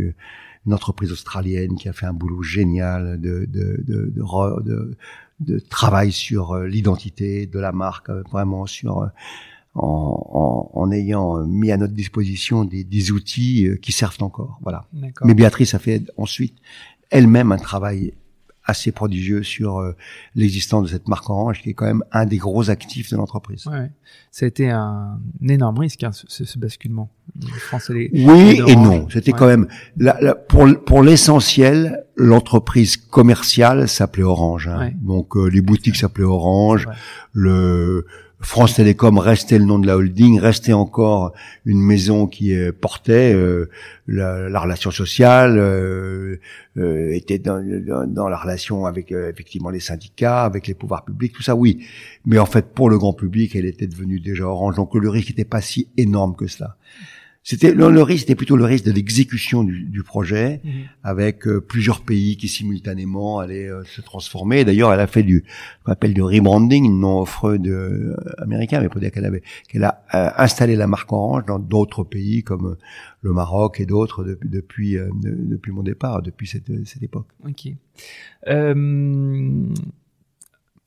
une 0.66 0.74
entreprise 0.74 1.12
australienne 1.12 1.76
qui 1.76 1.88
a 1.88 1.92
fait 1.92 2.06
un 2.06 2.12
boulot 2.12 2.42
génial 2.42 3.20
de, 3.20 3.46
de, 3.46 3.82
de, 3.86 4.12
de, 4.14 4.62
de 4.62 4.96
de 5.40 5.58
travail 5.58 6.12
sur 6.12 6.52
euh, 6.52 6.66
l'identité 6.66 7.46
de 7.46 7.58
la 7.58 7.72
marque, 7.72 8.10
euh, 8.10 8.22
vraiment 8.30 8.66
sur 8.66 9.02
euh, 9.02 9.06
en, 9.74 10.70
en, 10.74 10.80
en, 10.80 10.90
ayant 10.92 11.46
mis 11.46 11.70
à 11.72 11.76
notre 11.76 11.94
disposition 11.94 12.64
des, 12.64 12.84
des 12.84 13.12
outils 13.12 13.68
qui 13.80 13.92
servent 13.92 14.22
encore. 14.22 14.58
Voilà. 14.62 14.84
Mais 15.24 15.34
Béatrice 15.34 15.74
a 15.74 15.78
fait 15.78 16.10
ensuite 16.16 16.56
elle-même 17.10 17.52
un 17.52 17.56
travail 17.56 18.12
assez 18.70 18.92
prodigieux 18.92 19.42
sur 19.42 19.78
euh, 19.78 19.94
l'existence 20.34 20.84
de 20.84 20.88
cette 20.88 21.08
marque 21.08 21.28
Orange, 21.28 21.62
qui 21.62 21.70
est 21.70 21.74
quand 21.74 21.86
même 21.86 22.02
un 22.12 22.24
des 22.24 22.38
gros 22.38 22.70
actifs 22.70 23.10
de 23.10 23.16
l'entreprise. 23.16 23.66
Ouais. 23.66 23.90
Ça 24.30 24.46
a 24.46 24.48
été 24.48 24.70
un, 24.70 25.20
énorme 25.46 25.78
risque, 25.78 26.02
hein, 26.02 26.10
ce, 26.12 26.44
ce, 26.44 26.58
basculement. 26.58 27.10
Les, 27.90 28.10
oui 28.12 28.60
et 28.66 28.76
non. 28.76 29.08
C'était 29.10 29.32
quand 29.32 29.46
même 29.46 29.68
la, 29.96 30.34
pour 30.34 30.66
pour 30.84 31.02
l'essentiel, 31.02 32.04
l'entreprise 32.16 32.96
commerciale 32.96 33.88
s'appelait 33.88 34.22
Orange. 34.22 34.68
Hein. 34.68 34.90
Donc 35.00 35.36
euh, 35.36 35.46
les 35.46 35.60
boutiques 35.60 35.96
s'appelaient 35.96 36.24
Orange, 36.24 36.88
le 37.32 38.06
France 38.42 38.74
Télécom 38.74 39.18
restait 39.18 39.58
le 39.58 39.66
nom 39.66 39.78
de 39.78 39.86
la 39.86 39.96
holding, 39.96 40.40
restait 40.40 40.72
encore 40.72 41.32
une 41.66 41.80
maison 41.82 42.26
qui 42.26 42.54
euh, 42.54 42.72
portait 42.72 43.34
euh, 43.34 43.68
la, 44.06 44.48
la, 44.48 44.60
relation 44.60 44.90
sociale, 44.90 45.58
euh, 45.58 46.38
était 46.76 47.38
dans, 47.38 47.62
dans, 48.06 48.28
la 48.28 48.38
relation 48.38 48.86
avec 48.86 49.12
effectivement 49.12 49.68
les 49.68 49.80
syndicats, 49.80 50.44
avec 50.44 50.66
les 50.66 50.74
pouvoirs 50.74 51.04
publics, 51.04 51.34
tout 51.34 51.42
ça, 51.42 51.54
oui. 51.54 51.84
Mais 52.24 52.38
en 52.38 52.46
fait, 52.46 52.72
pour 52.72 52.88
le 52.88 52.96
grand 52.96 53.12
public, 53.12 53.54
elle 53.54 53.66
était 53.66 53.86
devenue 53.86 54.20
déjà 54.20 54.46
orange, 54.46 54.76
donc 54.76 54.94
le 54.94 55.08
risque 55.10 55.28
n'était 55.28 55.44
pas 55.44 55.60
si 55.60 55.88
énorme 55.98 56.34
que 56.34 56.46
cela. 56.46 56.76
C'était 57.42 57.72
le, 57.72 58.02
risque, 58.02 58.20
c'était 58.20 58.34
plutôt 58.34 58.56
le 58.56 58.64
risque 58.64 58.84
de 58.84 58.92
l'exécution 58.92 59.64
du, 59.64 59.84
du, 59.84 60.02
projet, 60.02 60.60
mhm. 60.62 60.72
avec 61.02 61.46
euh, 61.46 61.60
plusieurs 61.60 62.02
pays 62.02 62.36
qui 62.36 62.48
simultanément 62.48 63.38
allaient 63.38 63.70
euh, 63.70 63.82
se 63.84 64.02
transformer. 64.02 64.66
D'ailleurs, 64.66 64.92
elle 64.92 65.00
a 65.00 65.06
fait 65.06 65.22
du, 65.22 65.44
qu'on 65.82 65.92
appelle 65.92 66.12
du 66.12 66.22
rebranding, 66.22 66.84
une 66.84 67.00
non 67.00 67.22
de 67.22 67.70
euh, 67.70 68.14
américain, 68.36 68.80
mais 68.82 68.90
pour 68.90 69.00
dire 69.00 69.10
qu'elle 69.10 69.24
avait, 69.24 69.42
qu'elle 69.68 69.84
a 69.84 70.02
installé 70.42 70.76
la 70.76 70.86
marque 70.86 71.10
Orange 71.12 71.46
dans 71.46 71.58
d'autres 71.58 72.04
pays 72.04 72.42
comme 72.42 72.76
le 73.22 73.32
Maroc 73.32 73.80
et 73.80 73.86
d'autres 73.86 74.22
depuis 74.24 74.50
depuis, 74.60 74.98
depuis 75.22 75.72
mon 75.72 75.82
départ, 75.82 76.22
depuis 76.22 76.46
cette, 76.46 76.86
cette 76.86 77.02
époque. 77.02 77.26
Ok 77.46 77.72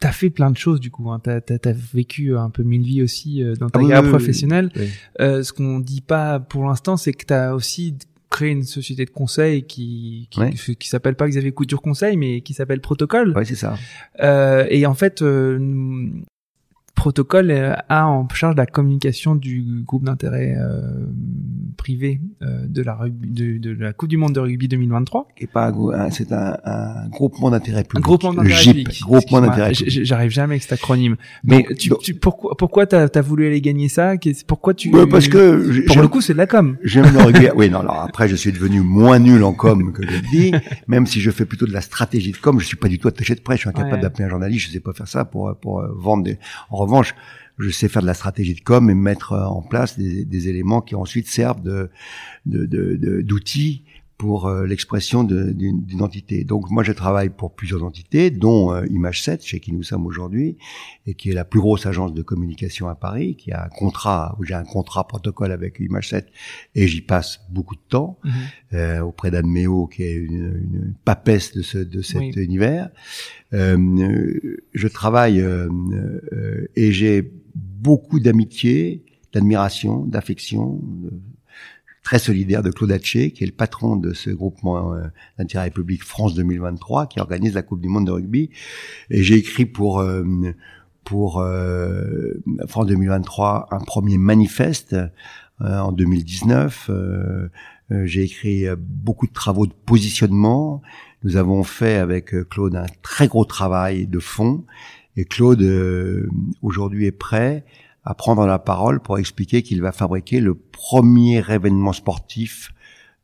t'as 0.03 0.11
fait 0.11 0.29
plein 0.29 0.51
de 0.51 0.57
choses 0.57 0.81
du 0.81 0.91
coup. 0.91 1.09
Hein. 1.09 1.19
T'as 1.19 1.39
as, 1.39 1.71
vécu 1.93 2.35
un 2.35 2.49
peu 2.49 2.63
mille 2.63 2.83
vies 2.83 3.01
aussi 3.01 3.41
euh, 3.41 3.55
dans 3.55 3.69
ta 3.69 3.79
ah 3.79 3.81
carrière 3.81 4.09
professionnelle. 4.09 4.69
Euh, 5.21 5.43
ce 5.43 5.53
qu'on 5.53 5.79
dit 5.79 6.01
pas 6.01 6.41
pour 6.41 6.65
l'instant, 6.65 6.97
c'est 6.97 7.13
que 7.13 7.25
t'as 7.25 7.53
aussi 7.53 7.95
créé 8.29 8.49
une 8.49 8.63
société 8.63 9.05
de 9.05 9.11
conseil 9.11 9.63
qui 9.63 10.27
qui, 10.29 10.75
qui 10.75 10.89
s'appelle 10.89 11.15
pas 11.15 11.29
Xavier 11.29 11.53
Couture 11.53 11.81
Conseil, 11.81 12.17
mais 12.17 12.41
qui 12.41 12.53
s'appelle 12.53 12.81
Protocole. 12.81 13.33
Ouais, 13.33 13.45
c'est 13.45 13.55
ça. 13.55 13.77
Euh, 14.19 14.65
et 14.69 14.85
en 14.85 14.93
fait, 14.93 15.21
euh, 15.21 16.09
protocole 16.95 17.51
euh, 17.51 17.73
a 17.89 18.07
en 18.07 18.27
charge 18.29 18.55
la 18.55 18.65
communication 18.65 19.35
du 19.35 19.83
groupe 19.85 20.03
d'intérêt 20.03 20.55
euh, 20.57 21.05
privé 21.75 22.21
euh, 22.41 22.65
de 22.67 22.81
la 22.81 22.95
rugby, 22.95 23.29
de, 23.29 23.73
de, 23.73 23.83
la 23.83 23.93
Coupe 23.93 24.09
du 24.09 24.17
Monde 24.17 24.33
de 24.33 24.39
rugby 24.39 24.67
2023. 24.67 25.27
Et 25.37 25.47
pas 25.47 25.73
c'est 26.11 26.31
un, 26.31 26.57
un, 26.63 27.07
groupement 27.09 27.49
d'intérêt 27.49 27.83
public. 27.83 27.97
Un 27.97 28.07
groupement 28.07 28.33
d'intérêt 28.33 28.63
public. 28.63 29.01
Groupement 29.01 29.41
d'intérêt 29.41 29.73
J'arrive 29.73 30.31
jamais 30.31 30.53
avec 30.53 30.63
cet 30.63 30.73
acronyme. 30.73 31.15
Mais 31.43 31.65
tu, 31.77 31.91
tu, 32.01 32.13
pourquoi 32.13 32.55
pourquoi 32.57 32.85
t'as 32.85 33.07
as 33.13 33.21
voulu 33.21 33.47
aller 33.47 33.61
gagner 33.61 33.89
ça? 33.89 34.13
Pourquoi 34.47 34.73
tu 34.73 34.91
Parce 35.09 35.27
que 35.27 35.85
pour 35.87 36.01
le 36.01 36.07
coup 36.07 36.21
c'est 36.21 36.33
de 36.33 36.37
la 36.37 36.47
com. 36.47 36.77
J'aime 36.83 37.11
le 37.11 37.23
rugby. 37.23 37.47
oui 37.55 37.69
non 37.69 37.79
alors 37.79 38.01
après 38.01 38.27
je 38.27 38.35
suis 38.35 38.51
devenu 38.51 38.81
moins 38.81 39.19
nul 39.19 39.43
en 39.43 39.53
com 39.53 39.91
que 39.93 40.05
je 40.05 40.11
le 40.11 40.21
dis. 40.31 40.53
Même 40.87 41.07
si 41.07 41.19
je 41.21 41.31
fais 41.31 41.45
plutôt 41.45 41.65
de 41.65 41.73
la 41.73 41.81
stratégie 41.81 42.31
de 42.31 42.37
com, 42.37 42.59
je 42.59 42.65
suis 42.65 42.77
pas 42.77 42.87
du 42.87 42.99
tout 42.99 43.07
attaché 43.07 43.35
de 43.35 43.41
près. 43.41 43.55
Je 43.55 43.61
suis 43.61 43.69
incapable 43.69 44.01
d'appeler 44.01 44.25
un 44.25 44.29
journaliste. 44.29 44.67
Je 44.67 44.71
sais 44.71 44.79
pas 44.79 44.93
faire 44.93 45.07
ça 45.07 45.25
pour 45.25 45.55
pour 45.59 45.83
vendre 45.95 46.23
des. 46.23 46.37
En 46.69 46.82
revanche, 46.83 47.15
je 47.59 47.69
sais 47.69 47.87
faire 47.87 48.01
de 48.01 48.07
la 48.07 48.13
stratégie 48.13 48.55
de 48.55 48.61
com 48.61 48.89
et 48.89 48.93
mettre 48.93 49.33
en 49.33 49.61
place 49.61 49.97
des, 49.97 50.47
éléments 50.47 50.81
qui 50.81 50.95
ensuite 50.95 51.27
servent 51.27 51.61
d'outils 52.45 53.83
pour 54.23 54.47
euh, 54.47 54.65
l'expression 54.65 55.25
d'une 55.25 56.01
entité. 56.01 56.45
Donc 56.45 56.71
moi 56.71 56.81
je 56.81 56.93
travaille 56.93 57.27
pour 57.27 57.53
plusieurs 57.53 57.83
entités, 57.83 58.31
dont 58.31 58.71
euh, 58.71 58.85
Image 58.89 59.21
7, 59.21 59.43
chez 59.45 59.59
qui 59.59 59.73
nous 59.73 59.83
sommes 59.83 60.05
aujourd'hui, 60.05 60.55
et 61.05 61.13
qui 61.13 61.29
est 61.29 61.33
la 61.33 61.43
plus 61.43 61.59
grosse 61.59 61.85
agence 61.85 62.13
de 62.13 62.21
communication 62.21 62.87
à 62.87 62.95
Paris, 62.95 63.35
qui 63.35 63.51
a 63.51 63.65
un 63.65 63.67
contrat, 63.67 64.37
où 64.39 64.45
j'ai 64.45 64.53
un 64.53 64.63
contrat 64.63 65.05
protocole 65.09 65.51
avec 65.51 65.81
Image 65.81 66.07
7, 66.07 66.29
et 66.73 66.87
j'y 66.87 67.01
passe 67.01 67.41
beaucoup 67.49 67.75
de 67.75 67.81
temps 67.89 68.17
mhm. 68.23 68.31
euh, 68.75 69.01
auprès 69.01 69.29
d'Anne 69.29 69.49
Méo, 69.49 69.87
qui 69.87 70.03
est 70.03 70.15
une, 70.15 70.55
une, 70.71 70.93
papesse 71.03 71.53
de, 71.53 71.61
ce, 71.61 71.79
de 71.79 72.01
cet 72.01 72.37
univers. 72.37 72.91
je 73.51 74.87
travaille 74.87 75.45
et 76.77 76.91
j'ai 76.93 77.29
beaucoup 77.55 78.21
d'amitié, 78.21 79.03
d'admiration, 79.33 80.05
d'affection, 80.05 80.79
très 82.03 82.19
solidaire 82.19 82.61
de 82.61 82.69
Claude 82.69 82.91
Hatché, 82.91 83.31
qui 83.31 83.43
est 83.43 83.47
le 83.47 83.53
patron 83.53 83.95
de 83.95 84.13
ce 84.13 84.29
groupement 84.29 84.93
euh, 84.93 85.07
d'intérêt 85.39 85.71
public 85.71 86.03
France 86.03 86.35
2023, 86.35 87.07
qui 87.07 87.19
organise 87.19 87.55
la 87.55 87.61
Coupe 87.61 87.81
du 87.81 87.87
Monde 87.87 88.07
de 88.07 88.11
rugby. 88.11 88.49
Et 89.09 89.23
j'ai 89.23 89.35
écrit 89.35 89.65
pour 89.65 89.99
euh, 89.99 90.23
pour 91.05 91.39
euh, 91.39 92.33
France 92.67 92.87
2023 92.87 93.69
un 93.71 93.79
premier 93.79 94.17
manifeste 94.17 94.95
en 95.59 95.91
2019. 95.91 96.89
j'ai 98.03 98.23
écrit 98.23 98.65
beaucoup 98.77 99.27
de 99.27 99.33
travaux 99.33 99.65
de 99.65 99.73
positionnement. 99.85 100.81
Nous 101.23 101.37
avons 101.37 101.63
fait 101.63 101.95
avec 101.95 102.33
Claude 102.49 102.75
un 102.75 102.87
très 103.01 103.27
gros 103.27 103.45
travail 103.45 104.07
de 104.07 104.19
fond. 104.19 104.65
Et 105.15 105.25
Claude, 105.25 105.63
aujourd'hui, 106.61 107.05
est 107.05 107.11
prêt 107.11 107.65
à 108.05 108.13
prendre 108.13 108.45
la 108.45 108.59
parole 108.59 108.99
pour 108.99 109.17
expliquer 109.17 109.61
qu'il 109.61 109.81
va 109.81 109.91
fabriquer 109.91 110.39
le 110.39 110.55
premier 110.55 111.43
événement 111.49 111.93
sportif 111.93 112.73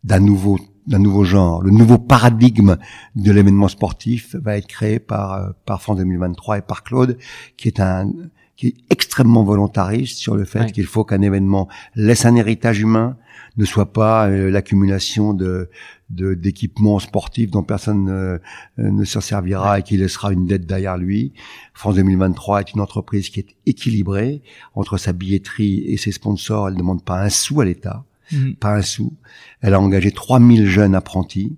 d'un 0.03 0.19
nouveau 0.19 0.57
d'un 0.88 0.99
nouveau 0.99 1.23
genre. 1.23 1.61
Le 1.61 1.69
nouveau 1.69 1.99
paradigme 1.99 2.77
de 3.15 3.31
l'événement 3.31 3.68
sportif 3.68 4.35
va 4.35 4.57
être 4.57 4.68
créé 4.68 4.99
par 4.99 5.34
euh, 5.34 5.49
par 5.65 5.81
France 5.81 5.97
2023 5.97 6.60
et 6.60 6.61
par 6.61 6.84
Claude, 6.84 7.18
qui 7.57 7.68
est 7.68 7.80
un 7.80 8.11
qui 8.56 8.68
est 8.68 8.76
extrêmement 8.89 9.43
volontariste 9.43 10.18
sur 10.18 10.35
le 10.35 10.43
fait 10.43 10.73
qu'il 10.73 10.85
faut 10.85 11.06
qu'un 11.06 11.22
événement 11.22 11.69
laisse 11.95 12.26
un 12.26 12.35
héritage 12.35 12.81
humain, 12.81 13.15
ne 13.56 13.64
soit 13.64 13.93
pas 13.93 14.27
euh, 14.27 14.51
l'accumulation 14.51 15.34
de 15.34 15.69
d'équipements 16.10 16.99
sportifs 16.99 17.52
dont 17.52 17.64
personne 17.64 18.10
euh, 18.10 18.40
ne 18.77 19.06
se 19.06 19.19
servira 19.19 19.80
et 19.80 19.84
qui 19.84 19.98
laissera 19.98 20.34
une 20.34 20.45
dette 20.45 20.65
derrière 20.65 20.98
lui. 20.98 21.34
France 21.73 21.95
2023 21.95 22.61
est 22.61 22.73
une 22.73 22.81
entreprise 22.81 23.30
qui 23.30 23.41
est 23.41 23.56
équilibrée 23.65 24.41
entre 24.73 24.98
sa 24.98 25.14
billetterie 25.14 25.84
et 25.88 25.98
ses 25.98 26.11
sponsors. 26.11 26.68
Elle 26.68 26.76
ne 26.76 26.80
demande 26.80 27.03
pas 27.03 27.22
un 27.22 27.30
sou 27.30 27.61
à 27.61 27.65
l'État, 27.65 28.06
mhm. 28.31 28.56
pas 28.56 28.76
un 28.76 28.81
sou. 28.81 29.14
Elle 29.61 29.73
a 29.73 29.80
engagé 29.80 30.11
3000 30.11 30.65
jeunes 30.68 30.95
apprentis 30.95 31.57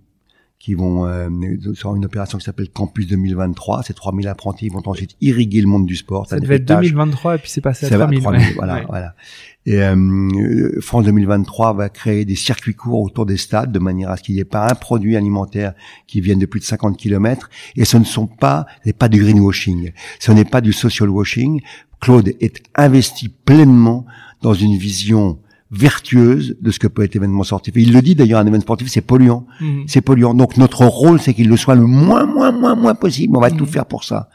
qui 0.62 0.76
vont 0.76 1.08
euh, 1.08 1.28
sur 1.74 1.96
une 1.96 2.06
opération 2.06 2.38
qui 2.38 2.44
s'appelle 2.44 2.70
Campus 2.70 3.08
2023. 3.08 3.82
Ces 3.82 3.96
3000 3.96 4.28
apprentis 4.28 4.70
vont 4.70 4.84
ensuite 4.86 5.16
irriguer 5.20 5.60
le 5.60 5.66
monde 5.66 5.88
du 5.88 5.96
sport. 5.96 6.28
Ça 6.28 6.40
devait 6.40 6.58
être 6.58 6.66
2023 6.66 7.36
et 7.36 7.38
puis 7.40 7.50
c'est 7.50 7.62
passé 7.62 7.88
à 7.88 7.98
3000. 7.98 8.22
voilà, 8.56 8.84
voilà. 8.88 9.16
Et 9.66 9.82
euh, 9.82 10.80
France 10.80 11.06
2023 11.06 11.74
va 11.74 11.90
créer 11.90 12.26
des 12.26 12.36
circuits 12.36 12.76
courts 12.76 13.02
autour 13.02 13.26
des 13.26 13.38
stades 13.38 13.72
de 13.72 13.80
manière 13.80 14.12
à 14.12 14.18
ce 14.18 14.22
qu'il 14.22 14.36
n'y 14.36 14.42
ait 14.42 14.46
pas 14.46 14.68
un 14.70 14.76
produit 14.76 15.18
alimentaire 15.18 15.74
qui 16.06 16.22
vienne 16.22 16.38
de 16.38 16.46
plus 16.46 16.60
de 16.60 16.66
50 16.66 16.96
km. 16.96 17.50
Et 17.76 17.84
ce 17.84 17.98
ne 17.98 18.04
sont 18.04 18.28
pas, 18.28 18.68
n'est 18.86 18.94
pas 18.94 19.10
du 19.10 19.20
greenwashing. 19.20 19.94
Ce 20.20 20.32
n'est 20.32 20.46
pas 20.46 20.62
du 20.62 20.74
social 20.74 21.10
washing. 21.10 21.62
Claude 22.02 22.36
est 22.40 22.62
investi 22.76 23.30
pleinement 23.30 24.06
dans 24.44 24.54
une 24.54 24.78
vision 24.78 25.40
vertueuse 25.72 26.58
de 26.62 26.70
ce 26.70 26.80
que 26.80 26.88
peut 26.88 27.04
être 27.04 27.14
l'événement 27.14 27.44
sportif. 27.44 27.74
il 27.78 27.94
le 27.94 28.02
dit 28.02 28.14
d'ailleurs, 28.14 28.40
un 28.42 28.46
événement 28.46 28.62
sportif, 28.62 28.90
c'est 28.90 29.02
polluant. 29.02 29.46
Mhm. 29.62 29.86
C'est 29.88 30.02
polluant. 30.02 30.34
Donc 30.34 30.58
notre 30.58 30.86
rôle, 30.86 31.22
c'est 31.22 31.34
qu'il 31.34 31.48
le 31.48 31.56
soit 31.56 31.76
le 31.76 31.86
moins, 31.86 32.26
moins, 32.26 32.52
moins, 32.52 32.76
moins 32.76 32.94
possible. 32.94 33.38
On 33.38 33.40
va 33.40 33.50
tout 33.50 33.64
mhm. 33.64 33.72
faire 33.72 33.86
pour 33.86 34.04
ça. 34.04 34.30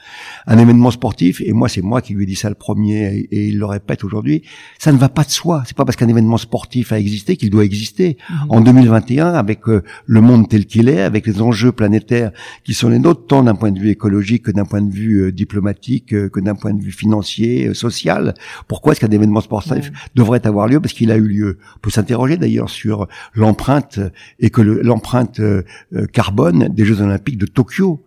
Un 0.47 0.57
événement 0.59 0.91
sportif, 0.91 1.43
et 1.45 1.53
moi, 1.53 1.69
c'est 1.69 1.83
moi 1.83 2.01
qui 2.01 2.15
lui 2.15 2.23
ai 2.23 2.27
dit 2.27 2.37
ça 2.37 2.49
le 2.49 2.55
premier, 2.55 3.29
et, 3.31 3.49
il 3.49 3.59
le 3.59 3.67
répète 3.67 4.03
aujourd'hui, 4.03 4.43
ça 4.79 4.93
ne 4.93 4.97
va 4.97 5.11
pas 5.11 5.25
de 5.25 5.31
soi. 5.31 5.63
C'est 5.67 5.77
pas 5.77 5.85
parce 5.85 5.97
qu'un 5.97 6.09
événement 6.09 6.39
sportif 6.39 6.93
a 6.93 6.99
existé 6.99 7.37
qu'il 7.37 7.51
doit 7.51 7.65
exister. 7.65 8.17
Mhm. 8.31 8.37
En 8.49 8.61
2021, 8.63 9.35
avec 9.35 9.69
euh, 9.69 9.83
le 10.07 10.21
monde 10.23 10.49
tel 10.49 10.65
qu'il 10.65 10.89
est, 10.89 11.03
avec 11.03 11.27
les 11.27 11.43
enjeux 11.43 11.73
planétaires 11.73 12.33
qui 12.65 12.73
sont 12.73 12.89
les 12.89 12.99
nôtres, 12.99 13.27
tant 13.27 13.43
d'un 13.43 13.55
point 13.55 13.73
de 13.73 13.79
vue 13.79 13.91
écologique 13.91 14.45
que 14.45 14.51
d'un 14.53 14.65
point 14.65 14.81
de 14.81 14.93
vue 14.93 15.25
euh, 15.25 15.33
diplomatique, 15.33 16.15
euh, 16.15 16.31
que 16.31 16.41
d'un 16.41 16.55
point 16.55 16.73
de 16.73 16.83
vue 16.83 16.93
financier, 16.93 17.75
social, 17.75 18.33
pourquoi 18.69 18.93
est-ce 18.93 19.01
qu'un 19.01 19.11
événement 19.11 19.43
sportif 19.43 19.93
devrait 20.15 20.47
avoir 20.47 20.67
lieu? 20.67 20.81
Parce 20.81 20.95
qu'il 20.95 21.11
a 21.11 21.17
eu 21.17 21.26
lieu. 21.27 21.59
On 21.77 21.79
peut 21.81 21.91
s'interroger 21.91 22.37
d'ailleurs 22.37 22.71
sur 22.71 23.09
l'empreinte 23.35 24.01
et 24.39 24.51
que 24.51 24.63
l'empreinte 24.63 25.41
euh, 25.41 25.63
euh, 25.95 26.07
carbone 26.07 26.69
des 26.69 26.85
Jeux 26.85 27.01
Olympiques 27.01 27.39
de 27.39 27.47
Tokyo. 27.47 28.05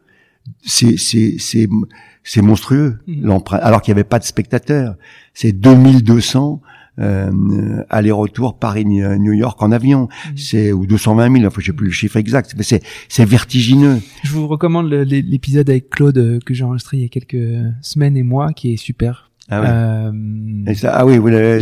C'est 0.64 2.42
monstrueux 2.42 3.00
mmh. 3.08 3.26
l'empreinte. 3.26 3.62
Alors 3.64 3.82
qu'il 3.82 3.94
n'y 3.94 4.00
avait 4.00 4.08
pas 4.08 4.20
de 4.20 4.24
spectateurs. 4.24 4.96
C'est 5.34 5.52
2200 5.52 6.62
euh, 7.00 7.84
aller-retour 7.90 8.60
Paris-New 8.60 9.34
York 9.34 9.62
en 9.62 9.72
avion. 9.72 10.04
Mmh. 10.04 10.38
C'est 10.38 10.72
ou 10.74 10.86
220 10.86 11.32
000. 11.34 11.46
Enfin, 11.46 11.62
je 11.62 11.68
sais 11.68 11.74
plus 11.74 11.88
le 11.88 11.94
chiffre 11.94 12.18
exact, 12.18 12.56
mais 12.58 12.64
c'est 12.64 12.84
c'est 13.08 13.26
vertigineux. 13.26 14.02
Je 14.24 14.32
vous 14.32 14.48
recommande 14.48 14.90
l'épisode 14.90 15.70
avec 15.70 15.90
Claude 15.90 16.18
euh, 16.18 16.40
que 16.46 16.54
j'ai 16.54 16.64
enregistré 16.64 16.98
il 16.98 17.04
y 17.04 17.06
a 17.06 17.10
quelques 17.10 17.64
semaines 17.82 18.18
et 18.18 18.24
mois, 18.24 18.52
qui 18.54 18.74
est 18.74 18.78
super. 18.78 19.29
Ah 19.50 19.62
oui. 19.62 19.68
Euh, 19.68 20.74
ah 20.84 21.06
oui, 21.06 21.16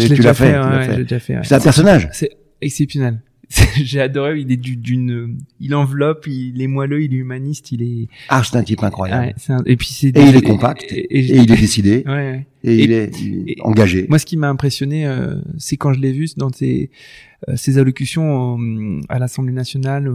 tu 0.07 0.21
l'as 0.21 0.33
fait. 0.33 0.53
fait. 1.19 1.39
C'est 1.43 1.55
un 1.55 1.59
personnage. 1.59 2.09
C'est 2.11 2.31
exceptionnel. 2.61 3.21
J'ai 3.81 4.01
adoré. 4.01 4.41
Il 4.41 4.51
est 4.51 4.57
d'une, 4.57 5.37
il 5.61 5.73
enveloppe, 5.73 6.27
il 6.27 6.61
est 6.61 6.67
moelleux, 6.67 7.01
il 7.01 7.13
est 7.13 7.17
humaniste, 7.17 7.71
il 7.71 7.81
est. 7.81 8.07
Ah, 8.27 8.41
c'est 8.43 8.57
un 8.57 8.63
type 8.63 8.83
incroyable. 8.83 9.33
Et 9.65 9.77
puis 9.77 9.87
c'est. 9.87 10.07
Et 10.07 10.21
il 10.21 10.35
est 10.35 10.41
compact. 10.41 10.83
Et, 10.91 11.07
il 11.19 11.51
est 11.51 11.55
décidé. 11.55 12.03
Ouais. 12.17 12.45
Et, 12.63 12.83
il 12.83 12.91
est, 12.91 13.11
engagé. 13.61 14.07
Moi, 14.09 14.19
ce 14.19 14.25
qui 14.25 14.35
m'a 14.35 14.49
impressionné, 14.49 15.05
euh, 15.05 15.35
c'est 15.57 15.77
quand 15.77 15.93
je 15.93 15.99
l'ai 16.01 16.11
vu 16.11 16.27
dans 16.35 16.51
ses, 16.51 16.89
euh, 17.47 17.55
ses 17.55 17.77
allocutions 17.77 18.57
à 19.07 19.19
l'Assemblée 19.19 19.53
nationale. 19.53 20.11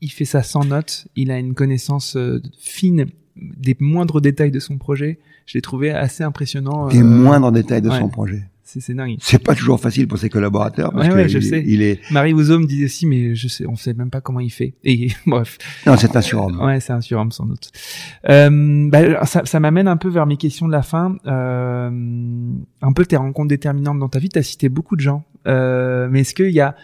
il 0.00 0.10
fait 0.10 0.24
ça 0.24 0.42
sans 0.42 0.64
notes. 0.64 1.08
Il 1.16 1.30
a 1.30 1.38
une 1.38 1.54
connaissance 1.54 2.16
fine 2.58 3.06
des 3.36 3.76
moindres 3.80 4.20
détails 4.20 4.50
de 4.50 4.60
son 4.60 4.78
projet, 4.78 5.18
je 5.52 5.58
l'ai 5.58 5.62
trouvé 5.62 5.90
assez 5.90 6.24
impressionnant. 6.24 6.88
Des 6.88 7.02
moindres 7.02 7.52
détails 7.52 7.82
de 7.82 7.90
son 7.90 8.08
projet. 8.08 8.44
C'est 8.64 8.94
dingue. 8.94 9.16
C'est 9.20 9.38
pas 9.38 9.54
toujours 9.54 9.78
facile 9.78 10.08
pour 10.08 10.16
ses 10.16 10.30
collaborateurs 10.30 10.92
parce 10.94 11.08
ouais, 11.08 11.24
que 11.24 11.28
je 11.28 11.38
il, 11.40 11.44
sais. 11.44 11.62
il 11.66 11.82
est. 11.82 12.00
Marie 12.10 12.32
Ouzo 12.32 12.58
me 12.58 12.64
disait 12.64 12.86
aussi, 12.86 13.04
mais 13.04 13.34
je 13.34 13.48
sais, 13.48 13.66
on 13.66 13.76
sait 13.76 13.92
même 13.92 14.08
pas 14.08 14.22
comment 14.22 14.40
il 14.40 14.48
fait. 14.48 14.72
Et 14.82 15.08
bref. 15.26 15.58
Non, 15.86 15.98
c'est 15.98 16.16
un 16.16 16.22
surhomme. 16.22 16.58
Ouais, 16.58 16.80
c'est 16.80 16.94
un 16.94 17.02
surhomme 17.02 17.32
sans 17.32 17.44
doute. 17.44 17.70
Euh, 18.30 18.88
bah, 18.88 19.26
ça, 19.26 19.42
ça 19.44 19.60
m'amène 19.60 19.88
un 19.88 19.98
peu 19.98 20.08
vers 20.08 20.24
mes 20.24 20.38
questions 20.38 20.68
de 20.68 20.72
la 20.72 20.80
fin. 20.80 21.16
Euh, 21.26 21.90
un 22.80 22.92
peu 22.94 23.04
tes 23.04 23.16
rencontres 23.16 23.48
déterminantes 23.48 23.98
dans 23.98 24.08
ta 24.08 24.20
vie. 24.20 24.30
Tu 24.30 24.38
as 24.38 24.42
cité 24.42 24.70
beaucoup 24.70 24.96
de 24.96 25.02
gens, 25.02 25.22
euh, 25.46 26.08
mais 26.10 26.20
est-ce 26.20 26.32
qu'il 26.32 26.52
y 26.52 26.60
a 26.60 26.74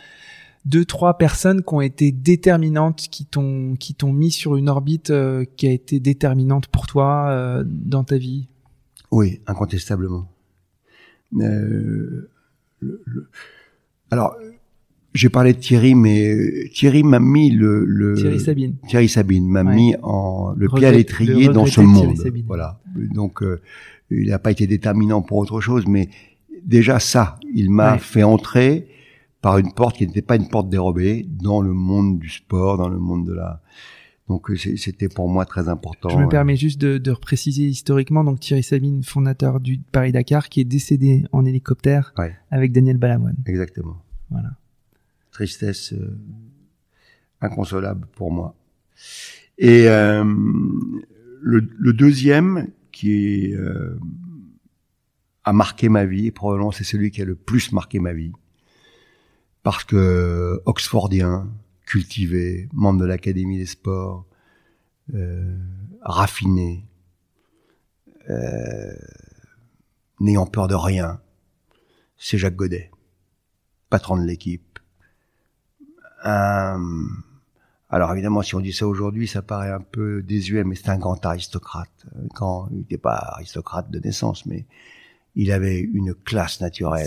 deux, 0.69 0.85
trois 0.85 1.17
personnes 1.17 1.63
qui 1.63 1.75
ont 1.75 1.81
été 1.81 2.13
déterminantes, 2.13 2.99
qui 3.11 3.25
t'ont 3.25 3.75
qui 3.79 3.95
t'ont 3.95 4.13
mis 4.13 4.31
sur 4.31 4.57
une 4.57 4.69
orbite 4.69 5.11
euh, 5.11 5.45
qui 5.57 5.67
a 5.67 5.71
été 5.71 5.99
déterminante 6.01 6.67
pour 6.67 6.87
toi 6.87 7.29
euh, 7.31 7.65
dans 7.67 8.05
ta 8.05 8.19
vie? 8.19 8.49
Oui, 9.11 9.41
incontestablement. 9.47 10.29
Euh, 11.41 12.29
le, 12.81 13.03
le... 13.07 13.29
Alors, 14.11 14.37
j'ai 15.15 15.29
parlé 15.29 15.53
de 15.53 15.59
Thierry, 15.59 15.95
mais 15.95 16.69
Thierry 16.73 17.03
m'a 17.03 17.19
mis 17.21 17.51
le, 17.51 17.85
le 17.85 18.15
Thierry 18.15 18.41
Sabine. 18.41 18.75
Thierry 18.87 19.09
Sabine 19.09 19.49
m'a 19.49 19.65
Ouais. 19.65 19.75
mis 19.75 19.95
en 20.03 20.53
le 20.57 20.69
pied 20.69 20.87
à 20.87 20.93
l'étrier 20.93 21.49
dans 21.49 21.67
ce 21.67 21.81
monde. 21.81 22.15
Voilà. 22.47 22.81
Donc, 23.15 23.43
euh, 23.43 23.61
il 24.11 24.29
n'a 24.29 24.39
pas 24.39 24.51
été 24.51 24.67
déterminant 24.67 25.21
pour 25.23 25.39
autre 25.39 25.61
chose, 25.61 25.87
mais 25.87 26.09
déjà 26.65 26.99
ça, 26.99 27.39
il 27.55 27.71
m'a 27.71 27.95
Ouais. 27.95 27.99
fait 27.99 28.23
entrer 28.23 28.89
par 29.41 29.59
une 29.59 29.73
porte 29.73 29.97
qui 29.97 30.07
n'était 30.07 30.23
pas 30.23 30.37
une 30.37 30.49
porte 30.49 30.69
dérobée 30.69 31.27
dans 31.43 31.61
le 31.63 31.73
monde 31.73 32.19
du 32.19 32.29
sport, 32.31 32.77
dans 32.77 32.89
le 32.89 32.99
monde 32.99 33.27
de 33.27 33.33
la. 33.35 33.61
Donc, 34.29 34.51
euh, 34.51 34.57
c'était 34.57 35.09
pour 35.09 35.29
moi 35.29 35.47
très 35.47 35.69
important. 35.69 36.11
Je 36.11 36.17
me 36.19 36.25
euh, 36.25 36.29
permets 36.29 36.57
juste 36.57 36.79
de, 36.81 36.99
de 36.99 37.11
repréciser 37.11 37.65
historiquement, 37.65 38.25
donc 38.25 38.41
Thierry 38.41 38.63
Sabine, 38.63 39.03
fondateur 39.03 39.59
du 39.61 39.79
Paris-Dakar, 39.79 40.49
qui 40.51 40.61
est 40.61 40.65
décédé 40.65 41.25
en 41.33 41.47
hélicoptère 41.47 42.13
Ouais. 42.19 42.37
avec 42.51 42.73
Daniel 42.73 42.99
Balavoine. 42.99 43.37
Exactement. 43.47 44.03
Voilà. 44.31 44.51
tristesse 45.33 45.93
euh, 45.95 46.19
inconsolable 47.41 48.07
pour 48.17 48.31
moi. 48.31 48.55
Et 49.57 49.89
euh, 49.89 50.23
le, 51.41 51.69
le 51.79 51.93
deuxième 51.93 52.69
qui 52.93 53.13
est, 53.47 53.55
euh, 53.55 53.99
a 55.45 55.53
marqué 55.53 55.89
ma 55.89 56.05
vie, 56.05 56.31
probablement 56.31 56.71
c'est 56.73 56.85
celui 56.85 57.11
qui 57.11 57.23
a 57.23 57.25
le 57.25 57.35
plus 57.37 57.73
marqué 57.73 57.99
ma 58.01 58.13
vie, 58.13 58.33
parce 59.63 59.85
que 59.85 60.61
Oxfordien, 60.67 61.49
cultivé, 61.89 62.69
membre 62.75 63.01
de 63.01 63.07
l'Académie 63.07 63.57
des 63.59 63.67
sports, 63.67 64.27
euh, 65.15 65.57
raffiné, 66.03 66.85
euh, 68.29 68.93
n'ayant 70.21 70.45
peur 70.47 70.69
de 70.69 70.75
rien, 70.75 71.21
c'est 72.19 72.37
Jacques 72.37 72.57
Godet, 72.57 72.91
patron 73.89 74.19
de 74.19 74.25
l'équipe. 74.27 74.79
Un- 76.25 77.07
alors 77.89 78.13
évidemment, 78.13 78.43
si 78.43 78.55
on 78.55 78.61
dit 78.61 78.73
ça 78.75 78.87
aujourd'hui, 78.87 79.27
ça 79.27 79.41
paraît 79.41 79.71
un 79.71 79.81
peu 79.81 80.23
désuet, 80.23 80.65
mais 80.65 80.75
c'est 80.75 80.91
un 80.91 80.99
grand 80.99 81.25
aristocrate. 81.25 82.05
Quand 82.35 82.69
il 82.71 82.79
n'était 82.79 82.99
pas 82.99 83.15
aristocrate 83.17 83.91
de 83.91 83.99
naissance, 83.99 84.45
mais 84.45 84.67
il 85.37 85.53
avait 85.53 85.79
une 85.81 86.15
classe 86.15 86.61
naturelle, 86.61 87.07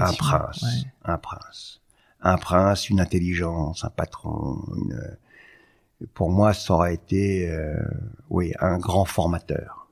un 0.00 0.12
prince, 0.12 0.62
Ouais. 0.62 0.92
un 1.04 1.18
prince, 1.18 1.79
un 2.22 2.36
prince, 2.36 2.88
une 2.90 3.00
intelligence, 3.00 3.84
un 3.84 3.90
patron. 3.90 4.62
Une... 4.76 5.16
Pour 6.14 6.30
moi, 6.30 6.52
ça 6.54 6.74
aurait 6.74 6.94
été, 6.94 7.50
euh, 7.50 7.76
oui, 8.30 8.52
un 8.60 8.78
grand 8.78 9.04
formateur. 9.04 9.88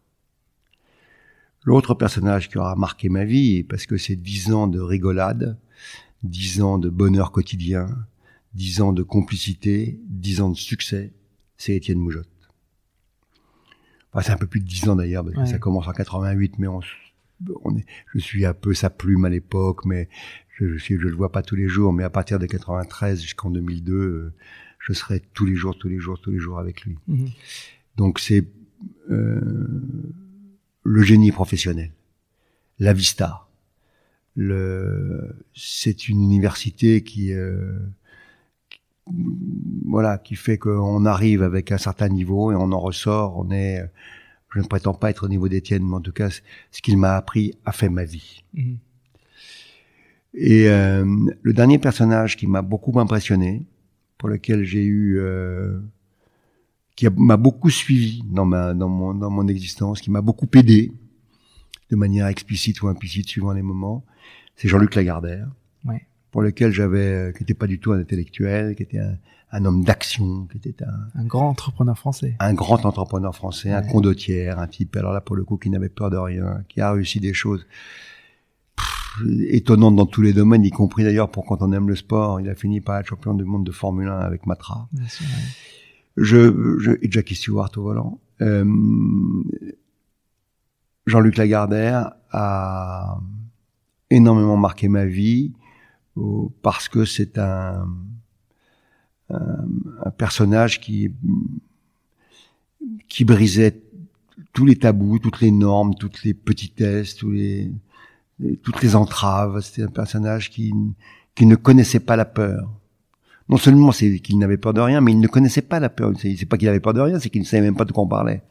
L'autre 1.64 1.94
personnage 1.94 2.48
qui 2.48 2.56
aura 2.58 2.76
marqué 2.76 3.08
ma 3.08 3.24
vie, 3.24 3.62
parce 3.62 3.84
que 3.86 3.98
c'est 3.98 4.16
dix 4.16 4.52
ans 4.52 4.68
de 4.68 4.80
rigolade, 4.80 5.58
dix 6.22 6.62
ans 6.62 6.78
de 6.78 6.88
bonheur 6.88 7.30
quotidien, 7.30 7.88
dix 8.54 8.80
ans 8.80 8.92
de 8.92 9.02
complicité, 9.02 9.98
dix 10.08 10.40
ans 10.40 10.48
de 10.48 10.56
succès, 10.56 11.12
c'est 11.58 11.74
Étienne 11.74 11.98
Moujotte. 11.98 12.28
Enfin, 14.12 14.22
c'est 14.22 14.32
un 14.32 14.38
peu 14.38 14.46
plus 14.46 14.60
de 14.60 14.66
dix 14.66 14.88
ans 14.88 14.96
d'ailleurs, 14.96 15.24
parce 15.24 15.36
Ouais. 15.36 15.44
que 15.44 15.50
ça 15.50 15.58
commence 15.58 15.86
en 15.88 15.92
88, 15.92 16.58
mais 16.58 16.68
on, 16.68 16.80
on 17.64 17.76
est, 17.76 17.86
je 18.14 18.18
suis 18.18 18.44
un 18.46 18.54
peu 18.54 18.74
sa 18.74 18.90
plume 18.90 19.24
à 19.24 19.28
l'époque, 19.28 19.84
mais 19.84 20.08
je, 20.56 20.66
je, 20.68 20.78
suis- 20.78 20.96
je 20.96 21.06
le 21.08 21.14
vois 21.14 21.30
pas 21.32 21.42
tous 21.42 21.56
les 21.56 21.68
jours, 21.68 21.92
mais 21.92 22.04
à 22.04 22.10
partir 22.10 22.38
de 22.38 22.46
93 22.46 23.20
jusqu'en 23.22 23.50
2002, 23.50 23.92
euh, 23.94 24.32
je 24.80 24.92
serai 24.92 25.20
tous 25.34 25.44
les 25.46 25.54
jours, 25.54 25.76
tous 25.78 25.88
les 25.88 25.98
jours, 25.98 26.20
tous 26.20 26.30
les 26.30 26.38
jours 26.38 26.58
avec 26.58 26.82
lui. 26.82 26.96
Mhm. 27.08 27.28
Donc 27.96 28.18
c'est 28.20 28.44
euh, 29.10 29.40
le 30.82 31.02
génie 31.02 31.32
professionnel, 31.32 31.92
la 32.78 32.92
vista. 32.92 33.44
Le, 34.36 35.34
c'est 35.54 36.08
une 36.08 36.22
université 36.22 37.02
qui, 37.02 37.32
euh, 37.32 37.76
qui- 38.70 38.80
voilà, 39.84 40.16
qui 40.18 40.36
fait 40.36 40.58
qu'on 40.58 41.04
arrive 41.06 41.42
avec 41.42 41.72
un 41.72 41.78
certain 41.78 42.08
niveau 42.08 42.52
et 42.52 42.54
on 42.54 42.70
en 42.72 42.78
ressort. 42.78 43.36
On 43.36 43.50
est, 43.50 43.90
je 44.50 44.60
ne 44.60 44.64
prétends 44.64 44.94
pas 44.94 45.10
être 45.10 45.24
au 45.24 45.28
niveau 45.28 45.48
d'Étienne, 45.48 45.84
mais 45.84 45.96
en 45.96 46.00
tout 46.00 46.12
cas, 46.12 46.30
ce 46.30 46.82
qu'il 46.82 46.96
m'a 46.96 47.16
appris 47.16 47.54
a 47.64 47.72
fait 47.72 47.88
ma 47.88 48.04
vie. 48.04 48.42
Mhm. 48.54 48.78
Et 50.34 50.68
euh, 50.68 51.04
le 51.42 51.52
dernier 51.52 51.78
personnage 51.78 52.36
qui 52.36 52.46
m'a 52.46 52.62
beaucoup 52.62 52.98
impressionné, 53.00 53.64
pour 54.18 54.28
lequel 54.28 54.64
j'ai 54.64 54.84
eu, 54.84 55.18
euh, 55.18 55.78
qui 56.96 57.06
m'a 57.16 57.36
beaucoup 57.36 57.70
suivi 57.70 58.22
dans 58.26 58.44
ma 58.44 58.74
dans 58.74 58.88
mon 58.88 59.14
dans 59.14 59.30
mon 59.30 59.48
existence, 59.48 60.00
qui 60.00 60.10
m'a 60.10 60.20
beaucoup 60.20 60.48
aidé 60.54 60.92
de 61.90 61.96
manière 61.96 62.26
explicite 62.26 62.82
ou 62.82 62.88
implicite 62.88 63.28
suivant 63.28 63.52
les 63.52 63.62
moments, 63.62 64.04
c'est 64.56 64.68
Jean-Luc 64.68 64.94
Lagardère. 64.94 65.48
Pour 66.30 66.42
lequel 66.42 66.72
j'avais, 66.72 66.98
euh, 66.98 67.32
qui 67.32 67.42
n'était 67.42 67.54
pas 67.54 67.66
du 67.66 67.78
tout 67.80 67.92
un 67.92 67.98
intellectuel, 68.00 68.74
qui 68.74 68.82
était 68.82 68.98
un, 68.98 69.16
un 69.52 69.64
homme 69.64 69.82
d'action, 69.82 70.46
qui 70.46 70.58
était 70.58 70.84
un, 70.84 71.20
Un 71.20 71.24
grand 71.24 71.48
entrepreneur 71.48 71.96
français. 71.96 72.36
un 72.38 72.54
grand 72.54 72.84
entrepreneur 72.84 73.34
français, 73.34 73.72
un 73.72 73.82
condottière, 73.82 74.58
un 74.58 74.66
type, 74.66 74.96
alors 74.96 75.12
là 75.12 75.20
pour 75.20 75.36
le 75.36 75.44
coup, 75.44 75.56
qui 75.56 75.70
n'avait 75.70 75.88
peur 75.88 76.10
de 76.10 76.16
rien, 76.16 76.64
qui 76.68 76.80
a 76.80 76.92
réussi 76.92 77.18
des 77.20 77.32
choses 77.32 77.66
pff, 78.76 79.22
étonnantes 79.48 79.96
dans 79.96 80.06
tous 80.06 80.22
les 80.22 80.32
domaines, 80.32 80.64
y 80.64 80.70
compris 80.70 81.04
d'ailleurs 81.04 81.30
pour 81.30 81.46
quand 81.46 81.62
on 81.62 81.72
aime 81.72 81.88
le 81.88 81.96
sport. 81.96 82.40
Il 82.40 82.48
a 82.48 82.54
fini 82.54 82.80
par 82.80 82.98
être 82.98 83.06
champion 83.06 83.34
du 83.34 83.44
monde 83.44 83.64
de 83.64 83.72
Formule 83.72 84.08
1 84.08 84.18
avec 84.18 84.46
Matra. 84.46 84.88
Bien 84.92 85.08
sûr, 85.08 85.24
ouais. 85.26 85.42
Je, 86.20 86.78
je, 86.80 86.92
et 87.00 87.10
Jackie 87.10 87.36
Stewart 87.36 87.70
au 87.76 87.82
volant. 87.82 88.20
Euh, 88.40 88.64
Jean-Luc 91.06 91.36
Lagardère 91.36 92.12
a 92.32 93.20
énormément 94.10 94.56
marqué 94.56 94.88
ma 94.88 95.06
vie 95.06 95.52
parce 96.62 96.88
que 96.88 97.04
c'est 97.04 97.38
un, 97.38 97.88
un, 99.30 99.68
un 100.04 100.10
personnage 100.10 100.80
qui 100.80 101.12
qui 103.08 103.24
brisait 103.24 103.80
tous 104.52 104.64
les 104.64 104.76
tabous, 104.76 105.18
toutes 105.18 105.40
les 105.40 105.50
normes, 105.50 105.94
toutes 105.94 106.22
les 106.24 106.34
petitesses, 106.34 107.16
tous 107.16 107.30
les, 107.30 107.70
toutes 108.62 108.82
les 108.82 108.96
entraves. 108.96 109.60
C'était 109.60 109.82
un 109.82 109.88
personnage 109.88 110.50
qui, 110.50 110.72
qui 111.34 111.46
ne 111.46 111.56
connaissait 111.56 112.00
pas 112.00 112.16
la 112.16 112.24
peur. 112.24 112.70
Non 113.48 113.56
seulement 113.56 113.92
c'est 113.92 114.18
qu'il 114.18 114.38
n'avait 114.38 114.58
peur 114.58 114.74
de 114.74 114.80
rien, 114.80 115.00
mais 115.00 115.12
il 115.12 115.20
ne 115.20 115.26
connaissait 115.26 115.62
pas 115.62 115.80
la 115.80 115.88
peur. 115.88 116.12
C'est 116.18 116.44
pas 116.46 116.58
qu'il 116.58 116.68
avait 116.68 116.80
peur 116.80 116.92
de 116.92 117.00
rien, 117.00 117.18
c'est 117.18 117.30
qu'il 117.30 117.40
ne 117.40 117.46
savait 117.46 117.62
même 117.62 117.76
pas 117.76 117.86
de 117.86 117.92
quoi 117.92 118.04
on 118.04 118.08
parlait. 118.08 118.42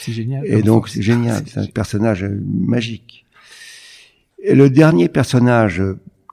C'est 0.00 0.12
génial. 0.12 0.44
Et 0.46 0.62
donc 0.62 0.88
c'est 0.88 1.02
génial, 1.02 1.42
c'est 1.46 1.60
un 1.60 1.66
personnage 1.66 2.24
magique. 2.24 3.24
Et 4.42 4.54
le 4.54 4.68
dernier 4.68 5.08
personnage 5.08 5.82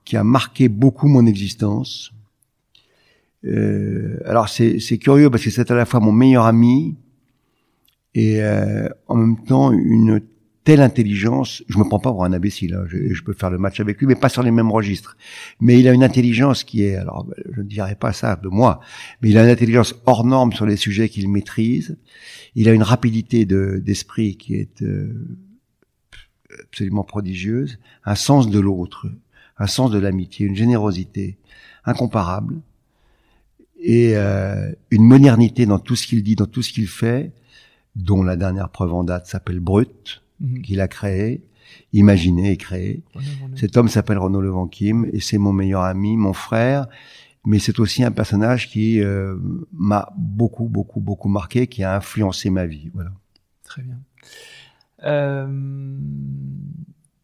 qui 0.09 0.17
a 0.17 0.23
marqué 0.23 0.69
beaucoup 0.69 1.07
mon 1.07 1.27
existence, 1.27 2.11
euh, 3.45 4.17
alors 4.25 4.49
c'est 4.49 4.97
curieux 4.97 5.29
parce 5.29 5.43
que 5.43 5.51
c'est 5.51 5.69
à 5.69 5.75
la 5.75 5.85
fois 5.85 5.99
mon 5.99 6.11
meilleur 6.11 6.45
ami 6.45 6.97
et 8.15 8.41
euh, 8.41 8.89
en 9.07 9.17
même 9.17 9.43
temps 9.43 9.71
une 9.71 10.19
telle 10.63 10.81
intelligence. 10.81 11.63
Je 11.67 11.77
me 11.77 11.83
prends 11.83 11.99
pas 11.99 12.09
pour 12.09 12.25
un 12.25 12.33
imbécile, 12.33 12.73
hein, 12.73 12.85
je, 12.87 13.21
peux 13.21 13.33
faire 13.33 13.51
le 13.51 13.59
match 13.59 13.79
avec 13.79 13.99
lui, 13.99 14.07
mais 14.07 14.15
pas 14.15 14.29
sur 14.29 14.41
les 14.41 14.49
mêmes 14.49 14.71
registres. 14.71 15.15
Mais 15.59 15.79
il 15.79 15.87
a 15.87 15.93
une 15.93 16.03
intelligence 16.03 16.63
qui 16.63 16.81
est, 16.81 16.95
alors 16.95 17.27
je 17.51 17.61
ne 17.61 17.67
dirais 17.67 17.93
pas 17.93 18.11
ça 18.11 18.35
de 18.35 18.47
moi, 18.47 18.79
mais 19.21 19.29
il 19.29 19.37
a 19.37 19.43
une 19.43 19.51
intelligence 19.51 19.93
hors 20.07 20.25
norme 20.25 20.53
sur 20.53 20.65
les 20.65 20.75
sujets 20.75 21.07
qu'il 21.07 21.29
maîtrise. 21.29 21.99
Il 22.55 22.67
a 22.67 22.73
une 22.73 22.81
rapidité 22.81 23.45
de 23.45 23.79
d'esprit 23.85 24.37
qui 24.37 24.55
est 24.55 24.81
euh, 24.81 25.13
absolument 26.63 27.03
prodigieuse, 27.03 27.77
un 28.05 28.15
sens 28.15 28.49
de 28.49 28.59
l'autre, 28.59 29.05
un 29.59 29.67
sens 29.67 29.91
de 29.91 29.99
l'amitié, 29.99 30.47
une 30.47 30.55
générosité 30.55 31.37
incomparable 31.85 32.59
et 33.79 34.15
euh, 34.15 34.71
une 34.91 35.03
modernité 35.03 35.65
dans 35.65 35.79
tout 35.79 35.95
ce 35.95 36.07
qu'il 36.07 36.23
dit, 36.23 36.35
dans 36.35 36.45
tout 36.47 36.61
ce 36.61 36.73
qu'il 36.73 36.87
fait, 36.87 37.31
dont 37.95 38.23
la 38.23 38.35
dernière 38.35 38.69
preuve 38.69 38.93
en 38.93 39.03
date 39.03 39.27
s'appelle 39.27 39.59
Brut, 39.59 40.21
Mhm. 40.39 40.61
qu'il 40.61 40.79
a 40.81 40.87
créé, 40.87 41.43
imaginé 41.91 42.51
et 42.51 42.57
créé. 42.57 43.03
Cet 43.55 43.75
homme 43.77 43.89
s'appelle 43.89 44.17
Renaud 44.17 44.41
Levanquim 44.41 45.05
et 45.11 45.19
c'est 45.19 45.37
mon 45.37 45.51
meilleur 45.53 45.81
ami, 45.81 46.15
mon 46.17 46.33
frère, 46.33 46.87
mais 47.45 47.59
c'est 47.59 47.79
aussi 47.79 48.03
un 48.03 48.11
personnage 48.11 48.69
qui 48.69 49.01
euh, 49.01 49.35
m'a 49.73 50.09
beaucoup, 50.17 50.67
beaucoup, 50.67 51.01
beaucoup 51.01 51.29
marqué, 51.29 51.67
qui 51.67 51.83
a 51.83 51.95
influencé 51.95 52.49
ma 52.49 52.65
vie. 52.65 52.89
Voilà. 52.93 53.11
Très 53.63 53.81
bien. 53.81 53.99
Euh, 55.03 55.47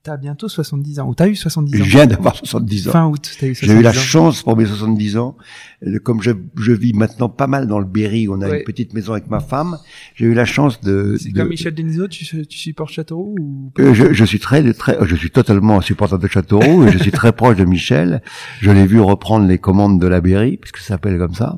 T'as 0.06 0.18
bientôt 0.18 0.48
70 0.48 1.00
ans, 1.00 1.10
ou 1.10 1.16
t'as 1.16 1.28
eu 1.28 1.36
70 1.36 1.74
ans 1.82 1.84
Je 1.84 1.90
viens 1.90 2.06
d'avoir 2.06 2.36
70 2.36 2.88
ans. 2.88 2.92
Fin 2.92 3.08
août, 3.08 3.28
t'as 3.40 3.48
eu 3.48 3.56
70 3.56 3.72
ans. 3.72 3.74
J'ai 3.74 3.80
eu 3.80 3.84
la 3.84 3.92
chance 3.92 4.44
pour 4.44 4.56
mes 4.56 4.66
70 4.68 5.18
ans, 5.18 5.36
comme 6.04 6.22
je, 6.22 6.30
je 6.60 6.72
vis 6.74 6.94
maintenant 6.94 7.28
pas 7.28 7.48
mal 7.48 7.66
dans 7.66 7.80
le 7.80 7.86
Berry, 7.86 8.28
on 8.30 8.40
a 8.42 8.48
Ouais. 8.48 8.60
une 8.60 8.64
petite 8.66 8.94
maison 8.94 9.14
avec 9.14 9.28
ma 9.32 9.40
femme, 9.40 9.78
j'ai 10.14 10.26
eu 10.28 10.36
la 10.36 10.46
chance 10.46 10.80
de... 10.82 11.16
C'est 11.20 11.32
de- 11.32 11.40
comme 11.40 11.50
Michel 11.50 11.74
Denisot, 11.74 12.08
tu, 12.08 12.24
tu 12.46 12.58
supportes 12.60 12.92
Châteauroux 12.92 13.36
ou 13.40 13.72
Euh, 13.80 13.96
je, 13.96 14.14
je 14.14 14.26
suis 14.26 14.38
très, 14.40 14.62
très, 14.74 14.96
je 15.08 15.16
suis 15.16 15.32
totalement 15.32 15.80
un 15.80 15.82
supporter 15.82 16.20
de 16.20 16.28
Châteauroux 16.28 16.86
et 16.86 16.92
je 16.92 17.00
suis 17.00 17.12
très 17.12 17.32
proche 17.34 17.56
de 17.58 17.66
Michel. 17.66 18.22
Je 18.62 18.70
l'ai 18.70 18.86
vu 18.86 19.00
reprendre 19.02 19.48
les 19.48 19.58
commandes 19.58 20.00
de 20.00 20.06
la 20.08 20.22
Berry, 20.22 20.58
puisque 20.58 20.78
ça 20.78 20.90
s'appelle 20.90 21.18
comme 21.18 21.34
ça, 21.34 21.58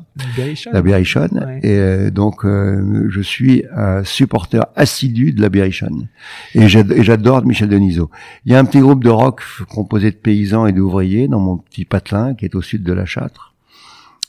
La 0.72 0.80
Berrichonne 0.82 1.28
la. 1.32 1.46
Ouais. 1.46 1.60
Et 1.62 1.78
euh, 1.78 2.10
donc, 2.10 2.46
euh, 2.46 3.06
je 3.10 3.20
suis 3.20 3.64
un 3.76 4.04
supporter 4.04 4.64
assidu 4.74 5.32
de 5.32 5.42
la 5.42 5.50
Berrichonne. 5.50 6.08
Et 6.54 6.66
j'adore 6.68 7.44
Michel 7.44 7.68
Denisot. 7.68 8.10
Il 8.44 8.52
y 8.52 8.54
a 8.54 8.58
un 8.58 8.64
petit 8.64 8.80
groupe 8.80 9.02
de 9.02 9.10
rock 9.10 9.42
composé 9.68 10.10
de 10.10 10.16
paysans 10.16 10.66
et 10.66 10.72
d'ouvriers 10.72 11.28
dans 11.28 11.40
mon 11.40 11.56
petit 11.56 11.84
patelin 11.84 12.34
qui 12.34 12.44
est 12.44 12.54
au 12.54 12.62
sud 12.62 12.82
de 12.82 12.92
la 12.92 13.04
Châtre. 13.04 13.54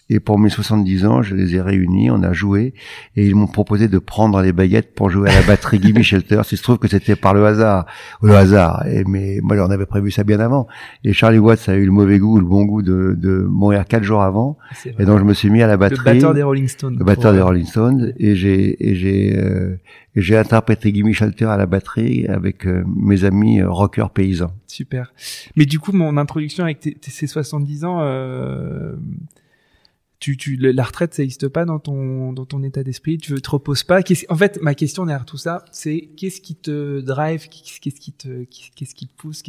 Et 0.09 0.19
pour 0.19 0.39
mes 0.39 0.49
70 0.49 1.05
ans, 1.05 1.21
je 1.21 1.35
les 1.35 1.55
ai 1.55 1.61
réunis, 1.61 2.09
on 2.09 2.23
a 2.23 2.33
joué, 2.33 2.73
et 3.15 3.27
ils 3.27 3.35
m'ont 3.35 3.47
proposé 3.47 3.87
de 3.87 3.99
prendre 3.99 4.41
les 4.41 4.51
baguettes 4.51 4.93
pour 4.95 5.09
jouer 5.09 5.29
à 5.29 5.35
la 5.35 5.45
batterie 5.45 5.79
Gimme 5.81 6.01
Shelter. 6.01 6.41
Il 6.51 6.57
se 6.57 6.63
trouve 6.63 6.79
que 6.79 6.87
c'était 6.87 7.15
par 7.15 7.33
le 7.33 7.45
hasard, 7.45 7.85
le 8.21 8.35
hasard. 8.35 8.85
Et 8.87 9.03
mais 9.05 9.39
moi, 9.43 9.55
j'en 9.55 9.69
avais 9.69 9.85
prévu 9.85 10.11
ça 10.11 10.23
bien 10.23 10.39
avant. 10.39 10.67
Et 11.03 11.13
Charlie 11.13 11.39
Watts 11.39 11.69
a 11.69 11.75
eu 11.75 11.85
le 11.85 11.91
mauvais 11.91 12.19
goût, 12.19 12.39
le 12.39 12.45
bon 12.45 12.65
goût 12.65 12.81
de, 12.81 13.15
de 13.17 13.45
mourir 13.49 13.85
quatre 13.85 14.03
jours 14.03 14.21
avant. 14.23 14.57
Vrai. 14.83 14.95
Et 14.99 15.05
donc 15.05 15.19
je 15.19 15.23
me 15.23 15.33
suis 15.33 15.49
mis 15.49 15.61
à 15.61 15.67
la 15.67 15.73
Le 15.73 15.79
batterie 15.79 16.15
batteur 16.15 16.33
des 16.33 16.43
Rolling 16.43 16.67
Stones. 16.67 16.97
le 16.97 17.05
batteur 17.05 17.33
des 17.33 17.41
Rolling 17.41 17.65
Stones 17.65 18.13
et 18.17 18.35
j'ai 18.35 18.89
et 18.89 18.95
j'ai 18.95 19.37
euh, 19.37 19.75
j'ai 20.15 20.37
interprété 20.37 20.91
Gimme 20.91 21.13
Shelter 21.13 21.45
à 21.45 21.57
la 21.57 21.65
batterie 21.65 22.25
avec 22.27 22.65
euh, 22.65 22.83
mes 22.87 23.23
amis 23.23 23.61
euh, 23.61 23.69
rockers 23.69 24.09
paysans. 24.09 24.51
Super. 24.67 25.13
Mais 25.55 25.65
du 25.65 25.79
coup, 25.79 25.91
mon 25.91 26.17
introduction 26.17 26.63
avec 26.63 26.97
ces 27.01 27.27
70 27.27 27.85
ans, 27.85 27.99
euh, 28.01 28.95
tu, 30.19 30.35
tu, 30.37 30.57
la 30.57 30.83
retraite, 30.83 31.13
ça 31.13 31.21
n'existe 31.21 31.47
pas 31.47 31.63
dans 31.65 31.79
ton, 31.79 32.33
dans 32.33 32.45
ton 32.45 32.61
état 32.63 32.83
d'esprit. 32.83 33.17
Tu 33.17 33.33
te 33.41 33.49
reposes 33.49 33.83
pas. 33.83 34.01
En 34.29 34.35
fait, 34.35 34.59
ma 34.61 34.75
question 34.75 35.05
derrière 35.05 35.25
tout 35.25 35.37
ça, 35.37 35.63
c'est 35.71 36.09
qu'est-ce 36.17 36.41
qui 36.41 36.55
te 36.55 36.99
drive, 36.99 37.47
qu'est-ce 37.49 37.99
qui 37.99 38.11
te, 38.11 38.43
qu'est-ce 38.75 38.95
qui 38.95 39.07
te 39.07 39.15
pousse, 39.15 39.41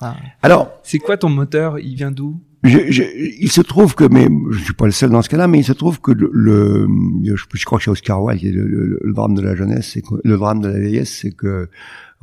enfin, 0.00 0.16
Alors, 0.42 0.72
c'est 0.82 0.98
quoi 0.98 1.16
ton 1.16 1.28
moteur 1.28 1.78
Il 1.78 1.94
vient 1.94 2.10
d'où? 2.10 2.40
je, 2.64 2.90
je, 2.90 3.04
il 3.40 3.52
se 3.52 3.60
trouve 3.60 3.94
que, 3.94 4.02
mais 4.02 4.26
je 4.50 4.58
suis 4.64 4.74
pas 4.74 4.86
le 4.86 4.90
seul 4.90 5.10
dans 5.10 5.22
ce 5.22 5.28
cas-là, 5.28 5.46
mais 5.46 5.60
il 5.60 5.64
se 5.64 5.72
trouve 5.72 6.00
que 6.00 6.10
le, 6.10 6.28
le- 6.32 6.88
je, 7.22 7.34
je 7.54 7.64
crois 7.64 7.78
que 7.78 7.84
chez 7.84 7.90
Oscar 7.92 8.20
Wilde, 8.20 8.42
le, 8.52 8.66
le- 8.66 8.98
le 9.00 9.12
drame 9.12 9.34
de 9.36 9.40
la 9.42 9.54
jeunesse, 9.54 9.90
c'est 9.92 10.02
que, 10.02 10.14
le 10.24 10.36
drame 10.36 10.60
de 10.60 10.66
la 10.68 10.80
vieillesse, 10.80 11.16
c'est 11.20 11.30
que 11.30 11.68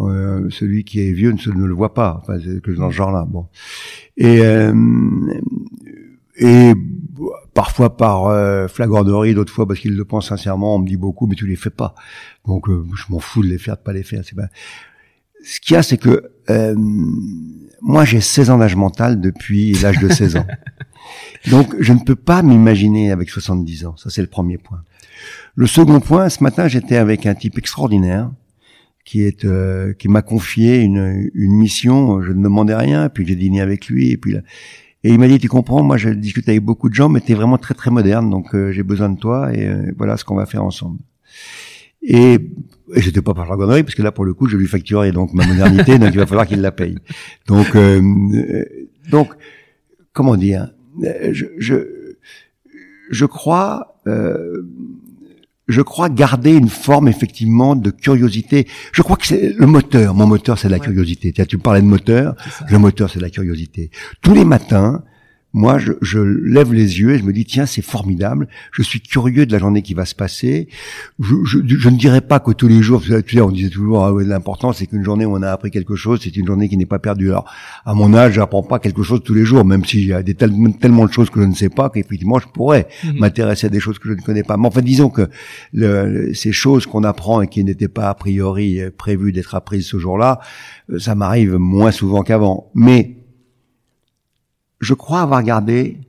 euh, 0.01 0.49
celui 0.49 0.83
qui 0.83 0.99
est 0.99 1.13
vieux 1.13 1.31
ne, 1.31 1.37
se, 1.37 1.49
ne 1.49 1.65
le 1.65 1.73
voit 1.73 1.93
pas. 1.93 2.19
Enfin, 2.21 2.37
c'est 2.43 2.61
que 2.61 2.71
dans 2.71 2.91
ce 2.91 2.95
genre-là. 2.97 3.25
Bon. 3.29 3.45
Et 4.17 4.41
euh, 4.41 4.73
et 6.37 6.73
parfois 7.53 7.95
par 7.95 8.25
euh, 8.25 8.67
flagornerie, 8.67 9.33
d'autres 9.33 9.53
fois 9.53 9.67
parce 9.67 9.79
qu'il 9.79 9.95
le 9.95 10.05
pense 10.05 10.29
sincèrement, 10.29 10.75
on 10.75 10.79
me 10.79 10.87
dit 10.87 10.97
beaucoup, 10.97 11.27
mais 11.27 11.35
tu 11.35 11.47
les 11.47 11.55
fais 11.55 11.69
pas. 11.69 11.95
Donc 12.45 12.69
euh, 12.69 12.85
je 12.95 13.03
m'en 13.09 13.19
fous 13.19 13.41
de 13.41 13.47
les 13.47 13.57
faire, 13.57 13.77
de 13.77 13.81
pas 13.81 13.93
les 13.93 14.03
faire. 14.03 14.21
C'est 14.25 14.35
pas. 14.35 14.47
Ce 15.43 15.59
qu'il 15.59 15.75
y 15.75 15.77
a, 15.77 15.83
c'est 15.83 15.97
que 15.97 16.31
euh, 16.49 16.75
moi 17.81 18.03
j'ai 18.03 18.19
16 18.19 18.49
ans 18.49 18.57
d'âge 18.57 18.75
mental 18.75 19.21
depuis 19.21 19.73
l'âge 19.73 19.99
de 19.99 20.09
16 20.09 20.37
ans. 20.37 20.47
Donc 21.51 21.75
je 21.79 21.93
ne 21.93 21.99
peux 21.99 22.15
pas 22.15 22.41
m'imaginer 22.41 23.11
avec 23.11 23.29
70 23.29 23.85
ans. 23.85 23.95
Ça 23.97 24.09
c'est 24.09 24.21
le 24.21 24.27
premier 24.27 24.57
point. 24.57 24.81
Le 25.55 25.67
second 25.67 26.01
point, 26.01 26.27
ce 26.29 26.43
matin 26.43 26.67
j'étais 26.67 26.97
avec 26.97 27.25
un 27.25 27.35
type 27.35 27.57
extraordinaire 27.57 28.29
qui 29.05 29.21
est 29.21 29.45
euh, 29.45 29.93
qui 29.93 30.09
m'a 30.09 30.23
confié 30.23 30.81
une, 30.81 31.29
une 31.33 31.53
mission. 31.53 32.21
Je 32.21 32.33
ne 32.33 32.43
demandais 32.43 32.75
rien, 32.75 33.07
puis 33.07 33.25
j'ai 33.25 33.35
dîné 33.35 33.61
avec 33.61 33.87
lui 33.87 34.11
et 34.11 34.17
puis 34.17 34.33
là, 34.33 34.41
et 35.05 35.09
il 35.09 35.19
m'a 35.19 35.27
dit, 35.27 35.37
tu 35.37 35.47
comprends, 35.47 35.83
moi 35.83 35.97
je 35.97 36.09
discute 36.09 36.49
avec 36.49 36.61
beaucoup 36.63 36.89
de 36.89 36.95
gens, 36.95 37.09
mais 37.09 37.21
tu 37.21 37.31
es 37.31 37.35
vraiment 37.35 37.59
très 37.59 37.75
très 37.75 37.91
moderne, 37.91 38.31
donc 38.31 38.55
euh, 38.55 38.71
j'ai 38.71 38.81
besoin 38.81 39.07
de 39.07 39.19
toi 39.19 39.53
et 39.53 39.67
euh, 39.67 39.91
voilà 39.95 40.17
ce 40.17 40.25
qu'on 40.25 40.33
va 40.33 40.47
faire 40.47 40.63
ensemble. 40.63 40.97
Et, 42.01 42.33
et 42.33 43.01
j'étais 43.01 43.21
pas 43.21 43.35
par 43.35 43.47
la 43.47 43.55
connerie, 43.55 43.83
parce 43.83 43.93
que 43.93 44.01
là 44.01 44.11
pour 44.11 44.25
le 44.25 44.33
coup 44.33 44.47
je 44.47 44.57
lui 44.57 44.65
facturais 44.65 45.11
donc 45.11 45.31
ma 45.31 45.45
modernité, 45.45 45.99
donc 45.99 46.09
il 46.11 46.17
va 46.17 46.25
falloir 46.25 46.47
qu'il 46.47 46.59
la 46.59 46.71
paye. 46.71 46.97
Donc 47.45 47.75
euh, 47.75 48.01
euh, 48.33 48.65
donc 49.11 49.29
comment 50.11 50.37
dire, 50.37 50.73
euh, 51.03 51.29
je 51.33 51.45
je, 51.59 51.75
je 53.11 53.25
crois 53.27 53.99
euh, 54.07 54.63
je 55.67 55.81
crois 55.81 56.09
garder 56.09 56.51
une 56.53 56.69
forme 56.69 57.07
effectivement 57.07 57.75
de 57.75 57.89
curiosité. 57.89 58.67
Je 58.91 59.01
crois 59.01 59.17
que 59.17 59.25
c'est 59.25 59.53
le 59.57 59.65
moteur. 59.65 60.13
Mon 60.13 60.27
moteur, 60.27 60.57
c'est 60.59 60.69
la 60.69 60.77
Ouais. 60.77 60.83
curiosité. 60.85 61.31
Tiens, 61.33 61.45
tu 61.45 61.57
parlais 61.57 61.81
de 61.81 61.87
moteur. 61.87 62.35
Le 62.69 62.77
moteur, 62.77 63.09
c'est 63.09 63.19
la 63.19 63.29
curiosité. 63.29 63.89
Tous 64.21 64.33
les 64.33 64.45
matins, 64.45 65.03
moi, 65.57 65.79
je, 65.79 65.93
je 66.01 66.19
lève 66.19 66.73
les 66.73 66.99
yeux 66.99 67.11
et 67.13 67.17
je 67.17 67.23
me 67.23 67.31
dis, 67.31 67.45
tiens, 67.45 67.65
c'est 67.65 67.81
formidable. 67.81 68.49
Je 68.73 68.81
suis 68.83 68.99
curieux 68.99 69.45
de 69.45 69.53
la 69.53 69.57
journée 69.59 69.81
qui 69.81 69.93
va 69.93 70.03
se 70.03 70.13
passer. 70.13 70.67
Je, 71.21 71.33
je, 71.45 71.59
je 71.65 71.89
ne 71.89 71.95
dirais 71.97 72.19
pas 72.19 72.41
que 72.41 72.51
tous 72.51 72.67
les 72.67 72.81
jours, 72.81 73.01
tu 73.01 73.13
sais, 73.35 73.39
on 73.41 73.51
disait 73.51 73.69
toujours, 73.69 74.03
ah 74.03 74.11
ouais, 74.13 74.25
l'important, 74.25 74.73
c'est 74.73 74.85
qu'une 74.85 75.05
journée 75.05 75.25
où 75.25 75.31
on 75.33 75.41
a 75.41 75.49
appris 75.51 75.71
quelque 75.71 75.95
chose, 75.95 76.19
c'est 76.21 76.35
une 76.35 76.45
journée 76.45 76.67
qui 76.67 76.75
n'est 76.75 76.85
pas 76.85 76.99
perdue. 76.99 77.29
Alors, 77.29 77.45
à 77.85 77.93
mon 77.93 78.13
âge, 78.13 78.33
j'apprends 78.33 78.63
pas 78.63 78.79
quelque 78.79 79.01
chose 79.01 79.21
tous 79.23 79.33
les 79.33 79.45
jours, 79.45 79.63
même 79.63 79.85
s'il 79.85 80.05
y 80.05 80.11
a 80.11 80.21
des 80.21 80.33
tel- 80.35 80.51
tellement 80.81 81.05
de 81.05 81.11
choses 81.13 81.29
que 81.29 81.41
je 81.41 81.45
ne 81.47 81.55
sais 81.55 81.69
pas 81.69 81.89
qu'effectivement, 81.89 82.37
je 82.39 82.47
pourrais 82.49 82.87
Mhm. 83.05 83.19
m'intéresser 83.19 83.67
à 83.67 83.69
des 83.69 83.79
choses 83.79 83.97
que 83.97 84.09
je 84.09 84.13
ne 84.15 84.21
connais 84.21 84.43
pas. 84.43 84.57
Mais 84.57 84.67
enfin, 84.67 84.81
disons 84.81 85.09
que 85.09 85.29
le- 85.71 86.09
le- 86.09 86.33
ces 86.33 86.51
choses 86.51 86.85
qu'on 86.85 87.05
apprend 87.05 87.41
et 87.41 87.47
qui 87.47 87.63
n'étaient 87.63 87.87
pas 87.87 88.09
a 88.09 88.13
priori 88.13 88.81
euh, 88.81 88.89
prévues 88.95 89.31
d'être 89.31 89.55
apprises 89.55 89.85
ce 89.87 89.99
jour-là, 89.99 90.41
euh, 90.91 90.99
ça 90.99 91.15
m'arrive 91.15 91.55
moins 91.55 91.91
souvent 91.91 92.23
qu'avant. 92.23 92.71
Mais 92.75 93.15
je 94.79 94.93
crois 94.93 95.21
avoir 95.21 95.43
gardé, 95.43 95.99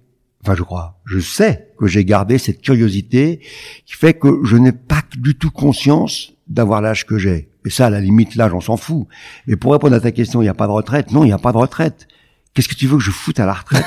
enfin 0.43 0.55
je 0.55 0.63
crois, 0.63 0.99
je 1.05 1.19
sais 1.19 1.69
que 1.79 1.87
j'ai 1.87 2.05
gardé 2.05 2.39
cette 2.39 2.63
curiosité 2.63 3.41
qui 3.85 3.95
fait 3.95 4.15
que 4.15 4.41
je 4.45 4.57
n'ai 4.57 4.73
pas 4.73 5.03
du 5.17 5.35
tout 5.35 5.51
conscience 5.51 6.33
d'avoir 6.49 6.81
l'âge 6.81 7.07
que 7.07 7.19
j'ai. 7.19 7.49
Et 7.65 7.71
ça, 7.71 7.87
à 7.87 7.91
la 7.91 8.01
limite, 8.01 8.37
l'âge, 8.37 8.55
on 8.55 8.61
s'en 8.61 8.77
fout. 8.77 9.09
Mais 9.47 9.57
pour 9.57 9.73
répondre 9.73 9.97
à 9.97 10.01
ta 10.01 10.13
question, 10.13 10.41
il 10.41 10.45
n'y 10.45 10.49
a 10.49 10.55
pas 10.55 10.69
de 10.69 10.73
retraite? 10.73 11.11
Non, 11.11 11.25
il 11.25 11.27
n'y 11.27 11.33
a 11.33 11.39
pas 11.39 11.53
de 11.53 11.57
retraite. 11.57 12.07
Qu'est-ce 12.55 12.69
que 12.69 12.75
tu 12.77 12.87
veux 12.87 12.97
que 12.97 13.03
je 13.03 13.11
foute 13.11 13.41
à 13.41 13.47
la 13.47 13.55
retraite? 13.55 13.85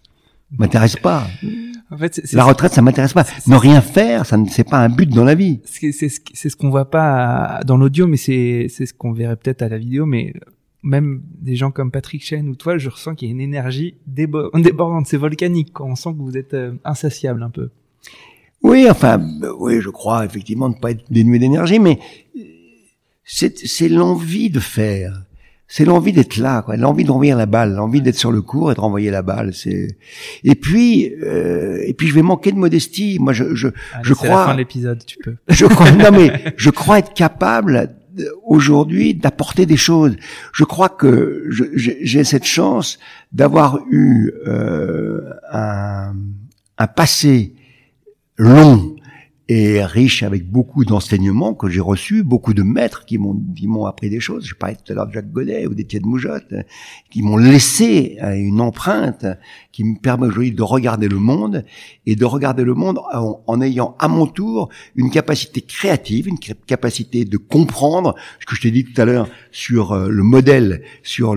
M'intéresse 0.58 0.96
pas. 0.96 1.26
En 1.90 1.96
fait, 1.96 2.20
La 2.32 2.44
retraite, 2.44 2.72
ça 2.72 2.82
m'intéresse 2.82 3.12
pas. 3.12 3.24
Ne 3.46 3.56
rien 3.56 3.80
faire, 3.80 4.26
ça 4.26 4.36
ne 4.36 4.48
c'est 4.48 4.64
pas 4.68 4.78
un 4.78 4.88
but 4.88 5.08
dans 5.08 5.24
la 5.24 5.34
vie. 5.34 5.60
c'est 5.64 5.90
ce 5.92 6.56
qu'on 6.56 6.70
voit 6.70 6.90
pas 6.90 7.60
dans 7.66 7.76
l'audio 7.76 8.06
mais 8.06 8.16
c'est 8.16 8.66
c'est 8.68 8.86
ce 8.86 8.94
qu'on 8.94 9.12
verrait 9.12 9.36
peut-être 9.36 9.62
à 9.62 9.68
la 9.68 9.78
vidéo 9.78 10.06
mais 10.06 10.32
même 10.84 11.22
des 11.40 11.56
gens 11.56 11.70
comme 11.72 11.90
Patrick 11.90 12.22
Chen 12.24 12.48
ou 12.48 12.54
toi 12.54 12.78
je 12.78 12.88
ressens 12.90 13.14
qu'il 13.16 13.26
y 13.28 13.30
a 13.30 13.34
une 13.34 13.40
énergie 13.40 13.94
débo- 14.08 14.50
débordante 14.62 15.06
c'est 15.08 15.16
volcanique 15.16 15.72
quoi. 15.72 15.86
on 15.86 15.96
sent 15.96 16.10
que 16.12 16.22
vous 16.22 16.36
êtes 16.36 16.54
euh, 16.54 16.74
insatiable 16.84 17.42
un 17.42 17.50
peu 17.50 17.70
Oui, 18.62 18.86
enfin, 18.88 19.20
oui, 19.58 19.80
je 19.80 19.88
crois 19.90 20.24
effectivement 20.24 20.68
ne 20.68 20.74
pas 20.74 20.92
être 20.92 21.04
dénué 21.10 21.38
d'énergie, 21.38 21.78
mais 21.78 21.98
euh, 22.36 22.40
c'est 23.24 23.88
l'envie 23.88 24.50
de 24.50 24.60
faire. 24.60 25.22
C'est 25.66 25.84
l'envie 25.86 26.12
d'être 26.12 26.36
là, 26.36 26.62
quoi. 26.62 26.76
L'envie 26.76 27.04
d'envoyer 27.04 27.32
la 27.34 27.46
balle, 27.46 27.72
l'envie 27.74 28.00
d'être 28.02 28.18
sur 28.18 28.30
le 28.30 28.42
court 28.42 28.70
et 28.70 28.74
de 28.74 28.80
renvoyer 28.80 29.10
la 29.10 29.22
balle. 29.22 29.52
C'est 29.54 29.96
et 30.44 30.54
puis 30.54 31.10
euh, 31.22 31.82
et 31.86 31.94
puis 31.94 32.06
je 32.06 32.14
vais 32.14 32.22
manquer 32.22 32.52
de 32.52 32.58
modestie. 32.58 33.18
Moi, 33.18 33.32
je 33.32 33.54
je, 33.54 33.68
Allez, 33.68 34.04
Je 34.04 34.08
c'est 34.14 34.26
crois- 34.26 34.40
la 34.40 34.46
fin 34.46 34.52
de 34.52 34.58
l'épisode 34.58 35.04
tu 35.04 35.16
peux 35.24 35.36
je 35.48 35.64
crois 35.66 35.90
non 36.02 36.10
mais 36.12 36.54
je 36.56 36.70
crois 36.70 36.98
être 36.98 37.14
capable 37.14 37.96
aujourd'hui 38.44 39.14
d'apporter 39.14 39.66
des 39.66 39.76
choses. 39.76 40.16
Je 40.52 40.64
crois 40.64 40.88
que 40.88 41.44
j'ai 41.48 42.24
cette 42.24 42.44
chance 42.44 42.98
d'avoir 43.32 43.80
eu 43.90 44.32
euh, 44.46 45.20
un, 45.50 46.14
un 46.78 46.86
passé 46.86 47.54
long 48.36 48.94
et 49.48 49.84
riche 49.84 50.22
avec 50.22 50.48
beaucoup 50.50 50.84
d'enseignements 50.84 51.52
que 51.52 51.68
j'ai 51.68 51.80
reçus, 51.80 52.22
beaucoup 52.22 52.54
de 52.54 52.62
maîtres 52.62 53.04
qui 53.04 53.18
m'ont 53.18 53.38
qui 53.54 53.66
m'ont 53.66 53.84
appris 53.84 54.08
des 54.08 54.20
choses. 54.20 54.46
Je 54.46 54.54
parlais 54.54 54.76
tout 54.76 54.90
à 54.90 54.94
l'heure 54.94 55.06
de 55.06 55.12
Jacques 55.12 55.30
Godet 55.30 55.66
ou 55.66 55.74
d'Étienne 55.74 56.06
Moujotte, 56.06 56.52
euh, 56.52 56.62
qui 57.10 57.22
m'ont 57.22 57.36
laissé 57.36 58.16
euh, 58.22 58.32
une 58.34 58.60
empreinte 58.60 59.26
qui 59.74 59.82
me 59.82 59.96
permet 59.98 60.26
aujourd'hui 60.28 60.52
de 60.52 60.62
regarder 60.62 61.08
le 61.08 61.18
monde 61.18 61.64
et 62.06 62.14
de 62.14 62.24
regarder 62.24 62.62
le 62.62 62.74
monde 62.74 62.98
en, 63.12 63.40
en 63.52 63.60
ayant 63.60 63.96
à 63.98 64.06
mon 64.06 64.26
tour 64.38 64.68
une 64.94 65.10
capacité 65.10 65.60
créative, 65.62 66.28
une 66.28 66.38
capacité 66.74 67.24
de 67.24 67.36
comprendre 67.38 68.14
ce 68.40 68.46
que 68.46 68.54
je 68.54 68.60
t'ai 68.62 68.70
dit 68.70 68.84
tout 68.84 68.98
à 69.02 69.04
l'heure 69.04 69.26
sur 69.50 69.90
euh, 69.92 70.08
le 70.08 70.22
modèle, 70.22 70.82
sur 71.02 71.34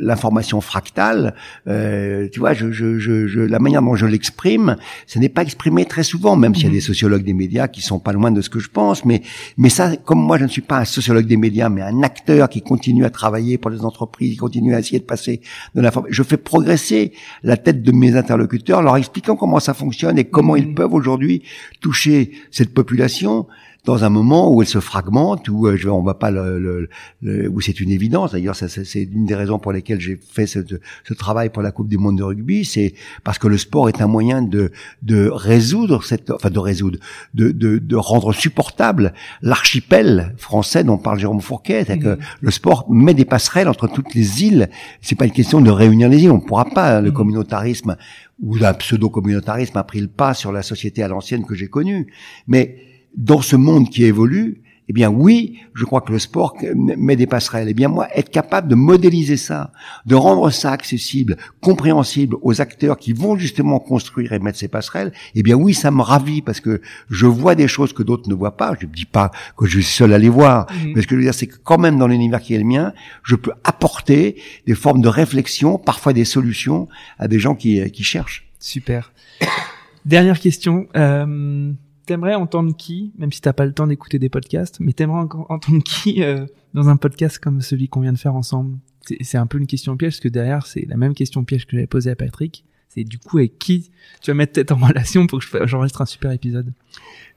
l'information 0.00 0.60
fractale. 0.60 1.34
Euh, 1.66 2.28
tu 2.32 2.38
vois, 2.40 2.54
je, 2.54 2.70
je, 2.70 2.98
je, 2.98 3.26
je- 3.26 3.40
la 3.40 3.58
manière 3.58 3.82
dont 3.82 3.96
je 3.96 4.06
l'exprime, 4.06 4.76
ce 5.06 5.18
n'est 5.18 5.28
pas 5.28 5.42
exprimé 5.42 5.84
très 5.84 6.02
souvent, 6.04 6.36
même 6.36 6.54
s'il 6.54 6.64
y 6.64 6.66
a 6.66 6.70
Mhm. 6.70 6.74
des 6.74 6.80
sociologues 6.80 7.24
des 7.24 7.34
médias 7.34 7.66
qui 7.68 7.80
sont 7.82 7.98
pas 7.98 8.12
loin 8.12 8.30
de 8.30 8.40
ce 8.40 8.50
que 8.50 8.60
je 8.60 8.68
pense. 8.70 9.04
Mais, 9.04 9.22
mais 9.56 9.68
ça, 9.68 9.96
comme 9.96 10.20
moi, 10.20 10.38
je 10.38 10.44
ne 10.44 10.48
suis 10.48 10.60
pas 10.62 10.78
un 10.78 10.84
sociologue 10.84 11.26
des 11.26 11.36
médias, 11.36 11.68
mais 11.68 11.82
un 11.82 12.02
acteur 12.02 12.48
qui 12.48 12.62
continue 12.62 13.04
à 13.04 13.10
travailler 13.10 13.58
pour 13.58 13.70
les 13.70 13.84
entreprises, 13.84 14.30
qui 14.32 14.36
continue 14.36 14.74
à 14.74 14.78
essayer 14.80 15.00
de 15.00 15.04
passer 15.04 15.40
de 15.74 15.80
l'information. 15.80 16.12
Je 16.18 16.22
fais 16.22 16.36
progresser 16.36 17.12
la 17.48 17.56
tête 17.56 17.82
de 17.82 17.92
mes 17.92 18.14
interlocuteurs, 18.14 18.82
leur 18.82 18.96
expliquant 18.98 19.34
comment 19.34 19.58
ça 19.58 19.72
fonctionne 19.72 20.18
et 20.18 20.24
comment 20.24 20.54
ils 20.54 20.68
Mhm. 20.68 20.74
peuvent 20.74 20.92
aujourd'hui 20.92 21.42
toucher 21.80 22.32
cette 22.50 22.74
population 22.74 23.46
dans 23.88 24.04
un 24.04 24.10
moment 24.10 24.52
où 24.52 24.60
elle 24.60 24.68
se 24.68 24.80
fragmente, 24.80 25.48
où 25.48 25.66
euh, 25.66 25.78
je, 25.78 25.88
on 25.88 26.02
va 26.02 26.12
pas 26.12 26.30
le, 26.30 26.90
le, 27.22 27.48
où 27.48 27.62
c'est 27.62 27.80
une 27.80 27.90
évidence. 27.90 28.32
D'ailleurs, 28.32 28.54
ça, 28.54 28.68
c'est 28.68 29.02
une 29.02 29.24
des 29.24 29.34
raisons 29.34 29.58
pour 29.58 29.72
lesquelles 29.72 29.98
j'ai 29.98 30.20
fait 30.30 30.46
ce, 30.46 30.58
ce, 31.04 31.14
travail 31.14 31.48
pour 31.48 31.62
la 31.62 31.70
Coupe 31.70 31.88
du 31.88 31.96
Monde 31.96 32.18
de 32.18 32.22
rugby, 32.22 32.66
c'est 32.66 32.92
parce 33.24 33.38
que 33.38 33.48
le 33.48 33.56
sport 33.56 33.88
est 33.88 34.02
un 34.02 34.06
moyen 34.06 34.42
de 34.42 34.72
de 35.00 35.30
résoudre 35.32 36.04
cette, 36.04 36.30
enfin 36.30 36.50
de 36.50 36.58
résoudre, 36.58 36.98
de 37.32 37.50
de, 37.50 37.78
de 37.78 37.96
rendre 37.96 38.34
supportable 38.34 39.14
l'archipel 39.40 40.34
français 40.36 40.84
dont 40.84 40.98
parle 40.98 41.18
Jérôme 41.18 41.40
Fourquet. 41.40 41.84
C'est 41.86 41.98
que 41.98 42.16
mmh. 42.16 42.18
le 42.42 42.50
sport 42.50 42.84
met 42.90 43.14
des 43.14 43.24
passerelles 43.24 43.68
entre 43.68 43.86
toutes 43.88 44.14
les 44.14 44.44
îles. 44.44 44.68
C'est 45.00 45.16
pas 45.16 45.24
une 45.24 45.32
question 45.32 45.62
de 45.62 45.70
réunir 45.70 46.10
les 46.10 46.24
îles. 46.24 46.30
On 46.30 46.40
pourra 46.40 46.66
pas. 46.66 47.00
Le 47.00 47.10
mmh. 47.10 47.14
communautarisme 47.14 47.96
ou 48.42 48.56
un 48.62 48.74
pseudo-communautarisme 48.74 49.78
a 49.78 49.84
pris 49.84 50.00
le 50.00 50.08
pas 50.08 50.34
sur 50.34 50.52
la 50.52 50.62
société 50.62 51.02
à 51.02 51.08
l'ancienne 51.08 51.46
que 51.46 51.54
j'ai 51.54 51.68
connue. 51.68 52.12
Mais 52.46 52.87
dans 53.18 53.42
ce 53.42 53.56
monde 53.56 53.90
qui 53.90 54.04
évolue, 54.04 54.62
eh 54.88 54.94
bien 54.94 55.10
oui, 55.10 55.58
je 55.74 55.84
crois 55.84 56.00
que 56.00 56.12
le 56.12 56.18
sport 56.18 56.56
met 56.74 57.16
des 57.16 57.26
passerelles. 57.26 57.68
Eh 57.68 57.74
bien 57.74 57.88
moi, 57.88 58.08
être 58.14 58.30
capable 58.30 58.68
de 58.68 58.74
modéliser 58.74 59.36
ça, 59.36 59.70
de 60.06 60.14
rendre 60.14 60.48
ça 60.50 60.72
accessible, 60.72 61.36
compréhensible 61.60 62.36
aux 62.40 62.62
acteurs 62.62 62.96
qui 62.96 63.12
vont 63.12 63.36
justement 63.36 63.80
construire 63.80 64.32
et 64.32 64.38
mettre 64.38 64.58
ces 64.58 64.68
passerelles, 64.68 65.12
eh 65.34 65.42
bien 65.42 65.56
oui, 65.56 65.74
ça 65.74 65.90
me 65.90 66.00
ravit 66.00 66.40
parce 66.40 66.60
que 66.60 66.80
je 67.10 67.26
vois 67.26 67.54
des 67.54 67.68
choses 67.68 67.92
que 67.92 68.02
d'autres 68.02 68.30
ne 68.30 68.34
voient 68.34 68.56
pas. 68.56 68.74
Je 68.80 68.86
ne 68.86 68.92
dis 68.92 69.04
pas 69.04 69.30
que 69.58 69.66
je 69.66 69.78
suis 69.78 69.92
seul 69.92 70.14
à 70.14 70.18
les 70.18 70.30
voir, 70.30 70.66
mmh. 70.70 70.92
mais 70.94 71.02
ce 71.02 71.06
que 71.06 71.14
je 71.14 71.16
veux 71.16 71.24
dire, 71.24 71.34
c'est 71.34 71.48
que 71.48 71.56
quand 71.62 71.78
même 71.78 71.98
dans 71.98 72.08
l'univers 72.08 72.40
qui 72.40 72.54
est 72.54 72.58
le 72.58 72.64
mien, 72.64 72.94
je 73.24 73.34
peux 73.34 73.52
apporter 73.64 74.40
des 74.66 74.74
formes 74.74 75.02
de 75.02 75.08
réflexion, 75.08 75.76
parfois 75.76 76.14
des 76.14 76.24
solutions 76.24 76.88
à 77.18 77.28
des 77.28 77.38
gens 77.38 77.54
qui, 77.54 77.90
qui 77.90 78.04
cherchent. 78.04 78.48
Super. 78.58 79.12
Dernière 80.06 80.40
question. 80.40 80.86
Euh 80.96 81.72
t'aimerais 82.08 82.34
entendre 82.34 82.74
qui, 82.74 83.12
même 83.18 83.30
si 83.30 83.42
t'as 83.42 83.52
pas 83.52 83.66
le 83.66 83.72
temps 83.72 83.86
d'écouter 83.86 84.18
des 84.18 84.30
podcasts, 84.30 84.80
mais 84.80 84.92
t'aimerais 84.92 85.26
entendre 85.48 85.82
qui 85.84 86.22
euh, 86.22 86.46
dans 86.72 86.88
un 86.88 86.96
podcast 86.96 87.38
comme 87.38 87.60
celui 87.60 87.88
qu'on 87.88 88.00
vient 88.00 88.14
de 88.14 88.18
faire 88.18 88.34
ensemble? 88.34 88.78
C'est 89.20 89.38
un 89.38 89.46
peu 89.46 89.58
une 89.58 89.66
question 89.66 89.96
piège, 89.96 90.14
parce 90.14 90.20
que 90.20 90.28
derrière, 90.28 90.66
c'est 90.66 90.86
la 90.88 90.96
même 90.96 91.14
question 91.14 91.44
piège 91.44 91.66
que 91.66 91.76
j'avais 91.76 91.86
posée 91.86 92.10
à 92.10 92.16
Patrick. 92.16 92.64
C'est 92.88 93.04
du 93.04 93.18
coup 93.18 93.38
avec 93.38 93.58
qui 93.58 93.90
tu 94.22 94.30
vas 94.30 94.34
mettre 94.34 94.54
tête 94.54 94.72
en 94.72 94.76
relation 94.76 95.26
pour 95.26 95.40
que 95.40 95.66
j'enregistre 95.66 96.00
un 96.00 96.06
super 96.06 96.32
épisode? 96.32 96.72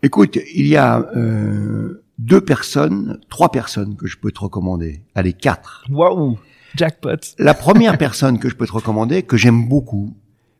Écoute, 0.01 0.39
il 0.55 0.67
y 0.67 0.77
a 0.77 1.05
euh, 1.17 2.03
deux 2.17 2.41
personnes, 2.41 3.19
trois 3.29 3.51
personnes 3.51 3.97
que 3.97 4.07
je 4.07 4.17
peux 4.17 4.31
te 4.31 4.39
recommander. 4.39 5.01
Allez, 5.15 5.33
quatre. 5.33 5.85
Waouh 5.89 6.39
Jackpot. 6.75 7.17
La 7.37 7.53
première 7.53 7.97
personne 7.97 8.39
que 8.39 8.47
je 8.47 8.55
peux 8.55 8.65
te 8.65 8.71
recommander, 8.71 9.23
que 9.23 9.35
j'aime 9.35 9.67
beaucoup, 9.67 10.15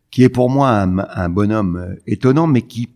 qui 0.10 0.24
est 0.24 0.30
pour 0.30 0.50
moi 0.50 0.70
un, 0.70 0.98
un 0.98 1.30
bonhomme 1.30 1.78
euh, 1.78 1.96
étonnant, 2.06 2.48
mais 2.48 2.64
qui 2.64 2.90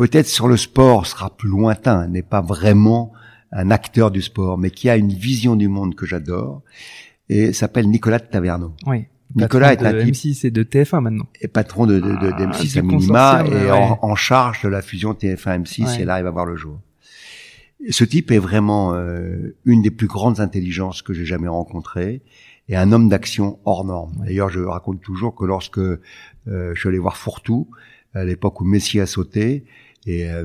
peut-être 0.00 0.28
sur 0.28 0.48
le 0.48 0.56
sport 0.56 1.06
sera 1.06 1.28
plus 1.28 1.50
lointain, 1.50 2.08
n'est 2.08 2.22
pas 2.22 2.40
vraiment 2.40 3.12
un 3.52 3.70
acteur 3.70 4.10
du 4.10 4.22
sport, 4.22 4.56
mais 4.56 4.70
qui 4.70 4.88
a 4.88 4.96
une 4.96 5.12
vision 5.12 5.56
du 5.56 5.68
monde 5.68 5.94
que 5.94 6.06
j'adore, 6.06 6.62
et 7.28 7.52
s'appelle 7.52 7.86
Nicolas 7.86 8.18
de 8.18 8.24
Taverneau. 8.24 8.72
Oui. 8.86 9.04
Nicolas 9.34 9.74
est 9.74 9.82
un 9.82 10.02
type 10.02 10.14
M6 10.14 10.46
et 10.46 10.50
de 10.50 10.62
TF1 10.62 11.00
maintenant. 11.02 11.26
Et 11.42 11.48
patron 11.48 11.84
de, 11.84 12.00
de, 12.00 12.12
de, 12.12 12.32
ah, 12.32 12.46
M6 12.46 12.78
à 12.78 12.82
minima 12.82 13.44
et 13.46 13.70
en, 13.70 14.14
charge 14.16 14.62
de 14.62 14.68
la 14.68 14.80
fusion 14.80 15.12
TF1 15.12 15.64
M6 15.64 16.00
et 16.00 16.04
là 16.06 16.18
il 16.18 16.24
va 16.24 16.30
voir 16.30 16.46
le 16.46 16.56
jour. 16.56 16.80
Ce 17.90 18.02
type 18.02 18.30
est 18.30 18.38
vraiment 18.38 18.94
euh, 18.94 19.54
une 19.66 19.82
des 19.82 19.90
plus 19.90 20.06
grandes 20.06 20.40
intelligences 20.40 21.02
que 21.02 21.12
j'ai 21.12 21.26
jamais 21.26 21.48
rencontrées 21.48 22.22
et 22.70 22.76
un 22.76 22.90
homme 22.90 23.10
d'action 23.10 23.58
hors 23.66 23.84
norme. 23.84 24.14
D'ailleurs, 24.24 24.48
je 24.48 24.60
raconte 24.60 25.02
toujours 25.02 25.34
que 25.34 25.44
lorsque 25.44 25.78
euh, 25.78 26.00
je 26.46 26.74
suis 26.74 26.88
allé 26.88 26.98
voir 26.98 27.18
Fourtou, 27.18 27.68
à 28.14 28.24
l'époque 28.24 28.60
où 28.60 28.64
Messi 28.64 28.98
a 28.98 29.06
sauté, 29.06 29.64
et 30.06 30.30
euh, 30.30 30.44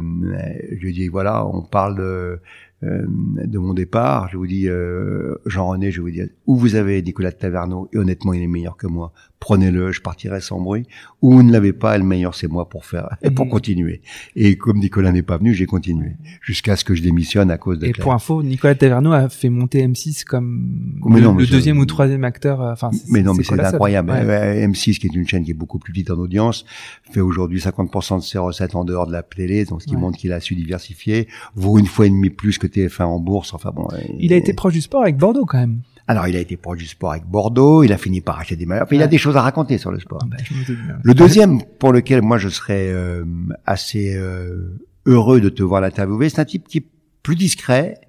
je 0.72 0.86
lui 0.86 0.94
dis 0.94 1.08
voilà, 1.08 1.46
on 1.46 1.62
parle 1.62 1.98
de, 1.98 2.40
euh, 2.84 3.06
de 3.08 3.58
mon 3.58 3.74
départ. 3.74 4.30
Je 4.30 4.38
vous 4.38 4.48
dis 4.48 4.68
euh, 4.68 5.36
Jean-René, 5.46 5.92
je 5.92 6.02
vous 6.02 6.12
dis 6.12 6.22
où 6.46 6.56
vous 6.56 6.76
avez 6.76 7.02
Nicolas 7.02 7.32
de 7.32 7.38
Taverneau 7.38 7.90
et 7.94 7.98
honnêtement 7.98 8.34
il 8.34 8.44
est 8.44 8.48
meilleur 8.48 8.78
que 8.78 8.88
moi 8.88 9.14
prenez-le, 9.40 9.92
je 9.92 10.02
partirai 10.02 10.42
sans 10.42 10.60
bruit. 10.60 10.88
Ou 11.22 11.34
vous 11.34 11.44
ne 11.44 11.52
l'avez 11.52 11.74
pas, 11.74 11.98
le 11.98 12.04
meilleur 12.04 12.36
c'est 12.36 12.48
moi 12.48 12.70
pour 12.70 12.86
faire, 12.86 13.18
et 13.22 13.30
pour 13.32 13.46
mhm. 13.46 13.52
continuer. 13.52 14.02
Et 14.36 14.58
comme 14.58 14.80
Nicolas 14.80 15.12
n'est 15.12 15.22
pas 15.22 15.38
venu, 15.38 15.54
j'ai 15.54 15.66
continué 15.66 16.16
jusqu'à 16.42 16.76
ce 16.76 16.84
que 16.84 16.96
je 16.96 17.04
démissionne 17.04 17.52
à 17.52 17.58
cause 17.58 17.80
de. 17.80 17.88
Et 17.88 17.92
pour 17.92 18.14
info, 18.14 18.44
Nicolas 18.44 18.76
Taverneau 18.76 19.12
a 19.12 19.30
fait 19.30 19.50
monter 19.50 19.86
M6 19.86 20.24
comme 20.24 21.00
le, 21.06 21.46
deuxième 21.46 21.78
ou 21.78 21.86
troisième 21.86 22.24
acteur. 22.24 22.62
Euh, 22.62 22.74
enfin, 22.74 22.92
mais 23.10 23.22
non, 23.22 23.34
mais 23.34 23.44
c'est 23.44 23.60
incroyable. 23.60 24.12
M6, 24.12 25.00
qui 25.00 25.08
est 25.08 25.16
une 25.16 25.28
chaîne 25.28 25.44
qui 25.44 25.52
est 25.52 25.56
beaucoup 25.56 25.80
plus 25.80 25.94
petite 25.94 26.12
en 26.12 26.18
audience, 26.18 26.66
fait 27.12 27.22
aujourd'hui 27.22 27.60
50% 27.60 28.18
de 28.18 28.24
ses 28.24 28.38
recettes 28.38 28.76
en 28.76 28.86
dehors 28.86 29.08
de 29.08 29.12
la 29.12 29.24
télé, 29.24 29.66
donc 29.66 29.82
ce 29.82 29.88
qui 29.88 29.96
montre 29.96 30.18
qu'il 30.18 30.34
a 30.34 30.40
su 30.40 30.56
diversifier. 30.56 31.28
Vaut 31.56 31.78
une 31.78 31.86
fois 31.86 32.06
et 32.06 32.10
demie 32.10 32.30
plus 32.30 32.58
que 32.58 32.68
TF1 32.68 33.04
en 33.04 33.20
bourse. 33.20 33.54
Enfin 33.54 33.72
bon. 33.72 33.88
Il 34.20 34.34
a 34.34 34.36
été 34.36 34.54
proche 34.54 34.74
du 34.74 34.82
sport 34.82 35.02
avec 35.02 35.18
Bordeaux 35.18 35.46
quand 35.46 35.60
même. 35.60 35.82
Alors, 36.08 36.28
il 36.28 36.36
a 36.36 36.40
été 36.40 36.56
proche 36.56 36.78
du 36.78 36.86
sport 36.86 37.12
avec 37.12 37.26
Bordeaux, 37.26 37.84
il 37.84 37.92
a 37.92 37.98
fini 37.98 38.22
par 38.22 38.40
acheter 38.40 38.56
des 38.56 38.66
malheurs. 38.66 38.88
il 38.92 39.02
a 39.02 39.08
des 39.08 39.18
choses 39.18 39.38
à 39.38 39.42
raconter 39.42 39.78
sur 39.78 39.92
le 39.92 40.00
sport. 40.00 40.20
Ah 40.24 40.28
ben, 40.28 41.00
le 41.02 41.14
deuxième, 41.14 41.64
pour 41.64 41.92
lequel 41.92 42.22
moi 42.22 42.38
je 42.38 42.50
serais 42.50 42.92
euh, 42.92 43.26
assez 43.66 44.16
euh, 44.16 44.78
heureux 45.06 45.42
de 45.42 45.50
te 45.50 45.64
voir 45.64 45.82
l'interviewer, 45.82 46.30
c'est 46.30 46.40
un 46.40 46.46
type 46.46 46.68
qui 46.68 46.80
est 46.80 46.86
plus 47.24 47.36
discret, 47.36 48.00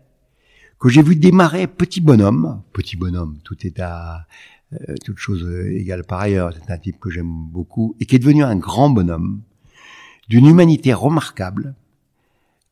que 0.78 0.90
j'ai 0.90 1.02
vu 1.02 1.16
démarrer 1.16 1.66
petit 1.66 2.02
bonhomme. 2.02 2.62
Petit 2.74 2.96
bonhomme, 2.96 3.38
tout 3.44 3.56
est 3.66 3.80
à 3.80 4.26
euh, 4.74 4.94
toute 5.04 5.18
chose 5.18 5.48
égale 5.70 6.04
par 6.04 6.20
ailleurs. 6.20 6.52
C'est 6.52 6.70
un 6.70 6.78
type 6.78 6.98
que 7.00 7.08
j'aime 7.08 7.30
beaucoup 7.50 7.96
et 7.98 8.04
qui 8.04 8.16
est 8.16 8.18
devenu 8.18 8.42
un 8.42 8.56
grand 8.56 8.90
bonhomme 8.90 9.40
d'une 10.28 10.46
humanité 10.46 10.92
remarquable, 10.92 11.74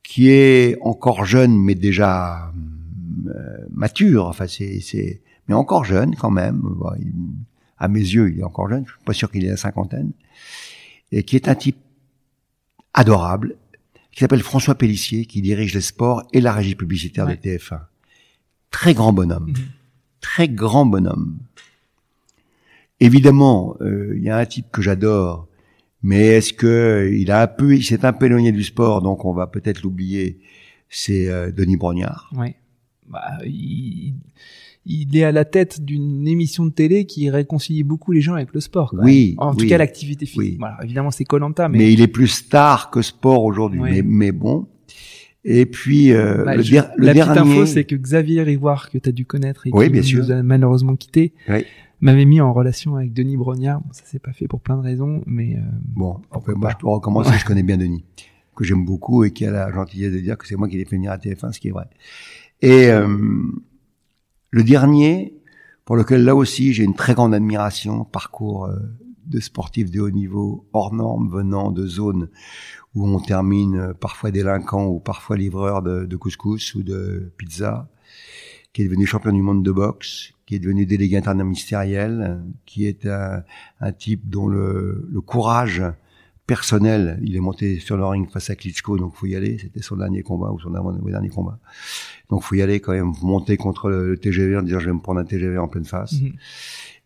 qui 0.02 0.28
est 0.28 0.76
encore 0.82 1.24
jeune 1.24 1.56
mais 1.56 1.74
déjà 1.74 2.48
euh, 2.48 2.50
mature. 3.70 4.26
Enfin, 4.26 4.46
c'est, 4.46 4.80
c'est, 4.80 5.22
mais 5.48 5.54
encore 5.54 5.84
jeune 5.84 6.14
quand 6.16 6.30
même. 6.30 6.62
à 7.78 7.88
mes 7.88 8.00
yeux, 8.00 8.30
il 8.30 8.40
est 8.40 8.44
encore 8.44 8.68
jeune. 8.68 8.84
Je 8.86 8.92
suis 8.92 9.04
pas 9.04 9.12
sûr 9.12 9.30
qu'il 9.30 9.44
ait 9.44 9.50
la 9.50 9.56
cinquantaine. 9.56 10.12
Et 11.12 11.22
qui 11.22 11.36
est 11.36 11.48
un 11.48 11.54
type 11.54 11.78
adorable, 12.92 13.56
qui 14.12 14.20
s'appelle 14.20 14.42
François 14.42 14.74
Pellissier, 14.76 15.26
qui 15.26 15.42
dirige 15.42 15.74
les 15.74 15.80
sports 15.80 16.22
et 16.32 16.40
la 16.40 16.52
régie 16.52 16.74
publicitaire 16.74 17.26
de 17.26 17.34
TF1. 17.34 17.80
Très 18.70 18.94
grand 18.94 19.12
bonhomme. 19.12 19.48
Mhm. 19.48 19.56
Très 20.20 20.48
grand 20.48 20.86
bonhomme. 20.86 21.38
Évidemment, 23.00 23.76
euh, 23.80 24.14
il 24.16 24.22
y 24.22 24.30
a 24.30 24.38
un 24.38 24.46
type 24.46 24.70
que 24.70 24.80
j'adore, 24.80 25.48
mais 26.02 26.26
est-ce 26.26 26.52
que 26.52 27.10
il 27.12 27.30
a 27.30 27.42
un 27.42 27.46
peu, 27.46 27.74
il 27.74 27.84
s'est 27.84 28.04
un 28.04 28.12
peu 28.12 28.26
éloigné 28.26 28.52
du 28.52 28.62
sport, 28.62 29.02
donc 29.02 29.24
on 29.24 29.34
va 29.34 29.46
peut-être 29.46 29.82
l'oublier. 29.82 30.40
C'est 30.88 31.28
euh, 31.28 31.50
Denis 31.50 31.76
Brognard. 31.76 32.30
Oui 32.36 32.54
bah, 33.08 33.38
il, 33.44 34.14
il, 34.86 35.16
est 35.16 35.24
à 35.24 35.32
la 35.32 35.44
tête 35.44 35.84
d'une 35.84 36.26
émission 36.26 36.66
de 36.66 36.70
télé 36.70 37.06
qui 37.06 37.30
réconcilie 37.30 37.82
beaucoup 37.82 38.12
les 38.12 38.20
gens 38.20 38.34
avec 38.34 38.52
le 38.52 38.60
sport. 38.60 38.94
oui. 38.98 39.34
En 39.38 39.54
tout 39.54 39.66
cas, 39.66 39.78
l'activité 39.78 40.26
physique. 40.26 40.58
Voilà, 40.58 40.78
évidemment, 40.82 41.10
c'est 41.10 41.24
Colanta, 41.24 41.68
mais... 41.68 41.78
mais 41.78 41.92
il 41.92 42.00
est 42.00 42.08
plus 42.08 42.28
star 42.28 42.90
que 42.90 43.02
sport 43.02 43.44
aujourd'hui. 43.44 43.80
Mais, 43.80 44.02
mais 44.02 44.32
bon. 44.32 44.66
Et 45.44 45.66
puis 45.66 46.12
euh, 46.12 46.42
bah, 46.44 46.56
le, 46.56 46.62
la 46.98 47.12
petite 47.12 47.28
info, 47.28 47.66
c'est 47.66 47.84
que 47.84 47.96
Xavier 47.96 48.42
Rivoire, 48.42 48.90
que 48.90 48.96
tu 48.96 49.10
as 49.10 49.12
dû 49.12 49.26
connaître 49.26 49.66
et 49.66 49.70
qui 49.70 50.14
nous 50.16 50.30
a 50.30 50.42
malheureusement 50.42 50.96
quitté, 50.96 51.34
m'avait 52.00 52.24
mis 52.24 52.40
en 52.40 52.52
relation 52.52 52.96
avec 52.96 53.12
Denis 53.12 53.36
Brognard. 53.36 53.80
Bon, 53.80 53.92
ça 53.92 54.04
s'est 54.04 54.18
pas 54.18 54.32
fait 54.32 54.48
pour 54.48 54.60
plein 54.60 54.76
de 54.76 54.82
raisons, 54.82 55.22
mais 55.26 55.56
euh, 55.56 55.60
bon. 55.84 56.20
moi, 56.56 56.70
je 56.70 56.76
peux 56.76 56.88
recommencer. 56.88 57.32
Je 57.38 57.44
connais 57.44 57.62
bien 57.62 57.76
Denis, 57.76 58.04
que 58.56 58.64
j'aime 58.64 58.84
beaucoup 58.84 59.24
et 59.24 59.32
qui 59.32 59.44
a 59.44 59.50
la 59.50 59.70
gentillesse 59.70 60.12
de 60.12 60.20
dire 60.20 60.38
que 60.38 60.46
c'est 60.46 60.56
moi 60.56 60.68
qui 60.68 60.78
l'ai 60.78 60.84
fait 60.86 60.96
venir 60.96 61.12
à 61.12 61.18
TF1, 61.18 61.52
ce 61.52 61.60
qui 61.60 61.68
est 61.68 61.72
vrai. 61.72 61.88
Et 62.64 62.86
euh, 62.86 63.06
le 64.50 64.64
dernier, 64.64 65.34
pour 65.84 65.96
lequel 65.96 66.24
là 66.24 66.34
aussi 66.34 66.72
j'ai 66.72 66.82
une 66.82 66.94
très 66.94 67.12
grande 67.12 67.34
admiration, 67.34 68.04
parcours 68.06 68.64
euh, 68.64 68.78
de 69.26 69.38
sportifs 69.38 69.90
de 69.90 70.00
haut 70.00 70.08
niveau, 70.08 70.66
hors 70.72 70.94
normes, 70.94 71.28
venant 71.30 71.70
de 71.70 71.86
zones 71.86 72.30
où 72.94 73.06
on 73.06 73.20
termine 73.20 73.76
euh, 73.76 73.92
parfois 73.92 74.30
délinquant 74.30 74.86
ou 74.86 74.98
parfois 74.98 75.36
livreur 75.36 75.82
de, 75.82 76.16
couscous 76.16 76.74
ou 76.74 76.82
de 76.82 77.30
pizza, 77.36 77.86
qui 78.72 78.80
est 78.80 78.86
devenu 78.86 79.04
champion 79.04 79.32
du 79.32 79.42
monde 79.42 79.62
de 79.62 79.70
boxe, 79.70 80.32
qui 80.46 80.54
est 80.54 80.58
devenu 80.58 80.86
délégué 80.86 81.18
interministériel, 81.18 82.42
qui 82.64 82.86
est 82.86 83.04
un, 83.04 83.92
type 83.92 84.30
dont 84.30 84.48
le, 84.48 85.06
le 85.12 85.20
courage 85.20 85.82
personnel. 86.46 87.18
Il 87.22 87.36
est 87.36 87.40
monté 87.40 87.78
sur 87.78 87.96
le 87.96 88.04
ring 88.04 88.28
face 88.30 88.50
à 88.50 88.56
Klitschko, 88.56 88.98
donc 88.98 89.14
faut 89.14 89.26
y 89.26 89.34
aller. 89.34 89.58
C'était 89.58 89.82
son 89.82 89.96
dernier 89.96 90.22
combat 90.22 90.50
ou 90.50 90.60
son 90.60 90.70
dernier 90.70 91.28
combat. 91.28 91.58
Donc 92.34 92.42
faut 92.42 92.56
y 92.56 92.62
aller 92.62 92.80
quand 92.80 92.90
même. 92.90 93.12
Monter 93.22 93.56
contre 93.56 93.88
le, 93.88 94.16
TGV 94.16 94.56
en 94.56 94.62
disant 94.62 94.80
je 94.80 94.86
vais 94.86 94.92
me 94.92 94.98
prendre 94.98 95.20
un 95.20 95.24
TGV 95.24 95.56
en 95.56 95.68
pleine 95.68 95.84
face. 95.84 96.20
Mhm. 96.20 96.32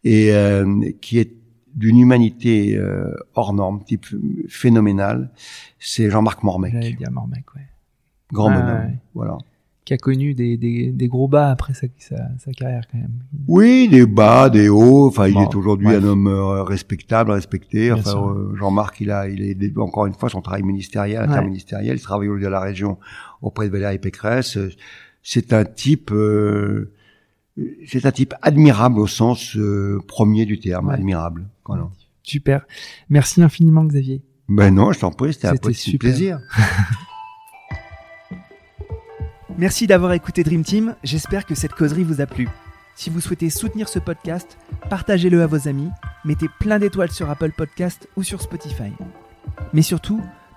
Et 0.05 0.33
euh, 0.33 0.91
qui 1.03 1.19
est 1.19 1.35
d'une 1.75 1.99
humanité 1.99 2.79
euh, 2.79 3.13
hors 3.35 3.53
norme, 3.53 3.85
type 3.85 4.07
phénoménal. 4.49 5.31
C'est 5.79 6.09
Jean-Marc 6.09 6.43
Mormec. 6.43 6.73
J'allais 6.73 6.95
dire 6.95 7.11
Mormec, 7.11 7.45
ouais. 7.55 7.67
Grand 8.33 8.51
bonhomme, 8.51 8.97
voilà 9.15 9.37
qui 9.89 9.95
a 9.95 9.97
connu 9.97 10.35
des, 10.35 10.59
des, 10.59 10.93
des 10.93 11.09
gros 11.09 11.29
bas 11.29 11.51
après 11.51 11.73
sa, 11.73 11.87
sa, 11.97 12.17
sa, 12.37 12.53
carrière 12.53 12.83
quand 12.93 12.99
même. 12.99 13.23
Oui, 13.47 13.89
des 13.89 14.05
bas, 14.05 14.51
des 14.51 14.69
hauts. 14.69 15.07
Enfin, 15.07 15.29
il 15.29 15.39
est 15.39 15.55
aujourd'hui 15.55 15.89
un 15.89 16.05
homme 16.05 16.27
euh, 16.27 16.63
respectable, 16.63 17.31
respecté. 17.31 17.91
enfin, 17.91 18.11
euh, 18.19 18.55
Jean-Marc, 18.55 19.01
il 19.01 19.11
a, 19.11 19.29
il 19.31 19.41
est 19.43 19.79
encore 19.79 20.05
une 20.05 20.13
fois 20.13 20.29
son 20.29 20.43
travail 20.43 20.63
ministériel, 20.63 21.23
interministériel. 21.23 21.97
Il 21.97 22.03
travaille 22.03 22.29
au 22.29 22.39
de 22.39 22.47
la 22.47 22.61
région 22.61 22.99
auprès 23.41 23.69
de 23.69 23.73
Valérie 23.73 23.99
Pécresse. 23.99 24.59
C'est 25.23 25.53
un 25.53 25.65
type. 25.65 26.11
Euh, 26.13 26.93
c'est 27.87 28.07
un 28.07 28.13
type 28.13 28.35
admirable 28.43 29.01
au 29.01 29.07
sens 29.07 29.57
euh, 29.57 30.01
premier 30.07 30.47
du 30.47 30.61
terme, 30.61 30.91
admirable. 30.91 31.49
Voilà. 31.67 31.89
Super. 32.23 32.67
Merci 33.09 33.43
infiniment, 33.43 33.85
Xavier. 33.85 34.23
Ben 34.49 34.75
non, 34.75 34.93
je 34.93 35.01
t'en 35.01 35.11
prie, 35.11 35.35
c'était 35.35 35.49
un 35.49 35.57
petit 35.57 35.99
plaisir. 35.99 36.41
Merci 39.59 39.87
d'avoir 39.89 40.13
écouté 40.13 40.45
Dream 40.45 40.63
Team. 40.63 40.95
J'espère 41.03 41.45
que 41.45 41.57
cette 41.57 41.73
causerie 41.73 42.05
vous 42.05 42.21
a 42.21 42.27
plu. 42.27 42.49
Si 42.95 43.11
vous 43.11 43.21
souhaitez 43.21 43.51
soutenir 43.51 43.89
ce 43.89 43.99
podcast, 43.99 44.57
partagez-le 44.89 45.43
à 45.43 45.47
vos 45.47 45.69
amis, 45.69 45.89
mettez 46.25 46.47
plein 46.61 46.79
d'étoiles 46.79 47.11
sur 47.11 47.29
Apple 47.29 47.53
Podcast 47.57 48.09
ou 48.17 48.23
sur 48.23 48.41
Spotify. 48.41 48.93
Mais 49.73 49.83
surtout, 49.83 50.21